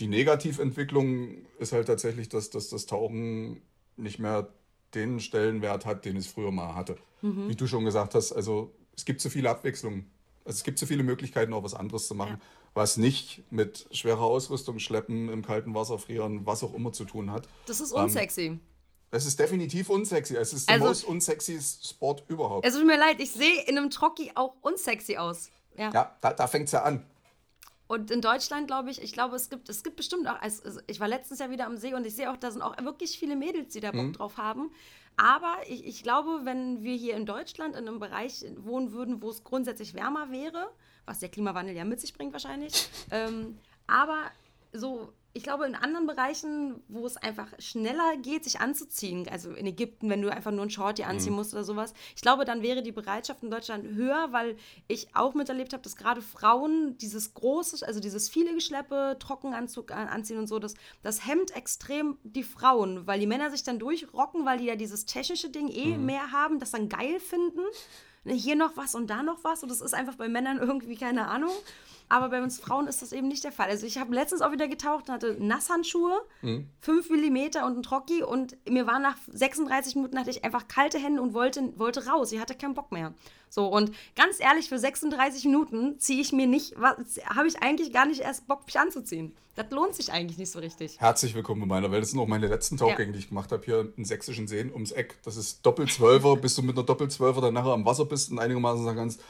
die 0.00 0.08
Negativentwicklung 0.08 1.46
ist 1.58 1.72
halt 1.72 1.86
tatsächlich, 1.86 2.28
dass, 2.28 2.50
dass 2.50 2.68
das 2.68 2.86
Tauchen 2.86 3.60
nicht 3.96 4.18
mehr 4.18 4.48
den 4.94 5.20
Stellenwert 5.20 5.84
hat, 5.86 6.04
den 6.04 6.16
es 6.16 6.26
früher 6.26 6.50
mal 6.52 6.74
hatte. 6.74 6.96
Wie 7.20 7.56
du 7.56 7.66
schon 7.66 7.84
gesagt 7.84 8.14
hast, 8.14 8.32
also 8.32 8.72
es 8.96 9.04
gibt 9.04 9.20
zu 9.20 9.28
viele 9.28 9.50
Abwechslungen. 9.50 10.08
Also 10.44 10.58
es 10.58 10.62
gibt 10.64 10.78
zu 10.78 10.86
viele 10.86 11.02
Möglichkeiten, 11.02 11.52
auch 11.52 11.64
was 11.64 11.74
anderes 11.74 12.06
zu 12.06 12.14
machen, 12.14 12.34
Ja. 12.34 12.40
was 12.74 12.96
nicht 12.96 13.42
mit 13.50 13.86
schwerer 13.90 14.20
Ausrüstung, 14.22 14.78
Schleppen, 14.78 15.28
im 15.28 15.44
kalten 15.44 15.74
Wasser 15.74 15.98
frieren, 15.98 16.46
was 16.46 16.62
auch 16.62 16.72
immer 16.74 16.92
zu 16.92 17.04
tun 17.04 17.32
hat. 17.32 17.48
Das 17.66 17.80
ist 17.80 17.90
Ähm, 17.92 18.04
unsexy. 18.04 18.58
Es 19.10 19.26
ist 19.26 19.38
definitiv 19.40 19.90
unsexy. 19.90 20.36
Es 20.36 20.52
ist 20.52 20.68
Also- 20.68 20.78
der 20.80 20.88
most 20.88 21.04
unsexy 21.04 21.58
Sport 21.60 22.22
überhaupt. 22.28 22.64
Es 22.66 22.74
tut 22.74 22.86
mir 22.86 22.98
leid, 22.98 23.16
ich 23.20 23.32
sehe 23.32 23.62
in 23.66 23.76
einem 23.76 23.90
Trocki 23.90 24.30
auch 24.36 24.54
unsexy 24.62 25.16
aus. 25.16 25.50
Ja. 25.78 25.90
ja, 25.92 26.16
da, 26.20 26.32
da 26.32 26.46
fängt 26.46 26.66
es 26.66 26.72
ja 26.72 26.82
an. 26.82 27.04
Und 27.86 28.10
in 28.10 28.20
Deutschland, 28.20 28.66
glaube 28.66 28.90
ich, 28.90 29.00
ich 29.02 29.12
glaube, 29.12 29.34
es 29.34 29.48
gibt, 29.48 29.70
es 29.70 29.82
gibt 29.82 29.96
bestimmt 29.96 30.28
auch, 30.28 30.38
also 30.42 30.80
ich 30.86 31.00
war 31.00 31.08
letztens 31.08 31.40
ja 31.40 31.48
wieder 31.48 31.64
am 31.64 31.78
See 31.78 31.94
und 31.94 32.06
ich 32.06 32.14
sehe 32.14 32.30
auch, 32.30 32.36
da 32.36 32.50
sind 32.50 32.60
auch 32.60 32.76
wirklich 32.82 33.18
viele 33.18 33.34
Mädels, 33.34 33.72
die 33.72 33.80
da 33.80 33.92
Bock 33.92 34.12
drauf 34.12 34.36
haben. 34.36 34.70
Aber 35.16 35.56
ich, 35.66 35.86
ich 35.86 36.02
glaube, 36.02 36.40
wenn 36.44 36.82
wir 36.82 36.94
hier 36.94 37.16
in 37.16 37.24
Deutschland 37.24 37.74
in 37.74 37.88
einem 37.88 37.98
Bereich 37.98 38.44
wohnen 38.58 38.92
würden, 38.92 39.22
wo 39.22 39.30
es 39.30 39.42
grundsätzlich 39.42 39.94
wärmer 39.94 40.30
wäre, 40.30 40.68
was 41.06 41.20
der 41.20 41.30
Klimawandel 41.30 41.74
ja 41.74 41.84
mit 41.84 42.00
sich 42.00 42.12
bringt 42.12 42.32
wahrscheinlich, 42.32 42.88
ähm, 43.10 43.58
aber 43.86 44.30
so, 44.72 45.12
ich 45.38 45.44
glaube, 45.44 45.66
in 45.66 45.76
anderen 45.76 46.08
Bereichen, 46.08 46.82
wo 46.88 47.06
es 47.06 47.16
einfach 47.16 47.46
schneller 47.60 48.16
geht, 48.16 48.42
sich 48.42 48.58
anzuziehen, 48.60 49.28
also 49.30 49.52
in 49.52 49.66
Ägypten, 49.66 50.10
wenn 50.10 50.20
du 50.20 50.30
einfach 50.32 50.50
nur 50.50 50.64
ein 50.64 50.70
Short 50.70 50.98
dir 50.98 51.06
anziehen 51.06 51.32
musst 51.32 51.54
oder 51.54 51.62
sowas, 51.62 51.94
ich 52.16 52.22
glaube, 52.22 52.44
dann 52.44 52.60
wäre 52.60 52.82
die 52.82 52.90
Bereitschaft 52.90 53.44
in 53.44 53.50
Deutschland 53.50 53.84
höher, 53.94 54.32
weil 54.32 54.56
ich 54.88 55.14
auch 55.14 55.34
miterlebt 55.34 55.72
habe, 55.72 55.82
dass 55.84 55.94
gerade 55.94 56.22
Frauen 56.22 56.98
dieses 56.98 57.34
große, 57.34 57.86
also 57.86 58.00
dieses 58.00 58.28
viele 58.28 58.52
Geschleppe, 58.52 59.16
Trockenanzug 59.20 59.92
an- 59.92 60.08
anziehen 60.08 60.38
und 60.38 60.48
so, 60.48 60.58
das, 60.58 60.74
das 61.02 61.24
hemmt 61.24 61.54
extrem 61.54 62.18
die 62.24 62.42
Frauen, 62.42 63.06
weil 63.06 63.20
die 63.20 63.28
Männer 63.28 63.50
sich 63.52 63.62
dann 63.62 63.78
durchrocken, 63.78 64.44
weil 64.44 64.58
die 64.58 64.64
ja 64.64 64.74
dieses 64.74 65.06
technische 65.06 65.50
Ding 65.50 65.68
eh 65.68 65.96
mehr 65.98 66.32
haben, 66.32 66.58
das 66.58 66.72
dann 66.72 66.88
geil 66.88 67.20
finden. 67.20 67.60
Ne, 68.24 68.34
Hier 68.34 68.56
noch 68.56 68.76
was 68.76 68.96
und 68.96 69.08
da 69.08 69.22
noch 69.22 69.44
was 69.44 69.62
und 69.62 69.68
das 69.70 69.80
ist 69.80 69.94
einfach 69.94 70.16
bei 70.16 70.28
Männern 70.28 70.58
irgendwie 70.58 70.96
keine 70.96 71.28
Ahnung. 71.28 71.52
Aber 72.08 72.30
bei 72.30 72.42
uns 72.42 72.58
Frauen 72.58 72.86
ist 72.86 73.02
das 73.02 73.12
eben 73.12 73.28
nicht 73.28 73.44
der 73.44 73.52
Fall. 73.52 73.68
Also 73.68 73.86
ich 73.86 73.98
habe 73.98 74.14
letztens 74.14 74.40
auch 74.40 74.52
wieder 74.52 74.68
getaucht 74.68 75.08
und 75.08 75.14
hatte 75.14 75.36
Nasshandschuhe, 75.38 76.20
5 76.80 77.10
mm 77.10 77.36
und 77.64 77.78
ein 77.78 77.82
Trocki 77.82 78.22
und 78.22 78.56
mir 78.68 78.86
war 78.86 78.98
nach 78.98 79.16
36 79.30 79.96
Minuten 79.96 80.18
hatte 80.18 80.30
ich 80.30 80.44
einfach 80.44 80.68
kalte 80.68 80.98
Hände 80.98 81.20
und 81.20 81.34
wollte, 81.34 81.72
wollte 81.78 82.06
raus. 82.06 82.32
Ich 82.32 82.40
hatte 82.40 82.54
keinen 82.54 82.74
Bock 82.74 82.92
mehr. 82.92 83.12
So 83.50 83.66
und 83.66 83.92
ganz 84.16 84.40
ehrlich, 84.40 84.68
für 84.68 84.78
36 84.78 85.44
Minuten 85.44 85.98
ziehe 85.98 86.20
ich 86.20 86.32
mir 86.32 86.46
nicht, 86.46 86.76
habe 86.76 87.48
ich 87.48 87.62
eigentlich 87.62 87.92
gar 87.92 88.06
nicht 88.06 88.20
erst 88.20 88.46
Bock, 88.46 88.64
mich 88.66 88.78
anzuziehen. 88.78 89.34
Das 89.58 89.70
lohnt 89.72 89.92
sich 89.94 90.12
eigentlich 90.12 90.38
nicht 90.38 90.52
so 90.52 90.60
richtig. 90.60 91.00
Herzlich 91.00 91.34
willkommen 91.34 91.62
in 91.62 91.68
meiner 91.68 91.90
Welt. 91.90 92.02
Das 92.02 92.10
sind 92.10 92.20
auch 92.20 92.28
meine 92.28 92.46
letzten 92.46 92.76
Tauchgänge, 92.76 93.12
die 93.12 93.18
ich 93.18 93.28
gemacht 93.30 93.50
habe 93.50 93.64
hier 93.64 93.92
in 93.96 94.04
sächsischen 94.04 94.46
Seen 94.46 94.72
ums 94.72 94.92
Eck. 94.92 95.18
Das 95.24 95.36
ist 95.36 95.66
Doppelzwölfer, 95.66 96.36
bis 96.36 96.54
du 96.54 96.62
mit 96.62 96.76
einer 96.76 96.86
Doppelzwölfer 96.86 97.40
dann 97.40 97.54
nachher 97.54 97.72
am 97.72 97.84
Wasser 97.84 98.04
bist 98.04 98.30
und 98.30 98.38
einigermaßen 98.38 98.84
sagen 98.84 98.96
kannst, 98.96 99.20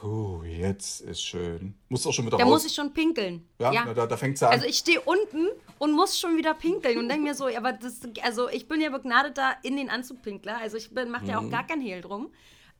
puh, 0.00 0.42
jetzt 0.44 1.00
ist 1.00 1.22
schön. 1.22 1.74
Musst 1.88 2.06
auch 2.06 2.12
schon 2.12 2.26
wieder 2.26 2.36
Da 2.36 2.44
raus. 2.44 2.52
muss 2.52 2.66
ich 2.66 2.74
schon 2.74 2.92
pinkeln. 2.92 3.46
ja, 3.58 3.72
Na, 3.72 3.94
da, 3.94 4.06
da 4.06 4.16
fängt 4.16 4.34
es 4.34 4.40
ja 4.40 4.48
an. 4.48 4.54
Also 4.54 4.66
ich 4.66 4.76
stehe 4.76 5.00
unten 5.00 5.48
und 5.78 5.92
muss 5.92 6.18
schon 6.18 6.36
wieder 6.36 6.54
pinkeln 6.54 6.98
und 6.98 7.08
denke 7.08 7.24
mir 7.24 7.34
so, 7.34 7.48
ja, 7.48 7.58
aber 7.58 7.72
das, 7.72 8.00
also 8.22 8.48
ich 8.48 8.68
bin 8.68 8.80
ja 8.80 8.90
begnadeter 8.90 9.56
in 9.62 9.76
den 9.76 9.88
Anzugpinkler, 9.90 10.58
also 10.58 10.76
ich 10.76 10.90
mache 10.92 11.26
ja 11.26 11.38
auch 11.38 11.50
gar 11.50 11.66
kein 11.66 11.80
Hehl 11.80 12.00
drum. 12.00 12.30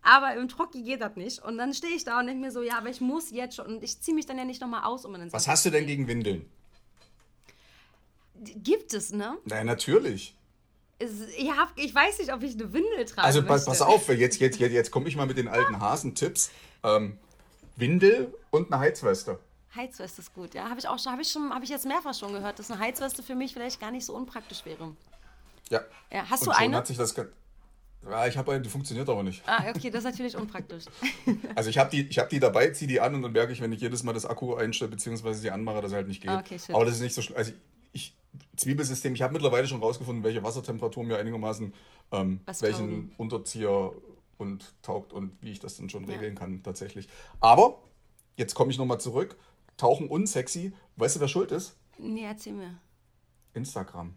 Aber 0.02 0.36
im 0.36 0.46
Trocki 0.48 0.82
geht 0.82 1.00
das 1.00 1.16
nicht. 1.16 1.42
Und 1.42 1.58
dann 1.58 1.74
stehe 1.74 1.92
ich 1.94 2.04
da 2.04 2.20
und 2.20 2.26
denke 2.26 2.40
mir 2.40 2.52
so, 2.52 2.62
ja, 2.62 2.78
aber 2.78 2.90
ich 2.90 3.00
muss 3.00 3.32
jetzt 3.32 3.56
schon. 3.56 3.66
Und 3.66 3.82
ich 3.82 4.00
ziehe 4.00 4.14
mich 4.14 4.24
dann 4.24 4.38
ja 4.38 4.44
nicht 4.44 4.60
nochmal 4.60 4.84
aus, 4.84 5.04
um 5.04 5.12
den 5.14 5.32
Was 5.32 5.48
hast 5.48 5.66
du 5.66 5.70
denn 5.70 5.84
gegen 5.86 6.06
Windeln? 6.06 6.48
Gibt 8.62 8.94
es, 8.94 9.10
ne? 9.10 9.36
Na, 9.46 9.64
natürlich. 9.64 10.36
Ich, 10.98 11.50
hab, 11.50 11.72
ich 11.76 11.94
weiß 11.94 12.20
nicht, 12.20 12.32
ob 12.32 12.42
ich 12.42 12.54
eine 12.54 12.72
Windel 12.72 13.04
trage. 13.04 13.26
Also 13.26 13.42
pass, 13.44 13.66
pass 13.66 13.82
auf, 13.82 14.08
jetzt, 14.08 14.38
jetzt, 14.38 14.58
jetzt, 14.60 14.72
jetzt 14.72 14.90
komme 14.90 15.08
ich 15.08 15.16
mal 15.16 15.26
mit 15.26 15.36
den 15.36 15.48
alten 15.48 15.80
Hasentipps. 15.80 16.50
Ähm, 16.82 17.18
Windel 17.76 18.34
und 18.50 18.72
eine 18.72 18.80
Heizweste. 18.80 19.38
Heizweste 19.74 20.22
ist 20.22 20.34
gut, 20.34 20.54
ja. 20.54 20.68
Habe 20.68 20.80
ich 20.80 20.88
auch 20.88 20.98
schon, 20.98 21.12
habe 21.12 21.22
ich 21.22 21.30
schon, 21.30 21.52
habe 21.52 21.64
ich 21.64 21.70
jetzt 21.70 21.86
mehrfach 21.86 22.14
schon 22.14 22.32
gehört, 22.32 22.58
dass 22.58 22.70
eine 22.70 22.80
Heizweste 22.80 23.22
für 23.22 23.34
mich 23.34 23.52
vielleicht 23.52 23.78
gar 23.80 23.90
nicht 23.90 24.06
so 24.06 24.14
unpraktisch 24.14 24.64
wäre. 24.64 24.92
Ja. 25.70 25.80
Ja, 26.10 26.24
hast 26.30 26.42
Und 26.42 26.48
du 26.48 26.52
schon 26.54 26.62
eine? 26.62 26.76
hat 26.76 26.86
sich 26.86 26.96
das. 26.96 27.14
Ja, 28.08 28.26
ich 28.26 28.36
habe 28.36 28.52
eine, 28.52 28.62
die 28.62 28.68
funktioniert 28.68 29.08
aber 29.08 29.22
nicht. 29.22 29.42
Ah, 29.46 29.64
okay, 29.68 29.90
das 29.90 30.04
ist 30.04 30.10
natürlich 30.10 30.36
unpraktisch. 30.36 30.84
Also 31.54 31.70
ich 31.70 31.78
habe 31.78 31.90
die, 31.90 32.06
ich 32.06 32.18
hab 32.18 32.28
die 32.28 32.38
dabei, 32.38 32.70
ziehe 32.70 32.86
die 32.86 33.00
an 33.00 33.14
und 33.14 33.22
dann 33.22 33.32
merke 33.32 33.52
ich, 33.52 33.60
wenn 33.60 33.72
ich 33.72 33.80
jedes 33.80 34.02
Mal 34.02 34.12
das 34.12 34.26
Akku 34.26 34.54
einstelle 34.54 34.90
bzw. 34.90 35.32
sie 35.32 35.50
anmache, 35.50 35.80
dass 35.80 35.90
es 35.90 35.96
halt 35.96 36.06
nicht 36.06 36.22
geht. 36.22 36.30
Ah, 36.30 36.38
okay, 36.38 36.58
shit. 36.58 36.74
aber 36.74 36.84
das 36.84 36.94
ist 36.94 37.00
nicht 37.00 37.14
so 37.14 37.22
schlimm. 37.22 37.38
Also 37.38 37.52
ich, 37.92 38.14
Zwiebelsystem, 38.56 39.14
ich 39.14 39.22
habe 39.22 39.32
mittlerweile 39.32 39.66
schon 39.66 39.80
rausgefunden, 39.80 40.22
welche 40.22 40.42
Wassertemperatur 40.42 41.02
mir 41.04 41.18
einigermaßen 41.18 41.72
ähm, 42.12 42.40
welchen. 42.60 43.12
Unterzieher 43.16 43.92
und 44.38 44.74
taugt 44.82 45.12
und 45.12 45.32
wie 45.42 45.50
ich 45.52 45.60
das 45.60 45.76
dann 45.76 45.88
schon 45.90 46.04
Ja. 46.04 46.14
regeln 46.14 46.34
kann 46.34 46.62
tatsächlich. 46.62 47.08
Aber 47.40 47.82
jetzt 48.36 48.54
komme 48.54 48.70
ich 48.70 48.78
nochmal 48.78 49.00
zurück. 49.00 49.36
Tauchen 49.76 50.08
unsexy. 50.08 50.72
Weißt 50.96 51.16
du, 51.16 51.20
wer 51.20 51.28
schuld 51.28 51.52
ist? 51.52 51.76
Nee, 51.98 52.24
erzähl 52.24 52.52
mir. 52.54 52.74
Instagram. 53.54 54.14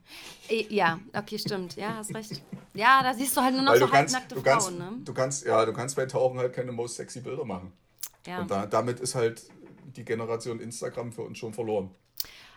Eh, 0.50 0.66
Ja, 0.70 1.00
okay, 1.14 1.40
stimmt. 1.40 1.76
Ja, 1.78 1.96
hast 1.96 2.14
recht. 2.14 2.42
Ja, 2.74 3.02
da 3.02 3.14
siehst 3.14 3.36
du 3.38 3.42
halt 3.42 3.54
nur 3.56 3.64
noch 3.64 3.72
Weil 3.72 3.80
so 3.80 3.86
du 3.86 3.92
kannst, 3.92 4.14
halbnackte 4.16 4.36
du 4.36 4.42
kannst, 4.44 4.68
Frauen, 4.68 4.78
ne? 4.78 4.92
du 5.06 5.14
kannst, 5.14 5.46
ja, 5.46 5.66
du 5.66 5.74
kannst 5.74 5.96
bei 5.96 6.06
Tauchen 6.06 6.38
halt 6.38 6.54
keine 6.54 6.72
most 6.74 6.96
sexy 6.98 7.22
Bilder 7.22 7.46
machen. 7.46 7.72
Ja. 8.26 8.42
Und 8.42 8.52
da, 8.52 8.66
damit 8.66 9.00
ist 9.00 9.16
halt 9.16 9.44
die 9.96 10.04
Generation 10.04 10.60
Instagram 10.60 11.12
für 11.14 11.22
uns 11.24 11.38
schon 11.38 11.54
verloren. 11.54 11.90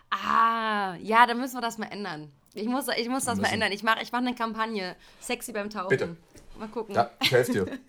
Ah, 0.09 0.95
ja, 1.01 1.25
dann 1.25 1.39
müssen 1.39 1.55
wir 1.55 1.61
das 1.61 1.77
mal 1.77 1.87
ändern. 1.87 2.31
Ich 2.53 2.67
muss, 2.67 2.85
ich 2.95 3.09
muss 3.09 3.25
das 3.25 3.39
mal 3.39 3.47
ändern. 3.47 3.71
Ich 3.71 3.81
mache 3.81 4.03
ich 4.03 4.11
mach 4.11 4.19
eine 4.19 4.35
Kampagne. 4.35 4.95
Sexy 5.19 5.53
beim 5.53 5.69
Tauchen. 5.69 5.87
Bitte. 5.89 6.15
Mal 6.57 6.67
gucken. 6.69 6.95
Ja, 6.95 7.11
ich 7.21 7.31
helfe 7.31 7.51
dir. 7.51 7.65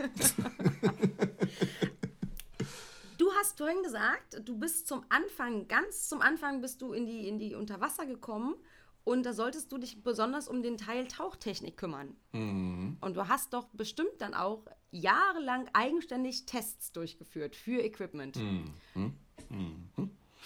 Du 3.16 3.30
hast 3.32 3.58
vorhin 3.58 3.82
gesagt, 3.82 4.40
du 4.44 4.58
bist 4.58 4.88
zum 4.88 5.04
Anfang, 5.08 5.68
ganz 5.68 6.08
zum 6.08 6.20
Anfang 6.20 6.60
bist 6.60 6.82
du 6.82 6.92
in 6.92 7.06
die, 7.06 7.28
in 7.28 7.38
die 7.38 7.54
Unterwasser 7.54 8.06
gekommen 8.06 8.56
und 9.04 9.24
da 9.24 9.32
solltest 9.32 9.70
du 9.70 9.78
dich 9.78 10.02
besonders 10.02 10.48
um 10.48 10.62
den 10.62 10.76
Teil 10.76 11.06
Tauchtechnik 11.06 11.76
kümmern. 11.76 12.16
Mhm. 12.32 12.96
Und 13.00 13.16
du 13.16 13.28
hast 13.28 13.54
doch 13.54 13.66
bestimmt 13.72 14.10
dann 14.18 14.34
auch 14.34 14.64
jahrelang 14.90 15.68
eigenständig 15.74 16.44
Tests 16.46 16.90
durchgeführt 16.92 17.54
für 17.54 17.80
Equipment. 17.82 18.36
Mhm. 18.36 19.14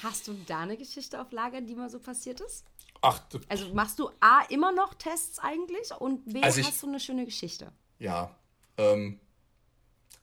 Hast 0.02 0.28
du 0.28 0.34
da 0.46 0.60
eine 0.60 0.76
Geschichte 0.76 1.20
auf 1.20 1.32
Lager, 1.32 1.60
die 1.62 1.74
mal 1.74 1.88
so 1.88 1.98
passiert 1.98 2.40
ist? 2.40 2.64
Ach, 3.00 3.18
du- 3.30 3.38
Also 3.48 3.72
machst 3.74 3.98
du 3.98 4.10
A 4.20 4.42
immer 4.50 4.72
noch 4.72 4.92
Tests 4.94 5.38
eigentlich 5.38 5.90
und 5.98 6.32
B 6.32 6.42
Also 6.42 6.62
hast 6.62 6.82
du 6.82 6.88
eine 6.88 7.00
schöne 7.00 7.24
Geschichte? 7.24 7.72
Ja. 7.98 8.34
Ähm, 8.76 9.18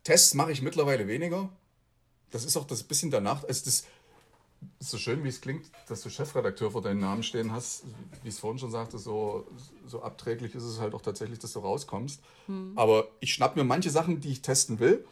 Tests 0.03 0.33
mache 0.33 0.51
ich 0.51 0.61
mittlerweile 0.61 1.07
weniger. 1.07 1.49
Das 2.31 2.45
ist 2.45 2.57
auch 2.57 2.65
das 2.65 2.83
bisschen 2.83 3.11
danach. 3.11 3.43
Also 3.43 3.65
das 3.65 3.85
ist 4.79 4.89
so 4.91 4.97
schön, 4.97 5.23
wie 5.23 5.29
es 5.29 5.41
klingt, 5.41 5.65
dass 5.87 6.01
du 6.01 6.09
Chefredakteur 6.09 6.71
vor 6.71 6.81
deinem 6.81 6.99
Namen 6.99 7.23
stehen 7.23 7.51
hast. 7.51 7.83
Wie 8.23 8.29
ich 8.29 8.35
es 8.35 8.39
vorhin 8.39 8.59
schon 8.59 8.71
sagte, 8.71 8.97
so, 8.97 9.47
so 9.85 10.01
abträglich 10.01 10.55
ist 10.55 10.63
es 10.63 10.79
halt 10.79 10.93
auch 10.93 11.01
tatsächlich, 11.01 11.39
dass 11.39 11.53
du 11.53 11.59
rauskommst. 11.59 12.21
Hm. 12.47 12.73
Aber 12.75 13.07
ich 13.19 13.33
schnapp 13.33 13.55
mir 13.55 13.63
manche 13.63 13.89
Sachen, 13.89 14.21
die 14.21 14.31
ich 14.31 14.41
testen 14.41 14.79
will, 14.79 15.05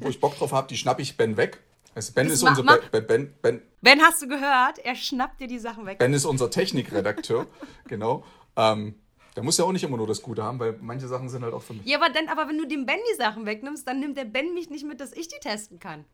wo 0.00 0.08
ich 0.08 0.20
Bock 0.20 0.36
drauf 0.36 0.52
habe, 0.52 0.68
die 0.68 0.76
schnapp 0.76 1.00
ich 1.00 1.16
Ben 1.16 1.36
weg. 1.36 1.60
Also 1.94 2.12
ben 2.12 2.26
Das 2.26 2.36
ist 2.36 2.42
unser 2.42 2.62
ben, 2.62 3.06
ben, 3.06 3.34
ben, 3.42 3.62
Ben, 3.82 4.00
hast 4.00 4.22
du 4.22 4.28
gehört? 4.28 4.78
Er 4.78 4.94
schnappt 4.94 5.40
dir 5.40 5.46
die 5.46 5.58
Sachen 5.58 5.84
weg. 5.84 5.98
Ben 5.98 6.14
ist 6.14 6.24
unser 6.24 6.50
Technikredakteur, 6.50 7.46
genau. 7.88 8.24
Ähm, 8.56 8.94
der 9.36 9.42
muss 9.42 9.56
ja 9.58 9.64
auch 9.64 9.72
nicht 9.72 9.84
immer 9.84 9.96
nur 9.96 10.06
das 10.06 10.20
Gute 10.22 10.42
haben, 10.42 10.58
weil 10.58 10.76
manche 10.80 11.08
Sachen 11.08 11.28
sind 11.28 11.42
halt 11.42 11.54
auch 11.54 11.62
für 11.62 11.74
mich. 11.74 11.84
Ja, 11.86 11.98
aber, 12.00 12.12
dann, 12.12 12.28
aber 12.28 12.48
wenn 12.48 12.58
du 12.58 12.66
dem 12.66 12.84
Ben 12.86 12.98
die 13.12 13.16
Sachen 13.16 13.46
wegnimmst, 13.46 13.86
dann 13.86 14.00
nimmt 14.00 14.16
der 14.16 14.24
Ben 14.24 14.52
mich 14.54 14.68
nicht 14.70 14.84
mit, 14.86 15.00
dass 15.00 15.12
ich 15.12 15.28
die 15.28 15.38
testen 15.40 15.78
kann. 15.80 16.04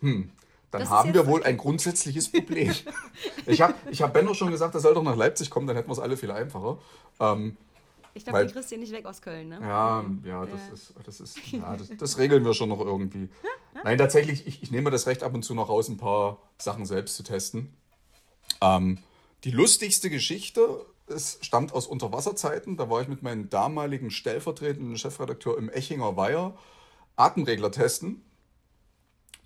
Dann 0.00 0.26
das 0.70 0.90
haben 0.90 1.14
wir 1.14 1.26
wohl 1.26 1.42
ein 1.44 1.56
grundsätzliches 1.56 2.30
Problem. 2.30 2.74
ich 3.46 3.62
habe 3.62 3.74
ich 3.90 4.02
hab 4.02 4.12
Ben 4.12 4.26
auch 4.28 4.34
schon 4.34 4.50
gesagt, 4.50 4.74
er 4.74 4.80
soll 4.80 4.94
doch 4.94 5.02
nach 5.04 5.16
Leipzig 5.16 5.50
kommen, 5.50 5.66
dann 5.66 5.76
hätten 5.76 5.88
wir 5.88 5.92
es 5.92 6.00
alle 6.00 6.16
viel 6.16 6.30
einfacher. 6.32 6.78
Ähm, 7.20 7.56
Ich 8.12 8.24
glaube, 8.24 8.40
den 8.40 8.52
kriegst 8.52 8.72
du 8.72 8.76
nicht 8.76 8.92
weg 8.92 9.06
aus 9.06 9.22
Köln, 9.22 9.48
ne? 9.50 9.60
ja, 9.62 10.04
ja, 10.24 10.44
das 10.46 10.60
Ja. 10.68 10.74
ist, 10.74 10.94
das 11.04 11.20
ist, 11.20 11.38
ja, 11.52 11.76
das, 11.76 11.90
das 11.96 12.18
regeln 12.18 12.44
wir 12.44 12.54
schon 12.54 12.68
noch 12.68 12.80
irgendwie. 12.80 13.28
Nein, 13.84 13.98
tatsächlich, 13.98 14.46
ich, 14.46 14.62
ich 14.62 14.70
nehme 14.70 14.90
das 14.90 15.06
Recht 15.06 15.22
ab 15.22 15.32
und 15.34 15.42
zu 15.44 15.54
noch 15.54 15.68
raus, 15.68 15.88
ein 15.88 15.96
paar 15.96 16.38
Sachen 16.58 16.86
selbst 16.86 17.16
zu 17.16 17.22
testen. 17.22 17.72
Ähm, 18.60 18.98
die 19.44 19.50
lustigste 19.50 20.10
Geschichte 20.10 20.84
es 21.06 21.38
stammt 21.42 21.72
aus 21.72 21.86
Unterwasserzeiten. 21.86 22.76
Da 22.76 22.88
war 22.90 23.02
ich 23.02 23.08
mit 23.08 23.22
meinem 23.22 23.50
damaligen 23.50 24.10
stellvertretenden 24.10 24.96
Chefredakteur 24.98 25.58
im 25.58 25.68
Echinger 25.68 26.16
Weiher 26.16 26.54
Atemregler 27.16 27.70
testen, 27.70 28.22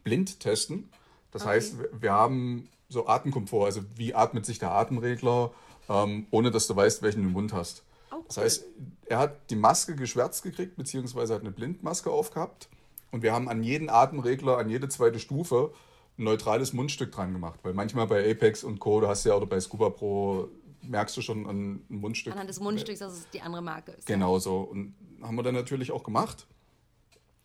blind 0.05 0.41
testen. 0.41 0.89
Das 1.33 1.43
Okay. 1.43 1.51
heißt, 1.53 1.75
wir- 2.01 2.13
haben 2.13 2.69
so 2.89 3.07
Atemkomfort, 3.07 3.67
also 3.67 3.83
wie 3.97 4.15
atmet 4.15 4.47
sich 4.47 4.59
der 4.59 4.71
Atemregler, 4.73 5.53
ähm, 5.91 6.27
ohne 6.31 6.51
dass 6.51 6.67
du 6.67 6.75
weißt, 6.75 7.03
welchen 7.03 7.23
du 7.23 7.29
im 7.29 7.33
Mund 7.35 7.53
hast. 7.53 7.83
Oh, 8.11 8.17
Das 8.27 8.39
heißt, 8.39 8.65
er 9.07 9.19
hat 9.19 9.51
die 9.51 9.57
Maske 9.57 9.95
geschwärzt 9.95 10.43
gekriegt, 10.43 10.77
beziehungsweise 10.77 11.35
hat 11.35 11.43
eine 11.43 11.51
Blindmaske 11.51 12.11
aufgehabt. 12.11 12.69
Und 13.11 13.23
wir 13.23 13.33
haben 13.35 13.49
an 13.51 13.63
jeden 13.63 13.91
Atemregler, 13.91 14.57
an 14.57 14.71
jede 14.71 14.89
zweite 14.89 15.19
Stufe 15.19 15.73
ein 16.19 16.25
neutrales 16.25 16.73
Mundstück 16.73 17.13
dran 17.13 17.35
gemacht. 17.35 17.61
Weil 17.63 17.75
manchmal 17.75 18.07
bei 18.07 18.31
Apex 18.31 18.65
und 18.65 18.79
Co., 18.81 19.01
du 19.03 19.09
hast 19.09 19.25
ja 19.25 19.35
oder 19.35 19.47
bei 19.47 19.61
Scuba 19.61 19.91
Pro, 19.91 20.49
merkst 20.83 21.17
du 21.17 21.23
schon 21.23 21.47
an 21.47 21.83
ein 21.91 22.01
Mundstück. 22.01 22.33
Anhand 22.33 22.49
des 22.49 22.61
Mundstücks, 22.61 23.01
dass 23.01 23.13
es 23.13 23.31
die 23.31 23.43
andere 23.43 23.63
Marke 23.63 23.93
ist. 23.93 24.07
Genau 24.07 24.39
so. 24.39 24.61
Und 24.61 24.95
haben 25.23 25.37
wir 25.37 25.43
dann 25.43 25.55
natürlich 25.55 25.93
auch 25.93 26.05
gemacht. 26.05 26.47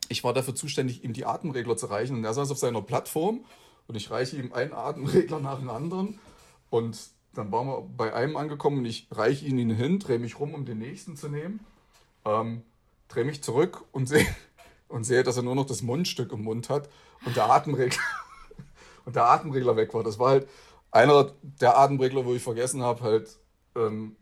Ich 0.09 0.23
war 0.23 0.33
dafür 0.33 0.55
zuständig, 0.55 1.03
ihm 1.03 1.13
die 1.13 1.25
Atemregler 1.25 1.77
zu 1.77 1.87
reichen. 1.87 2.15
Und 2.17 2.23
er 2.23 2.33
saß 2.33 2.51
auf 2.51 2.57
seiner 2.57 2.81
Plattform 2.81 3.45
und 3.87 3.95
ich 3.95 4.11
reiche 4.11 4.37
ihm 4.37 4.53
einen 4.53 4.73
Atemregler 4.73 5.39
nach 5.39 5.59
dem 5.59 5.69
anderen. 5.69 6.19
Und 6.69 6.97
dann 7.33 7.51
waren 7.51 7.67
wir 7.67 7.81
bei 7.81 8.13
einem 8.13 8.37
angekommen 8.37 8.79
und 8.79 8.85
ich 8.85 9.07
reiche 9.11 9.45
ihn 9.45 9.69
hin, 9.69 9.99
drehe 9.99 10.19
mich 10.19 10.39
rum, 10.39 10.53
um 10.53 10.65
den 10.65 10.79
nächsten 10.79 11.15
zu 11.15 11.29
nehmen. 11.29 11.59
Ähm, 12.25 12.63
drehe 13.07 13.25
mich 13.25 13.43
zurück 13.43 13.83
und 13.91 14.07
sehe, 14.07 14.25
und 14.87 15.03
sehe, 15.03 15.23
dass 15.23 15.37
er 15.37 15.43
nur 15.43 15.55
noch 15.55 15.65
das 15.65 15.81
Mundstück 15.81 16.31
im 16.31 16.43
Mund 16.43 16.69
hat 16.69 16.89
und 17.25 17.35
der 17.35 17.49
Atemregler, 17.49 17.99
und 19.05 19.15
der 19.15 19.25
Atemregler 19.25 19.75
weg 19.75 19.93
war. 19.93 20.03
Das 20.03 20.19
war 20.19 20.29
halt 20.29 20.47
einer 20.93 21.31
der 21.41 21.77
Atemregler, 21.77 22.25
wo 22.25 22.33
ich 22.33 22.43
vergessen 22.43 22.81
habe, 22.83 23.01
halt 23.01 23.37
ähm, 23.75 24.15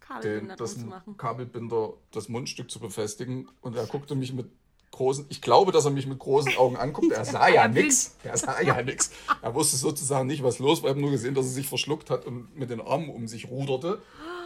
Kabelbinder 0.00 0.56
den, 0.56 0.58
das. 0.58 1.16
Kabelbinder, 1.18 1.92
das 2.10 2.28
Mundstück 2.28 2.70
zu 2.70 2.80
befestigen. 2.80 3.48
Und 3.60 3.76
er 3.76 3.86
guckte 3.86 4.14
mich 4.14 4.32
mit 4.32 4.50
großen, 4.90 5.26
ich 5.28 5.40
glaube, 5.42 5.72
dass 5.72 5.84
er 5.84 5.90
mich 5.90 6.06
mit 6.06 6.18
großen 6.18 6.56
Augen 6.56 6.76
anguckt. 6.76 7.12
Er 7.12 7.24
sah 7.26 7.48
ja 7.48 7.68
nichts. 7.68 8.16
Er 8.24 8.36
sah 8.36 8.60
ja 8.60 8.82
nichts. 8.82 9.10
Er 9.42 9.54
wusste 9.54 9.76
sozusagen 9.76 10.26
nicht, 10.26 10.42
was 10.42 10.58
los 10.58 10.82
war. 10.82 10.88
Ich 10.88 10.94
habe 10.94 11.00
nur 11.00 11.10
gesehen, 11.10 11.34
dass 11.34 11.46
er 11.46 11.52
sich 11.52 11.68
verschluckt 11.68 12.10
hat 12.10 12.26
und 12.26 12.56
mit 12.56 12.70
den 12.70 12.80
Armen 12.80 13.10
um 13.10 13.28
sich 13.28 13.48
ruderte. 13.48 14.00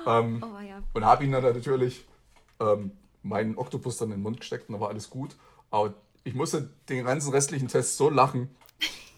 Ähm, 0.06 0.44
Oh 0.44 0.60
ja. 0.60 0.82
und 0.94 1.04
habe 1.04 1.24
ihn 1.24 1.32
dann 1.32 1.42
natürlich 1.42 2.04
ähm, 2.60 2.92
meinen 3.22 3.56
Oktopus 3.56 3.98
dann 3.98 4.10
in 4.10 4.18
den 4.18 4.22
Mund 4.22 4.40
gesteckt 4.40 4.68
und 4.68 4.74
da 4.74 4.80
war 4.80 4.88
alles 4.88 5.10
gut. 5.10 5.36
Aber 5.70 5.94
ich 6.24 6.34
musste 6.34 6.70
den 6.88 7.04
ganzen 7.04 7.30
restlichen 7.30 7.68
Test 7.68 7.96
so 7.96 8.08
lachen, 8.10 8.54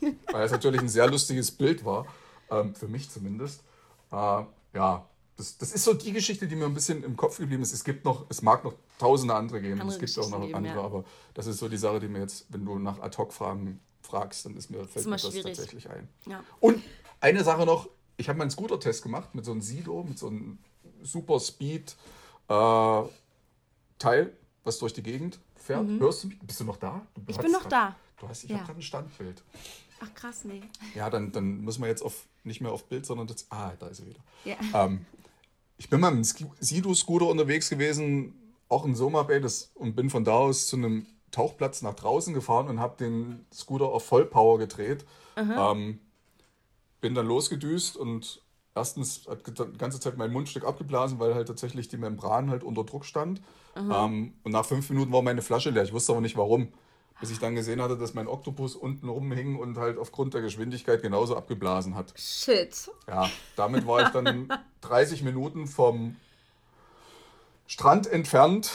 weil 0.32 0.44
es 0.44 0.52
natürlich 0.52 0.80
ein 0.80 0.88
sehr 0.88 1.08
lustiges 1.10 1.50
Bild 1.50 1.84
war, 1.84 2.06
ähm, 2.50 2.74
für 2.74 2.88
mich 2.88 3.10
zumindest. 3.10 3.62
Äh, 4.12 4.42
ja, 4.74 5.06
das, 5.36 5.56
das 5.58 5.72
ist 5.72 5.84
so 5.84 5.94
die 5.94 6.12
Geschichte, 6.12 6.48
die 6.48 6.56
mir 6.56 6.64
ein 6.66 6.74
bisschen 6.74 7.02
im 7.04 7.16
Kopf 7.16 7.38
geblieben 7.38 7.62
ist. 7.62 7.72
Es 7.72 7.84
gibt 7.84 8.04
noch, 8.04 8.26
es 8.28 8.42
mag 8.42 8.64
noch 8.64 8.74
tausende 8.98 9.34
andere 9.34 9.60
geben, 9.60 9.80
Andere 9.80 9.96
es 9.96 10.00
gibt 10.14 10.18
auch 10.26 10.30
noch 10.30 10.38
Geschichten 10.38 10.56
andere, 10.56 10.72
geben, 10.74 10.80
ja. 10.80 10.84
aber 10.86 11.04
das 11.34 11.46
ist 11.46 11.58
so 11.58 11.68
die 11.68 11.76
Sache, 11.76 12.00
die 12.00 12.08
mir 12.08 12.20
jetzt, 12.20 12.46
wenn 12.48 12.64
du 12.64 12.78
nach 12.78 12.98
Ad-Hoc-Fragen 13.00 13.80
fragst, 14.02 14.46
dann 14.46 14.56
ist 14.56 14.70
mir, 14.70 14.84
fällt 14.86 15.04
mir 15.06 15.12
das 15.12 15.22
schwierig. 15.22 15.44
tatsächlich 15.56 15.88
ein. 15.90 16.08
Ja. 16.26 16.42
Und 16.60 16.82
eine 17.20 17.44
Sache 17.44 17.64
noch, 17.66 17.88
ich 18.16 18.28
habe 18.28 18.38
meinen 18.38 18.50
Scooter-Test 18.50 19.02
gemacht 19.02 19.34
mit 19.34 19.44
so 19.44 19.52
einem 19.52 19.60
Silo, 19.60 20.02
mit 20.02 20.18
so 20.18 20.26
einem 20.28 20.58
Super 21.02 21.38
Speed 21.38 21.94
äh, 22.48 23.02
Teil, 23.98 24.36
was 24.64 24.78
durch 24.78 24.92
die 24.92 25.02
Gegend 25.02 25.38
fährt. 25.56 25.86
Hörst 25.98 26.24
du 26.24 26.28
mich? 26.28 26.38
Bist 26.40 26.60
du 26.60 26.64
noch 26.64 26.76
da? 26.76 27.06
Du 27.14 27.20
Mhm. 27.20 27.26
Ich 27.28 27.38
bin 27.38 27.52
noch 27.52 27.62
grad- 27.62 27.72
da. 27.72 27.96
Du 28.20 28.28
hast, 28.28 28.42
ich 28.44 28.50
Ja. 28.50 28.56
habe 28.56 28.66
gerade 28.66 28.78
ein 28.80 28.82
Standbild. 28.82 29.42
Ach 30.00 30.14
krass, 30.14 30.44
nee. 30.44 30.62
Ja, 30.94 31.10
dann, 31.10 31.30
dann 31.32 31.60
müssen 31.60 31.82
wir 31.82 31.88
jetzt 31.88 32.02
auf 32.02 32.26
nicht 32.48 32.60
mehr 32.60 32.72
auf 32.72 32.86
Bild, 32.86 33.06
sondern 33.06 33.28
das. 33.28 33.46
Ah, 33.50 33.72
da 33.78 33.86
ist 33.86 33.98
sie 33.98 34.06
wieder. 34.06 34.20
Ja. 34.44 34.56
Ähm, 34.74 35.06
ich 35.76 35.88
bin 35.88 36.00
mal 36.00 36.10
mit 36.10 36.26
Sido-Scooter 36.58 37.26
unterwegs 37.26 37.70
gewesen, 37.70 38.34
auch 38.68 38.84
in 38.84 38.96
Soma 38.96 39.22
Bay, 39.22 39.40
das, 39.40 39.70
und 39.74 39.94
bin 39.94 40.10
von 40.10 40.24
da 40.24 40.32
aus 40.32 40.66
zu 40.66 40.76
einem 40.76 41.06
Tauchplatz 41.30 41.82
nach 41.82 41.94
draußen 41.94 42.34
gefahren 42.34 42.68
und 42.68 42.80
habe 42.80 42.96
den 42.96 43.46
Scooter 43.52 43.86
auf 43.86 44.04
Vollpower 44.04 44.58
gedreht. 44.58 45.04
Ähm, 45.36 46.00
bin 47.00 47.14
dann 47.14 47.26
losgedüst 47.26 47.96
und 47.96 48.42
erstens 48.74 49.26
hat 49.28 49.46
die 49.46 49.78
ganze 49.78 50.00
Zeit 50.00 50.16
mein 50.16 50.32
Mundstück 50.32 50.64
abgeblasen, 50.64 51.20
weil 51.20 51.34
halt 51.34 51.46
tatsächlich 51.46 51.88
die 51.88 51.96
Membran 51.96 52.50
halt 52.50 52.64
unter 52.64 52.82
Druck 52.82 53.04
stand. 53.04 53.40
Ähm, 53.76 54.34
und 54.42 54.52
nach 54.52 54.64
fünf 54.64 54.90
Minuten 54.90 55.12
war 55.12 55.22
meine 55.22 55.42
Flasche 55.42 55.70
leer. 55.70 55.84
Ich 55.84 55.92
wusste 55.92 56.12
aber 56.12 56.20
nicht 56.20 56.36
warum. 56.36 56.72
Bis 57.20 57.30
ich 57.30 57.38
dann 57.40 57.54
gesehen 57.54 57.82
hatte, 57.82 57.98
dass 57.98 58.14
mein 58.14 58.28
Oktopus 58.28 58.76
unten 58.76 59.08
rumhing 59.08 59.56
und 59.56 59.76
halt 59.76 59.98
aufgrund 59.98 60.34
der 60.34 60.40
Geschwindigkeit 60.40 61.02
genauso 61.02 61.36
abgeblasen 61.36 61.96
hat. 61.96 62.14
Shit. 62.16 62.90
Ja, 63.08 63.28
damit 63.56 63.86
war 63.86 64.02
ich 64.02 64.08
dann 64.10 64.48
30 64.82 65.22
Minuten 65.22 65.66
vom 65.66 66.16
Strand 67.66 68.06
entfernt 68.06 68.70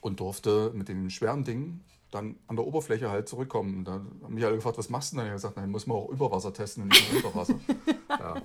und 0.00 0.20
durfte 0.20 0.72
mit 0.74 0.88
dem 0.88 1.10
schweren 1.10 1.44
Ding 1.44 1.80
dann 2.14 2.36
an 2.46 2.56
der 2.56 2.66
Oberfläche 2.66 3.10
halt 3.10 3.28
zurückkommen. 3.28 3.84
Dann 3.84 4.20
haben 4.22 4.34
mich 4.34 4.44
alle 4.44 4.56
gefragt, 4.56 4.78
was 4.78 4.88
machst 4.88 5.12
du 5.12 5.16
denn? 5.16 5.26
Ich 5.26 5.30
habe 5.30 5.36
gesagt, 5.36 5.56
nein, 5.56 5.70
muss 5.70 5.86
man 5.86 5.96
auch 5.96 6.08
über 6.10 6.30
Wasser 6.30 6.52
testen 6.52 6.84
und 6.84 6.90
nicht 6.90 7.12
unter 7.12 7.34
Wasser. 7.34 7.58
ja. 8.08 8.42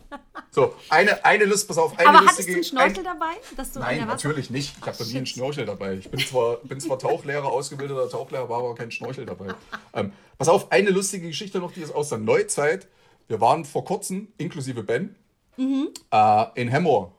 So, 0.51 0.73
eine, 0.89 1.23
eine 1.23 1.45
Lust, 1.45 1.67
pass 1.67 1.77
auf, 1.77 1.97
eine 1.99 2.09
Aber 2.09 2.21
lustige... 2.21 2.53
hattest 2.53 2.73
du 2.73 2.77
einen 2.79 2.93
Schnorchel 2.95 3.07
ein, 3.07 3.19
dabei? 3.19 3.33
Dass 3.55 3.71
du 3.71 3.79
in 3.79 3.85
Nein, 3.85 4.07
natürlich 4.07 4.49
nicht. 4.49 4.75
Ich 4.79 4.85
habe 4.87 4.97
noch 4.99 5.05
nie 5.09 5.17
einen. 5.17 5.25
Schnorchel 5.27 5.65
dabei. 5.65 5.93
Ich 5.95 6.09
bin 6.09 6.19
zwar, 6.19 6.57
bin 6.57 6.79
zwar 6.79 6.97
Tauchlehrer, 6.97 7.45
ausgebildeter 7.45 8.09
Tauchlehrer, 8.09 8.49
war 8.49 8.59
aber 8.59 8.75
kein 8.75 8.89
Schnorchel 8.91 9.25
dabei. 9.25 9.53
Ähm, 9.93 10.11
pass 10.37 10.49
auf, 10.49 10.71
eine 10.71 10.89
lustige 10.89 11.27
Geschichte 11.27 11.59
noch, 11.59 11.71
die 11.71 11.81
ist 11.81 11.93
aus 11.93 12.09
der 12.09 12.17
Neuzeit. 12.17 12.87
Wir 13.27 13.39
waren 13.39 13.63
vor 13.63 13.85
kurzem, 13.85 14.29
inklusive 14.37 14.81
Ben, 14.83 15.15
Mhm. 15.57 15.89
äh, 16.11 16.45
in 16.55 16.69
Hemmoor 16.69 17.13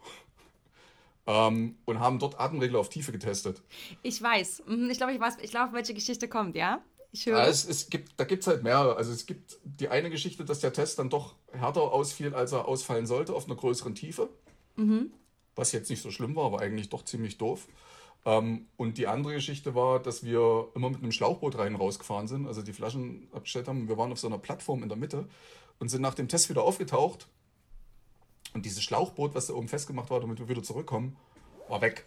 ähm, 1.27 1.77
und 1.85 2.01
haben 2.01 2.19
dort 2.19 2.41
Atemregler 2.41 2.81
auf 2.81 2.89
Tiefe 2.89 3.13
getestet. 3.13 3.63
Ich 4.03 4.21
weiß. 4.21 4.63
Mhm, 4.67 4.91
Ich 4.91 4.97
glaube, 4.99 5.13
ich 5.13 5.21
weiß, 5.21 5.35
ich 5.43 5.51
glaube, 5.51 5.73
welche 5.75 5.95
Geschichte 5.95 6.27
kommt, 6.29 6.57
ja? 6.57 6.81
Ich 7.13 7.27
höre. 7.27 7.39
Ja, 7.39 7.47
es, 7.47 7.67
es 7.67 7.91
gibt, 7.91 8.13
da 8.17 8.25
gibt 8.25 8.43
es 8.43 8.47
halt 8.47 8.63
mehrere. 8.63 8.97
Also 8.97 9.13
es 9.13 9.27
gibt 9.27 9.59
die 9.65 9.89
eine 9.89 10.11
Geschichte, 10.11 10.45
dass 10.45 10.61
der 10.61 10.73
Test 10.73 10.99
dann 10.99 11.11
doch 11.11 11.35
härter 11.53 11.83
ausfiel, 11.83 12.35
als 12.35 12.53
er 12.53 12.69
ausfallen 12.69 13.07
sollte, 13.07 13.35
auf 13.35 13.47
einer 13.47 13.57
größeren 13.57 13.95
Tiefe. 13.95 14.29
Was 15.57 15.73
jetzt 15.73 15.91
nicht 15.91 16.03
so 16.03 16.11
schlimm 16.11 16.37
war, 16.37 16.47
aber 16.47 16.61
eigentlich 16.61 16.89
doch 16.89 17.05
ziemlich 17.05 17.39
doof. 17.39 17.67
Ähm, 18.25 18.67
und 18.77 18.99
die 18.99 19.07
andere 19.07 19.35
Geschichte 19.35 19.75
war, 19.75 20.01
dass 20.01 20.25
wir 20.25 20.69
immer 20.75 20.91
mit 20.91 21.03
einem 21.03 21.13
Schlauchboot 21.13 21.59
rein 21.59 21.75
und 21.75 21.81
rausgefahren 21.81 22.29
sind, 22.29 22.47
also 22.47 22.63
die 22.63 22.73
Flaschen 22.73 23.29
abgestellt 23.33 23.67
haben. 23.67 23.89
Wir 23.89 23.97
waren 23.97 24.13
auf 24.13 24.21
so 24.21 24.27
einer 24.27 24.39
Plattform 24.39 24.83
in 24.83 24.89
der 24.89 24.99
Mitte 24.99 25.29
und 25.79 25.89
sind 25.89 26.03
nach 26.03 26.15
dem 26.15 26.29
Test 26.29 26.49
wieder 26.51 26.63
aufgetaucht. 26.63 27.27
Und 28.53 28.67
dieses 28.67 28.83
Schlauchboot, 28.83 29.35
was 29.35 29.47
da 29.47 29.55
oben 29.55 29.69
festgemacht 29.69 30.11
war, 30.11 30.21
damit 30.21 30.39
wir 30.39 30.49
wieder 30.49 30.63
zurückkommen, 30.63 31.17
war 31.69 31.81
weg. 31.81 32.05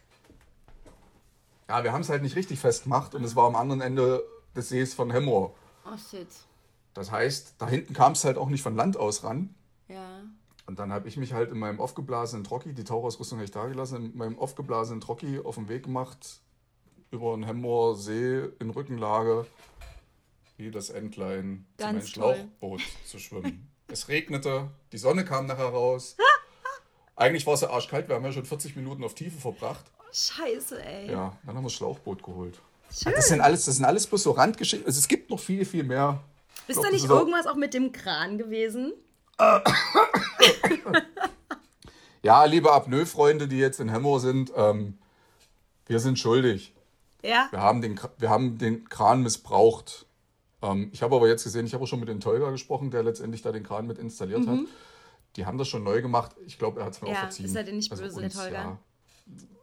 Ja, 1.67 1.83
wir 1.83 1.93
haben 1.93 2.01
es 2.01 2.09
halt 2.09 2.21
nicht 2.21 2.35
richtig 2.35 2.59
festgemacht 2.59 3.15
und 3.15 3.23
es 3.23 3.35
war 3.35 3.47
am 3.47 3.55
anderen 3.55 3.81
Ende 3.81 4.23
des 4.55 4.69
Sees 4.69 4.93
von 4.93 5.11
Hemmoor. 5.11 5.55
oh 5.85 5.97
shit. 5.97 6.27
Das 6.93 7.11
heißt, 7.11 7.55
da 7.57 7.67
hinten 7.67 7.93
kam 7.93 8.11
es 8.11 8.23
halt 8.23 8.37
auch 8.37 8.49
nicht 8.49 8.61
von 8.61 8.75
Land 8.75 8.97
aus 8.97 9.23
ran. 9.23 9.55
Ja. 9.87 10.21
Und 10.67 10.79
dann 10.79 10.93
habe 10.93 11.07
ich 11.07 11.17
mich 11.17 11.33
halt 11.33 11.51
in 11.51 11.57
meinem 11.57 11.79
aufgeblasenen 11.81 12.43
Trocki, 12.43 12.73
die 12.73 12.83
Tauchausrüstung 12.83 13.39
habe 13.39 13.45
ich 13.45 13.51
da 13.51 13.65
gelassen, 13.65 14.11
in 14.11 14.17
meinem 14.17 14.39
aufgeblasenen 14.39 15.01
Trocki 15.01 15.39
auf 15.39 15.55
den 15.55 15.67
Weg 15.69 15.83
gemacht, 15.83 16.39
über 17.11 17.35
den 17.35 17.43
Hemmoor 17.43 17.95
See 17.95 18.43
in 18.59 18.69
Rückenlage, 18.69 19.45
wie 20.57 20.71
das 20.71 20.89
Entlein 20.89 21.65
Ganz 21.77 22.11
toll. 22.11 22.35
Schlauchboot 22.35 22.81
zu 23.05 23.19
schwimmen. 23.19 23.69
es 23.87 24.07
regnete, 24.07 24.69
die 24.91 24.97
Sonne 24.97 25.25
kam 25.25 25.47
nachher 25.47 25.65
raus. 25.69 26.15
Eigentlich 27.15 27.45
war 27.45 27.55
es 27.55 27.61
ja 27.61 27.69
arschkalt, 27.71 28.07
wir 28.07 28.15
haben 28.15 28.23
ja 28.23 28.31
schon 28.31 28.45
40 28.45 28.75
Minuten 28.75 29.03
auf 29.03 29.15
Tiefe 29.15 29.39
verbracht. 29.39 29.85
Scheiße, 30.11 30.83
ey. 30.83 31.11
Ja, 31.11 31.35
dann 31.43 31.55
haben 31.55 31.63
wir 31.63 31.69
das 31.69 31.73
Schlauchboot 31.73 32.23
geholt. 32.23 32.61
Schön. 32.93 33.13
Das 33.15 33.27
sind 33.27 33.41
alles, 33.41 33.65
das 33.65 33.75
sind 33.77 33.85
alles 33.85 34.05
bloß 34.07 34.23
so 34.23 34.31
Randgeschichten. 34.31 34.85
Also 34.85 34.99
es 34.99 35.07
gibt 35.07 35.29
noch 35.29 35.39
viel, 35.39 35.65
viel 35.65 35.83
mehr. 35.83 36.21
Ist 36.67 36.75
glaub, 36.75 36.85
da 36.85 36.91
nicht 36.91 37.05
irgendwas 37.05 37.47
auch 37.47 37.55
mit 37.55 37.73
dem 37.73 37.91
Kran 37.91 38.37
gewesen? 38.37 38.93
Ja, 42.21 42.45
liebe 42.45 42.71
Apnoe-Freunde, 42.71 43.49
die 43.49 43.57
jetzt 43.57 43.81
in 43.81 43.89
Hemmoor 43.89 44.21
sind, 44.21 44.53
ähm, 44.55 44.97
wir 45.87 45.99
sind 45.99 46.17
schuldig. 46.17 46.73
Ja. 47.21 47.47
Wir 47.51 47.59
haben 47.59 47.81
den, 47.81 47.99
wir 48.17 48.29
haben 48.29 48.57
den 48.57 48.87
Kran 48.87 49.23
missbraucht. 49.23 50.05
Ähm, 50.61 50.89
ich 50.93 51.01
habe 51.03 51.15
aber 51.17 51.27
jetzt 51.27 51.43
gesehen, 51.43 51.65
ich 51.65 51.73
habe 51.73 51.83
auch 51.83 51.87
schon 51.87 51.99
mit 51.99 52.07
dem 52.07 52.21
Tolga 52.21 52.49
gesprochen, 52.51 52.91
der 52.91 53.03
letztendlich 53.03 53.41
da 53.41 53.51
den 53.51 53.63
Kran 53.63 53.87
mit 53.87 53.97
installiert 53.97 54.47
hat. 54.47 54.59
Die 55.35 55.45
haben 55.45 55.57
das 55.57 55.67
schon 55.67 55.83
neu 55.83 56.01
gemacht. 56.01 56.31
Ich 56.45 56.57
glaube, 56.57 56.79
er 56.79 56.85
hat 56.85 56.93
es 56.93 57.01
mir 57.01 57.09
Mhm. 57.09 57.13
Ja, 57.13 57.19
auch 57.19 57.23
verziehen. 57.23 57.45
ist 57.45 57.55
er 57.57 57.63
denn 57.63 57.75
nicht 57.75 57.89
böse, 57.89 58.21
der 58.21 58.29
Tolga? 58.29 58.51
Ja, 58.53 58.77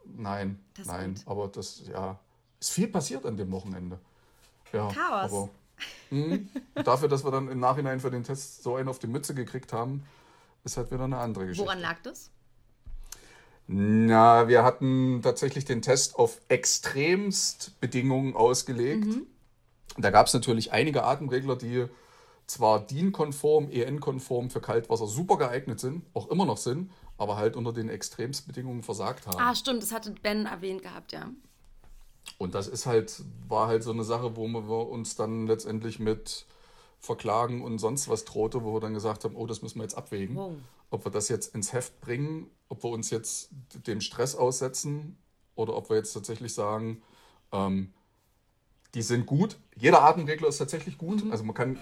nein, 0.05 0.59
Das 0.77 0.85
nein. 0.85 1.19
Aber 1.25 1.47
das, 1.47 1.81
ja, 1.87 2.19
ist 2.61 2.71
viel 2.71 2.87
passiert 2.87 3.25
an 3.25 3.35
dem 3.35 3.51
Wochenende. 3.51 3.99
Ja, 4.71 4.87
Chaos. 4.87 5.31
Aber, 5.31 5.49
mh, 6.11 6.39
dafür, 6.85 7.09
dass 7.09 7.25
wir 7.25 7.31
dann 7.31 7.49
im 7.49 7.59
Nachhinein 7.59 7.99
für 7.99 8.11
den 8.11 8.23
Test 8.23 8.63
so 8.63 8.75
einen 8.75 8.87
auf 8.87 8.99
die 8.99 9.07
Mütze 9.07 9.33
gekriegt 9.35 9.73
haben, 9.73 10.05
ist 10.63 10.77
halt 10.77 10.91
wieder 10.91 11.03
eine 11.03 11.17
andere 11.17 11.47
Geschichte. 11.47 11.65
Woran 11.65 11.81
lag 11.81 11.97
das? 12.03 12.29
Na, 13.67 14.47
wir 14.47 14.63
hatten 14.63 15.21
tatsächlich 15.23 15.65
den 15.65 15.81
Test 15.81 16.15
auf 16.15 16.39
extremst 16.49 17.79
Bedingungen 17.79 18.35
ausgelegt. 18.35 19.07
Da 19.97 20.09
gab 20.09 20.27
es 20.27 20.33
natürlich 20.33 20.71
einige 20.71 21.03
Atemregler, 21.03 21.55
die 21.55 21.87
zwar 22.47 22.85
DIN-konform, 22.85 23.69
EN-konform 23.69 24.49
für 24.49 24.61
Kaltwasser 24.61 25.07
super 25.07 25.37
geeignet 25.37 25.79
sind, 25.79 26.05
auch 26.13 26.27
immer 26.29 26.45
noch 26.45 26.57
sind, 26.57 26.91
aber 27.17 27.37
halt 27.37 27.55
unter 27.55 27.71
den 27.71 27.87
Extremsbedingungen 27.87 28.83
versagt 28.83 29.25
haben. 29.25 29.39
Ah, 29.39 29.55
stimmt, 29.55 29.81
das 29.81 29.91
hatte 29.91 30.11
Ben 30.21 30.45
erwähnt 30.45 30.81
gehabt, 30.81 31.13
ja. 31.13 31.29
Und 32.41 32.55
das 32.55 32.67
ist 32.67 32.87
halt, 32.87 33.21
war 33.47 33.67
halt 33.67 33.83
so 33.83 33.91
eine 33.91 34.03
Sache, 34.03 34.35
wo 34.35 34.47
wir 34.47 34.89
uns 34.89 35.15
dann 35.15 35.45
letztendlich 35.45 35.99
mit 35.99 36.47
Verklagen 36.99 37.61
und 37.61 37.77
sonst 37.77 38.09
was 38.09 38.25
drohte, 38.25 38.63
wo 38.63 38.73
wir 38.73 38.79
dann 38.79 38.95
gesagt 38.95 39.23
haben, 39.25 39.35
oh, 39.35 39.45
das 39.45 39.61
müssen 39.61 39.77
wir 39.77 39.83
jetzt 39.83 39.93
abwägen. 39.93 40.35
Wow. 40.35 40.53
Ob 40.89 41.05
wir 41.05 41.11
das 41.11 41.29
jetzt 41.29 41.53
ins 41.53 41.71
Heft 41.71 42.01
bringen, 42.01 42.49
ob 42.67 42.83
wir 42.83 42.89
uns 42.89 43.11
jetzt 43.11 43.49
dem 43.85 44.01
Stress 44.01 44.33
aussetzen 44.35 45.17
oder 45.53 45.75
ob 45.75 45.91
wir 45.91 45.97
jetzt 45.97 46.13
tatsächlich 46.13 46.51
sagen, 46.55 47.03
ähm, 47.51 47.93
die 48.95 49.03
sind 49.03 49.27
gut. 49.27 49.57
Jeder 49.75 50.01
Atemregler 50.01 50.47
ist 50.47 50.57
tatsächlich 50.57 50.97
gut. 50.97 51.23
Also 51.29 51.43
man 51.43 51.53
kann 51.53 51.77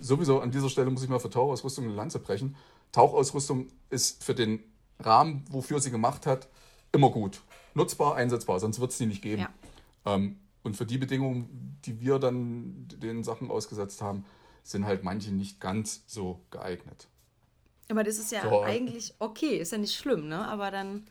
sowieso 0.00 0.40
an 0.40 0.50
dieser 0.50 0.70
Stelle 0.70 0.90
muss 0.90 1.04
ich 1.04 1.08
mal 1.08 1.20
für 1.20 1.30
Tauchausrüstung 1.30 1.84
eine 1.84 1.94
Lanze 1.94 2.18
brechen. 2.18 2.56
Tauchausrüstung 2.90 3.68
ist 3.90 4.24
für 4.24 4.34
den 4.34 4.58
Rahmen, 4.98 5.44
wofür 5.50 5.78
sie 5.78 5.92
gemacht 5.92 6.26
hat, 6.26 6.48
immer 6.90 7.10
gut. 7.10 7.42
Nutzbar, 7.74 8.16
einsetzbar, 8.16 8.58
sonst 8.58 8.80
wird 8.80 8.90
es 8.90 8.98
die 8.98 9.06
nicht 9.06 9.22
geben. 9.22 9.42
Ja. 9.42 9.50
Ähm, 10.14 10.36
und 10.62 10.76
für 10.76 10.86
die 10.86 10.98
Bedingungen, 10.98 11.78
die 11.84 12.00
wir 12.00 12.18
dann 12.18 12.86
den 12.88 13.24
Sachen 13.24 13.50
ausgesetzt 13.50 14.02
haben, 14.02 14.24
sind 14.62 14.84
halt 14.84 15.04
manche 15.04 15.32
nicht 15.32 15.60
ganz 15.60 16.02
so 16.06 16.40
geeignet. 16.50 17.08
Aber 17.88 18.04
das 18.04 18.18
ist 18.18 18.30
ja 18.30 18.42
So. 18.42 18.62
eigentlich 18.62 19.14
okay, 19.18 19.56
ist 19.56 19.72
ja 19.72 19.78
nicht 19.78 19.96
schlimm, 19.96 20.28
ne? 20.28 20.46
Aber 20.46 20.70
dann. 20.70 21.06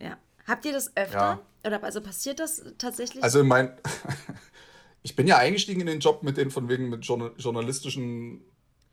Ja. 0.00 0.16
Habt 0.46 0.64
ihr 0.64 0.72
das 0.72 0.96
öfter? 0.96 1.18
Ja. 1.18 1.40
Oder 1.66 1.82
also 1.82 2.00
passiert 2.00 2.38
das 2.38 2.64
tatsächlich? 2.78 3.22
Also 3.24 3.42
mein, 3.44 3.72
ich 5.02 5.16
bin 5.16 5.26
ja 5.26 5.36
eingestiegen 5.36 5.80
in 5.80 5.86
den 5.88 6.00
Job 6.00 6.22
mit 6.22 6.36
den 6.36 6.50
von 6.50 6.68
wegen 6.68 6.88
mit 6.88 7.04
journa- 7.04 7.32
journalistischen 7.36 8.40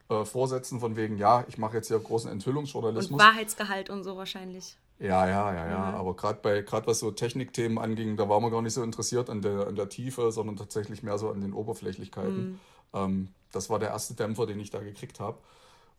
äh, 0.09 0.25
Vorsätzen 0.25 0.79
von 0.79 0.95
wegen, 0.95 1.17
ja, 1.17 1.45
ich 1.47 1.57
mache 1.57 1.77
jetzt 1.77 1.87
hier 1.87 1.99
großen 1.99 2.29
und 2.29 2.33
Enthüllungsjournalismus. 2.37 3.19
Wahrheitsgehalt 3.21 3.89
und 3.89 4.03
so 4.03 4.17
wahrscheinlich. 4.17 4.75
Ja, 4.99 5.27
ja, 5.27 5.53
ja, 5.53 5.67
ja. 5.67 5.83
Aber 5.93 6.15
gerade 6.15 6.39
bei, 6.41 6.61
gerade 6.61 6.87
was 6.87 6.99
so 6.99 7.11
Technikthemen 7.11 7.77
anging, 7.77 8.15
da 8.15 8.29
war 8.29 8.39
man 8.39 8.51
gar 8.51 8.61
nicht 8.61 8.73
so 8.73 8.81
interessiert 8.81 9.29
an 9.29 9.41
der, 9.41 9.67
an 9.67 9.75
der 9.75 9.89
Tiefe, 9.89 10.31
sondern 10.31 10.55
tatsächlich 10.55 11.03
mehr 11.03 11.17
so 11.17 11.29
an 11.29 11.41
den 11.41 11.53
Oberflächlichkeiten. 11.53 12.59
Ähm, 12.93 13.27
das 13.51 13.69
war 13.69 13.79
der 13.79 13.89
erste 13.89 14.13
Dämpfer, 14.13 14.45
den 14.45 14.59
ich 14.59 14.69
da 14.69 14.79
gekriegt 14.79 15.19
habe, 15.19 15.37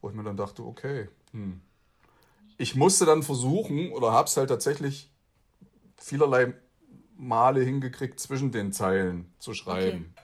wo 0.01 0.09
ich 0.09 0.15
mir 0.15 0.25
dann 0.25 0.37
dachte, 0.37 0.63
okay, 0.63 1.09
hm. 1.33 1.61
ich 2.57 2.75
musste 2.75 3.05
dann 3.05 3.23
versuchen 3.23 3.93
oder 3.93 4.13
habe 4.13 4.29
es 4.29 4.37
halt 4.37 4.49
tatsächlich 4.49 5.11
vielerlei 5.99 6.55
Male 7.19 7.63
hingekriegt, 7.63 8.21
zwischen 8.21 8.51
den 8.51 8.73
Zeilen 8.73 9.33
zu 9.39 9.55
schreiben. 9.55 10.15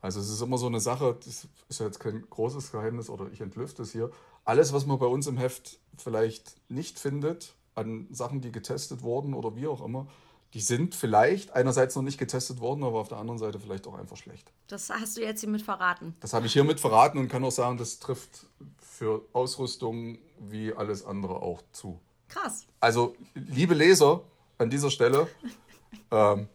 Also 0.00 0.20
es 0.20 0.28
ist 0.28 0.40
immer 0.40 0.58
so 0.58 0.66
eine 0.66 0.80
Sache, 0.80 1.16
das 1.24 1.48
ist 1.68 1.80
ja 1.80 1.86
jetzt 1.86 1.98
kein 1.98 2.24
großes 2.30 2.70
Geheimnis 2.70 3.10
oder 3.10 3.30
ich 3.32 3.40
entlüfte 3.40 3.82
es 3.82 3.92
hier. 3.92 4.10
Alles, 4.44 4.72
was 4.72 4.86
man 4.86 4.98
bei 4.98 5.06
uns 5.06 5.26
im 5.26 5.36
Heft 5.36 5.80
vielleicht 5.96 6.56
nicht 6.70 7.00
findet, 7.00 7.54
an 7.78 8.06
Sachen, 8.10 8.40
die 8.40 8.52
getestet 8.52 9.02
wurden 9.02 9.34
oder 9.34 9.56
wie 9.56 9.66
auch 9.66 9.84
immer, 9.84 10.06
die 10.54 10.60
sind 10.60 10.94
vielleicht 10.94 11.52
einerseits 11.52 11.94
noch 11.94 12.02
nicht 12.02 12.18
getestet 12.18 12.60
worden, 12.60 12.82
aber 12.82 13.00
auf 13.00 13.08
der 13.08 13.18
anderen 13.18 13.38
Seite 13.38 13.60
vielleicht 13.60 13.86
auch 13.86 13.94
einfach 13.94 14.16
schlecht. 14.16 14.50
Das 14.66 14.88
hast 14.88 15.16
du 15.16 15.20
jetzt 15.20 15.40
hiermit 15.40 15.62
verraten. 15.62 16.14
Das 16.20 16.32
habe 16.32 16.46
ich 16.46 16.52
hiermit 16.52 16.80
verraten 16.80 17.18
und 17.18 17.28
kann 17.28 17.44
auch 17.44 17.52
sagen, 17.52 17.76
das 17.76 17.98
trifft 17.98 18.46
für 18.78 19.22
Ausrüstung 19.32 20.18
wie 20.38 20.72
alles 20.72 21.04
andere 21.04 21.42
auch 21.42 21.62
zu. 21.72 22.00
Krass. 22.28 22.66
Also, 22.80 23.14
liebe 23.34 23.74
Leser, 23.74 24.22
an 24.56 24.70
dieser 24.70 24.90
Stelle, 24.90 25.28
ähm, 26.10 26.48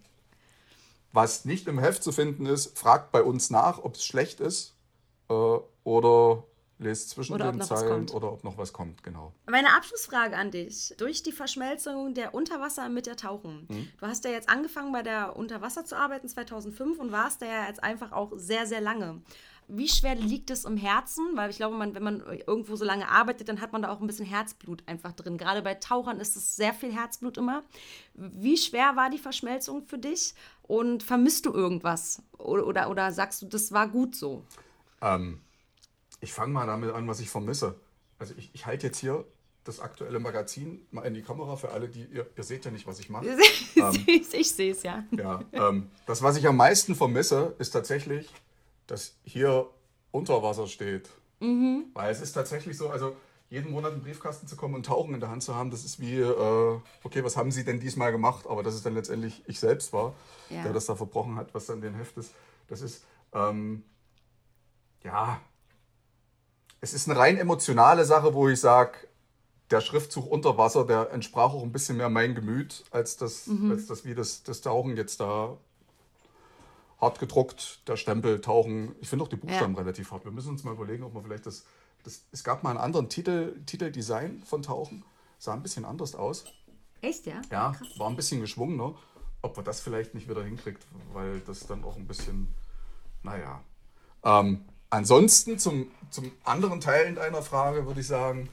was 1.11 1.45
nicht 1.45 1.67
im 1.67 1.77
Heft 1.77 2.03
zu 2.03 2.11
finden 2.11 2.47
ist, 2.47 2.77
fragt 2.77 3.11
bei 3.11 3.21
uns 3.21 3.51
nach, 3.51 3.77
ob 3.83 3.95
es 3.95 4.03
schlecht 4.03 4.39
ist 4.39 4.73
äh, 5.29 5.57
oder 5.83 6.43
lest 6.83 7.09
zwischen 7.09 7.33
Oder 7.33 7.51
den 7.51 7.61
Zeilen 7.61 8.09
oder 8.09 8.31
ob 8.31 8.43
noch 8.43 8.57
was 8.57 8.73
kommt, 8.73 9.03
genau. 9.03 9.33
Meine 9.49 9.75
Abschlussfrage 9.75 10.35
an 10.35 10.51
dich. 10.51 10.93
Durch 10.97 11.23
die 11.23 11.31
Verschmelzung 11.31 12.13
der 12.13 12.33
Unterwasser 12.33 12.89
mit 12.89 13.05
der 13.05 13.17
Tauchen. 13.17 13.67
Mhm. 13.69 13.87
Du 13.99 14.05
hast 14.05 14.23
ja 14.25 14.31
jetzt 14.31 14.49
angefangen 14.49 14.91
bei 14.91 15.01
der 15.01 15.35
Unterwasser 15.35 15.85
zu 15.85 15.97
arbeiten 15.97 16.27
2005 16.27 16.99
und 16.99 17.11
warst 17.11 17.41
da 17.41 17.45
ja 17.45 17.67
jetzt 17.67 17.83
einfach 17.83 18.11
auch 18.11 18.33
sehr, 18.35 18.67
sehr 18.67 18.81
lange. 18.81 19.21
Wie 19.67 19.87
schwer 19.87 20.15
liegt 20.15 20.49
es 20.51 20.65
im 20.65 20.77
Herzen? 20.77 21.25
Weil 21.35 21.49
ich 21.49 21.55
glaube, 21.55 21.75
man, 21.75 21.95
wenn 21.95 22.03
man 22.03 22.21
irgendwo 22.45 22.75
so 22.75 22.85
lange 22.85 23.07
arbeitet, 23.07 23.47
dann 23.47 23.61
hat 23.61 23.71
man 23.71 23.81
da 23.81 23.89
auch 23.89 24.01
ein 24.01 24.07
bisschen 24.07 24.25
Herzblut 24.25 24.83
einfach 24.87 25.13
drin. 25.13 25.37
Gerade 25.37 25.61
bei 25.61 25.75
Tauchern 25.75 26.19
ist 26.19 26.35
es 26.35 26.55
sehr 26.55 26.73
viel 26.73 26.91
Herzblut 26.91 27.37
immer. 27.37 27.63
Wie 28.13 28.57
schwer 28.57 28.95
war 28.95 29.09
die 29.09 29.17
Verschmelzung 29.17 29.85
für 29.87 29.97
dich? 29.97 30.33
Und 30.63 31.03
vermisst 31.03 31.45
du 31.45 31.53
irgendwas? 31.53 32.21
Oder, 32.37 32.67
oder, 32.67 32.89
oder 32.89 33.11
sagst 33.11 33.41
du, 33.41 33.45
das 33.45 33.71
war 33.71 33.87
gut 33.87 34.15
so? 34.15 34.43
Ähm, 35.01 35.39
ich 36.23 36.31
fange 36.31 36.53
mal 36.53 36.65
damit 36.65 36.91
an, 36.93 37.07
was 37.07 37.19
ich 37.19 37.29
vermisse. 37.29 37.75
Also 38.17 38.33
ich, 38.37 38.49
ich 38.53 38.65
halte 38.65 38.87
jetzt 38.87 38.99
hier 38.99 39.25
das 39.65 39.81
aktuelle 39.81 40.19
Magazin 40.19 40.85
mal 40.91 41.03
in 41.03 41.13
die 41.13 41.21
Kamera 41.21 41.57
für 41.57 41.71
alle, 41.71 41.89
die 41.89 42.05
ihr, 42.05 42.25
ihr 42.35 42.43
seht 42.43 42.63
ja 42.63 42.71
nicht, 42.71 42.87
was 42.87 42.99
ich 42.99 43.09
mache. 43.09 43.25
ähm, 43.75 44.05
ich 44.07 44.49
sehe 44.49 44.71
es 44.71 44.83
ja. 44.83 45.03
Ja, 45.11 45.41
ähm, 45.51 45.89
das, 46.05 46.21
was 46.21 46.37
ich 46.37 46.47
am 46.47 46.55
meisten 46.55 46.95
vermisse, 46.95 47.55
ist 47.59 47.71
tatsächlich, 47.71 48.29
dass 48.87 49.15
hier 49.23 49.67
Unterwasser 50.11 50.67
steht. 50.67 51.09
Mhm. 51.41 51.87
Weil 51.93 52.11
es 52.11 52.21
ist 52.21 52.33
tatsächlich 52.33 52.77
so, 52.77 52.89
also 52.89 53.15
jeden 53.49 53.71
Monat 53.71 53.91
in 53.91 53.99
den 53.99 54.05
Briefkasten 54.05 54.47
zu 54.47 54.55
kommen 54.55 54.75
und 54.75 54.85
Tauchen 54.85 55.13
in 55.13 55.19
der 55.19 55.29
Hand 55.29 55.43
zu 55.43 55.55
haben, 55.55 55.71
das 55.71 55.83
ist 55.83 55.99
wie, 55.99 56.19
äh, 56.19 56.79
okay, 57.03 57.23
was 57.23 57.35
haben 57.35 57.51
Sie 57.51 57.65
denn 57.65 57.81
diesmal 57.81 58.13
gemacht? 58.13 58.47
Aber 58.47 58.63
dass 58.63 58.73
es 58.73 58.81
dann 58.81 58.95
letztendlich 58.95 59.43
ich 59.45 59.59
selbst 59.59 59.91
war, 59.91 60.15
ja. 60.49 60.63
der 60.63 60.71
das 60.71 60.85
da 60.85 60.95
verbrochen 60.95 61.35
hat, 61.35 61.53
was 61.53 61.65
dann 61.65 61.81
den 61.81 61.95
Heft 61.95 62.17
ist. 62.17 62.33
Das 62.67 62.81
ist, 62.81 63.05
ähm, 63.33 63.83
ja, 65.03 65.41
es 66.83 66.93
ist 66.93 67.09
eine 67.09 67.17
rein 67.17 67.37
emotionale 67.37 68.03
Sache, 68.03 68.33
wo 68.33 68.49
ich 68.49 68.59
sage, 68.59 69.07
der 69.71 69.79
Schriftzug 69.79 70.29
unter 70.29 70.57
Wasser, 70.57 70.85
der 70.85 71.11
entsprach 71.11 71.53
auch 71.53 71.63
ein 71.63 71.71
bisschen 71.71 71.95
mehr 71.95 72.09
mein 72.09 72.35
Gemüt, 72.35 72.83
als 72.91 73.15
das, 73.15 73.47
mhm. 73.47 73.71
als 73.71 73.87
das 73.87 74.03
wie 74.03 74.13
das, 74.13 74.43
das 74.43 74.59
Tauchen 74.59 74.97
jetzt 74.97 75.21
da 75.21 75.57
hart 76.99 77.19
gedruckt, 77.19 77.87
der 77.87 77.95
Stempel, 77.95 78.41
Tauchen. 78.41 78.95
Ich 78.99 79.07
finde 79.07 79.23
auch 79.23 79.29
die 79.29 79.37
Buchstaben 79.37 79.75
ja. 79.75 79.79
relativ 79.79 80.11
hart. 80.11 80.25
Wir 80.25 80.33
müssen 80.33 80.49
uns 80.49 80.65
mal 80.65 80.73
überlegen, 80.73 81.05
ob 81.05 81.13
man 81.13 81.23
vielleicht 81.23 81.45
das, 81.45 81.63
das. 82.03 82.25
Es 82.33 82.43
gab 82.43 82.63
mal 82.63 82.71
einen 82.71 82.79
anderen 82.79 83.07
Titel, 83.07 83.63
Titeldesign 83.65 84.43
von 84.43 84.61
Tauchen. 84.61 85.05
Sah 85.39 85.53
ein 85.53 85.63
bisschen 85.63 85.85
anders 85.85 86.15
aus. 86.15 86.43
Echt, 87.01 87.25
ja? 87.25 87.41
Ja, 87.49 87.71
Krass. 87.71 87.97
war 87.97 88.09
ein 88.09 88.17
bisschen 88.17 88.41
geschwungener. 88.41 88.93
Ob 89.41 89.55
man 89.55 89.63
das 89.63 89.79
vielleicht 89.79 90.15
nicht 90.15 90.29
wieder 90.29 90.43
hinkriegt, 90.43 90.85
weil 91.13 91.39
das 91.39 91.65
dann 91.65 91.85
auch 91.85 91.95
ein 91.95 92.07
bisschen, 92.07 92.53
naja. 93.23 93.61
Ähm, 94.23 94.65
ansonsten 94.93 95.57
zum, 95.57 95.87
zum 96.11 96.31
anderen 96.43 96.79
Teil 96.79 97.07
in 97.07 97.15
deiner 97.15 97.41
Frage 97.41 97.87
würde 97.87 98.01
ich 98.01 98.07
sagen, 98.07 98.47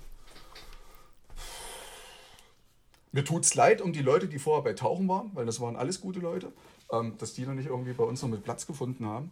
mir 3.13 3.25
tut 3.25 3.45
es 3.45 3.55
leid 3.55 3.83
um 3.83 3.93
die 3.93 4.03
Leute, 4.03 4.27
die 4.27 4.39
vorher 4.39 4.63
bei 4.63 4.73
Tauchen 4.73 5.07
waren, 5.09 5.31
weil 5.35 5.45
das 5.45 5.61
waren 5.61 5.77
alles 5.77 6.01
gute 6.01 6.21
Leute, 6.21 6.53
ähm, 6.91 7.19
dass 7.19 7.35
die 7.35 7.45
noch 7.45 7.55
nicht 7.55 7.67
irgendwie 7.67 7.93
bei 7.93 8.05
uns 8.05 8.23
noch 8.23 8.29
mit 8.29 8.43
Platz 8.43 8.67
gefunden 8.67 9.05
haben. 9.05 9.31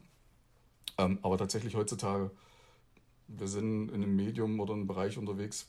Ähm, 0.99 1.19
aber 1.23 1.39
tatsächlich 1.39 1.77
heutzutage, 1.77 2.31
wir 3.29 3.49
sind 3.49 3.89
in 3.89 4.03
einem 4.03 4.15
Medium 4.15 4.61
oder 4.61 4.75
einem 4.75 4.87
Bereich 4.87 5.17
unterwegs, 5.17 5.67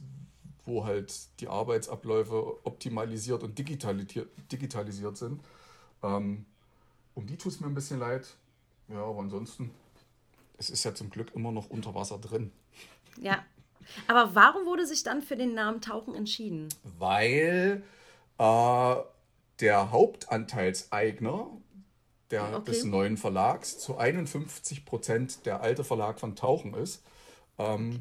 wo 0.66 0.84
halt 0.84 1.14
die 1.40 1.48
Arbeitsabläufe 1.48 2.66
optimalisiert 2.66 3.44
und 3.44 3.58
digitalisiert, 3.58 5.18
sind. 5.18 5.42
Ähm, 6.04 6.46
um 7.16 7.26
die 7.28 7.38
tut 7.38 7.54
es 7.54 7.60
mir 7.62 7.68
ein 7.68 7.76
bisschen 7.76 8.00
leid. 8.00 8.36
Ja, 8.90 9.04
aber 9.04 9.20
ansonsten, 9.20 9.72
es 10.60 10.70
ist 10.70 10.84
ja 10.84 10.94
zum 10.94 11.10
Glück 11.10 11.32
immer 11.34 11.52
noch 11.52 11.70
unter 11.70 11.96
Wasser 11.96 12.20
drin. 12.20 12.52
Ja. 13.20 13.44
Aber 14.08 14.36
warum 14.36 14.66
wurde 14.66 14.86
sich 14.86 15.04
dann 15.04 15.22
für 15.22 15.36
den 15.36 15.56
Namen 15.56 15.82
Tauchen 15.82 16.14
entschieden? 16.14 16.70
Weil 17.00 17.82
äh, 18.38 18.96
der 19.60 19.92
Hauptanteilseigner 19.92 21.48
der, 22.30 22.58
okay. 22.58 22.72
des 22.72 22.84
neuen 22.84 23.18
Verlags 23.18 23.80
zu 23.80 23.98
51 23.98 24.86
Prozent 24.86 25.46
der 25.48 25.62
alte 25.62 25.84
Verlag 25.84 26.20
von 26.20 26.36
Tauchen 26.36 26.76
ist 26.76 27.04
ähm, 27.58 27.90
okay. 27.90 28.00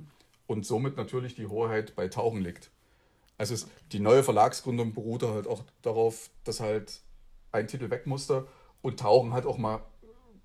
und 0.49 0.67
somit 0.67 0.97
natürlich 0.97 1.35
die 1.35 1.47
Hoheit 1.47 1.95
bei 1.97 2.09
Tauchen 2.09 2.43
liegt. 2.43 2.71
Also 3.39 3.55
es, 3.55 3.69
die 3.93 4.01
neue 4.01 4.23
Verlagsgründung 4.23 4.93
beruhte 4.93 5.33
halt 5.33 5.47
auch 5.47 5.63
darauf, 5.81 6.29
dass 6.45 6.61
halt 6.61 7.01
ein 7.53 7.69
Titel 7.69 7.89
weg 7.89 8.07
musste 8.07 8.47
und 8.83 9.01
Tauchen 9.01 9.33
hat 9.33 9.47
auch 9.47 9.57
mal 9.57 9.81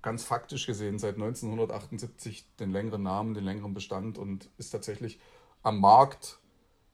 ganz 0.04 0.22
faktisch 0.22 0.66
gesehen 0.66 0.98
seit 0.98 1.14
1978 1.14 2.46
den 2.60 2.70
längeren 2.70 3.02
Namen, 3.02 3.34
den 3.34 3.42
längeren 3.42 3.72
Bestand 3.72 4.18
und 4.18 4.50
ist 4.58 4.70
tatsächlich 4.70 5.18
am 5.62 5.80
Markt 5.80 6.38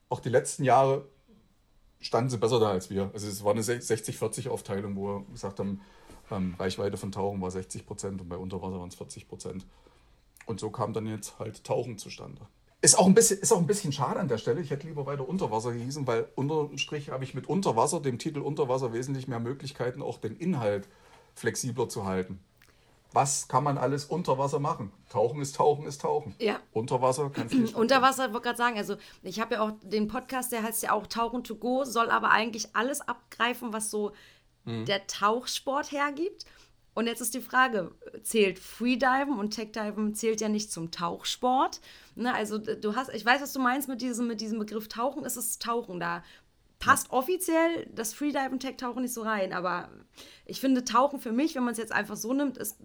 auch 0.09 0.21
die 0.21 0.29
letzten 0.29 0.65
Jahre 0.65 1.07
standen 1.99 2.31
sie 2.31 2.39
besser 2.39 2.61
da 2.61 2.71
als 2.71 2.89
wir. 2.89 3.11
Also 3.13 3.29
es 3.29 3.45
war 3.45 3.53
eine 3.53 3.63
60-40-Aufteilung, 3.63 4.97
wo 4.97 5.07
wir 5.09 5.25
gesagt 5.33 5.59
haben, 5.59 5.81
ähm, 6.31 6.55
Reichweite 6.59 6.97
von 6.97 7.11
Tauchen 7.11 7.43
war 7.43 7.51
60 7.51 7.85
Prozent 7.85 8.21
und 8.21 8.29
bei 8.29 8.37
Unterwasser 8.37 8.79
waren 8.79 8.89
es 8.89 8.95
40 8.95 9.29
Prozent. 9.29 9.67
Und 10.47 10.61
so 10.61 10.71
kam 10.71 10.93
dann 10.93 11.07
jetzt 11.07 11.39
halt 11.41 11.65
Tauchen 11.65 11.99
zustande. 11.99 12.47
Ist 12.81 12.99
auch, 12.99 13.07
ein 13.07 13.15
bisschen, 13.15 13.41
ist 13.41 13.53
auch 13.53 13.59
ein 13.59 13.67
bisschen 13.67 13.93
schade 13.93 14.21
an 14.21 14.29
der 14.29 14.39
Stelle. 14.39 14.61
Ich 14.61 14.71
hätte 14.71 14.87
lieber 14.87 15.05
weiter 15.05 15.29
Unterwasser 15.29 15.73
gehießen, 15.73 16.07
weil 16.07 16.29
unterm 16.37 16.79
Strich 16.79 17.11
habe 17.11 17.25
ich 17.25 17.35
mit 17.35 17.49
Unterwasser, 17.49 18.01
dem 18.01 18.19
Titel 18.19 18.39
Unterwasser, 18.39 18.93
wesentlich 18.93 19.29
mehr 19.29 19.41
Möglichkeiten, 19.41 20.01
auch 20.01 20.19
den 20.19 20.37
Inhalt 20.37 20.89
flexibler 21.35 21.89
zu 21.89 22.07
halten 22.07 22.41
was 23.13 23.49
kann 23.49 23.65
man 23.65 23.79
alles 23.79 24.05
unter 24.05 24.39
Wasser 24.39 24.61
machen? 24.61 24.93
Tauchen 25.09 25.41
ist 25.41 25.57
Tauchen 25.57 25.87
ist 25.87 26.01
Tauchen. 26.01 26.35
Ja. 26.39 26.61
Unter 26.73 27.03
Wasser 27.03 27.31
kannst 27.31 27.55
du 27.55 27.59
nicht. 27.59 27.75
Unter 27.77 28.03
Wasser, 28.03 28.27
ich 28.27 28.33
wollte 28.33 28.47
gerade 28.47 28.59
sagen, 28.59 28.77
also 28.77 28.97
ich 29.23 29.41
habe 29.41 29.55
ja 29.55 29.63
auch 29.63 29.73
den 29.83 30.09
Podcast, 30.09 30.53
der 30.53 30.63
heißt 30.63 30.83
ja 30.83 30.93
auch 30.93 31.07
Tauchen 31.07 31.43
to 31.43 31.57
go, 31.57 31.85
soll 31.85 32.11
aber 32.11 32.31
eigentlich 32.31 32.75
alles 32.75 33.01
abgreifen, 33.01 33.73
was 33.73 33.91
so 33.91 34.13
mhm. 34.65 34.85
der 34.85 35.07
Tauchsport 35.07 35.91
hergibt. 35.93 36.45
Und 36.95 37.07
jetzt 37.07 37.21
ist 37.21 37.35
die 37.35 37.41
Frage, 37.41 37.93
zählt 38.23 38.59
Freediven 38.59 39.39
und 39.39 39.51
Techdiven 39.51 40.15
zählt 40.15 40.41
ja 40.41 40.49
nicht 40.49 40.73
zum 40.73 40.91
Tauchsport. 40.91 41.81
Ne, 42.17 42.35
also 42.35 42.59
du 42.59 42.97
hast, 42.97 43.15
ich 43.15 43.25
weiß, 43.25 43.41
was 43.41 43.53
du 43.53 43.61
meinst 43.61 43.89
mit 43.89 44.03
diesem, 44.03 44.27
mit 44.27 44.41
diesem 44.41 44.59
Begriff 44.59 44.89
Tauchen, 44.89 45.25
ist 45.25 45.37
es 45.37 45.59
Tauchen 45.59 46.01
da 46.01 46.23
passt 46.81 47.09
ja. 47.09 47.13
offiziell 47.13 47.87
das 47.95 48.13
Freedive 48.13 48.51
und 48.51 48.61
Tech-Tauchen 48.61 49.03
nicht 49.03 49.15
so 49.15 49.23
rein, 49.23 49.53
aber 49.53 49.89
ich 50.47 50.61
finde 50.61 50.83
Tauchen 50.83 51.21
für 51.21 51.31
mich, 51.31 51.55
wenn 51.55 51.63
man 51.63 51.73
es 51.73 51.79
jetzt 51.79 51.93
einfach 51.93 52.17
so 52.17 52.33
nimmt, 52.33 52.59
ist 52.59 52.79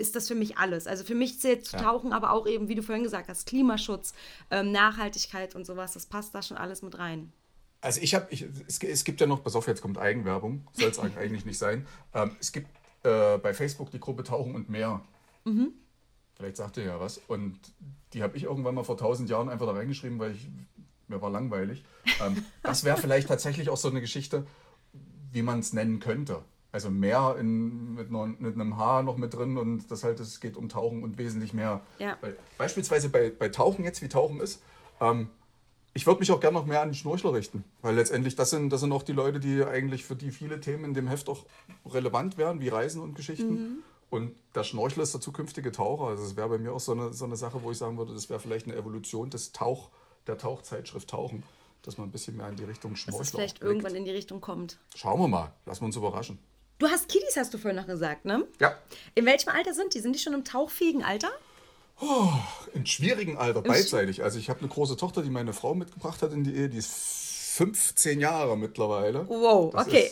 ist 0.00 0.16
das 0.16 0.28
für 0.28 0.34
mich 0.34 0.58
alles. 0.58 0.86
Also 0.86 1.04
für 1.04 1.14
mich 1.14 1.38
zählt 1.40 1.66
zu 1.66 1.76
tauchen, 1.76 2.12
aber 2.12 2.32
auch 2.32 2.46
eben, 2.46 2.68
wie 2.68 2.74
du 2.74 2.82
vorhin 2.82 3.04
gesagt 3.04 3.28
hast, 3.28 3.46
Klimaschutz, 3.46 4.14
ähm, 4.50 4.72
Nachhaltigkeit 4.72 5.54
und 5.54 5.66
sowas, 5.66 5.92
das 5.92 6.06
passt 6.06 6.34
da 6.34 6.42
schon 6.42 6.56
alles 6.56 6.82
mit 6.82 6.98
rein. 6.98 7.32
Also 7.80 8.00
ich 8.02 8.14
habe, 8.14 8.28
es, 8.30 8.82
es, 8.82 9.04
gibt 9.04 9.20
ja 9.20 9.26
noch, 9.26 9.42
pass 9.42 9.54
auf, 9.54 9.66
jetzt 9.66 9.80
kommt 9.80 9.98
Eigenwerbung, 9.98 10.66
soll 10.72 10.90
es 10.90 10.98
eigentlich 10.98 11.44
nicht 11.44 11.58
sein. 11.58 11.86
Ähm, 12.12 12.36
es 12.38 12.52
gibt 12.52 12.68
äh, 13.04 13.38
bei 13.38 13.54
Facebook 13.54 13.90
die 13.90 14.00
Gruppe 14.00 14.22
Tauchen 14.22 14.54
und 14.54 14.68
Meer. 14.68 15.00
Mhm. 15.44 15.72
Vielleicht 16.34 16.56
sagt 16.56 16.76
ihr 16.76 16.84
ja 16.84 17.00
was. 17.00 17.18
Und 17.26 17.58
die 18.12 18.22
habe 18.22 18.36
ich 18.36 18.44
irgendwann 18.44 18.74
mal 18.74 18.84
vor 18.84 18.96
tausend 18.96 19.30
Jahren 19.30 19.48
einfach 19.48 19.66
da 19.66 19.72
reingeschrieben, 19.72 20.18
weil 20.18 20.32
ich, 20.32 20.48
mir 21.08 21.22
war 21.22 21.30
langweilig. 21.30 21.84
Ähm, 22.20 22.44
das 22.62 22.84
wäre 22.84 22.96
vielleicht 23.00 23.28
tatsächlich 23.28 23.70
auch 23.70 23.76
so 23.76 23.88
eine 23.88 24.00
Geschichte, 24.00 24.46
wie 25.32 25.42
man 25.42 25.60
es 25.60 25.72
nennen 25.72 26.00
könnte. 26.00 26.42
Also 26.72 26.90
mehr 26.90 27.36
in, 27.38 27.94
mit, 27.94 28.10
einer, 28.10 28.26
mit, 28.26 28.54
einem 28.54 28.76
Haar 28.76 29.02
noch 29.02 29.16
mit 29.16 29.34
drin 29.34 29.56
und 29.56 29.90
das 29.90 30.04
halt, 30.04 30.20
es 30.20 30.40
geht 30.40 30.56
um 30.56 30.68
Tauchen 30.68 31.02
und 31.02 31.18
wesentlich 31.18 31.52
mehr. 31.52 31.80
Ja. 31.98 32.16
Beispielsweise 32.58 33.08
bei, 33.08 33.30
bei 33.30 33.48
Tauchen 33.48 33.84
jetzt, 33.84 34.02
wie 34.02 34.08
Tauchen 34.08 34.40
ist, 34.40 34.62
ähm, 35.00 35.30
ich 35.92 36.06
würde 36.06 36.20
mich 36.20 36.30
auch 36.30 36.40
gerne 36.40 36.56
noch 36.56 36.66
mehr 36.66 36.82
an 36.82 36.92
die 36.92 36.98
Schnorchler 36.98 37.32
richten, 37.32 37.64
weil 37.82 37.96
letztendlich 37.96 38.36
das 38.36 38.50
sind, 38.50 38.70
das 38.70 38.80
sind 38.80 38.92
auch 38.92 39.02
die 39.02 39.12
Leute, 39.12 39.40
die 39.40 39.64
eigentlich 39.64 40.04
für 40.04 40.14
die 40.14 40.30
viele 40.30 40.60
Themen 40.60 40.84
in 40.84 40.94
dem 40.94 41.08
Heft 41.08 41.28
auch 41.28 41.44
relevant 41.86 42.38
wären, 42.38 42.60
wie 42.60 42.68
Reisen 42.68 43.02
und 43.02 43.14
Geschichten. 43.14 43.50
Mhm. 43.50 43.82
Und 44.08 44.36
der 44.54 44.64
Schnorchler 44.64 45.02
ist 45.02 45.14
der 45.14 45.20
zukünftige 45.20 45.72
Taucher. 45.72 46.08
Also 46.08 46.24
es 46.24 46.36
wäre 46.36 46.48
bei 46.48 46.58
mir 46.58 46.72
auch 46.72 46.80
so 46.80 46.92
eine, 46.92 47.12
so 47.12 47.24
eine 47.24 47.36
Sache, 47.36 47.62
wo 47.62 47.70
ich 47.70 47.78
sagen 47.78 47.96
würde, 47.96 48.12
das 48.12 48.28
wäre 48.28 48.40
vielleicht 48.40 48.66
eine 48.66 48.76
Evolution 48.76 49.30
des 49.30 49.52
Tauch, 49.52 49.90
der 50.26 50.36
Tauchzeitschrift 50.36 51.10
Tauchen, 51.10 51.42
dass 51.82 51.96
man 51.96 52.08
ein 52.08 52.12
bisschen 52.12 52.36
mehr 52.36 52.48
in 52.48 52.56
die 52.56 52.64
Richtung 52.64 52.96
Schnorchler 52.96 53.18
Dass 53.18 53.28
es 53.28 53.34
vielleicht 53.34 53.62
irgendwann 53.62 53.94
in 53.94 54.04
die 54.04 54.10
Richtung 54.10 54.40
kommt. 54.40 54.78
Schauen 54.94 55.20
wir 55.20 55.28
mal, 55.28 55.52
lassen 55.64 55.82
wir 55.82 55.86
uns 55.86 55.96
überraschen. 55.96 56.38
Du 56.80 56.88
hast 56.88 57.10
Kiddies, 57.10 57.36
hast 57.36 57.52
du 57.52 57.58
vorhin 57.58 57.76
noch 57.76 57.86
gesagt, 57.86 58.24
ne? 58.24 58.46
Ja. 58.58 58.74
In 59.14 59.26
welchem 59.26 59.50
Alter 59.50 59.74
sind 59.74 59.92
die? 59.92 60.00
Sind 60.00 60.14
die 60.14 60.18
schon 60.18 60.32
im 60.32 60.44
tauchfähigen 60.44 61.04
Alter? 61.04 61.28
Oh, 62.00 62.32
in 62.72 62.86
schwierigen 62.86 63.36
Alter, 63.36 63.60
beidseitig. 63.60 64.22
Also 64.22 64.38
ich 64.38 64.48
habe 64.48 64.60
eine 64.60 64.68
große 64.68 64.96
Tochter, 64.96 65.22
die 65.22 65.28
meine 65.28 65.52
Frau 65.52 65.74
mitgebracht 65.74 66.22
hat 66.22 66.32
in 66.32 66.42
die 66.42 66.56
Ehe, 66.56 66.70
die 66.70 66.78
ist 66.78 66.90
15 67.56 68.18
Jahre 68.18 68.56
mittlerweile. 68.56 69.28
Wow, 69.28 69.74
das 69.74 69.86
okay. 69.86 70.10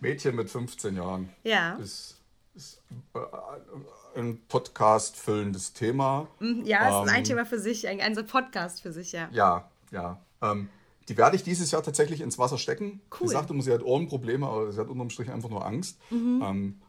Mädchen 0.00 0.36
mit 0.36 0.48
15 0.48 0.96
Jahren. 0.96 1.28
Ja. 1.42 1.74
Ist, 1.74 2.16
ist 2.54 2.80
äh, 3.14 4.18
ein 4.18 4.40
Podcast 4.48 5.16
füllendes 5.16 5.74
Thema. 5.74 6.28
Mhm, 6.38 6.64
ja, 6.64 6.88
es 6.88 6.94
ähm, 6.94 7.02
ist 7.04 7.10
ein 7.10 7.18
ähm, 7.18 7.24
Thema 7.24 7.44
für 7.44 7.58
sich, 7.58 7.86
ein, 7.86 8.00
ein 8.00 8.26
Podcast 8.26 8.80
für 8.80 8.92
sich, 8.92 9.12
ja. 9.12 9.28
Ja, 9.32 9.70
ja. 9.90 10.18
Ähm, 10.40 10.70
die 11.08 11.16
werde 11.16 11.36
ich 11.36 11.42
dieses 11.42 11.70
Jahr 11.70 11.82
tatsächlich 11.82 12.20
ins 12.20 12.38
Wasser 12.38 12.58
stecken. 12.58 13.00
Cool. 13.18 13.28
Sie 13.28 13.32
sagte 13.32 13.52
immer, 13.52 13.62
sie 13.62 13.72
hat 13.72 13.82
Ohrenprobleme, 13.82 14.46
aber 14.46 14.72
sie 14.72 14.80
hat 14.80 14.88
unterm 14.88 15.10
Strich 15.10 15.30
einfach 15.30 15.48
nur 15.48 15.64
Angst. 15.64 15.98
Mhm. 16.10 16.42
Ähm, 16.44 16.80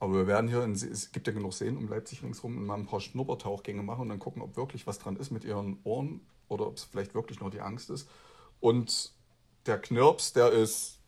aber 0.00 0.14
wir 0.14 0.26
werden 0.26 0.48
hier, 0.48 0.62
in, 0.62 0.72
es 0.72 1.12
gibt 1.12 1.26
ja 1.26 1.32
genug 1.32 1.52
Seen 1.52 1.76
um 1.76 1.88
Leipzig 1.88 2.22
ringsherum, 2.22 2.66
mal 2.66 2.74
ein 2.74 2.86
paar 2.86 3.00
Schnuppertauchgänge 3.00 3.82
machen 3.82 4.02
und 4.02 4.08
dann 4.10 4.18
gucken, 4.18 4.42
ob 4.42 4.56
wirklich 4.56 4.86
was 4.86 4.98
dran 4.98 5.16
ist 5.16 5.30
mit 5.30 5.44
ihren 5.44 5.78
Ohren 5.84 6.20
oder 6.48 6.66
ob 6.66 6.76
es 6.76 6.84
vielleicht 6.84 7.14
wirklich 7.14 7.40
nur 7.40 7.50
die 7.50 7.60
Angst 7.60 7.90
ist. 7.90 8.08
Und 8.60 9.12
der 9.66 9.78
Knirps, 9.78 10.32
der 10.32 10.52
ist, 10.52 10.98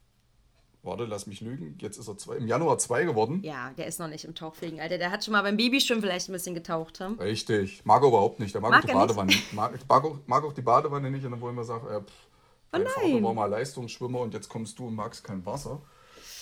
warte, 0.82 1.04
lass 1.04 1.26
mich 1.26 1.40
lügen, 1.40 1.78
jetzt 1.80 1.98
ist 1.98 2.08
er 2.08 2.18
zwei, 2.18 2.36
im 2.36 2.48
Januar 2.48 2.78
zwei 2.78 3.04
geworden. 3.04 3.42
Ja, 3.44 3.70
der 3.78 3.86
ist 3.86 4.00
noch 4.00 4.08
nicht 4.08 4.24
im 4.24 4.34
tauchfähigen 4.34 4.80
Alter. 4.80 4.98
Der 4.98 5.12
hat 5.12 5.24
schon 5.24 5.32
mal 5.32 5.42
beim 5.42 5.56
Babyschwimmen 5.56 6.02
vielleicht 6.02 6.28
ein 6.28 6.32
bisschen 6.32 6.54
getaucht. 6.54 6.98
Hm? 6.98 7.14
Richtig. 7.18 7.84
Mag 7.84 8.02
er 8.02 8.08
überhaupt 8.08 8.40
nicht. 8.40 8.54
Der 8.54 8.60
mag, 8.60 8.72
mag 8.72 8.84
auch 8.84 8.88
die 8.88 8.94
Badewanne. 8.94 9.32
Mag, 9.52 9.78
mag, 9.88 10.04
auch, 10.04 10.18
mag 10.26 10.44
auch 10.44 10.52
die 10.52 10.62
Badewanne 10.62 11.10
nicht 11.10 11.24
und 11.24 11.30
dann 11.30 11.40
wollen 11.40 11.56
wir 11.56 11.64
sagen, 11.64 11.86
äh, 11.86 12.00
pff, 12.00 12.29
Oh 12.72 12.78
Dein 12.78 12.86
Vater 12.86 13.22
war 13.22 13.34
mal 13.34 13.46
Leistungsschwimmer 13.46 14.20
und 14.20 14.34
jetzt 14.34 14.48
kommst 14.48 14.78
du 14.78 14.88
und 14.88 14.94
magst 14.94 15.24
kein 15.24 15.44
Wasser. 15.44 15.82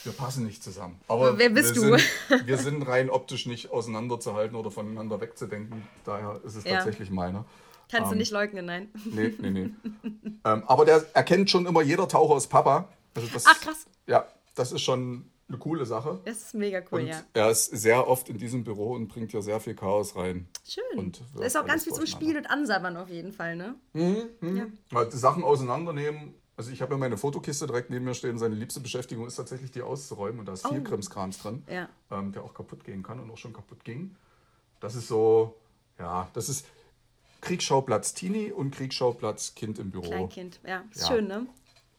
Wir 0.05 0.13
passen 0.13 0.47
nicht 0.47 0.63
zusammen. 0.63 1.01
Aber 1.09 1.39
wer 1.39 1.51
bist 1.51 1.75
wir 1.75 1.97
du? 1.97 1.99
Sind, 1.99 2.47
wir 2.47 2.59
sind 2.59 2.83
rein 2.83 3.11
optisch 3.11 3.47
nicht 3.47 3.71
auseinanderzuhalten 3.71 4.57
oder 4.57 4.71
voneinander 4.71 5.21
wegzudenken. 5.21 5.83
Daher 6.05 6.41
ist 6.45 6.55
es 6.55 6.65
ja. 6.65 6.77
tatsächlich 6.77 7.11
meiner. 7.11 7.45
Kannst 7.91 8.07
ähm, 8.07 8.11
du 8.11 8.17
nicht 8.17 8.31
leugnen, 8.31 8.67
nein. 8.67 8.89
Nee, 9.05 9.35
nee, 9.39 9.51
nee. 9.51 9.71
ähm, 10.45 10.63
aber 10.67 10.85
der 10.85 11.05
erkennt 11.15 11.51
schon 11.51 11.67
immer 11.67 11.83
jeder 11.83 12.07
Taucher 12.07 12.35
als 12.35 12.47
Papa. 12.47 12.89
Also 13.15 13.29
das, 13.33 13.45
Ach, 13.47 13.61
krass. 13.61 13.87
Ja, 14.07 14.27
das 14.55 14.73
ist 14.73 14.83
schon 14.83 15.31
eine 15.49 15.59
coole 15.59 15.87
Sache. 15.87 16.21
Das 16.25 16.39
ist 16.39 16.55
mega 16.55 16.83
cool, 16.93 17.01
und 17.01 17.07
ja. 17.07 17.23
Er 17.33 17.51
ist 17.51 17.67
sehr 17.67 18.07
oft 18.07 18.29
in 18.29 18.39
diesem 18.39 18.65
Büro 18.65 18.93
und 18.93 19.09
bringt 19.09 19.31
hier 19.31 19.43
sehr 19.43 19.61
viel 19.61 19.75
Chaos 19.75 20.15
rein. 20.15 20.47
Schön. 20.67 20.99
Und 20.99 21.23
da 21.35 21.45
ist 21.45 21.57
auch 21.57 21.67
ganz 21.67 21.85
viel 21.85 21.93
zum 21.95 22.07
Spiel 22.07 22.37
und 22.37 22.51
Ansabbern 22.51 22.97
auf 22.97 23.09
jeden 23.09 23.33
Fall, 23.33 23.57
ne? 23.57 23.75
Mhm, 23.95 24.29
mhm. 24.41 24.57
Ja. 24.57 24.67
Halt 24.95 25.13
Sachen 25.13 25.43
auseinandernehmen. 25.43 26.35
Also 26.57 26.71
ich 26.71 26.83
habe 26.83 26.95
ja 26.95 26.99
meine 26.99 27.17
Fotokiste 27.17 27.67
direkt 27.67 27.89
neben 27.89 28.05
mir 28.05 28.15
stehen. 28.15 28.37
Seine 28.37 28.57
liebste 28.57 28.81
Beschäftigung 28.81 29.27
ist 29.27 29.37
tatsächlich, 29.37 29.71
die 29.71 29.81
auszuräumen. 29.81 30.41
Und 30.41 30.47
da 30.47 30.53
ist 30.53 30.67
viel 30.67 30.81
oh. 30.81 30.85
Krimskrams 30.85 31.39
drin, 31.39 31.63
ja. 31.71 31.89
ähm, 32.11 32.33
der 32.33 32.43
auch 32.43 32.53
kaputt 32.53 32.85
gehen 32.85 33.03
kann 33.03 33.21
und 33.21 33.31
auch 33.31 33.39
schon 33.39 33.53
kaputt 33.53 33.85
ging. 33.85 34.17
Das 34.81 34.95
ist 34.95 35.09
so, 35.09 35.55
ja, 35.99 36.29
das 36.35 36.49
ist 36.49 36.67
Kriegsschauplatz 37.41 38.13
Teenie 38.15 38.53
und 38.53 38.73
Kriegsschauplatz 38.73 39.55
Kind 39.55 39.79
im 39.79 39.91
Büro. 39.91 40.09
Kleinkind, 40.09 40.61
ja. 40.67 40.83
Ist 40.93 41.03
ja. 41.03 41.07
schön, 41.07 41.29
ne? 41.29 41.47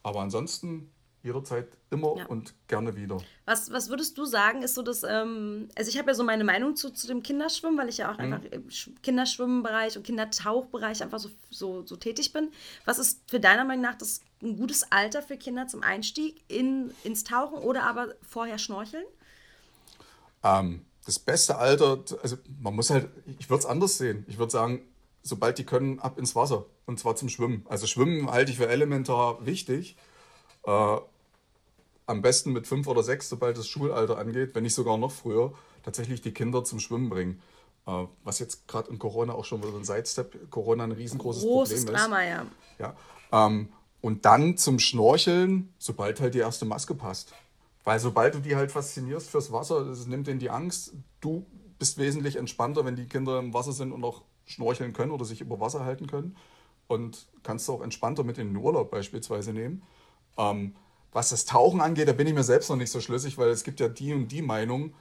Aber 0.02 0.20
ansonsten 0.20 0.90
jederzeit 1.22 1.68
immer 1.90 2.16
ja. 2.16 2.26
und 2.26 2.54
gerne 2.68 2.96
wieder. 2.96 3.18
Was, 3.44 3.70
was 3.70 3.88
würdest 3.90 4.16
du 4.16 4.24
sagen, 4.24 4.62
ist 4.62 4.74
so 4.74 4.82
das, 4.82 5.02
ähm, 5.02 5.68
also 5.76 5.90
ich 5.90 5.98
habe 5.98 6.10
ja 6.10 6.14
so 6.14 6.24
meine 6.24 6.44
Meinung 6.44 6.76
zu, 6.76 6.90
zu 6.90 7.06
dem 7.06 7.22
Kinderschwimmen, 7.22 7.78
weil 7.78 7.88
ich 7.88 7.98
ja 7.98 8.10
auch 8.12 8.18
mhm. 8.18 8.32
einfach 8.32 8.44
im 8.50 8.68
Kinderschwimmbereich 9.02 9.96
und 9.96 10.04
Kindertauchbereich 10.04 11.02
einfach 11.02 11.18
so, 11.18 11.30
so, 11.50 11.84
so 11.86 11.96
tätig 11.96 12.32
bin. 12.32 12.50
Was 12.84 12.98
ist 12.98 13.22
für 13.28 13.40
deiner 13.40 13.64
Meinung 13.64 13.82
nach 13.82 13.96
das 13.96 14.20
ein 14.42 14.56
gutes 14.56 14.90
Alter 14.90 15.22
für 15.22 15.36
Kinder 15.36 15.66
zum 15.66 15.82
Einstieg 15.82 16.42
in, 16.48 16.92
ins 17.04 17.24
Tauchen 17.24 17.58
oder 17.58 17.84
aber 17.84 18.14
vorher 18.22 18.58
schnorcheln? 18.58 19.04
Ähm, 20.42 20.86
das 21.04 21.18
beste 21.18 21.56
Alter, 21.56 22.02
also 22.22 22.36
man 22.60 22.74
muss 22.74 22.90
halt, 22.90 23.08
ich 23.38 23.50
würde 23.50 23.60
es 23.60 23.66
anders 23.66 23.98
sehen. 23.98 24.24
Ich 24.28 24.38
würde 24.38 24.52
sagen, 24.52 24.82
sobald 25.22 25.58
die 25.58 25.64
können, 25.64 25.98
ab 26.00 26.18
ins 26.18 26.34
Wasser. 26.34 26.66
Und 26.86 26.98
zwar 26.98 27.16
zum 27.16 27.28
Schwimmen. 27.28 27.64
Also 27.68 27.86
Schwimmen 27.86 28.30
halte 28.30 28.50
ich 28.50 28.58
für 28.58 28.68
elementar 28.68 29.44
wichtig. 29.44 29.96
Äh, 30.64 30.96
am 32.10 32.22
besten 32.22 32.52
mit 32.52 32.66
fünf 32.66 32.86
oder 32.88 33.02
sechs, 33.02 33.28
sobald 33.28 33.56
das 33.56 33.68
Schulalter 33.68 34.18
angeht, 34.18 34.54
wenn 34.54 34.64
nicht 34.64 34.74
sogar 34.74 34.98
noch 34.98 35.12
früher, 35.12 35.52
tatsächlich 35.82 36.20
die 36.20 36.32
Kinder 36.32 36.64
zum 36.64 36.80
Schwimmen 36.80 37.08
bringen. 37.08 37.40
Äh, 37.86 38.06
was 38.24 38.38
jetzt 38.40 38.66
gerade 38.68 38.90
in 38.90 38.98
Corona 38.98 39.32
auch 39.32 39.44
schon 39.44 39.62
wieder 39.62 39.76
ein 39.76 39.84
Sidestep, 39.84 40.50
Corona 40.50 40.84
ein 40.84 40.92
riesengroßes 40.92 41.42
Großes 41.42 41.84
Problem 41.84 42.00
Drama, 42.00 42.22
ist. 42.22 42.28
ja. 42.78 42.94
ja 43.30 43.46
ähm, 43.46 43.68
und 44.00 44.24
dann 44.24 44.56
zum 44.56 44.78
Schnorcheln, 44.78 45.72
sobald 45.78 46.20
halt 46.20 46.34
die 46.34 46.38
erste 46.38 46.64
Maske 46.64 46.94
passt. 46.94 47.32
Weil 47.84 47.98
sobald 47.98 48.34
du 48.34 48.40
die 48.40 48.56
halt 48.56 48.72
faszinierst 48.72 49.30
fürs 49.30 49.52
Wasser, 49.52 49.84
das 49.84 50.06
nimmt 50.06 50.26
denen 50.26 50.40
die 50.40 50.50
Angst. 50.50 50.92
Du 51.20 51.46
bist 51.78 51.96
wesentlich 51.96 52.36
entspannter, 52.36 52.84
wenn 52.84 52.96
die 52.96 53.06
Kinder 53.06 53.38
im 53.38 53.54
Wasser 53.54 53.72
sind 53.72 53.92
und 53.92 54.04
auch 54.04 54.22
schnorcheln 54.46 54.92
können 54.92 55.12
oder 55.12 55.24
sich 55.24 55.40
über 55.40 55.60
Wasser 55.60 55.84
halten 55.84 56.06
können. 56.06 56.36
Und 56.88 57.26
kannst 57.42 57.68
du 57.68 57.74
auch 57.74 57.82
entspannter 57.82 58.24
mit 58.24 58.36
in 58.38 58.48
den 58.48 58.56
Urlaub 58.56 58.90
beispielsweise 58.90 59.52
nehmen. 59.52 59.82
Ähm, 60.36 60.74
was 61.12 61.30
das 61.30 61.44
Tauchen 61.44 61.80
angeht, 61.80 62.08
da 62.08 62.12
bin 62.12 62.26
ich 62.26 62.34
mir 62.34 62.44
selbst 62.44 62.70
noch 62.70 62.76
nicht 62.76 62.90
so 62.90 63.00
schlüssig, 63.00 63.36
weil 63.38 63.50
es 63.50 63.64
gibt 63.64 63.80
ja 63.80 63.88
die 63.88 64.12
und 64.12 64.28
die 64.28 64.42
Meinung. 64.42 64.92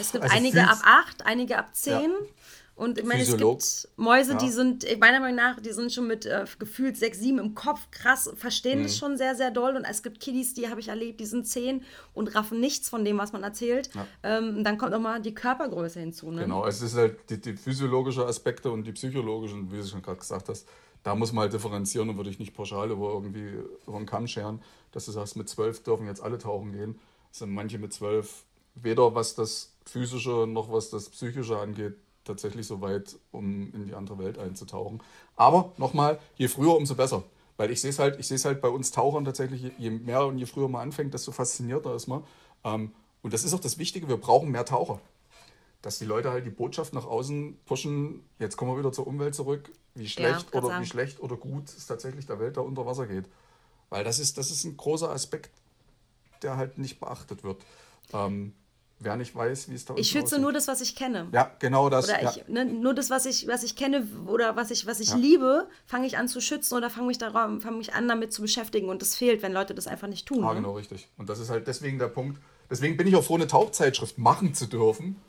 Es 0.00 0.12
gibt 0.12 0.24
also 0.24 0.34
einige 0.34 0.68
ab 0.68 0.78
8, 0.84 1.26
einige 1.26 1.58
ab 1.58 1.74
10. 1.74 1.92
Ja. 1.92 2.08
Und 2.76 2.98
ich 2.98 3.04
meine, 3.04 3.22
es 3.22 3.36
gibt 3.36 3.88
Mäuse, 3.96 4.32
ja. 4.32 4.38
die 4.38 4.50
sind, 4.50 4.84
meiner 4.98 5.20
Meinung 5.20 5.36
nach, 5.36 5.60
die 5.60 5.70
sind 5.70 5.92
schon 5.92 6.08
mit 6.08 6.26
äh, 6.26 6.44
gefühlt 6.58 6.96
6, 6.96 7.20
7 7.20 7.38
im 7.38 7.54
Kopf 7.54 7.88
krass, 7.92 8.28
verstehen 8.34 8.80
mhm. 8.80 8.84
das 8.84 8.98
schon 8.98 9.16
sehr, 9.16 9.36
sehr 9.36 9.52
doll. 9.52 9.76
Und 9.76 9.84
es 9.84 10.02
gibt 10.02 10.18
Kiddies, 10.18 10.54
die 10.54 10.68
habe 10.68 10.80
ich 10.80 10.88
erlebt, 10.88 11.20
die 11.20 11.26
sind 11.26 11.46
10 11.46 11.84
und 12.14 12.34
raffen 12.34 12.58
nichts 12.58 12.88
von 12.88 13.04
dem, 13.04 13.18
was 13.18 13.32
man 13.32 13.44
erzählt. 13.44 13.90
Ja. 13.94 14.06
Ähm, 14.24 14.64
dann 14.64 14.76
kommt 14.76 14.90
nochmal 14.90 15.22
die 15.22 15.34
Körpergröße 15.34 16.00
hinzu. 16.00 16.32
Ne? 16.32 16.42
Genau, 16.42 16.66
es 16.66 16.82
ist 16.82 16.96
halt 16.96 17.30
die, 17.30 17.40
die 17.40 17.56
physiologische 17.56 18.26
Aspekte 18.26 18.72
und 18.72 18.84
die 18.84 18.92
psychologischen, 18.92 19.70
wie 19.70 19.76
du 19.76 19.86
schon 19.86 20.02
gerade 20.02 20.18
gesagt 20.18 20.48
hast 20.48 20.66
da 21.04 21.14
muss 21.14 21.32
man 21.32 21.42
halt 21.42 21.52
differenzieren 21.52 22.08
und 22.08 22.16
würde 22.16 22.30
ich 22.30 22.38
nicht 22.40 22.54
pauschal 22.54 22.90
über 22.90 23.12
irgendwie 23.12 23.52
über 23.86 23.98
den 23.98 24.06
Kamm 24.06 24.26
scheren, 24.26 24.60
dass 24.90 25.04
du 25.04 25.12
sagst, 25.12 25.36
mit 25.36 25.48
zwölf 25.48 25.82
dürfen 25.82 26.06
jetzt 26.06 26.22
alle 26.22 26.38
tauchen 26.38 26.72
gehen. 26.72 26.98
Es 27.30 27.38
sind 27.38 27.52
manche 27.52 27.78
mit 27.78 27.92
zwölf 27.92 28.44
weder 28.74 29.14
was 29.14 29.34
das 29.34 29.76
physische 29.84 30.46
noch 30.48 30.72
was 30.72 30.90
das 30.90 31.08
psychische 31.10 31.58
angeht, 31.58 31.94
tatsächlich 32.24 32.66
so 32.66 32.80
weit, 32.80 33.16
um 33.30 33.72
in 33.72 33.86
die 33.86 33.94
andere 33.94 34.18
Welt 34.18 34.38
einzutauchen. 34.38 35.02
Aber 35.36 35.72
nochmal, 35.76 36.18
je 36.36 36.48
früher, 36.48 36.74
umso 36.76 36.94
besser. 36.94 37.22
Weil 37.56 37.70
ich 37.70 37.80
sehe 37.80 37.90
es 37.90 37.98
halt, 37.98 38.18
ich 38.18 38.26
sehe 38.26 38.36
es 38.36 38.44
halt 38.44 38.60
bei 38.60 38.68
uns 38.68 38.90
Tauchern 38.90 39.24
tatsächlich, 39.24 39.72
je 39.78 39.90
mehr 39.90 40.26
und 40.26 40.38
je 40.38 40.46
früher 40.46 40.68
man 40.68 40.82
anfängt, 40.82 41.14
desto 41.14 41.30
faszinierter 41.30 41.94
ist 41.94 42.08
man. 42.08 42.24
Ähm, 42.64 42.92
und 43.22 43.32
das 43.32 43.44
ist 43.44 43.54
auch 43.54 43.60
das 43.60 43.78
Wichtige, 43.78 44.08
wir 44.08 44.16
brauchen 44.16 44.50
mehr 44.50 44.64
Taucher. 44.64 45.00
Dass 45.84 45.98
die 45.98 46.06
Leute 46.06 46.30
halt 46.30 46.46
die 46.46 46.50
Botschaft 46.50 46.94
nach 46.94 47.04
außen 47.04 47.58
pushen, 47.66 48.24
jetzt 48.38 48.56
kommen 48.56 48.72
wir 48.72 48.78
wieder 48.78 48.90
zur 48.90 49.06
Umwelt 49.06 49.34
zurück, 49.34 49.70
wie 49.94 50.08
schlecht 50.08 50.46
ja, 50.52 50.58
oder 50.58 50.68
sagen. 50.68 50.82
wie 50.82 50.88
schlecht 50.88 51.20
oder 51.20 51.36
gut 51.36 51.68
es 51.68 51.86
tatsächlich 51.86 52.24
der 52.24 52.40
Welt 52.40 52.56
da 52.56 52.62
unter 52.62 52.86
Wasser 52.86 53.06
geht. 53.06 53.26
Weil 53.90 54.02
das 54.02 54.18
ist, 54.18 54.38
das 54.38 54.50
ist 54.50 54.64
ein 54.64 54.78
großer 54.78 55.10
Aspekt, 55.10 55.50
der 56.42 56.56
halt 56.56 56.78
nicht 56.78 57.00
beachtet 57.00 57.44
wird. 57.44 57.62
Ähm, 58.14 58.54
wer 58.98 59.16
nicht 59.16 59.36
weiß, 59.36 59.68
wie 59.68 59.74
es 59.74 59.84
da 59.84 59.94
Ich 59.96 60.08
schütze 60.08 60.38
nur 60.38 60.54
das, 60.54 60.68
was 60.68 60.80
ich 60.80 60.96
kenne. 60.96 61.28
Ja, 61.32 61.54
genau 61.58 61.90
das. 61.90 62.06
Oder 62.06 62.22
ja. 62.22 62.30
ich, 62.34 62.48
ne, 62.48 62.64
nur 62.64 62.94
das, 62.94 63.10
was 63.10 63.26
ich, 63.26 63.46
was 63.46 63.62
ich 63.62 63.76
kenne 63.76 64.08
oder 64.26 64.56
was 64.56 64.70
ich, 64.70 64.86
was 64.86 65.00
ich 65.00 65.10
ja. 65.10 65.16
liebe, 65.16 65.68
fange 65.84 66.06
ich 66.06 66.16
an 66.16 66.28
zu 66.28 66.40
schützen 66.40 66.76
oder 66.76 66.88
fange 66.88 67.08
mich, 67.08 67.18
fang 67.18 67.76
mich 67.76 67.92
an, 67.92 68.08
damit 68.08 68.32
zu 68.32 68.40
beschäftigen. 68.40 68.88
Und 68.88 69.02
das 69.02 69.16
fehlt, 69.16 69.42
wenn 69.42 69.52
Leute 69.52 69.74
das 69.74 69.86
einfach 69.86 70.08
nicht 70.08 70.26
tun. 70.26 70.40
Ja, 70.40 70.48
ne? 70.48 70.56
genau, 70.56 70.72
richtig. 70.72 71.08
Und 71.18 71.28
das 71.28 71.40
ist 71.40 71.50
halt 71.50 71.66
deswegen 71.66 71.98
der 71.98 72.08
Punkt. 72.08 72.40
Deswegen 72.70 72.96
bin 72.96 73.06
ich 73.06 73.14
auch 73.16 73.24
froh, 73.24 73.34
eine 73.34 73.46
Tauchzeitschrift 73.46 74.16
machen 74.16 74.54
zu 74.54 74.66
dürfen. 74.66 75.20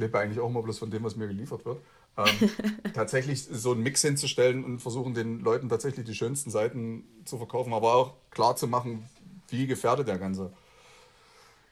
Ich 0.00 0.02
lebe 0.02 0.18
eigentlich 0.18 0.40
auch 0.40 0.48
immer 0.48 0.62
bloß 0.62 0.78
von 0.78 0.90
dem, 0.90 1.04
was 1.04 1.14
mir 1.14 1.28
geliefert 1.28 1.66
wird 1.66 1.78
ähm, 2.16 2.50
tatsächlich 2.94 3.42
so 3.50 3.72
einen 3.72 3.82
Mix 3.82 4.02
hinzustellen 4.02 4.64
und 4.64 4.80
versuchen 4.80 5.14
den 5.14 5.40
Leuten 5.40 5.68
tatsächlich 5.68 6.06
die 6.06 6.14
schönsten 6.14 6.50
Seiten 6.50 7.04
zu 7.24 7.38
verkaufen, 7.38 7.72
aber 7.72 7.94
auch 7.94 8.14
klar 8.30 8.56
zu 8.56 8.66
machen, 8.66 9.08
wie 9.48 9.66
gefährdet 9.66 10.08
der 10.08 10.18
ganze, 10.18 10.52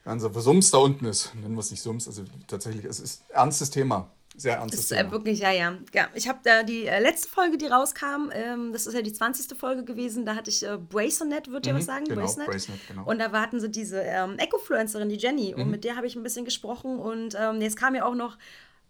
ganze 0.03 0.31
Sums 0.41 0.71
da 0.71 0.77
unten 0.77 1.05
ist. 1.05 1.33
Nennen 1.35 1.55
wir 1.55 1.59
es 1.59 1.71
nicht 1.71 1.81
Sums, 1.81 2.07
also 2.07 2.23
tatsächlich, 2.47 2.85
es 2.85 2.99
ist 2.99 3.23
ein 3.29 3.35
ernstes 3.35 3.69
Thema. 3.69 4.09
Sehr 4.35 4.57
ernstes 4.57 4.81
ist, 4.81 4.89
Thema. 4.89 5.09
Äh, 5.09 5.11
wirklich, 5.11 5.39
ja, 5.39 5.51
ja. 5.51 5.77
ja 5.93 6.07
ich 6.13 6.27
habe 6.27 6.39
da 6.43 6.63
die 6.63 6.85
äh, 6.85 6.99
letzte 6.99 7.29
Folge, 7.29 7.57
die 7.57 7.67
rauskam, 7.67 8.29
ähm, 8.31 8.71
das 8.71 8.87
ist 8.87 8.93
ja 8.93 9.01
die 9.01 9.11
20. 9.11 9.57
Folge 9.57 9.83
gewesen, 9.83 10.25
da 10.25 10.35
hatte 10.35 10.49
ich 10.49 10.65
äh, 10.65 10.77
Bracenet, 10.77 11.47
würde 11.47 11.69
mhm, 11.69 11.75
ihr 11.75 11.79
was 11.79 11.85
sagen? 11.85 12.05
Genau, 12.05 12.21
Bracenet. 12.21 12.47
Bracenet 12.47 12.87
genau. 12.87 13.05
Und 13.05 13.19
da 13.19 13.31
hatten 13.31 13.59
sie 13.59 13.69
diese 13.69 14.01
ähm, 14.01 14.37
Ecofluencerin, 14.37 15.09
die 15.09 15.17
Jenny, 15.17 15.53
mhm. 15.55 15.63
und 15.63 15.71
mit 15.71 15.83
der 15.83 15.95
habe 15.95 16.07
ich 16.07 16.15
ein 16.15 16.23
bisschen 16.23 16.45
gesprochen 16.45 16.99
und 16.99 17.35
ähm, 17.39 17.61
jetzt 17.61 17.75
kam 17.75 17.95
ja 17.95 18.05
auch 18.05 18.15
noch 18.15 18.37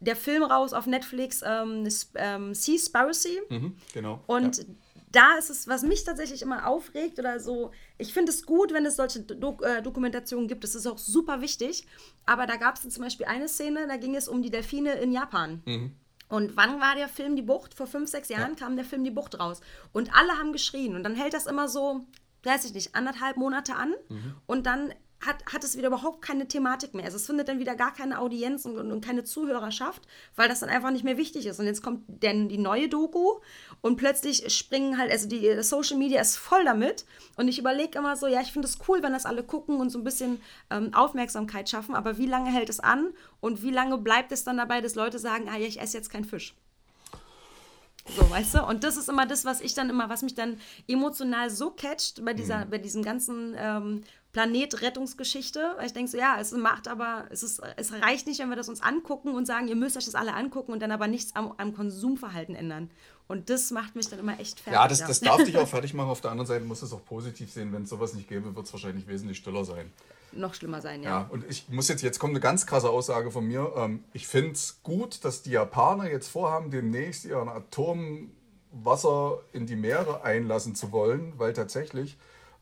der 0.02 0.16
Film 0.16 0.44
raus 0.44 0.74
auf 0.74 0.88
Netflix, 0.88 1.42
ähm, 1.46 1.88
ähm, 2.16 2.54
Seaspiracy. 2.54 3.42
Mhm, 3.50 3.76
genau. 3.94 4.24
Und 4.28 4.58
ja. 4.58 4.64
Da 5.12 5.38
ist 5.38 5.50
es, 5.50 5.68
was 5.68 5.84
mich 5.84 6.04
tatsächlich 6.04 6.42
immer 6.42 6.68
aufregt 6.68 7.20
oder 7.20 7.40
so, 7.40 7.72
ich 7.98 8.14
finde 8.14 8.32
es 8.32 8.46
gut, 8.46 8.74
wenn 8.74 8.86
es 8.86 8.96
solche 8.96 9.22
Dok 9.22 9.64
äh, 9.64 9.82
Dokumentationen 9.82 10.48
gibt. 10.48 10.64
Das 10.64 10.76
ist 10.76 10.86
auch 10.86 10.98
super 10.98 11.42
wichtig. 11.42 11.88
Aber 12.26 12.46
da 12.46 12.58
gab 12.58 12.76
es 12.76 12.88
zum 12.88 13.04
Beispiel 13.04 13.26
eine 13.26 13.48
Szene, 13.48 13.88
da 13.88 13.98
ging 13.98 14.16
es 14.16 14.28
um 14.28 14.42
die 14.42 14.52
Delfine 14.52 14.94
in 14.94 15.12
Japan. 15.12 15.62
Mhm. 15.66 15.96
Und 16.28 16.56
wann 16.56 16.80
war 16.80 16.96
der 16.96 17.10
Film 17.10 17.36
Die 17.36 17.42
Bucht? 17.42 17.74
Vor 17.74 17.88
fünf, 17.88 18.10
sechs 18.10 18.30
Jahren 18.30 18.52
ja. 18.52 18.56
kam 18.56 18.76
der 18.76 18.86
Film 18.86 19.04
Die 19.04 19.12
Bucht 19.12 19.40
raus. 19.40 19.62
Und 19.92 20.16
alle 20.16 20.34
haben 20.38 20.54
geschrien. 20.54 20.96
Und 20.96 21.04
dann 21.04 21.16
hält 21.16 21.34
das 21.34 21.48
immer 21.48 21.68
so, 21.68 22.06
weiß 22.44 22.66
ich 22.66 22.74
nicht, 22.76 22.94
anderthalb 22.94 23.36
Monate 23.36 23.76
an. 23.76 23.96
Mhm. 24.10 24.36
Und 24.46 24.66
dann 24.68 24.94
hat, 25.26 25.46
hat 25.52 25.64
es 25.64 25.78
wieder 25.78 25.88
überhaupt 25.88 26.22
keine 26.22 26.48
Thematik 26.48 26.94
mehr. 26.94 27.06
Also 27.06 27.18
es 27.18 27.26
findet 27.26 27.50
dann 27.50 27.60
wieder 27.60 27.76
gar 27.76 27.94
keine 27.94 28.20
Audienz 28.20 28.66
und, 28.66 28.78
und, 28.78 29.04
keine 29.04 29.24
Zuhörerschaft, 29.24 30.08
weil 30.36 30.48
das 30.48 30.62
dann 30.62 30.70
einfach 30.70 30.92
nicht 30.92 31.04
mehr 31.04 31.18
wichtig 31.18 31.46
ist. 31.46 31.60
Und 31.60 31.66
jetzt 31.66 31.84
kommt 31.84 32.04
dann 32.08 32.48
die 32.48 32.58
neue 32.58 32.88
Doku 32.88 33.40
und 33.82 33.98
plötzlich 33.98 34.50
springen 34.56 34.98
halt, 34.98 35.12
also 35.12 35.28
die 35.28 35.62
Social 35.62 35.98
Media 35.98 36.22
ist 36.22 36.38
voll 36.38 36.64
damit. 36.64 37.06
Und 37.36 37.48
ich 37.48 37.60
überlege 37.60 37.98
immer 38.00 38.16
so, 38.16 38.28
ja, 38.28 38.42
ich 38.42 38.54
finde 38.54 38.68
es 38.68 38.78
cool, 38.88 39.04
wenn 39.04 39.14
das 39.14 39.26
alle 39.26 39.44
gucken 39.44 39.80
und 39.80 39.90
so 39.90 40.00
ein 40.00 40.04
bisschen 40.04 40.42
ähm, 40.70 40.94
Aufmerksamkeit 40.94 41.70
schaffen, 41.70 41.96
aber 41.96 42.18
wie 42.18 42.28
lange 42.28 42.52
hält 42.52 42.70
es 42.70 42.80
an 42.80 43.14
und 43.42 43.62
wie 43.62 43.72
lange 43.72 43.98
bleibt 43.98 44.32
es 44.32 44.44
dann 44.44 44.58
dabei, 44.58 44.80
dass 44.80 44.96
Leute 44.96 45.20
sagen, 45.20 45.50
ah 45.50 45.58
ja, 45.58 45.68
ich 45.68 45.82
esse 45.82 45.98
jetzt 45.98 46.10
keinen 46.10 46.26
Fisch? 46.26 46.56
So, 48.16 48.30
weißt 48.30 48.56
du? 48.56 48.66
Und 48.66 48.84
das 48.84 48.98
ist 48.98 49.10
immer 49.10 49.26
das, 49.26 49.46
was 49.46 49.62
ich 49.62 49.74
dann 49.74 49.90
immer, 49.90 50.10
was 50.10 50.22
mich 50.22 50.34
dann 50.34 50.60
emotional 50.88 51.50
so 51.50 51.70
catcht 51.70 52.24
bei 52.26 52.34
dieser, 52.34 52.66
mhm. 52.66 52.70
bei 52.72 52.78
diesem 52.78 53.04
ganzen 53.04 53.56
ähm, 53.58 54.04
Planetrettungsgeschichte, 54.32 55.74
weil 55.78 55.88
ich 55.88 55.94
denke 55.94 56.12
so, 56.12 56.18
ja, 56.18 56.38
es 56.40 56.52
macht 56.52 56.88
aber, 56.88 57.26
es, 57.32 57.42
ist, 57.42 57.62
es 57.78 57.92
reicht 57.92 58.28
nicht, 58.28 58.40
wenn 58.40 58.50
wir 58.50 58.56
das 58.56 58.70
uns 58.70 58.82
angucken 58.82 59.34
und 59.34 59.46
sagen, 59.46 59.68
ihr 59.68 59.76
müsst 59.76 59.98
euch 59.98 60.06
das 60.06 60.16
alle 60.16 60.34
angucken 60.34 60.72
und 60.72 60.82
dann 60.82 60.92
aber 60.92 61.08
nichts 61.08 61.36
am, 61.36 61.54
am 61.58 61.74
Konsumverhalten 61.74 62.56
ändern. 62.56 62.92
Und 63.28 63.50
das 63.50 63.72
macht 63.72 63.96
mich 63.96 64.08
dann 64.08 64.20
immer 64.20 64.40
echt 64.40 64.60
fertig. 64.60 64.80
Ja, 64.80 64.88
das, 64.88 65.00
das 65.00 65.20
darf 65.20 65.44
dich 65.44 65.58
auch 65.58 65.68
fertig 65.68 65.94
machen. 65.94 66.10
Auf 66.10 66.22
der 66.22 66.32
anderen 66.32 66.48
Seite 66.48 66.66
muss 66.66 66.82
es 66.82 66.94
auch 66.94 67.04
positiv 67.06 67.52
sehen. 67.52 67.74
Wenn 67.74 67.84
es 67.84 67.90
sowas 67.90 68.14
nicht 68.14 68.28
gäbe, 68.28 68.56
wird 68.56 68.66
es 68.66 68.74
wahrscheinlich 68.74 69.08
wesentlich 69.08 69.38
stiller 69.38 69.66
sein. 69.66 69.92
Noch 70.32 70.54
schlimmer 70.54 70.82
sein, 70.82 71.02
ja. 71.02 71.22
Ja, 71.22 71.30
und 71.30 71.44
ich 71.50 71.70
muss 71.70 71.88
jetzt, 71.88 72.04
jetzt 72.04 72.20
kommt 72.20 72.32
eine 72.32 72.40
ganz 72.40 72.68
krasse 72.68 72.90
Aussage 72.90 73.32
von 73.32 73.48
mir. 73.48 73.72
Ähm, 73.76 74.04
ich 74.14 74.28
finde 74.28 74.52
es 74.52 74.82
gut, 74.84 75.26
dass 75.26 75.42
die 75.42 75.52
Japaner 75.52 76.10
jetzt 76.10 76.28
vorhaben, 76.28 76.70
demnächst 76.70 77.26
ihren 77.26 77.50
Atomwasser 77.50 79.40
in 79.54 79.66
die 79.66 79.76
Meere 79.76 80.24
einlassen 80.24 80.76
zu 80.76 80.92
wollen, 80.92 81.34
weil 81.38 81.54
tatsächlich 81.54 82.18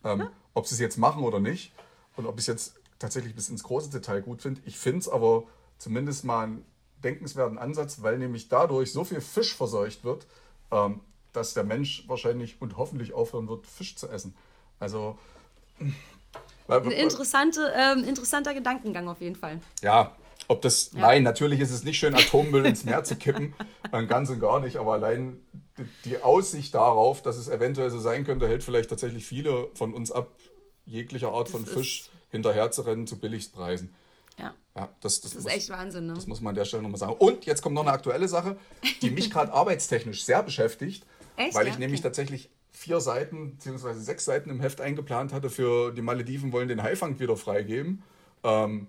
ähm, 0.05 0.21
ja 0.21 0.31
ob 0.57 0.67
sie 0.67 0.73
es 0.73 0.81
jetzt 0.81 0.97
machen 0.97 1.23
oder 1.23 1.39
nicht 1.39 1.71
und 2.15 2.25
ob 2.25 2.35
ich 2.35 2.41
es 2.41 2.47
jetzt 2.47 2.73
tatsächlich 2.97 3.35
bis 3.35 3.49
ins 3.49 3.63
große 3.63 3.91
Detail 3.91 4.21
gut 4.21 4.41
finde. 4.41 4.59
Ich 4.65 4.77
finde 4.79 4.99
es 4.99 5.07
aber 5.07 5.43
zumindest 5.77 6.25
mal 6.25 6.47
ein 6.47 6.65
denkenswerten 7.03 7.59
Ansatz, 7.59 8.01
weil 8.01 8.17
nämlich 8.17 8.49
dadurch 8.49 8.91
so 8.91 9.03
viel 9.03 9.21
Fisch 9.21 9.55
verseucht 9.55 10.03
wird, 10.03 10.25
ähm, 10.71 11.01
dass 11.31 11.53
der 11.53 11.63
Mensch 11.63 12.05
wahrscheinlich 12.07 12.59
und 12.59 12.75
hoffentlich 12.75 13.13
aufhören 13.13 13.47
wird, 13.47 13.67
Fisch 13.67 13.95
zu 13.95 14.09
essen. 14.09 14.35
Also. 14.79 15.19
Ein 16.67 16.91
interessante, 16.91 17.71
ähm, 17.75 18.03
interessanter 18.03 18.55
Gedankengang 18.55 19.07
auf 19.07 19.21
jeden 19.21 19.35
Fall. 19.35 19.61
Ja, 19.83 20.15
ob 20.47 20.63
das, 20.63 20.91
ja. 20.93 21.01
nein, 21.01 21.21
natürlich 21.21 21.59
ist 21.59 21.71
es 21.71 21.83
nicht 21.83 21.99
schön, 21.99 22.15
Atommüll 22.15 22.65
ins 22.65 22.83
Meer 22.83 23.03
zu 23.03 23.15
kippen, 23.15 23.53
ganz 24.07 24.31
und 24.31 24.39
gar 24.39 24.59
nicht, 24.59 24.77
aber 24.77 24.93
allein 24.93 25.39
die 26.05 26.21
Aussicht 26.21 26.73
darauf, 26.73 27.21
dass 27.21 27.37
es 27.37 27.49
eventuell 27.49 27.89
so 27.89 27.99
sein 27.99 28.25
könnte, 28.25 28.47
hält 28.47 28.63
vielleicht 28.63 28.89
tatsächlich 28.89 29.25
viele 29.25 29.69
von 29.73 29.93
uns 29.93 30.11
ab, 30.11 30.31
jeglicher 30.85 31.31
Art 31.31 31.49
von 31.49 31.65
Fisch 31.65 32.09
hinterher 32.29 32.71
zu 32.71 32.81
rennen 32.81 33.07
zu 33.07 33.19
Billigpreisen. 33.19 33.93
Ja. 34.37 34.53
ja 34.75 34.89
das, 35.01 35.21
das, 35.21 35.31
das 35.31 35.39
ist 35.39 35.43
muss, 35.43 35.53
echt 35.53 35.69
Wahnsinn, 35.69 36.07
ne? 36.07 36.13
Das 36.13 36.27
muss 36.27 36.41
man 36.41 36.51
an 36.51 36.55
der 36.55 36.65
Stelle 36.65 36.83
nochmal 36.83 36.99
sagen. 36.99 37.13
Und 37.13 37.45
jetzt 37.45 37.61
kommt 37.61 37.75
noch 37.75 37.81
eine 37.81 37.91
aktuelle 37.91 38.27
Sache, 38.27 38.57
die 39.01 39.09
mich 39.09 39.29
gerade 39.29 39.53
arbeitstechnisch 39.53 40.23
sehr 40.23 40.43
beschäftigt, 40.43 41.05
echt? 41.35 41.55
weil 41.55 41.67
ich 41.67 41.73
ja? 41.73 41.79
nämlich 41.79 41.99
okay. 41.99 42.09
tatsächlich 42.09 42.49
vier 42.71 42.99
Seiten 42.99 43.57
bzw. 43.57 43.93
sechs 43.93 44.25
Seiten 44.25 44.49
im 44.49 44.59
Heft 44.59 44.81
eingeplant 44.81 45.33
hatte 45.33 45.49
für 45.49 45.91
die 45.91 46.01
Malediven 46.01 46.51
wollen 46.51 46.67
den 46.67 46.83
Haifang 46.83 47.19
wieder 47.19 47.35
freigeben. 47.35 48.03
Ähm, 48.43 48.87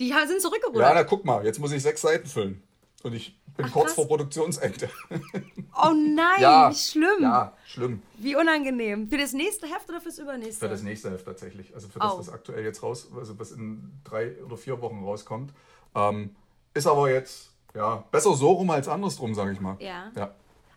die 0.00 0.12
sind 0.26 0.40
zurückgerudert. 0.40 0.82
Ja, 0.88 0.94
na 0.94 1.04
guck 1.04 1.24
mal, 1.24 1.44
jetzt 1.44 1.60
muss 1.60 1.70
ich 1.70 1.82
sechs 1.82 2.00
Seiten 2.00 2.26
füllen. 2.26 2.62
Und 3.04 3.12
ich 3.12 3.38
bin 3.54 3.66
Ach, 3.66 3.72
kurz 3.72 3.86
krass. 3.86 3.94
vor 3.94 4.08
Produktionsende. 4.08 4.88
Oh 5.76 5.92
nein, 5.92 6.40
ja, 6.40 6.70
wie 6.70 6.74
schlimm. 6.76 7.20
Ja, 7.20 7.52
schlimm. 7.66 8.00
Wie 8.18 8.36
unangenehm. 8.36 9.08
Für 9.08 9.18
das 9.18 9.32
nächste 9.32 9.66
Heft 9.66 9.88
oder 9.88 10.00
fürs 10.00 10.20
übernächste? 10.20 10.64
Für 10.64 10.68
das 10.68 10.82
nächste 10.84 11.10
Heft 11.10 11.24
tatsächlich. 11.24 11.74
Also 11.74 11.88
für 11.88 11.98
das, 11.98 12.12
oh. 12.14 12.18
was 12.20 12.28
aktuell 12.30 12.62
jetzt 12.62 12.80
raus, 12.84 13.08
also 13.14 13.36
was 13.40 13.50
in 13.50 13.90
drei 14.04 14.40
oder 14.44 14.56
vier 14.56 14.80
Wochen 14.80 15.02
rauskommt. 15.02 15.52
Ähm, 15.96 16.36
ist 16.74 16.86
aber 16.86 17.10
jetzt, 17.10 17.50
ja, 17.74 18.04
besser 18.12 18.34
so 18.34 18.52
rum 18.52 18.70
als 18.70 18.86
andersrum, 18.86 19.34
sage 19.34 19.50
ich 19.50 19.60
mal. 19.60 19.76
Ja. 19.80 20.12
ja. 20.14 20.32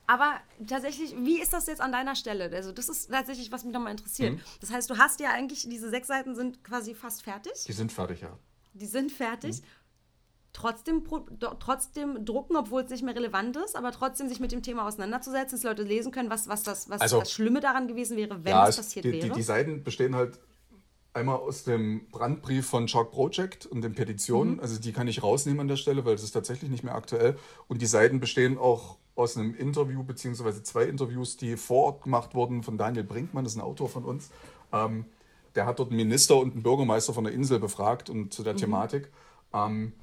Aber 0.07 0.33
tatsächlich, 0.67 1.15
wie 1.15 1.39
ist 1.39 1.53
das 1.53 1.67
jetzt 1.67 1.79
an 1.79 1.91
deiner 1.91 2.15
Stelle? 2.15 2.49
Also, 2.51 2.71
das 2.71 2.89
ist 2.89 3.11
tatsächlich, 3.11 3.51
was 3.51 3.63
mich 3.63 3.73
nochmal 3.73 3.91
interessiert. 3.91 4.33
Mhm. 4.33 4.41
Das 4.61 4.71
heißt, 4.71 4.89
du 4.89 4.97
hast 4.97 5.19
ja 5.19 5.29
eigentlich, 5.29 5.69
diese 5.69 5.91
sechs 5.91 6.07
Seiten 6.07 6.33
sind 6.33 6.63
quasi 6.63 6.95
fast 6.95 7.21
fertig. 7.21 7.53
Die 7.67 7.73
sind 7.73 7.91
fertig, 7.91 8.21
ja. 8.21 8.35
Die 8.73 8.87
sind 8.87 9.11
fertig. 9.11 9.61
Mhm 9.61 9.65
trotzdem, 10.57 11.03
trotzdem 11.59 12.25
drucken, 12.25 12.55
obwohl 12.55 12.81
es 12.81 12.89
nicht 12.89 13.03
mehr 13.03 13.15
relevant 13.15 13.55
ist, 13.57 13.75
aber 13.75 13.91
trotzdem 13.91 14.27
sich 14.27 14.39
mit 14.39 14.51
dem 14.51 14.63
Thema 14.63 14.87
auseinanderzusetzen, 14.87 15.57
dass 15.57 15.63
Leute 15.63 15.83
lesen 15.83 16.11
können, 16.11 16.29
was, 16.29 16.47
was, 16.47 16.63
das, 16.63 16.89
was 16.89 16.99
also, 16.99 17.19
das 17.19 17.31
Schlimme 17.31 17.59
daran 17.59 17.87
gewesen 17.87 18.17
wäre, 18.17 18.43
wenn 18.43 18.51
ja, 18.51 18.67
es 18.67 18.77
passiert 18.77 19.05
die, 19.05 19.11
wäre. 19.11 19.27
Die, 19.27 19.31
die 19.31 19.43
Seiten 19.43 19.83
bestehen 19.83 20.15
halt 20.15 20.39
einmal 21.13 21.37
aus 21.37 21.63
dem 21.63 22.07
Brandbrief 22.09 22.67
von 22.67 22.87
Shark 22.87 23.11
Project 23.11 23.65
und 23.67 23.81
den 23.81 23.93
Petitionen. 23.93 24.55
Mhm. 24.55 24.59
Also 24.59 24.79
die 24.79 24.93
kann 24.93 25.07
ich 25.07 25.21
rausnehmen 25.21 25.61
an 25.61 25.67
der 25.67 25.75
Stelle, 25.75 26.05
weil 26.05 26.15
es 26.15 26.23
ist 26.23 26.31
tatsächlich 26.31 26.71
nicht 26.71 26.83
mehr 26.83 26.95
aktuell. 26.95 27.37
Und 27.67 27.81
die 27.81 27.87
Seiten 27.87 28.19
bestehen 28.19 28.57
auch 28.57 28.97
aus 29.15 29.37
einem 29.37 29.55
Interview, 29.55 30.03
beziehungsweise 30.03 30.63
zwei 30.63 30.83
Interviews, 30.85 31.37
die 31.37 31.55
vor 31.55 31.85
Ort 31.85 32.03
gemacht 32.03 32.35
wurden 32.35 32.63
von 32.63 32.77
Daniel 32.77 33.03
Brinkmann, 33.03 33.43
das 33.43 33.53
ist 33.53 33.59
ein 33.59 33.63
Autor 33.63 33.89
von 33.89 34.05
uns. 34.05 34.29
Ähm, 34.71 35.05
der 35.55 35.65
hat 35.65 35.79
dort 35.79 35.89
einen 35.89 35.97
Minister 35.97 36.37
und 36.37 36.53
einen 36.53 36.61
Bürgermeister 36.61 37.13
von 37.13 37.23
der 37.23 37.33
Insel 37.33 37.59
befragt 37.59 38.09
und 38.11 38.33
zu 38.33 38.43
der 38.43 38.53
mhm. 38.53 38.57
Thematik. 38.57 39.11
Ähm, 39.53 39.93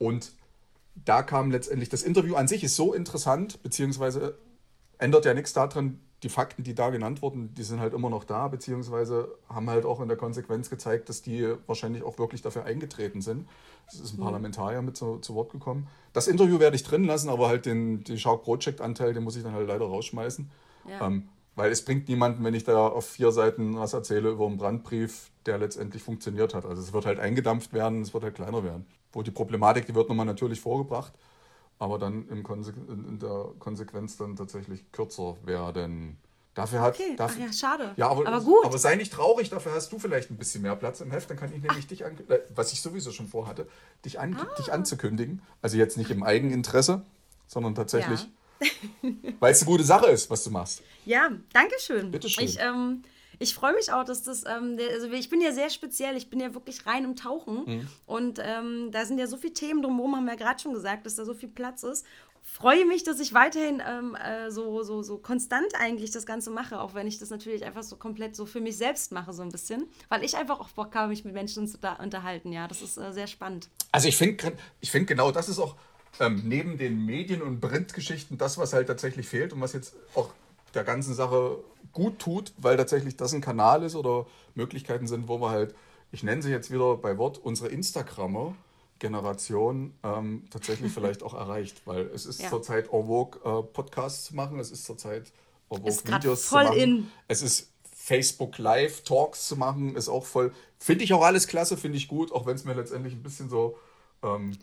und 0.00 0.32
da 0.94 1.22
kam 1.22 1.50
letztendlich, 1.50 1.90
das 1.90 2.02
Interview 2.02 2.34
an 2.34 2.48
sich 2.48 2.64
ist 2.64 2.74
so 2.74 2.94
interessant, 2.94 3.62
beziehungsweise 3.62 4.38
ändert 4.98 5.26
ja 5.26 5.34
nichts 5.34 5.52
daran, 5.52 6.00
die 6.22 6.28
Fakten, 6.28 6.62
die 6.62 6.74
da 6.74 6.90
genannt 6.90 7.22
wurden, 7.22 7.54
die 7.54 7.62
sind 7.62 7.80
halt 7.80 7.94
immer 7.94 8.10
noch 8.10 8.24
da, 8.24 8.48
beziehungsweise 8.48 9.34
haben 9.48 9.70
halt 9.70 9.84
auch 9.84 10.00
in 10.00 10.08
der 10.08 10.16
Konsequenz 10.16 10.68
gezeigt, 10.68 11.08
dass 11.08 11.22
die 11.22 11.54
wahrscheinlich 11.66 12.02
auch 12.02 12.18
wirklich 12.18 12.42
dafür 12.42 12.64
eingetreten 12.64 13.22
sind. 13.22 13.48
Es 13.86 14.00
ist 14.00 14.14
ein 14.14 14.18
mhm. 14.18 14.24
Parlamentarier 14.24 14.82
mit 14.82 14.96
zu, 14.96 15.18
zu, 15.18 15.34
Wort 15.34 15.52
gekommen. 15.52 15.86
Das 16.12 16.28
Interview 16.28 16.58
werde 16.58 16.76
ich 16.76 16.82
drin 16.82 17.04
lassen, 17.04 17.28
aber 17.30 17.48
halt 17.48 17.64
den, 17.64 18.04
den 18.04 18.18
Shark 18.18 18.42
Project-Anteil, 18.42 19.14
den 19.14 19.22
muss 19.22 19.36
ich 19.36 19.42
dann 19.42 19.52
halt 19.52 19.68
leider 19.68 19.86
rausschmeißen. 19.86 20.50
Ja. 20.88 21.06
Ähm, 21.06 21.28
weil 21.56 21.70
es 21.72 21.84
bringt 21.84 22.08
niemanden, 22.08 22.44
wenn 22.44 22.54
ich 22.54 22.64
da 22.64 22.86
auf 22.86 23.06
vier 23.06 23.32
Seiten 23.32 23.76
was 23.76 23.92
erzähle 23.92 24.30
über 24.30 24.46
einen 24.46 24.58
Brandbrief, 24.58 25.30
der 25.46 25.58
letztendlich 25.58 26.02
funktioniert 26.02 26.54
hat. 26.54 26.64
Also 26.64 26.82
es 26.82 26.92
wird 26.92 27.06
halt 27.06 27.18
eingedampft 27.18 27.72
werden, 27.72 28.02
es 28.02 28.12
wird 28.12 28.24
halt 28.24 28.34
kleiner 28.34 28.62
werden 28.62 28.86
wo 29.12 29.22
die 29.22 29.30
Problematik, 29.30 29.86
die 29.86 29.94
wird 29.94 30.08
nochmal 30.08 30.26
natürlich 30.26 30.60
vorgebracht, 30.60 31.12
aber 31.78 31.98
dann 31.98 32.28
im 32.28 32.42
Konse 32.42 32.72
in 32.88 33.18
der 33.18 33.48
Konsequenz 33.58 34.16
dann 34.16 34.36
tatsächlich 34.36 34.90
kürzer 34.92 35.36
werden. 35.44 36.18
Dafür 36.54 36.80
hat. 36.80 36.94
Okay. 36.94 37.14
Dafür, 37.16 37.44
Ach 37.44 37.46
ja, 37.46 37.52
schade. 37.52 37.92
Ja, 37.96 38.08
aber, 38.08 38.26
aber, 38.26 38.40
gut. 38.40 38.64
Aber 38.64 38.76
sei 38.76 38.96
nicht 38.96 39.12
traurig, 39.12 39.50
dafür 39.50 39.72
hast 39.72 39.92
du 39.92 39.98
vielleicht 40.00 40.30
ein 40.30 40.36
bisschen 40.36 40.62
mehr 40.62 40.74
Platz 40.74 41.00
im 41.00 41.10
Heft. 41.10 41.30
Dann 41.30 41.36
kann 41.36 41.48
ich 41.52 41.62
nämlich 41.62 41.84
Ach. 41.84 41.88
dich, 41.88 42.04
an, 42.04 42.18
äh, 42.28 42.40
was 42.54 42.72
ich 42.72 42.82
sowieso 42.82 43.12
schon 43.12 43.28
vorhatte, 43.28 43.68
dich, 44.04 44.18
an, 44.18 44.36
ah. 44.36 44.54
dich 44.58 44.72
anzukündigen. 44.72 45.42
Also 45.62 45.76
jetzt 45.76 45.96
nicht 45.96 46.10
im 46.10 46.24
Eigeninteresse, 46.24 47.02
sondern 47.46 47.76
tatsächlich, 47.76 48.28
ja. 48.60 49.10
weil 49.40 49.52
es 49.52 49.62
eine 49.62 49.70
gute 49.70 49.84
Sache 49.84 50.06
ist, 50.06 50.28
was 50.28 50.42
du 50.42 50.50
machst. 50.50 50.82
Ja, 51.04 51.30
danke 51.52 51.76
schön. 51.78 52.10
Bitte 52.10 52.28
schön. 52.28 52.44
Ich, 52.44 52.58
ähm, 52.58 53.04
ich 53.40 53.54
freue 53.54 53.74
mich 53.74 53.90
auch, 53.90 54.04
dass 54.04 54.22
das, 54.22 54.44
ähm, 54.46 54.78
also 54.92 55.10
ich 55.10 55.30
bin 55.30 55.40
ja 55.40 55.50
sehr 55.50 55.70
speziell, 55.70 56.16
ich 56.16 56.28
bin 56.28 56.40
ja 56.40 56.54
wirklich 56.54 56.86
rein 56.86 57.04
im 57.04 57.16
Tauchen 57.16 57.64
mhm. 57.64 57.88
und 58.06 58.38
ähm, 58.40 58.90
da 58.92 59.06
sind 59.06 59.18
ja 59.18 59.26
so 59.26 59.38
viele 59.38 59.54
Themen 59.54 59.82
drumherum, 59.82 60.14
haben 60.14 60.26
wir 60.26 60.34
ja 60.34 60.38
gerade 60.38 60.60
schon 60.60 60.74
gesagt, 60.74 61.06
dass 61.06 61.16
da 61.16 61.24
so 61.24 61.32
viel 61.32 61.48
Platz 61.48 61.82
ist. 61.82 62.04
Freue 62.42 62.84
mich, 62.86 63.02
dass 63.02 63.18
ich 63.18 63.32
weiterhin 63.32 63.82
ähm, 63.86 64.14
äh, 64.14 64.50
so, 64.50 64.82
so, 64.82 65.02
so 65.02 65.18
konstant 65.18 65.74
eigentlich 65.78 66.10
das 66.10 66.26
Ganze 66.26 66.50
mache, 66.50 66.80
auch 66.80 66.94
wenn 66.94 67.06
ich 67.06 67.18
das 67.18 67.30
natürlich 67.30 67.64
einfach 67.64 67.82
so 67.82 67.96
komplett 67.96 68.36
so 68.36 68.44
für 68.44 68.60
mich 68.60 68.76
selbst 68.76 69.10
mache, 69.10 69.32
so 69.32 69.42
ein 69.42 69.50
bisschen, 69.50 69.86
weil 70.10 70.22
ich 70.22 70.36
einfach 70.36 70.60
auch 70.60 70.68
Bock 70.70 70.94
habe, 70.94 71.08
mich 71.08 71.24
mit 71.24 71.32
Menschen 71.32 71.66
zu 71.66 71.78
unterhalten. 71.98 72.52
Ja, 72.52 72.68
das 72.68 72.82
ist 72.82 72.98
äh, 72.98 73.12
sehr 73.12 73.26
spannend. 73.26 73.68
Also 73.90 74.08
ich 74.08 74.16
finde 74.16 74.52
ich 74.80 74.90
find 74.90 75.06
genau 75.06 75.30
das 75.32 75.48
ist 75.48 75.58
auch 75.58 75.76
ähm, 76.18 76.42
neben 76.44 76.76
den 76.76 77.06
Medien- 77.06 77.42
und 77.42 77.60
Printgeschichten 77.60 78.36
das, 78.36 78.58
was 78.58 78.74
halt 78.74 78.88
tatsächlich 78.88 79.26
fehlt 79.26 79.52
und 79.54 79.60
was 79.60 79.72
jetzt 79.72 79.94
auch 80.14 80.30
der 80.74 80.84
ganzen 80.84 81.14
Sache 81.14 81.58
gut 81.92 82.18
tut, 82.18 82.52
weil 82.58 82.76
tatsächlich 82.76 83.16
das 83.16 83.32
ein 83.32 83.40
Kanal 83.40 83.82
ist 83.82 83.96
oder 83.96 84.26
Möglichkeiten 84.54 85.06
sind, 85.06 85.28
wo 85.28 85.40
wir 85.40 85.50
halt, 85.50 85.74
ich 86.12 86.22
nenne 86.22 86.42
sie 86.42 86.50
jetzt 86.50 86.70
wieder 86.70 86.96
bei 86.96 87.18
Wort, 87.18 87.38
unsere 87.38 87.68
Instagrammer. 87.68 88.54
Generation 89.00 89.94
ähm, 90.02 90.44
tatsächlich 90.50 90.92
vielleicht 90.94 91.22
auch 91.22 91.34
erreicht, 91.34 91.82
weil 91.86 92.02
es 92.14 92.26
ist 92.26 92.42
ja. 92.42 92.50
zurzeit 92.50 92.92
en 92.92 93.06
vogue, 93.06 93.40
äh, 93.44 93.62
Podcasts 93.62 94.26
zu 94.26 94.36
machen, 94.36 94.60
es 94.60 94.70
ist 94.70 94.84
zurzeit 94.84 95.32
en 95.70 95.78
vogue, 95.78 95.88
ist 95.88 96.06
Videos 96.06 96.44
voll 96.44 96.64
zu 96.64 96.68
machen. 96.68 96.80
In. 96.80 97.10
Es 97.26 97.40
ist 97.40 97.72
Facebook 97.92 98.58
Live 98.58 99.02
Talks 99.02 99.48
zu 99.48 99.56
machen, 99.56 99.96
ist 99.96 100.08
auch 100.08 100.24
voll. 100.26 100.52
Finde 100.78 101.04
ich 101.04 101.12
auch 101.14 101.22
alles 101.22 101.48
klasse, 101.48 101.76
finde 101.76 101.96
ich 101.96 102.08
gut, 102.08 102.30
auch 102.30 102.46
wenn 102.46 102.56
es 102.56 102.64
mir 102.64 102.74
letztendlich 102.74 103.14
ein 103.14 103.22
bisschen 103.22 103.48
so 103.48 103.78
ähm, 104.22 104.56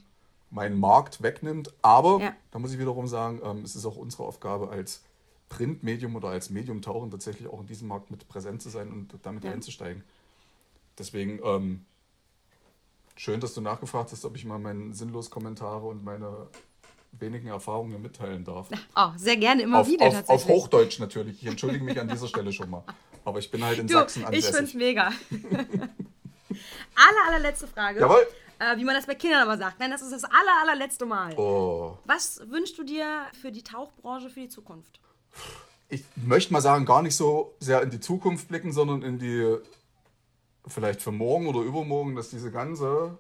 meinen 0.50 0.80
Markt 0.80 1.22
wegnimmt. 1.22 1.74
Aber 1.82 2.20
ja. 2.20 2.36
da 2.52 2.60
muss 2.60 2.72
ich 2.72 2.80
wiederum 2.80 3.08
sagen, 3.08 3.42
ähm, 3.44 3.64
es 3.64 3.76
ist 3.76 3.86
auch 3.86 3.98
unsere 3.98 4.24
Aufgabe 4.24 4.70
als 4.70 5.04
Printmedium 5.50 6.16
oder 6.16 6.30
als 6.30 6.50
Medium 6.50 6.82
tauchen, 6.82 7.12
tatsächlich 7.12 7.48
auch 7.48 7.62
in 7.62 7.68
diesem 7.68 7.88
Markt 7.88 8.12
mit 8.12 8.28
präsent 8.28 8.62
zu 8.62 8.70
sein 8.70 8.92
und 8.92 9.14
damit 9.24 9.44
ja. 9.44 9.52
einzusteigen. 9.52 10.04
Deswegen 10.98 11.40
ähm, 11.44 11.86
schön, 13.16 13.40
dass 13.40 13.54
du 13.54 13.62
nachgefragt 13.62 14.12
hast, 14.12 14.26
ob 14.26 14.36
ich 14.36 14.46
mal 14.46 14.60
meine 14.60 14.94
sinnlos 14.94 15.30
Kommentare 15.30 15.86
und 15.86 16.04
meine 16.04 16.48
wenigen 17.12 17.48
Erfahrungen 17.48 18.02
mitteilen 18.02 18.44
darf. 18.44 18.68
Oh, 18.96 19.10
sehr 19.16 19.38
gerne, 19.38 19.64
immer 19.64 19.80
auf, 19.80 19.88
wieder 19.88 20.08
auf, 20.08 20.14
tatsächlich. 20.14 20.50
Auf 20.50 20.64
Hochdeutsch 20.64 21.00
natürlich. 21.00 21.42
Ich 21.42 21.48
entschuldige 21.48 21.84
mich 21.84 22.00
an 22.00 22.08
dieser 22.08 22.28
Stelle 22.28 22.52
schon 22.52 22.70
mal. 22.70 22.84
Aber 23.24 23.40
ich 23.40 23.50
bin 23.50 23.64
halt 23.64 23.80
in 23.80 23.88
du, 23.88 23.94
Sachsen 23.94 24.26
ansässig. 24.26 24.50
Ich 24.50 24.56
finde 24.56 24.70
es 24.70 24.74
mega. 24.74 25.08
aller, 26.96 27.28
allerletzte 27.28 27.68
Frage. 27.68 28.00
Jawohl. 28.00 28.28
Äh, 28.60 28.78
wie 28.78 28.84
man 28.84 28.96
das 28.96 29.06
bei 29.06 29.16
Kindern 29.16 29.44
aber 29.44 29.58
sagt. 29.58 29.80
Nein, 29.80 29.92
das 29.92 30.02
ist 30.02 30.12
das 30.12 30.24
aller, 30.24 30.62
allerletzte 30.62 31.06
Mal. 31.06 31.38
Oh. 31.38 31.98
Was 32.06 32.42
wünschst 32.50 32.78
du 32.78 32.84
dir 32.84 33.28
für 33.40 33.52
die 33.52 33.64
Tauchbranche 33.64 34.30
für 34.30 34.42
die 34.42 34.50
Zukunft? 34.50 35.00
Ich 35.90 36.04
möchte 36.16 36.54
mal 36.54 36.62
sagen, 36.62 36.86
gar 36.86 37.02
nicht 37.02 37.16
so 37.16 37.56
sehr 37.60 37.82
in 37.82 37.90
die 37.90 38.00
Zukunft 38.00 38.48
blicken, 38.48 38.72
sondern 38.72 39.02
in 39.04 39.20
die, 39.20 39.58
vielleicht 40.68 41.02
für 41.02 41.12
morgen 41.12 41.48
oder 41.48 41.62
übermorgen, 41.62 42.16
dass 42.16 42.30
diese 42.30 42.52
ganze 42.52 43.18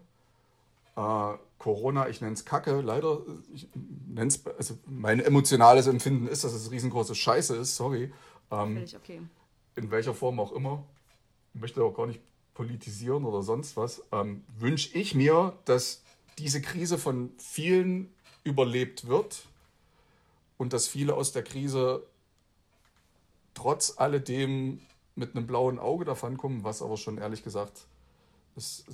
äh, 0.95 1.33
Corona, 1.59 2.09
ich 2.09 2.21
nenne 2.21 2.33
es 2.33 2.45
Kacke, 2.45 2.81
leider, 2.81 3.21
ich 3.53 3.67
nenne 4.07 4.27
es, 4.27 4.45
also 4.45 4.77
mein 4.85 5.19
emotionales 5.19 5.87
Empfinden 5.87 6.27
ist, 6.27 6.43
dass 6.43 6.53
es 6.53 6.71
riesengroße 6.71 7.15
Scheiße 7.15 7.55
ist, 7.55 7.75
sorry. 7.75 8.11
Ähm, 8.51 8.83
okay. 8.95 9.21
In 9.75 9.91
welcher 9.91 10.13
Form 10.13 10.39
auch 10.39 10.51
immer. 10.51 10.83
Ich 11.53 11.61
möchte 11.61 11.83
auch 11.83 11.93
gar 11.93 12.07
nicht 12.07 12.21
politisieren 12.53 13.25
oder 13.25 13.43
sonst 13.43 13.77
was. 13.77 14.03
Ähm, 14.11 14.43
Wünsche 14.57 14.97
ich 14.97 15.15
mir, 15.15 15.53
dass 15.65 16.03
diese 16.37 16.61
Krise 16.61 16.97
von 16.97 17.31
vielen 17.37 18.13
überlebt 18.43 19.07
wird 19.07 19.47
und 20.57 20.73
dass 20.73 20.87
viele 20.87 21.13
aus 21.13 21.31
der 21.31 21.43
Krise 21.43 22.03
trotz 23.53 23.93
alledem 23.97 24.81
mit 25.15 25.35
einem 25.35 25.47
blauen 25.47 25.79
Auge 25.79 26.05
davon 26.05 26.37
kommen, 26.37 26.63
was 26.63 26.81
aber 26.81 26.97
schon 26.97 27.17
ehrlich 27.17 27.43
gesagt, 27.43 27.87
ist, 28.55 28.85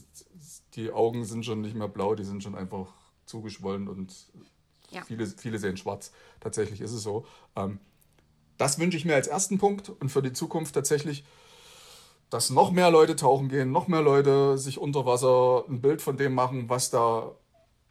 die 0.76 0.92
Augen 0.92 1.26
sind 1.26 1.46
schon 1.46 1.62
nicht 1.62 1.76
mehr 1.76 1.88
blau, 1.88 2.16
die 2.16 2.24
sind 2.24 2.44
schon 2.44 2.56
einfach 2.56 2.88
zugeschwollen 3.26 3.88
und 3.88 4.14
ja. 4.92 5.04
viele, 5.04 5.26
viele 5.26 5.60
sehen 5.60 5.78
schwarz. 5.78 6.12
Tatsächlich 6.40 6.82
ist 6.82 6.92
es 6.92 7.04
so. 7.04 7.26
Ähm, 7.56 7.80
das 8.58 8.80
wünsche 8.80 8.98
ich 8.98 9.06
mir 9.06 9.16
als 9.16 9.28
ersten 9.28 9.58
Punkt 9.58 9.90
und 9.90 10.10
für 10.10 10.22
die 10.22 10.34
Zukunft 10.34 10.76
tatsächlich, 10.76 11.26
dass 12.30 12.50
noch 12.50 12.72
mehr 12.72 12.92
Leute 12.92 13.16
tauchen 13.16 13.50
gehen, 13.50 13.72
noch 13.72 13.88
mehr 13.88 14.02
Leute 14.02 14.58
sich 14.58 14.78
unter 14.78 15.06
Wasser 15.06 15.66
ein 15.68 15.82
Bild 15.82 16.02
von 16.02 16.18
dem 16.18 16.34
machen, 16.34 16.70
was 16.70 16.90
da 16.90 17.32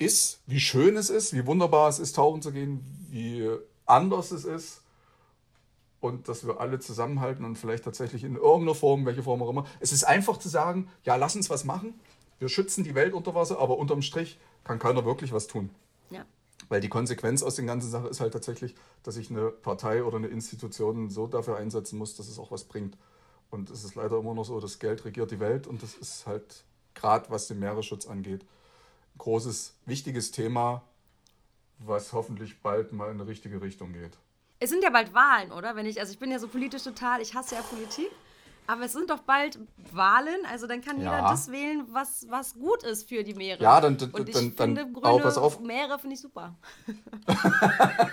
ist, 0.02 0.40
wie 0.46 0.60
schön 0.60 0.96
es 0.96 1.10
ist, 1.10 1.32
wie 1.32 1.46
wunderbar 1.46 1.88
es 1.88 1.98
ist, 1.98 2.16
tauchen 2.16 2.42
zu 2.42 2.52
gehen, 2.52 2.84
wie 3.10 3.48
anders 3.86 4.30
es 4.30 4.44
ist 4.44 4.82
und 6.00 6.28
dass 6.28 6.46
wir 6.46 6.60
alle 6.60 6.80
zusammenhalten 6.80 7.44
und 7.44 7.56
vielleicht 7.56 7.84
tatsächlich 7.84 8.24
in 8.24 8.36
irgendeiner 8.36 8.74
Form, 8.74 9.06
welche 9.06 9.22
Form 9.22 9.42
auch 9.42 9.50
immer. 9.50 9.66
Es 9.80 9.92
ist 9.92 10.04
einfach 10.04 10.36
zu 10.38 10.48
sagen, 10.48 10.88
ja, 11.04 11.16
lass 11.16 11.36
uns 11.36 11.48
was 11.48 11.64
machen. 11.64 11.94
Wir 12.38 12.48
schützen 12.48 12.82
die 12.82 12.94
Welt 12.94 13.14
unter 13.14 13.34
Wasser, 13.34 13.60
aber 13.60 13.78
unterm 13.78 14.02
Strich 14.02 14.38
kann 14.64 14.78
keiner 14.78 15.04
wirklich 15.04 15.32
was 15.32 15.46
tun. 15.46 15.70
Ja. 16.10 16.24
Weil 16.68 16.80
die 16.80 16.88
Konsequenz 16.88 17.42
aus 17.42 17.54
den 17.54 17.66
ganzen 17.66 17.90
Sachen 17.90 18.08
ist 18.08 18.20
halt 18.20 18.32
tatsächlich, 18.32 18.74
dass 19.04 19.14
sich 19.14 19.30
eine 19.30 19.50
Partei 19.50 20.02
oder 20.02 20.16
eine 20.16 20.26
Institution 20.26 21.08
so 21.08 21.26
dafür 21.28 21.56
einsetzen 21.56 21.98
muss, 21.98 22.16
dass 22.16 22.28
es 22.28 22.38
auch 22.38 22.50
was 22.50 22.64
bringt. 22.64 22.96
Und 23.50 23.70
es 23.70 23.84
ist 23.84 23.94
leider 23.94 24.18
immer 24.18 24.34
noch 24.34 24.44
so, 24.44 24.58
das 24.58 24.78
Geld 24.78 25.04
regiert 25.04 25.30
die 25.30 25.38
Welt 25.38 25.66
und 25.66 25.82
das 25.82 25.94
ist 25.94 26.26
halt 26.26 26.64
gerade 26.94 27.30
was 27.30 27.46
den 27.46 27.58
Meeresschutz 27.58 28.06
angeht, 28.06 28.44
großes, 29.18 29.74
wichtiges 29.86 30.30
Thema, 30.30 30.82
was 31.78 32.12
hoffentlich 32.12 32.60
bald 32.62 32.92
mal 32.92 33.06
in 33.10 33.20
eine 33.20 33.26
richtige 33.28 33.60
Richtung 33.60 33.92
geht. 33.92 34.16
Es 34.60 34.70
sind 34.70 34.82
ja 34.84 34.90
bald 34.90 35.12
Wahlen, 35.14 35.50
oder? 35.52 35.74
Wenn 35.74 35.86
ich, 35.86 35.98
also 36.00 36.12
ich 36.12 36.18
bin 36.18 36.30
ja 36.30 36.38
so 36.38 36.46
politisch 36.48 36.82
total, 36.84 37.20
ich 37.20 37.34
hasse 37.34 37.54
ja 37.56 37.62
Politik. 37.62 38.10
Aber 38.68 38.84
es 38.84 38.92
sind 38.92 39.10
doch 39.10 39.18
bald 39.18 39.58
Wahlen, 39.90 40.46
also 40.48 40.68
dann 40.68 40.80
kann 40.82 40.96
jeder 40.96 41.18
Ja. 41.18 41.30
das 41.30 41.50
wählen, 41.50 41.84
was, 41.90 42.26
was 42.30 42.54
gut 42.54 42.84
ist 42.84 43.08
für 43.08 43.24
die 43.24 43.34
Meere. 43.34 43.60
Ja, 43.60 43.80
dann- 43.80 43.98
dann- 43.98 44.10
Und 44.12 44.28
ich 44.28 44.34
dann- 44.36 44.54
dann- 44.54 44.76
finde, 44.76 44.92
grüne 45.00 45.20
pass 45.20 45.36
auf. 45.36 45.58
Meere 45.58 45.98
finde 45.98 46.14
ich 46.14 46.20
super. 46.20 46.54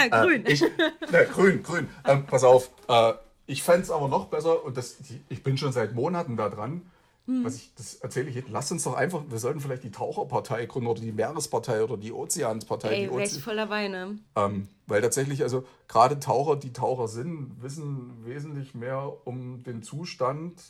äh, 0.00 0.08
grün. 0.08 0.44
Ich, 0.46 0.62
ne, 0.62 1.26
grün, 1.32 1.62
grün. 1.62 1.88
Ähm, 2.06 2.24
pass 2.26 2.42
auf, 2.44 2.70
äh, 2.88 3.12
ich 3.46 3.62
fände 3.62 3.82
es 3.82 3.90
aber 3.90 4.08
noch 4.08 4.28
besser, 4.28 4.64
und 4.64 4.76
das, 4.78 4.96
ich 5.28 5.42
bin 5.42 5.58
schon 5.58 5.72
seit 5.72 5.94
Monaten 5.94 6.36
da 6.38 6.48
dran, 6.48 6.90
Hm. 7.26 7.44
was 7.44 7.54
ich, 7.54 7.72
das 7.76 7.94
erzähle 7.96 8.30
ich 8.30 8.34
jetzt, 8.34 8.48
lass 8.50 8.72
uns 8.72 8.82
doch 8.82 8.94
einfach, 8.94 9.22
wir 9.28 9.38
sollten 9.38 9.60
vielleicht 9.60 9.84
die 9.84 9.92
Taucherpartei 9.92 10.66
gründen 10.66 10.88
oder 10.88 11.00
die 11.00 11.12
Meerespartei 11.12 11.84
oder 11.84 11.96
die 11.96 12.12
Ozeanspartei. 12.12 12.88
Ey, 12.88 13.08
die 13.08 13.10
wäre 13.14 13.22
ich 13.22 13.42
voll 13.42 13.54
dabei, 13.56 13.86
ne? 13.86 14.18
Ähm, 14.34 14.66
weil 14.88 15.02
tatsächlich, 15.02 15.42
also 15.42 15.64
gerade 15.86 16.18
Taucher, 16.18 16.56
die 16.56 16.72
Taucher 16.72 17.06
sind, 17.06 17.62
wissen 17.62 18.24
wesentlich 18.24 18.74
mehr 18.74 19.12
um 19.24 19.62
den 19.62 19.82
Zustand 19.84 20.60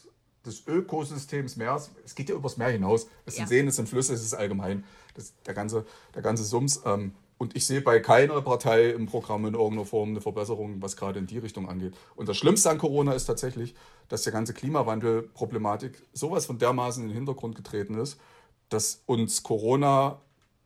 des 0.45 0.67
Ökosystems 0.67 1.57
Meeres. 1.57 1.91
Es 2.05 2.15
geht 2.15 2.29
ja 2.29 2.35
übers 2.35 2.57
Meer 2.57 2.71
hinaus. 2.71 3.09
Es 3.25 3.37
Ja. 3.37 3.47
sind 3.47 3.49
Seen, 3.49 3.69
es 3.69 3.77
sind 3.77 3.89
Flüsse, 3.89 4.13
es 4.13 4.23
ist 4.23 4.35
allgemein. 4.35 4.85
Das, 5.15 5.33
der, 5.47 5.55
ganze, 5.55 5.87
der 6.15 6.23
ganze 6.23 6.45
Sums. 6.45 6.83
Ähm, 6.85 7.15
und 7.43 7.57
ich 7.57 7.67
sehe 7.67 7.81
bei 7.81 7.99
keiner 7.99 8.41
Partei 8.41 8.91
im 8.91 9.07
Programm 9.07 9.45
in 9.47 9.55
irgendeiner 9.55 9.85
Form 9.85 10.11
eine 10.11 10.21
Verbesserung, 10.21 10.81
was 10.81 10.97
gerade 10.97 11.19
in 11.19 11.27
die 11.27 11.39
Richtung 11.39 11.69
angeht. 11.69 11.93
Und 12.15 12.29
das 12.29 12.37
Schlimmste 12.37 12.71
an 12.71 12.79
Corona 12.79 13.15
ist 13.15 13.25
tatsächlich, 13.25 13.75
dass 14.07 14.23
der 14.23 14.33
ganze 14.33 14.55
Klimawandel-Problematik 14.55 16.07
sowas 16.13 16.47
von 16.47 16.59
dermaßen 16.59 17.03
in 17.03 17.09
den 17.09 17.17
Hintergrund 17.17 17.57
getreten 17.57 17.99
ist, 17.99 18.17
dass 18.69 19.03
uns 19.07 19.43
Corona 19.43 20.21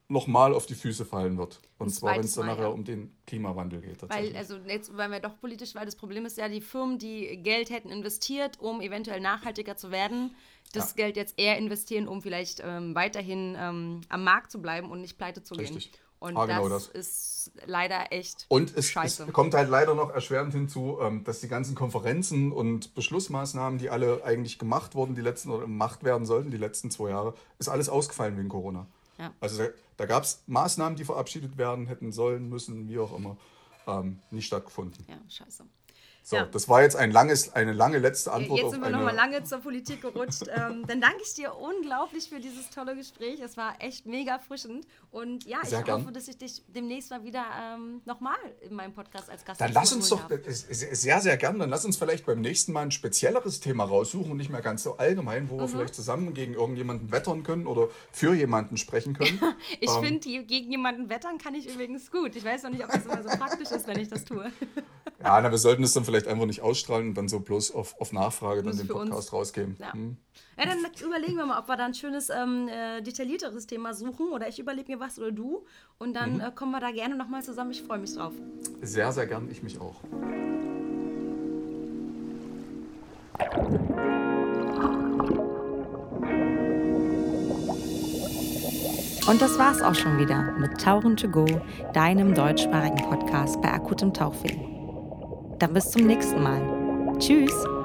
nochmal 0.09 0.53
auf 0.53 0.67
die 0.67 0.75
Füße 0.75 1.07
fallen 1.07 1.39
wird. 1.39 1.63
Und 1.79 1.89
zwar, 1.95 2.17
wenn 2.17 2.25
es 2.25 2.35
dann 2.35 2.47
nachher 2.47 2.71
um 2.71 2.85
den 2.85 3.17
Klimawandel 3.27 3.81
geht. 3.81 4.03
Weil, 4.11 4.37
also 4.37 4.57
jetzt 4.69 4.95
waren 4.99 5.11
wir 5.11 5.21
doch 5.21 5.41
politisch, 5.41 5.75
weil 5.75 5.87
das 5.87 5.97
Problem 5.97 6.27
ist 6.27 6.37
ja, 6.37 6.47
die 6.51 6.61
Firmen, 6.61 6.99
die 6.99 7.39
Geld 7.39 7.71
hätten 7.71 7.89
investiert, 7.89 8.61
um 8.61 8.83
eventuell 8.83 9.21
nachhaltiger 9.21 9.79
zu 9.79 9.91
werden, 9.91 10.35
das 10.75 10.91
Ja. 10.91 11.05
Geld 11.05 11.17
jetzt 11.17 11.39
eher 11.39 11.57
investieren, 11.57 12.07
um 12.07 12.21
vielleicht 12.21 12.61
ähm, 12.63 12.95
weiterhin 12.95 13.57
ähm, 13.59 14.03
am 14.11 14.25
Markt 14.25 14.53
zu 14.53 14.61
bleiben 14.61 14.91
und 14.91 15.01
nicht 15.01 15.17
pleite 15.17 15.43
zu 15.43 15.55
gehen. 15.55 15.83
Und 16.19 16.37
Ah, 16.37 16.47
genau 16.47 16.69
das, 16.69 16.91
das. 16.93 17.07
ist 17.07 17.53
leider 17.67 18.11
echt 18.13 18.47
Und 18.49 18.71
es, 18.71 18.77
es 18.77 18.91
scheiße. 18.91 19.27
kommt 19.27 19.55
halt 19.55 19.69
leider 19.69 19.95
noch 19.95 20.11
erschwerend 20.11 20.53
hinzu, 20.53 20.99
ähm, 21.01 21.25
dass 21.25 21.41
die 21.41 21.49
ganzen 21.49 21.75
Konferenzen 21.75 22.53
und 22.53 22.95
Beschlussmaßnahmen, 22.95 23.79
die 23.79 23.91
alle 23.91 24.25
eigentlich 24.25 24.59
gemacht 24.59 24.95
wurden, 24.95 25.15
die 25.15 25.21
letzten 25.21 25.51
oder 25.51 25.63
gemacht 25.63 26.03
werden 26.05 26.27
sollten, 26.27 26.51
die 26.51 26.57
letzten 26.57 26.91
zwei 26.91 27.11
Jahre, 27.11 27.35
ist 27.59 27.69
alles 27.69 27.89
ausgefallen 27.89 28.37
wegen 28.39 28.49
Corona. 28.49 28.87
Ja. 29.19 29.33
Also 29.41 29.63
da, 29.63 29.69
da 29.99 30.07
gab 30.07 30.25
es 30.25 30.43
Maßnahmen, 30.47 30.97
die 30.97 31.05
verabschiedet 31.05 31.57
werden 31.59 31.87
hätten 31.87 32.13
sollen, 32.13 32.49
müssen, 32.49 32.89
wie 32.89 32.99
auch 32.99 33.17
immer, 33.17 33.37
ähm, 33.87 34.19
nicht 34.31 34.47
stattgefunden. 34.47 35.05
ja, 35.09 35.19
scheiße. 35.29 35.65
So, 36.29 36.35
Ja. 36.35 36.45
das 36.47 36.69
war 36.69 36.83
jetzt 36.83 36.97
ein 36.97 37.13
langes, 37.13 37.53
eine 37.55 37.73
lange 37.73 37.99
letzte 37.99 38.33
Antwort 38.33 38.59
Jetzt 38.61 38.73
sind 38.73 38.83
wir 38.83 38.91
nochmal 38.91 39.15
lange 39.15 39.45
zur 39.45 39.59
Politik 39.59 40.01
gerutscht. 40.03 40.43
ähm, 40.49 40.85
dann 40.89 41.01
danke 41.01 41.19
ich 41.23 41.35
dir 41.35 41.55
unglaublich 41.55 42.29
für 42.29 42.41
dieses 42.41 42.69
tolle 42.71 42.97
Gespräch. 42.97 43.39
Es 43.39 43.57
war 43.57 43.77
echt 43.79 44.07
mega 44.07 44.33
erfrischend. 44.33 44.89
Und 45.13 45.47
ja, 45.47 45.59
ich 45.63 45.69
Sehr 45.69 45.79
hoffe, 45.79 46.03
gern. 46.03 46.15
dass 46.15 46.27
ich 46.27 46.37
dich 46.37 46.65
demnächst 46.67 47.11
mal 47.11 47.23
wieder 47.23 47.45
ähm, 47.63 48.03
nochmal 48.07 48.35
in 48.61 48.75
meinem 48.75 48.93
Podcast 48.93 49.31
als 49.31 49.45
Gast 49.45 49.61
Dann 49.61 49.73
lass 49.73 49.93
uns 49.93 50.09
doch, 50.09 50.29
sehr, 50.49 51.21
sehr 51.21 51.37
gern, 51.37 51.61
dann 51.61 51.71
lass 51.71 51.85
uns 51.85 51.97
vielleicht 51.97 52.27
beim 52.27 52.41
nächsten 52.41 52.73
Mal 52.73 52.83
ein 52.83 52.91
spezielleres 52.91 53.61
Thema 53.61 53.85
raussuchen 53.85 54.33
und 54.33 54.37
nicht 54.39 54.51
mehr 54.51 54.63
ganz 54.63 54.83
so 54.83 54.97
allgemein, 54.97 55.49
wo 55.49 55.55
Mhm. 55.55 55.61
wir 55.61 55.69
vielleicht 55.69 55.95
zusammen 55.95 56.35
gegen 56.35 56.55
irgendjemanden 56.55 57.13
wettern 57.13 57.45
können 57.45 57.69
oder 57.69 57.87
für 58.11 58.35
jemanden 58.35 58.77
sprechen 58.79 59.15
können. 59.15 59.41
Ich 59.79 59.91
Ähm, 59.91 60.03
finde, 60.03 60.43
gegen 60.45 60.73
jemanden 60.73 61.09
wettern 61.09 61.39
kann 61.39 61.55
ich 61.55 61.73
übrigens 61.73 62.11
gut. 62.11 62.35
Ich 62.35 62.45
weiß 62.45 62.65
noch 62.65 62.71
nicht, 62.71 62.83
ob 62.83 62.91
das 62.91 63.05
immer 63.05 63.23
so 63.23 63.29
praktisch 63.29 63.71
ist, 63.71 63.87
wenn 63.87 64.01
ich 64.01 64.09
das 64.09 64.25
tue. 64.25 64.51
Ja, 65.27 65.41
na, 65.41 65.51
wir 65.51 65.59
sollten 65.59 65.83
es 65.83 65.93
dann 65.93 66.05
vielleicht 66.05 66.29
einfach 66.29 66.47
nicht 66.47 66.63
ausstrahlen 66.63 67.09
und 67.09 67.15
dann 67.15 67.27
so 67.29 67.41
bloß 67.41 67.73
auf, 67.75 68.01
auf 68.01 68.13
Nachfrage 68.13 68.63
dann 68.63 68.77
den 68.77 68.87
für 68.87 68.95
uns. 68.95 69.11
Podcast 69.11 69.33
rausgeben. 69.33 69.75
Ja. 69.81 69.93
Hm. 69.93 70.17
ja, 70.57 70.67
dann 70.67 70.79
überlegen 71.05 71.35
wir 71.37 71.47
mal, 71.47 71.59
ob 71.59 71.67
wir 71.69 71.77
da 71.77 71.85
ein 71.87 71.95
schönes, 71.95 72.31
ähm, 72.31 72.69
äh, 72.69 73.03
detaillierteres 73.03 73.67
Thema 73.67 73.93
suchen 73.93 74.29
oder 74.31 74.49
ich 74.49 74.61
überlege 74.61 74.93
mir 74.93 75.01
was 75.01 75.19
oder 75.19 75.33
du 75.33 75.65
und 75.99 76.15
dann 76.15 76.35
Mhm. 76.35 76.41
äh, 76.43 76.51
kommen 76.55 76.71
wir 76.71 76.81
da 76.81 76.93
gerne 76.93 77.17
nochmal 77.17 77.43
zusammen. 77.43 77.73
Ich 77.73 77.83
freue 77.83 77.99
mich 77.99 78.15
drauf. 78.15 78.35
Sehr, 78.83 79.11
sehr 79.13 79.27
gern, 79.27 79.49
ich 79.51 79.65
mich 79.65 79.81
auch. 79.81 79.97
Und 89.29 89.43
das 89.43 89.59
war's 89.59 89.83
auch 89.83 89.95
schon 89.95 90.19
wieder 90.19 90.53
mit 90.59 90.81
Tauchen 90.81 91.17
to 91.17 91.29
Go, 91.29 91.47
deinem 91.93 92.35
deutschsprachigen 92.35 92.99
Podcast 93.09 93.61
bei 93.61 93.73
akutem 93.73 94.15
Tauchweh. 94.15 94.76
Dann 95.59 95.73
bis 95.73 95.91
zum 95.91 96.07
nächsten 96.07 96.43
Mal. 96.43 96.61
Tschüss! 97.19 97.76